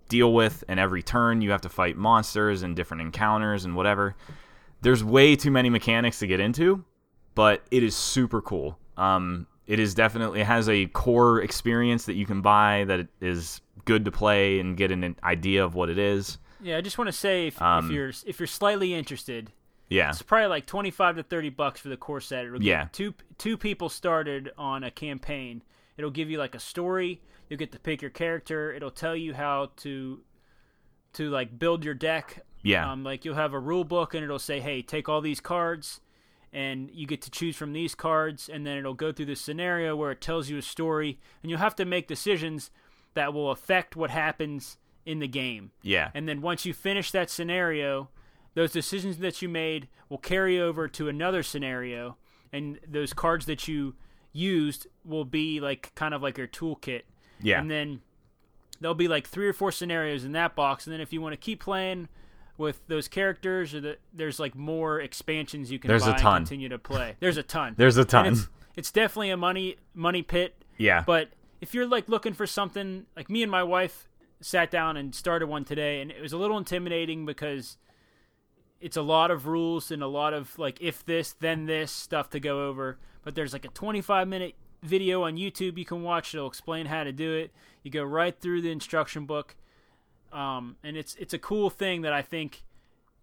deal 0.09 0.33
with, 0.33 0.63
and 0.67 0.79
every 0.79 1.01
turn 1.01 1.41
you 1.41 1.51
have 1.51 1.61
to 1.61 1.69
fight 1.69 1.95
monsters 1.95 2.61
and 2.61 2.75
different 2.75 3.01
encounters 3.01 3.63
and 3.63 3.75
whatever. 3.75 4.15
There's 4.81 5.03
way 5.03 5.35
too 5.35 5.51
many 5.51 5.69
mechanics 5.69 6.19
to 6.19 6.27
get 6.27 6.39
into, 6.39 6.83
but 7.39 7.63
it 7.71 7.83
is 7.83 7.95
super 7.95 8.41
cool. 8.41 8.77
Um, 8.97 9.47
it 9.65 9.79
is 9.79 9.93
definitely 9.95 10.41
it 10.41 10.45
has 10.45 10.67
a 10.67 10.87
core 10.87 11.41
experience 11.41 12.03
that 12.07 12.15
you 12.15 12.25
can 12.25 12.41
buy 12.41 12.83
that 12.87 13.07
is 13.21 13.61
good 13.85 14.03
to 14.03 14.11
play 14.11 14.59
and 14.59 14.75
get 14.75 14.91
an 14.91 15.15
idea 15.23 15.63
of 15.63 15.73
what 15.73 15.89
it 15.89 15.97
is. 15.97 16.37
Yeah, 16.61 16.75
I 16.75 16.81
just 16.81 16.97
want 16.97 17.07
to 17.07 17.13
say 17.13 17.47
if, 17.47 17.61
Um, 17.61 17.85
if 17.85 17.91
you're 17.93 18.11
if 18.25 18.39
you're 18.41 18.47
slightly 18.47 18.93
interested, 18.93 19.53
Yeah, 19.87 20.09
it's 20.09 20.21
probably 20.21 20.47
like 20.47 20.65
twenty 20.65 20.91
five 20.91 21.15
to 21.15 21.23
thirty 21.23 21.49
bucks 21.49 21.79
for 21.79 21.87
the 21.87 21.95
core 21.95 22.19
set. 22.19 22.43
It'll 22.45 22.61
Yeah. 22.61 22.89
two 22.91 23.13
two 23.37 23.55
people 23.57 23.87
started 23.87 24.51
on 24.57 24.83
a 24.83 24.91
campaign. 24.91 25.63
It'll 25.95 26.11
give 26.11 26.29
you 26.29 26.37
like 26.39 26.55
a 26.55 26.59
story. 26.59 27.21
You'll 27.47 27.59
get 27.59 27.71
to 27.71 27.79
pick 27.79 28.01
your 28.01 28.11
character. 28.11 28.73
It'll 28.73 28.91
tell 28.91 29.15
you 29.15 29.33
how 29.33 29.71
to 29.77 30.19
to 31.13 31.29
like 31.29 31.57
build 31.57 31.85
your 31.85 31.93
deck. 31.93 32.43
Yeah. 32.63 32.91
Um, 32.91 33.05
like 33.05 33.23
you'll 33.23 33.35
have 33.35 33.53
a 33.53 33.59
rule 33.59 33.85
book 33.85 34.13
and 34.13 34.25
it'll 34.25 34.39
say, 34.39 34.59
"Hey, 34.59 34.81
take 34.81 35.07
all 35.07 35.21
these 35.21 35.39
cards." 35.39 36.01
And 36.51 36.89
you 36.91 37.05
get 37.05 37.21
to 37.23 37.31
choose 37.31 37.55
from 37.55 37.73
these 37.73 37.93
cards, 37.93 38.49
and 38.49 38.65
then 38.65 38.77
it'll 38.77 38.93
go 38.95 39.11
through 39.11 39.27
this 39.27 39.41
scenario 39.41 39.95
where 39.95 40.11
it 40.11 40.19
tells 40.21 40.49
you 40.49 40.57
a 40.57 40.61
story, 40.63 41.19
and 41.43 41.49
you'll 41.49 41.59
have 41.59 41.75
to 41.75 41.85
make 41.85 42.07
decisions 42.07 42.71
that 43.13 43.33
will 43.33 43.51
affect 43.51 43.95
what 43.95 44.09
happens 44.09 44.77
in 45.05 45.19
the 45.19 45.27
game. 45.27 45.71
yeah, 45.83 46.09
And 46.13 46.27
then 46.27 46.41
once 46.41 46.65
you 46.65 46.73
finish 46.73 47.11
that 47.11 47.29
scenario, 47.29 48.09
those 48.55 48.71
decisions 48.71 49.17
that 49.19 49.41
you 49.41 49.49
made 49.49 49.87
will 50.09 50.17
carry 50.17 50.59
over 50.59 50.87
to 50.87 51.07
another 51.07 51.43
scenario, 51.43 52.17
and 52.51 52.79
those 52.87 53.13
cards 53.13 53.45
that 53.45 53.67
you 53.67 53.95
used 54.33 54.87
will 55.05 55.25
be 55.25 55.59
like 55.59 55.93
kind 55.95 56.13
of 56.13 56.21
like 56.21 56.37
your 56.37 56.47
toolkit. 56.47 57.03
yeah, 57.41 57.59
And 57.59 57.69
then 57.69 58.01
there'll 58.79 58.95
be 58.95 59.07
like 59.07 59.27
three 59.27 59.47
or 59.47 59.53
four 59.53 59.71
scenarios 59.71 60.23
in 60.23 60.31
that 60.33 60.55
box, 60.55 60.85
and 60.87 60.93
then 60.93 61.01
if 61.01 61.13
you 61.13 61.21
want 61.21 61.33
to 61.33 61.37
keep 61.37 61.59
playing 61.61 62.07
with 62.59 62.85
those 62.87 63.07
characters, 63.07 63.73
or 63.73 63.81
the, 63.81 63.97
there's 64.13 64.39
like 64.39 64.53
more 64.53 64.99
expansions 64.99 65.71
you 65.71 65.79
can 65.79 65.87
There's 65.87 66.03
a 66.05 66.11
buy 66.11 66.17
and 66.17 66.45
continue 66.45 66.69
to 66.69 66.77
play. 66.77 67.15
There's 67.19 67.37
a 67.37 67.43
ton. 67.43 67.73
There's 67.77 67.97
a 67.97 68.05
ton. 68.05 68.27
it's, 68.27 68.47
it's 68.75 68.91
definitely 68.91 69.31
a 69.31 69.37
money 69.37 69.77
money 69.93 70.21
pit. 70.21 70.53
Yeah. 70.77 71.03
But 71.05 71.29
if 71.61 71.73
you're 71.73 71.87
like 71.87 72.09
looking 72.09 72.33
for 72.33 72.45
something, 72.45 73.05
like 73.15 73.29
me 73.29 73.41
and 73.41 73.49
my 73.49 73.63
wife 73.63 74.07
sat 74.41 74.69
down 74.69 74.97
and 74.97 75.15
started 75.15 75.47
one 75.47 75.65
today, 75.65 76.01
and 76.01 76.11
it 76.11 76.21
was 76.21 76.33
a 76.33 76.37
little 76.37 76.57
intimidating 76.57 77.25
because 77.25 77.77
it's 78.81 78.97
a 78.97 79.01
lot 79.01 79.31
of 79.31 79.47
rules 79.47 79.89
and 79.89 80.03
a 80.03 80.07
lot 80.07 80.33
of 80.33 80.57
like 80.59 80.81
if 80.81 81.05
this 81.05 81.33
then 81.39 81.65
this 81.65 81.91
stuff 81.91 82.29
to 82.31 82.39
go 82.39 82.67
over. 82.67 82.97
But 83.23 83.35
there's 83.35 83.53
like 83.53 83.65
a 83.65 83.69
25 83.69 84.27
minute 84.27 84.55
video 84.83 85.23
on 85.23 85.37
YouTube 85.37 85.77
you 85.77 85.85
can 85.85 86.03
watch. 86.03 86.33
It'll 86.33 86.47
explain 86.47 86.87
how 86.87 87.03
to 87.03 87.11
do 87.11 87.33
it. 87.35 87.51
You 87.83 87.91
go 87.91 88.03
right 88.03 88.37
through 88.37 88.61
the 88.61 88.71
instruction 88.71 89.25
book, 89.25 89.55
um, 90.31 90.75
and 90.83 90.97
it's 90.97 91.15
it's 91.15 91.33
a 91.33 91.39
cool 91.39 91.69
thing 91.69 92.01
that 92.01 92.13
I 92.13 92.21
think 92.21 92.63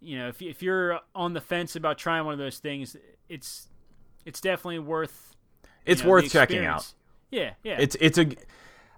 you 0.01 0.19
know 0.19 0.29
if 0.29 0.43
if 0.43 0.63
you're 0.63 1.01
on 1.15 1.33
the 1.33 1.41
fence 1.41 1.77
about 1.77 1.99
trying 1.99 2.25
one 2.25 2.33
of 2.33 2.39
those 2.39 2.59
things, 2.59 2.97
it's 3.29 3.69
it's 4.25 4.41
definitely 4.41 4.81
worth 4.81 5.35
it's 5.85 6.03
know, 6.03 6.11
worth 6.11 6.31
checking 6.31 6.65
out. 6.65 6.93
Yeah, 7.31 7.53
yeah. 7.63 7.77
It's 7.79 7.97
it's 8.01 8.19
a 8.19 8.27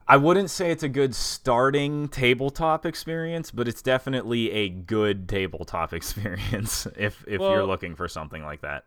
I 0.07 0.17
wouldn't 0.17 0.49
say 0.49 0.71
it's 0.71 0.83
a 0.83 0.89
good 0.89 1.15
starting 1.15 2.09
tabletop 2.09 2.87
experience, 2.87 3.51
but 3.51 3.69
it's 3.69 3.83
definitely 3.83 4.51
a 4.51 4.71
good 4.71 5.29
tabletop 5.29 5.93
experience 5.93 6.87
if 6.97 7.25
if 7.29 7.41
you're 7.41 7.67
looking 7.67 7.95
for 7.95 8.09
something 8.09 8.43
like 8.43 8.63
that. 8.63 8.85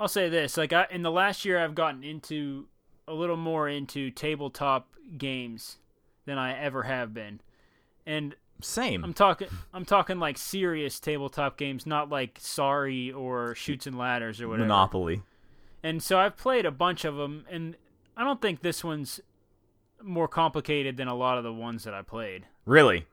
I'll 0.00 0.08
say 0.08 0.28
this: 0.28 0.56
like 0.56 0.72
I, 0.72 0.86
in 0.90 1.02
the 1.02 1.10
last 1.10 1.44
year, 1.44 1.62
I've 1.62 1.74
gotten 1.74 2.02
into 2.02 2.66
a 3.06 3.12
little 3.12 3.36
more 3.36 3.68
into 3.68 4.10
tabletop 4.10 4.88
games 5.18 5.76
than 6.24 6.38
I 6.38 6.58
ever 6.58 6.84
have 6.84 7.12
been, 7.12 7.40
and 8.06 8.34
Same. 8.62 9.04
I'm 9.04 9.12
talking 9.12 9.48
I'm 9.72 9.84
talking 9.84 10.18
like 10.18 10.38
serious 10.38 11.00
tabletop 11.00 11.56
games, 11.56 11.86
not 11.86 12.08
like 12.08 12.38
Sorry 12.40 13.12
or 13.12 13.54
Chutes 13.54 13.86
and 13.86 13.98
Ladders 13.98 14.40
or 14.40 14.48
whatever. 14.48 14.68
Monopoly. 14.68 15.22
And 15.82 16.02
so 16.02 16.18
I've 16.18 16.36
played 16.36 16.64
a 16.64 16.70
bunch 16.70 17.04
of 17.04 17.16
them, 17.16 17.44
and 17.50 17.76
I 18.16 18.24
don't 18.24 18.40
think 18.40 18.62
this 18.62 18.84
one's 18.84 19.20
more 20.02 20.28
complicated 20.28 20.96
than 20.96 21.08
a 21.08 21.14
lot 21.14 21.38
of 21.38 21.44
the 21.44 21.52
ones 21.52 21.84
that 21.84 21.94
I 21.94 22.02
played. 22.02 22.46
Really? 22.64 23.06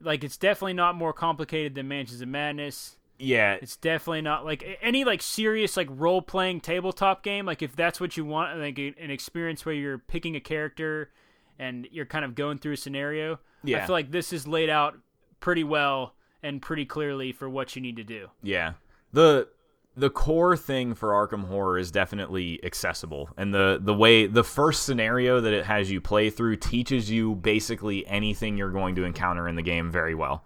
Like 0.00 0.24
it's 0.24 0.36
definitely 0.36 0.74
not 0.74 0.96
more 0.96 1.12
complicated 1.12 1.74
than 1.74 1.88
Mansions 1.88 2.20
of 2.20 2.28
Madness. 2.28 2.96
Yeah. 3.18 3.54
It's 3.60 3.76
definitely 3.76 4.22
not 4.22 4.44
like 4.44 4.78
any 4.82 5.04
like 5.04 5.22
serious 5.22 5.76
like 5.76 5.88
role 5.90 6.20
playing 6.22 6.60
tabletop 6.60 7.22
game. 7.22 7.46
Like 7.46 7.62
if 7.62 7.76
that's 7.76 8.00
what 8.00 8.16
you 8.16 8.24
want, 8.24 8.58
like 8.58 8.78
an 8.78 9.10
experience 9.10 9.64
where 9.64 9.74
you're 9.74 9.98
picking 9.98 10.36
a 10.36 10.40
character 10.40 11.10
and 11.58 11.86
you're 11.90 12.06
kind 12.06 12.24
of 12.24 12.34
going 12.34 12.58
through 12.58 12.72
a 12.72 12.76
scenario. 12.76 13.38
Yeah. 13.64 13.82
I 13.82 13.86
feel 13.86 13.94
like 13.94 14.10
this 14.10 14.32
is 14.32 14.46
laid 14.46 14.70
out 14.70 14.96
pretty 15.40 15.64
well 15.64 16.14
and 16.42 16.60
pretty 16.60 16.84
clearly 16.84 17.32
for 17.32 17.48
what 17.48 17.74
you 17.76 17.82
need 17.82 17.96
to 17.96 18.04
do. 18.04 18.28
Yeah. 18.42 18.74
The 19.12 19.48
the 19.96 20.10
core 20.10 20.56
thing 20.56 20.94
for 20.94 21.10
Arkham 21.10 21.44
Horror 21.46 21.78
is 21.78 21.90
definitely 21.92 22.58
accessible. 22.64 23.30
And 23.36 23.54
the 23.54 23.78
the 23.80 23.94
way 23.94 24.26
the 24.26 24.42
first 24.44 24.84
scenario 24.84 25.40
that 25.40 25.52
it 25.52 25.64
has 25.66 25.90
you 25.90 26.00
play 26.00 26.30
through 26.30 26.56
teaches 26.56 27.10
you 27.10 27.36
basically 27.36 28.06
anything 28.06 28.56
you're 28.56 28.72
going 28.72 28.96
to 28.96 29.04
encounter 29.04 29.46
in 29.48 29.54
the 29.56 29.62
game 29.62 29.90
very 29.90 30.14
well. 30.14 30.44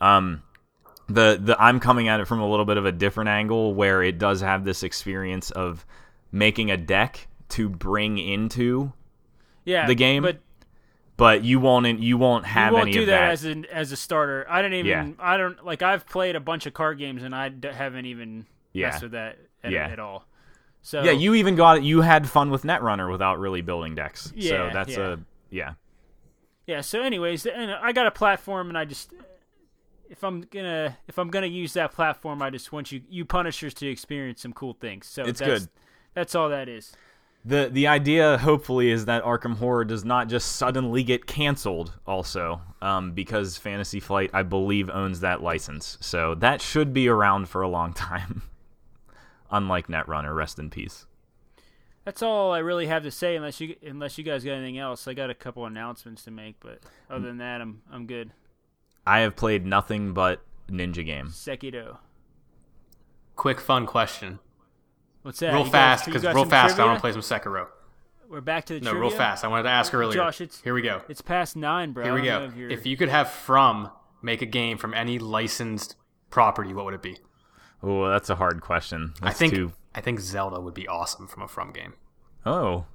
Um 0.00 0.42
the 1.08 1.38
the 1.42 1.56
I'm 1.60 1.80
coming 1.80 2.08
at 2.08 2.20
it 2.20 2.26
from 2.26 2.40
a 2.40 2.48
little 2.48 2.64
bit 2.66 2.76
of 2.76 2.86
a 2.86 2.92
different 2.92 3.28
angle 3.28 3.74
where 3.74 4.02
it 4.02 4.18
does 4.18 4.40
have 4.40 4.64
this 4.64 4.82
experience 4.82 5.50
of 5.50 5.84
making 6.30 6.70
a 6.70 6.76
deck 6.76 7.28
to 7.50 7.68
bring 7.68 8.18
into 8.18 8.92
Yeah, 9.64 9.86
The 9.86 9.94
game? 9.94 10.22
but 10.22 10.38
but 11.22 11.44
you 11.44 11.60
won't 11.60 12.00
you 12.00 12.18
won't 12.18 12.44
have 12.46 12.72
you 12.72 12.74
won't 12.74 12.88
any 12.88 12.92
do 12.94 13.00
of 13.02 13.06
that, 13.06 13.20
that. 13.20 13.30
as 13.30 13.44
an 13.44 13.64
as 13.66 13.92
a 13.92 13.96
starter. 13.96 14.44
I 14.50 14.60
don't 14.60 14.72
even. 14.74 14.86
Yeah. 14.90 15.08
I 15.20 15.36
don't 15.36 15.64
like. 15.64 15.80
I've 15.80 16.04
played 16.04 16.34
a 16.34 16.40
bunch 16.40 16.66
of 16.66 16.74
card 16.74 16.98
games 16.98 17.22
and 17.22 17.32
I 17.32 17.48
d- 17.48 17.68
haven't 17.68 18.06
even 18.06 18.46
Yeah. 18.72 18.88
messed 18.88 19.04
with 19.04 19.12
that 19.12 19.38
at, 19.62 19.70
Yeah. 19.70 19.86
at 19.86 20.00
all. 20.00 20.26
So 20.82 21.00
yeah, 21.04 21.12
you 21.12 21.34
even 21.34 21.54
got 21.54 21.76
it. 21.76 21.84
You 21.84 22.00
had 22.00 22.28
fun 22.28 22.50
with 22.50 22.64
Netrunner 22.64 23.08
without 23.08 23.38
really 23.38 23.60
building 23.62 23.94
decks. 23.94 24.32
Yeah, 24.34 24.50
so 24.50 24.70
that's 24.74 24.96
yeah. 24.96 25.12
a 25.12 25.16
yeah. 25.50 25.72
Yeah. 26.66 26.80
So, 26.80 27.02
anyways, 27.02 27.46
and 27.46 27.70
I 27.70 27.92
got 27.92 28.08
a 28.08 28.10
platform, 28.10 28.68
and 28.68 28.76
I 28.76 28.84
just 28.84 29.12
if 30.10 30.24
I'm 30.24 30.40
gonna 30.40 30.98
if 31.06 31.18
I'm 31.18 31.30
gonna 31.30 31.46
use 31.46 31.74
that 31.74 31.92
platform, 31.92 32.42
I 32.42 32.50
just 32.50 32.72
want 32.72 32.90
you 32.90 33.00
you 33.08 33.24
Punishers 33.24 33.74
to 33.74 33.86
experience 33.86 34.42
some 34.42 34.52
cool 34.52 34.72
things. 34.74 35.06
So 35.06 35.22
It's 35.22 35.38
that's, 35.38 35.60
good. 35.62 35.68
That's 36.14 36.34
all 36.34 36.48
that 36.48 36.68
is. 36.68 36.96
The 37.44 37.68
the 37.72 37.88
idea 37.88 38.38
hopefully 38.38 38.90
is 38.90 39.06
that 39.06 39.24
Arkham 39.24 39.56
Horror 39.56 39.84
does 39.84 40.04
not 40.04 40.28
just 40.28 40.52
suddenly 40.56 41.02
get 41.02 41.26
canceled 41.26 41.92
also 42.06 42.60
um, 42.80 43.12
because 43.12 43.56
Fantasy 43.56 43.98
Flight 43.98 44.30
I 44.32 44.42
believe 44.44 44.88
owns 44.90 45.20
that 45.20 45.42
license. 45.42 45.98
So 46.00 46.36
that 46.36 46.60
should 46.60 46.92
be 46.92 47.08
around 47.08 47.48
for 47.48 47.62
a 47.62 47.68
long 47.68 47.92
time. 47.94 48.42
Unlike 49.50 49.88
Netrunner, 49.88 50.34
rest 50.34 50.58
in 50.58 50.70
peace. 50.70 51.06
That's 52.04 52.22
all 52.22 52.52
I 52.52 52.58
really 52.58 52.86
have 52.86 53.02
to 53.04 53.10
say, 53.10 53.36
unless 53.36 53.60
you 53.60 53.76
unless 53.84 54.18
you 54.18 54.24
guys 54.24 54.44
got 54.44 54.52
anything 54.52 54.78
else. 54.78 55.06
I 55.06 55.14
got 55.14 55.30
a 55.30 55.34
couple 55.34 55.66
announcements 55.66 56.24
to 56.24 56.30
make, 56.30 56.56
but 56.60 56.80
other 57.10 57.26
than 57.26 57.38
that, 57.38 57.60
I'm 57.60 57.82
I'm 57.90 58.06
good. 58.06 58.32
I 59.06 59.20
have 59.20 59.34
played 59.36 59.66
nothing 59.66 60.12
but 60.12 60.42
ninja 60.70 61.04
games. 61.04 61.34
Sekiro 61.36 61.98
Quick 63.34 63.60
fun 63.60 63.86
question, 63.86 64.38
What's 65.22 65.38
that? 65.40 65.52
real 65.54 65.64
You 65.64 65.70
fast 65.70 66.04
because 66.04 66.22
got 66.22 66.34
real 66.34 66.44
some 66.44 66.50
fast. 66.50 66.78
I 66.78 66.84
want 66.84 66.98
to 66.98 67.00
play 67.00 67.12
some 67.12 67.20
Sekiro. 67.20 67.68
We're 68.28 68.40
back 68.40 68.64
to 68.66 68.74
the 68.74 68.80
No, 68.80 68.92
trivia? 68.92 69.08
real 69.08 69.16
fast. 69.16 69.44
I 69.44 69.48
wanted 69.48 69.64
to 69.64 69.68
ask 69.70 69.92
earlier. 69.92 70.14
Josh, 70.14 70.40
it's- 70.40 70.60
Here 70.62 70.72
we 70.74 70.82
go. 70.82 71.02
It's 71.08 71.20
past 71.20 71.54
nine, 71.56 71.92
bro. 71.92 72.04
Here 72.04 72.14
we 72.14 72.22
go. 72.22 72.44
if 72.44 72.56
you're- 72.56 72.72
If 72.72 72.86
you 72.86 72.96
could 72.96 73.10
have 73.10 73.30
From 73.30 73.90
make 74.22 74.40
a 74.42 74.46
game 74.46 74.78
from 74.78 74.94
any 74.94 75.18
licensed 75.18 75.96
property, 76.30 76.72
what 76.72 76.84
would 76.86 76.94
it 76.94 77.02
be? 77.02 77.18
Oh, 77.82 78.08
that's 78.08 78.30
a 78.30 78.36
hard 78.36 78.60
question. 78.62 79.12
I 79.20 79.32
think 79.32 79.54
too- 79.54 79.72
I 79.94 80.00
think 80.00 80.20
Zelda 80.20 80.60
would 80.60 80.72
be 80.74 80.88
awesome 80.88 81.26
from 81.28 81.42
a 81.42 81.48
From 81.48 81.72
game. 81.72 81.92
Oh, 82.46 82.86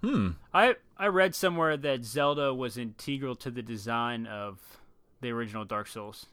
hmm. 0.00 0.30
I 0.54 0.76
I 0.96 1.08
read 1.08 1.34
somewhere 1.34 1.76
that 1.76 2.04
Zelda 2.04 2.54
was 2.54 2.78
integral 2.78 3.34
to 3.36 3.50
the 3.50 3.62
design 3.62 4.26
of 4.26 4.78
the 5.20 5.30
original 5.30 5.64
Dark 5.66 5.88
Souls. 5.88 6.26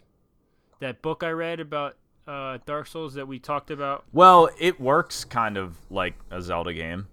That 0.80 1.02
book 1.02 1.22
I 1.24 1.32
read 1.32 1.60
about 1.60 1.98
uh, 2.28 2.58
Dark 2.66 2.88
Souls 2.88 3.14
that 3.16 3.28
we 3.28 3.40
talked 3.40 3.72
about. 3.72 4.06
Well, 4.14 4.50
it 4.60 4.80
works 4.80 5.24
kind 5.26 5.58
of 5.58 5.78
like 5.90 6.16
a 6.32 6.42
Zelda 6.42 6.74
game. 6.74 7.08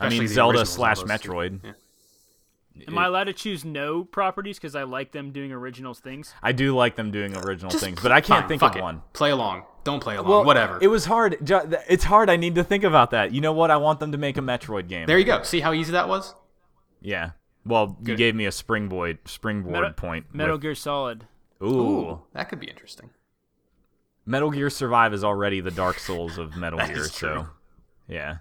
I 0.00 0.08
mean, 0.10 0.28
Zelda 0.28 0.64
slash 0.66 0.98
Zeldas. 1.00 1.06
Metroid. 1.20 1.60
Yeah. 1.64 1.72
Am 2.86 2.96
I 2.96 3.06
allowed 3.06 3.24
to 3.24 3.32
choose 3.32 3.64
no 3.64 4.04
properties 4.04 4.56
because 4.56 4.76
I 4.76 4.84
like 4.84 5.10
them 5.10 5.32
doing 5.32 5.50
original 5.50 5.94
things? 5.94 6.32
I 6.42 6.52
do 6.52 6.76
like 6.76 6.94
them 6.94 7.10
doing 7.10 7.36
original 7.36 7.72
things, 7.72 8.00
but 8.00 8.12
I 8.12 8.20
can't 8.20 8.42
Fine, 8.42 8.48
think 8.48 8.62
of 8.62 8.76
it. 8.76 8.82
one. 8.82 9.02
Play 9.14 9.30
along. 9.30 9.64
Don't 9.82 10.00
play 10.00 10.14
along. 10.14 10.46
Whatever. 10.46 10.78
It 10.80 10.86
was 10.86 11.04
hard. 11.06 11.38
It's 11.88 12.04
hard. 12.04 12.30
I 12.30 12.36
need 12.36 12.54
to 12.54 12.62
think 12.62 12.84
about 12.84 13.10
that. 13.10 13.32
You 13.32 13.40
know 13.40 13.52
what? 13.52 13.72
I 13.72 13.78
want 13.78 13.98
them 13.98 14.12
to 14.12 14.18
make 14.18 14.36
a 14.36 14.40
Metroid 14.42 14.86
game. 14.88 15.06
there 15.06 15.18
you 15.18 15.24
go. 15.24 15.42
See 15.42 15.58
how 15.60 15.72
easy 15.72 15.92
that 15.92 16.08
was? 16.08 16.34
yeah. 17.00 17.30
Well, 17.66 17.98
you 18.02 18.14
gave 18.16 18.34
me 18.34 18.46
a 18.46 18.52
springboard 18.52 19.18
springboard 19.28 19.72
Metal, 19.74 19.92
point. 19.92 20.26
Metal 20.32 20.54
with- 20.54 20.62
Gear 20.62 20.74
Solid. 20.74 21.26
Ooh. 21.62 22.22
That 22.32 22.48
could 22.48 22.60
be 22.60 22.68
interesting. 22.68 23.10
Metal 24.28 24.50
Gear 24.50 24.68
Survive 24.68 25.14
is 25.14 25.24
already 25.24 25.60
the 25.62 25.70
Dark 25.70 25.98
Souls 25.98 26.36
of 26.36 26.54
Metal 26.64 26.78
Gear, 26.78 26.96
true. 26.96 27.04
so 27.06 27.46
yeah. 28.06 28.36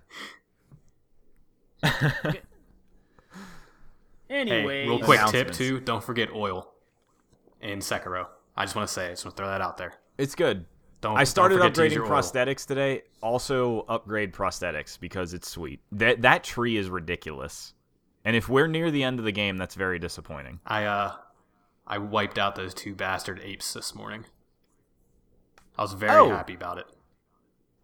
Anyway, 4.30 4.84
Hey, 4.84 4.90
real 4.90 5.00
quick 5.00 5.22
tip 5.28 5.52
too: 5.52 5.80
don't 5.80 6.04
forget 6.04 6.30
oil 6.34 6.74
in 7.62 7.80
Sekiro. 7.80 8.28
I 8.58 8.66
just 8.66 8.76
want 8.76 8.86
to 8.88 8.94
say, 8.94 9.08
I 9.08 9.10
just 9.12 9.24
want 9.24 9.38
to 9.38 9.42
throw 9.42 9.50
that 9.50 9.62
out 9.62 9.78
there. 9.78 9.94
It's 10.18 10.36
good. 10.36 10.66
Don't. 11.00 11.18
I 11.18 11.24
started 11.24 11.56
don't 11.60 11.74
forget 11.74 11.76
to 11.76 11.84
use 11.86 11.94
upgrading 11.94 11.96
your 11.96 12.06
oil. 12.06 12.12
prosthetics 12.22 12.66
today. 12.66 13.04
Also 13.22 13.86
upgrade 13.88 14.34
prosthetics 14.34 15.00
because 15.00 15.34
it's 15.34 15.50
sweet. 15.50 15.80
That 15.94 16.22
that 16.24 16.44
tree 16.44 16.76
is 16.76 16.90
ridiculous. 16.90 17.74
And 18.26 18.36
if 18.36 18.50
we're 18.50 18.68
near 18.68 18.92
the 18.92 19.04
end 19.04 19.20
of 19.20 19.24
the 19.26 19.32
game, 19.32 19.56
that's 19.58 19.76
very 19.76 19.98
disappointing. 20.00 20.60
I 20.68 20.84
uh, 20.84 21.14
I 21.86 21.98
wiped 22.00 22.38
out 22.38 22.56
those 22.56 22.74
two 22.74 22.96
bastard 22.96 23.40
apes 23.42 23.72
this 23.74 23.96
morning. 23.96 24.26
I 25.78 25.82
was 25.84 25.94
very 25.94 26.12
Oh. 26.20 26.30
happy 26.30 26.54
about 26.56 26.78
it. 26.80 26.86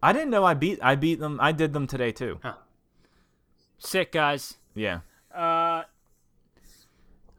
I 0.02 0.12
didn't 0.12 0.30
know 0.30 0.44
I 0.44 0.54
beat 0.54 0.78
I 0.82 0.96
beat 0.96 1.18
them. 1.20 1.38
I 1.40 1.52
did 1.52 1.72
them 1.72 1.86
today 1.86 2.12
too. 2.12 2.40
sick 3.78 4.12
guys. 4.12 4.56
Yeah. 4.74 5.00
Uh, 5.34 5.84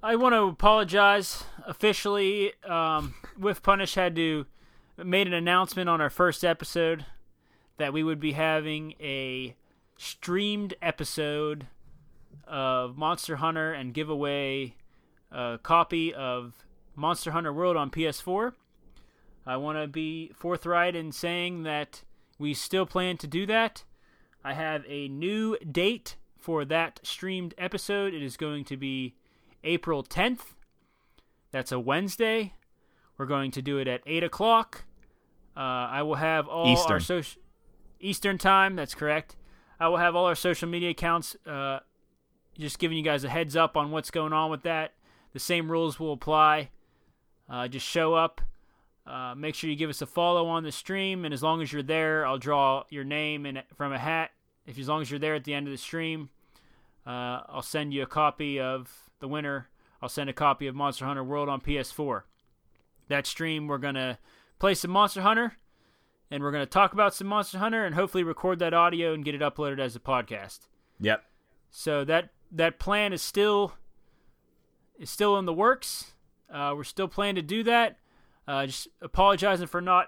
I 0.02 0.16
want 0.16 0.34
to 0.34 0.44
apologize 0.44 1.44
officially. 1.66 2.54
Um, 2.64 3.16
Whiff 3.38 3.62
Punish 3.64 3.96
had 3.96 4.16
to 4.16 4.46
made 4.98 5.28
an 5.28 5.34
announcement 5.34 5.90
on 5.90 6.00
our 6.02 6.10
first 6.10 6.44
episode 6.46 7.06
that 7.78 7.92
we 7.92 8.04
would 8.04 8.20
be 8.20 8.32
having 8.34 8.94
a 9.00 9.56
streamed 9.98 10.74
episode 10.82 11.68
of 12.48 12.98
Monster 12.98 13.38
Hunter 13.38 13.74
and 13.74 13.94
give 13.94 14.10
away 14.10 14.76
a 15.32 15.60
copy 15.62 16.14
of 16.14 16.54
Monster 16.96 17.32
Hunter 17.32 17.52
World 17.52 17.76
on 17.76 17.90
PS4. 17.90 18.54
I 19.46 19.58
want 19.58 19.78
to 19.78 19.88
be 19.88 20.32
forthright 20.36 20.96
in 20.96 21.12
saying 21.12 21.64
that 21.64 22.04
we 22.40 22.54
still 22.54 22.86
plan 22.86 23.18
to 23.18 23.28
do 23.28 23.46
that. 23.46 23.84
I 24.44 24.54
have 24.54 24.84
a 24.88 25.08
new 25.08 25.58
date 25.60 26.18
for 26.38 26.66
that 26.66 27.00
streamed 27.04 27.54
episode. 27.58 28.14
It 28.14 28.22
is 28.24 28.38
going 28.38 28.66
to 28.66 28.78
be 28.78 29.16
April 29.64 30.04
10th. 30.04 30.54
That's 31.52 31.72
a 31.72 31.80
Wednesday. 31.80 32.54
We're 33.18 33.26
going 33.26 33.52
to 33.52 33.62
do 33.62 33.78
it 33.78 33.88
at 33.88 34.02
eight 34.06 34.24
o'clock. 34.24 34.86
Uh, 35.56 35.60
I 35.60 36.02
will 36.02 36.16
have 36.16 36.48
all 36.48 36.68
Eastern. 36.68 36.92
our 36.92 37.00
social 37.00 37.42
Eastern 38.00 38.38
time. 38.38 38.76
That's 38.76 38.94
correct. 38.94 39.36
I 39.80 39.88
will 39.88 39.98
have 39.98 40.16
all 40.16 40.26
our 40.26 40.36
social 40.36 40.68
media 40.68 40.90
accounts. 40.90 41.36
Uh, 41.46 41.80
just 42.58 42.80
giving 42.80 42.98
you 42.98 43.04
guys 43.04 43.24
a 43.24 43.30
heads 43.30 43.56
up 43.56 43.78
on 43.78 43.92
what's 43.92 44.12
going 44.12 44.34
on 44.34 44.52
with 44.52 44.64
that. 44.64 44.94
The 45.34 45.40
same 45.40 45.72
rules 45.72 46.00
will 46.00 46.14
apply. 46.14 46.70
Uh, 47.50 47.68
just 47.68 47.86
show 47.88 48.14
up. 48.14 48.42
Uh, 49.06 49.36
make 49.36 49.54
sure 49.54 49.70
you 49.70 49.76
give 49.76 49.90
us 49.90 50.02
a 50.02 50.06
follow 50.06 50.48
on 50.48 50.64
the 50.64 50.72
stream, 50.72 51.26
and 51.26 51.34
as 51.34 51.44
long 51.44 51.62
as 51.62 51.72
you're 51.72 51.84
there, 51.84 52.26
I'll 52.26 52.40
draw 52.40 52.84
your 52.90 53.04
name 53.04 53.46
in, 53.46 53.62
from 53.76 53.94
a 53.94 54.00
hat. 54.00 54.32
If 54.66 54.80
as 54.80 54.88
long 54.88 55.02
as 55.02 55.12
you're 55.12 55.20
there 55.20 55.36
at 55.36 55.44
the 55.44 55.54
end 55.54 55.68
of 55.68 55.72
the 55.72 55.78
stream, 55.78 56.30
uh, 57.06 57.42
I'll 57.48 57.62
send 57.62 57.94
you 57.94 58.02
a 58.02 58.08
copy 58.08 58.60
of 58.60 59.12
the 59.20 59.28
winner. 59.28 59.70
I'll 60.02 60.10
send 60.10 60.30
a 60.30 60.34
copy 60.34 60.66
of 60.66 60.76
Monster 60.76 61.06
Hunter 61.06 61.24
World 61.24 61.50
on 61.50 61.62
PS4. 61.62 62.24
That 63.08 63.28
stream, 63.28 63.68
we're 63.68 63.78
gonna 63.78 64.18
play 64.58 64.74
some 64.74 64.90
Monster 64.90 65.22
Hunter, 65.22 65.54
and 66.32 66.42
we're 66.42 66.52
gonna 66.52 66.66
talk 66.66 66.94
about 66.94 67.14
some 67.14 67.28
Monster 67.28 67.60
Hunter, 67.60 67.86
and 67.86 67.94
hopefully 67.94 68.24
record 68.24 68.58
that 68.58 68.74
audio 68.74 69.14
and 69.14 69.24
get 69.24 69.36
it 69.36 69.42
uploaded 69.42 69.80
as 69.80 69.96
a 69.96 70.00
podcast. 70.00 70.62
Yep. 71.00 71.24
So 71.70 72.04
that 72.06 72.30
that 72.52 72.80
plan 72.80 73.14
is 73.14 73.22
still 73.22 73.74
is 74.98 75.12
still 75.12 75.38
in 75.38 75.46
the 75.46 75.54
works. 75.54 76.14
Uh, 76.52 76.74
we're 76.76 76.84
still 76.84 77.08
planning 77.08 77.36
to 77.36 77.42
do 77.42 77.64
that. 77.64 78.00
Uh, 78.48 78.66
just 78.68 78.88
apologizing 79.02 79.68
for 79.68 79.82
not 79.82 80.08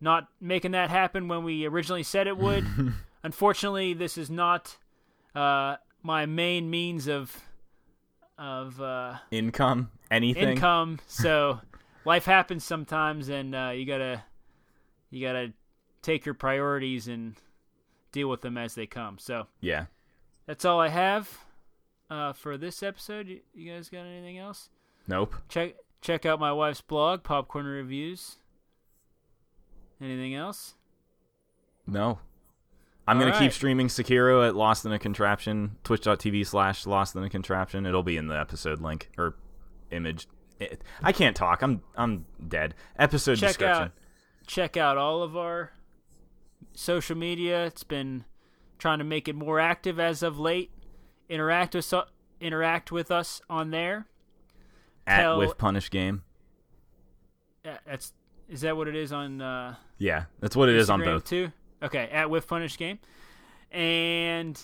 not 0.00 0.28
making 0.40 0.72
that 0.72 0.90
happen 0.90 1.28
when 1.28 1.44
we 1.44 1.64
originally 1.66 2.02
said 2.02 2.26
it 2.26 2.36
would. 2.36 2.66
Unfortunately, 3.22 3.94
this 3.94 4.18
is 4.18 4.28
not 4.30 4.76
uh, 5.34 5.76
my 6.02 6.26
main 6.26 6.68
means 6.70 7.06
of 7.08 7.40
of 8.36 8.80
uh, 8.80 9.14
Income, 9.30 9.90
anything. 10.10 10.50
income. 10.50 10.98
So 11.06 11.60
life 12.04 12.24
happens 12.24 12.64
sometimes, 12.64 13.28
and 13.28 13.54
uh, 13.54 13.72
you 13.74 13.86
gotta 13.86 14.24
you 15.10 15.24
gotta 15.24 15.52
take 16.02 16.26
your 16.26 16.34
priorities 16.34 17.06
and 17.08 17.36
deal 18.12 18.28
with 18.28 18.40
them 18.42 18.58
as 18.58 18.74
they 18.74 18.86
come. 18.86 19.18
So 19.18 19.46
Yeah. 19.60 19.86
that's 20.46 20.64
all 20.64 20.80
I 20.80 20.88
have 20.88 21.38
uh, 22.10 22.32
for 22.32 22.58
this 22.58 22.82
episode. 22.82 23.28
You, 23.28 23.40
you 23.54 23.72
guys 23.72 23.88
got 23.88 24.00
anything 24.04 24.36
else? 24.38 24.68
Nope. 25.08 25.34
Check 25.48 25.74
check 26.04 26.26
out 26.26 26.38
my 26.38 26.52
wife's 26.52 26.82
blog, 26.82 27.22
Popcorn 27.22 27.66
Reviews. 27.66 28.36
Anything 30.00 30.34
else? 30.34 30.74
No. 31.86 32.18
I'm 33.08 33.18
gonna 33.18 33.32
All 33.32 33.38
keep 33.38 33.52
streaming 33.52 33.88
Sekiro 33.88 34.46
at 34.46 34.54
Lost 34.54 34.84
in 34.86 34.92
a 34.92 34.98
Contraption, 34.98 35.76
twitch.tv 35.82 36.46
slash 36.46 36.86
Lost 36.86 37.16
in 37.16 37.22
a 37.22 37.30
Contraption. 37.30 37.86
It'll 37.86 38.02
be 38.02 38.16
in 38.16 38.28
the 38.28 38.38
episode 38.38 38.80
link 38.80 39.10
or 39.18 39.34
image. 39.90 40.28
I 41.02 41.12
can't 41.12 41.34
talk. 41.36 41.62
I'm 41.62 41.82
I'm 41.96 42.26
dead. 42.46 42.74
Episode 42.98 43.36
Check 43.36 43.48
description. 43.50 43.82
out 43.84 43.92
check 44.46 44.76
out 44.76 44.96
all 44.98 45.22
of 45.22 45.36
our 45.36 45.72
social 46.74 47.16
media. 47.16 47.64
It's 47.66 47.82
been 47.84 48.24
trying 48.78 48.98
to 48.98 49.04
make 49.04 49.26
it 49.28 49.34
more 49.34 49.58
active 49.58 49.98
as 49.98 50.22
of 50.22 50.38
late. 50.38 50.70
Interact 51.28 51.74
with 51.74 51.84
so- 51.84 52.06
interact 52.40 52.92
with 52.92 53.10
us 53.10 53.40
on 53.50 53.70
there. 53.70 54.06
At 55.06 55.20
tell- 55.22 55.38
Whiff 55.38 55.56
Punish 55.58 55.90
Game. 55.90 56.22
Uh, 57.64 57.76
That's 57.86 58.12
is 58.48 58.60
that 58.60 58.76
what 58.76 58.88
it 58.88 58.94
is 58.94 59.10
on 59.12 59.40
uh, 59.40 59.74
Yeah, 59.98 60.24
that's 60.40 60.54
what 60.54 60.68
it 60.68 60.74
is 60.76 60.90
on 60.90 61.00
Instagram 61.00 61.04
both. 61.04 61.24
too. 61.24 61.52
Okay, 61.82 62.08
at 62.12 62.28
whiff 62.30 62.46
punish 62.46 62.76
game, 62.78 62.98
and 63.70 64.60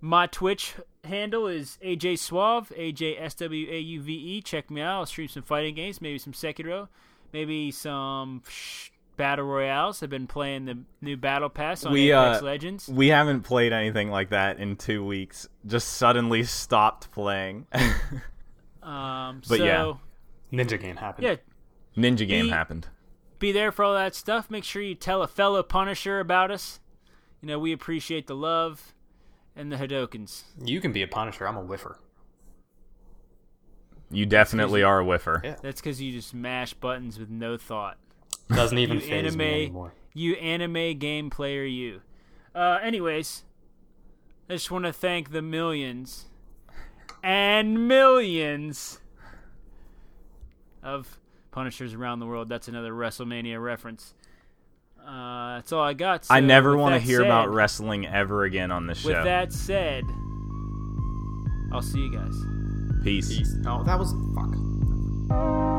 my 0.00 0.26
Twitch 0.26 0.74
handle 1.04 1.46
is 1.46 1.78
AJ 1.84 2.18
Swauve, 2.18 2.72
A 2.76 2.92
J 2.92 3.16
S 3.16 3.34
W 3.34 3.66
A 3.70 3.78
U 3.78 4.00
V 4.02 4.12
E. 4.12 4.42
Check 4.42 4.70
me 4.70 4.80
out. 4.80 5.00
I'll 5.00 5.06
stream 5.06 5.28
some 5.28 5.42
fighting 5.42 5.74
games, 5.74 6.00
maybe 6.00 6.18
some 6.18 6.32
Sekiro, 6.32 6.88
maybe 7.32 7.70
some 7.70 8.42
sh- 8.48 8.90
battle 9.16 9.44
royales. 9.46 10.02
I've 10.02 10.10
been 10.10 10.26
playing 10.26 10.64
the 10.64 10.78
new 11.02 11.16
battle 11.16 11.48
pass 11.50 11.84
on 11.84 11.92
We, 11.92 12.10
Apex 12.12 12.40
uh, 12.42 12.44
Legends. 12.44 12.88
We 12.88 13.08
haven't 13.08 13.42
played 13.42 13.72
anything 13.72 14.10
like 14.10 14.30
that 14.30 14.58
in 14.58 14.76
two 14.76 15.04
weeks. 15.04 15.46
Just 15.66 15.88
suddenly 15.94 16.42
stopped 16.44 17.10
playing. 17.10 17.66
Um, 18.82 19.42
but 19.48 19.58
so, 19.58 19.64
yeah. 19.64 19.92
Ninja 20.52 20.80
game 20.80 20.96
happened. 20.96 21.26
yeah, 21.26 21.36
Ninja 21.96 22.26
Game 22.26 22.46
He- 22.46 22.50
happened. 22.50 22.88
be 23.38 23.52
there 23.52 23.70
for 23.72 23.84
all 23.84 23.94
that 23.94 24.14
stuff. 24.14 24.50
Make 24.50 24.64
sure 24.64 24.82
you 24.82 24.94
tell 24.94 25.22
a 25.22 25.28
fellow 25.28 25.62
Punisher 25.62 26.18
about 26.20 26.50
us. 26.50 26.80
You 27.40 27.48
know, 27.48 27.58
we 27.58 27.72
appreciate 27.72 28.26
the 28.26 28.34
love 28.36 28.92
and 29.56 29.70
the 29.72 29.76
Hadokens. 29.76 30.42
You 30.64 30.80
can 30.80 30.92
be 30.92 31.02
a 31.02 31.08
Punisher. 31.08 31.46
I'm 31.46 31.56
a 31.56 31.62
whiffer. 31.62 31.98
You 34.10 34.26
definitely 34.26 34.82
are 34.82 34.98
a 35.00 35.04
whiffer. 35.04 35.40
Yeah. 35.44 35.56
That's 35.62 35.80
because 35.80 36.00
you 36.02 36.12
just 36.12 36.34
mash 36.34 36.74
buttons 36.74 37.18
with 37.18 37.30
no 37.30 37.56
thought. 37.56 37.96
Doesn't 38.48 38.78
even 38.78 38.96
You 38.96 39.00
phase 39.02 39.10
me 39.36 39.44
anime- 39.44 39.62
anymore. 39.62 39.92
You 40.14 40.34
anime 40.34 40.98
game 40.98 41.30
player, 41.30 41.64
you. 41.64 42.02
Uh, 42.54 42.78
anyways, 42.82 43.44
I 44.48 44.54
just 44.54 44.70
want 44.72 44.84
to 44.84 44.92
thank 44.92 45.30
the 45.30 45.42
millions 45.42 46.26
and 47.22 47.88
millions 47.88 49.00
of 50.82 51.18
Punishers 51.50 51.94
around 51.94 52.20
the 52.20 52.26
world. 52.26 52.48
That's 52.48 52.68
another 52.68 52.92
WrestleMania 52.92 53.60
reference. 53.62 54.14
Uh, 55.04 55.56
that's 55.56 55.72
all 55.72 55.82
I 55.82 55.94
got. 55.94 56.26
I 56.30 56.40
never 56.40 56.76
want 56.76 56.94
to 56.94 57.00
that 57.00 57.04
hear 57.04 57.22
about 57.22 57.48
wrestling 57.50 58.06
ever 58.06 58.44
again 58.44 58.70
on 58.70 58.86
this 58.86 58.98
show. 59.00 59.08
With 59.08 59.24
that 59.24 59.52
said, 59.52 60.04
I'll 61.72 61.82
see 61.82 61.98
you 61.98 62.12
guys. 62.12 62.34
Peace. 63.02 63.36
Peace. 63.36 63.52
Oh, 63.66 63.82
that 63.82 63.98
was 63.98 64.14
fuck. 64.34 65.69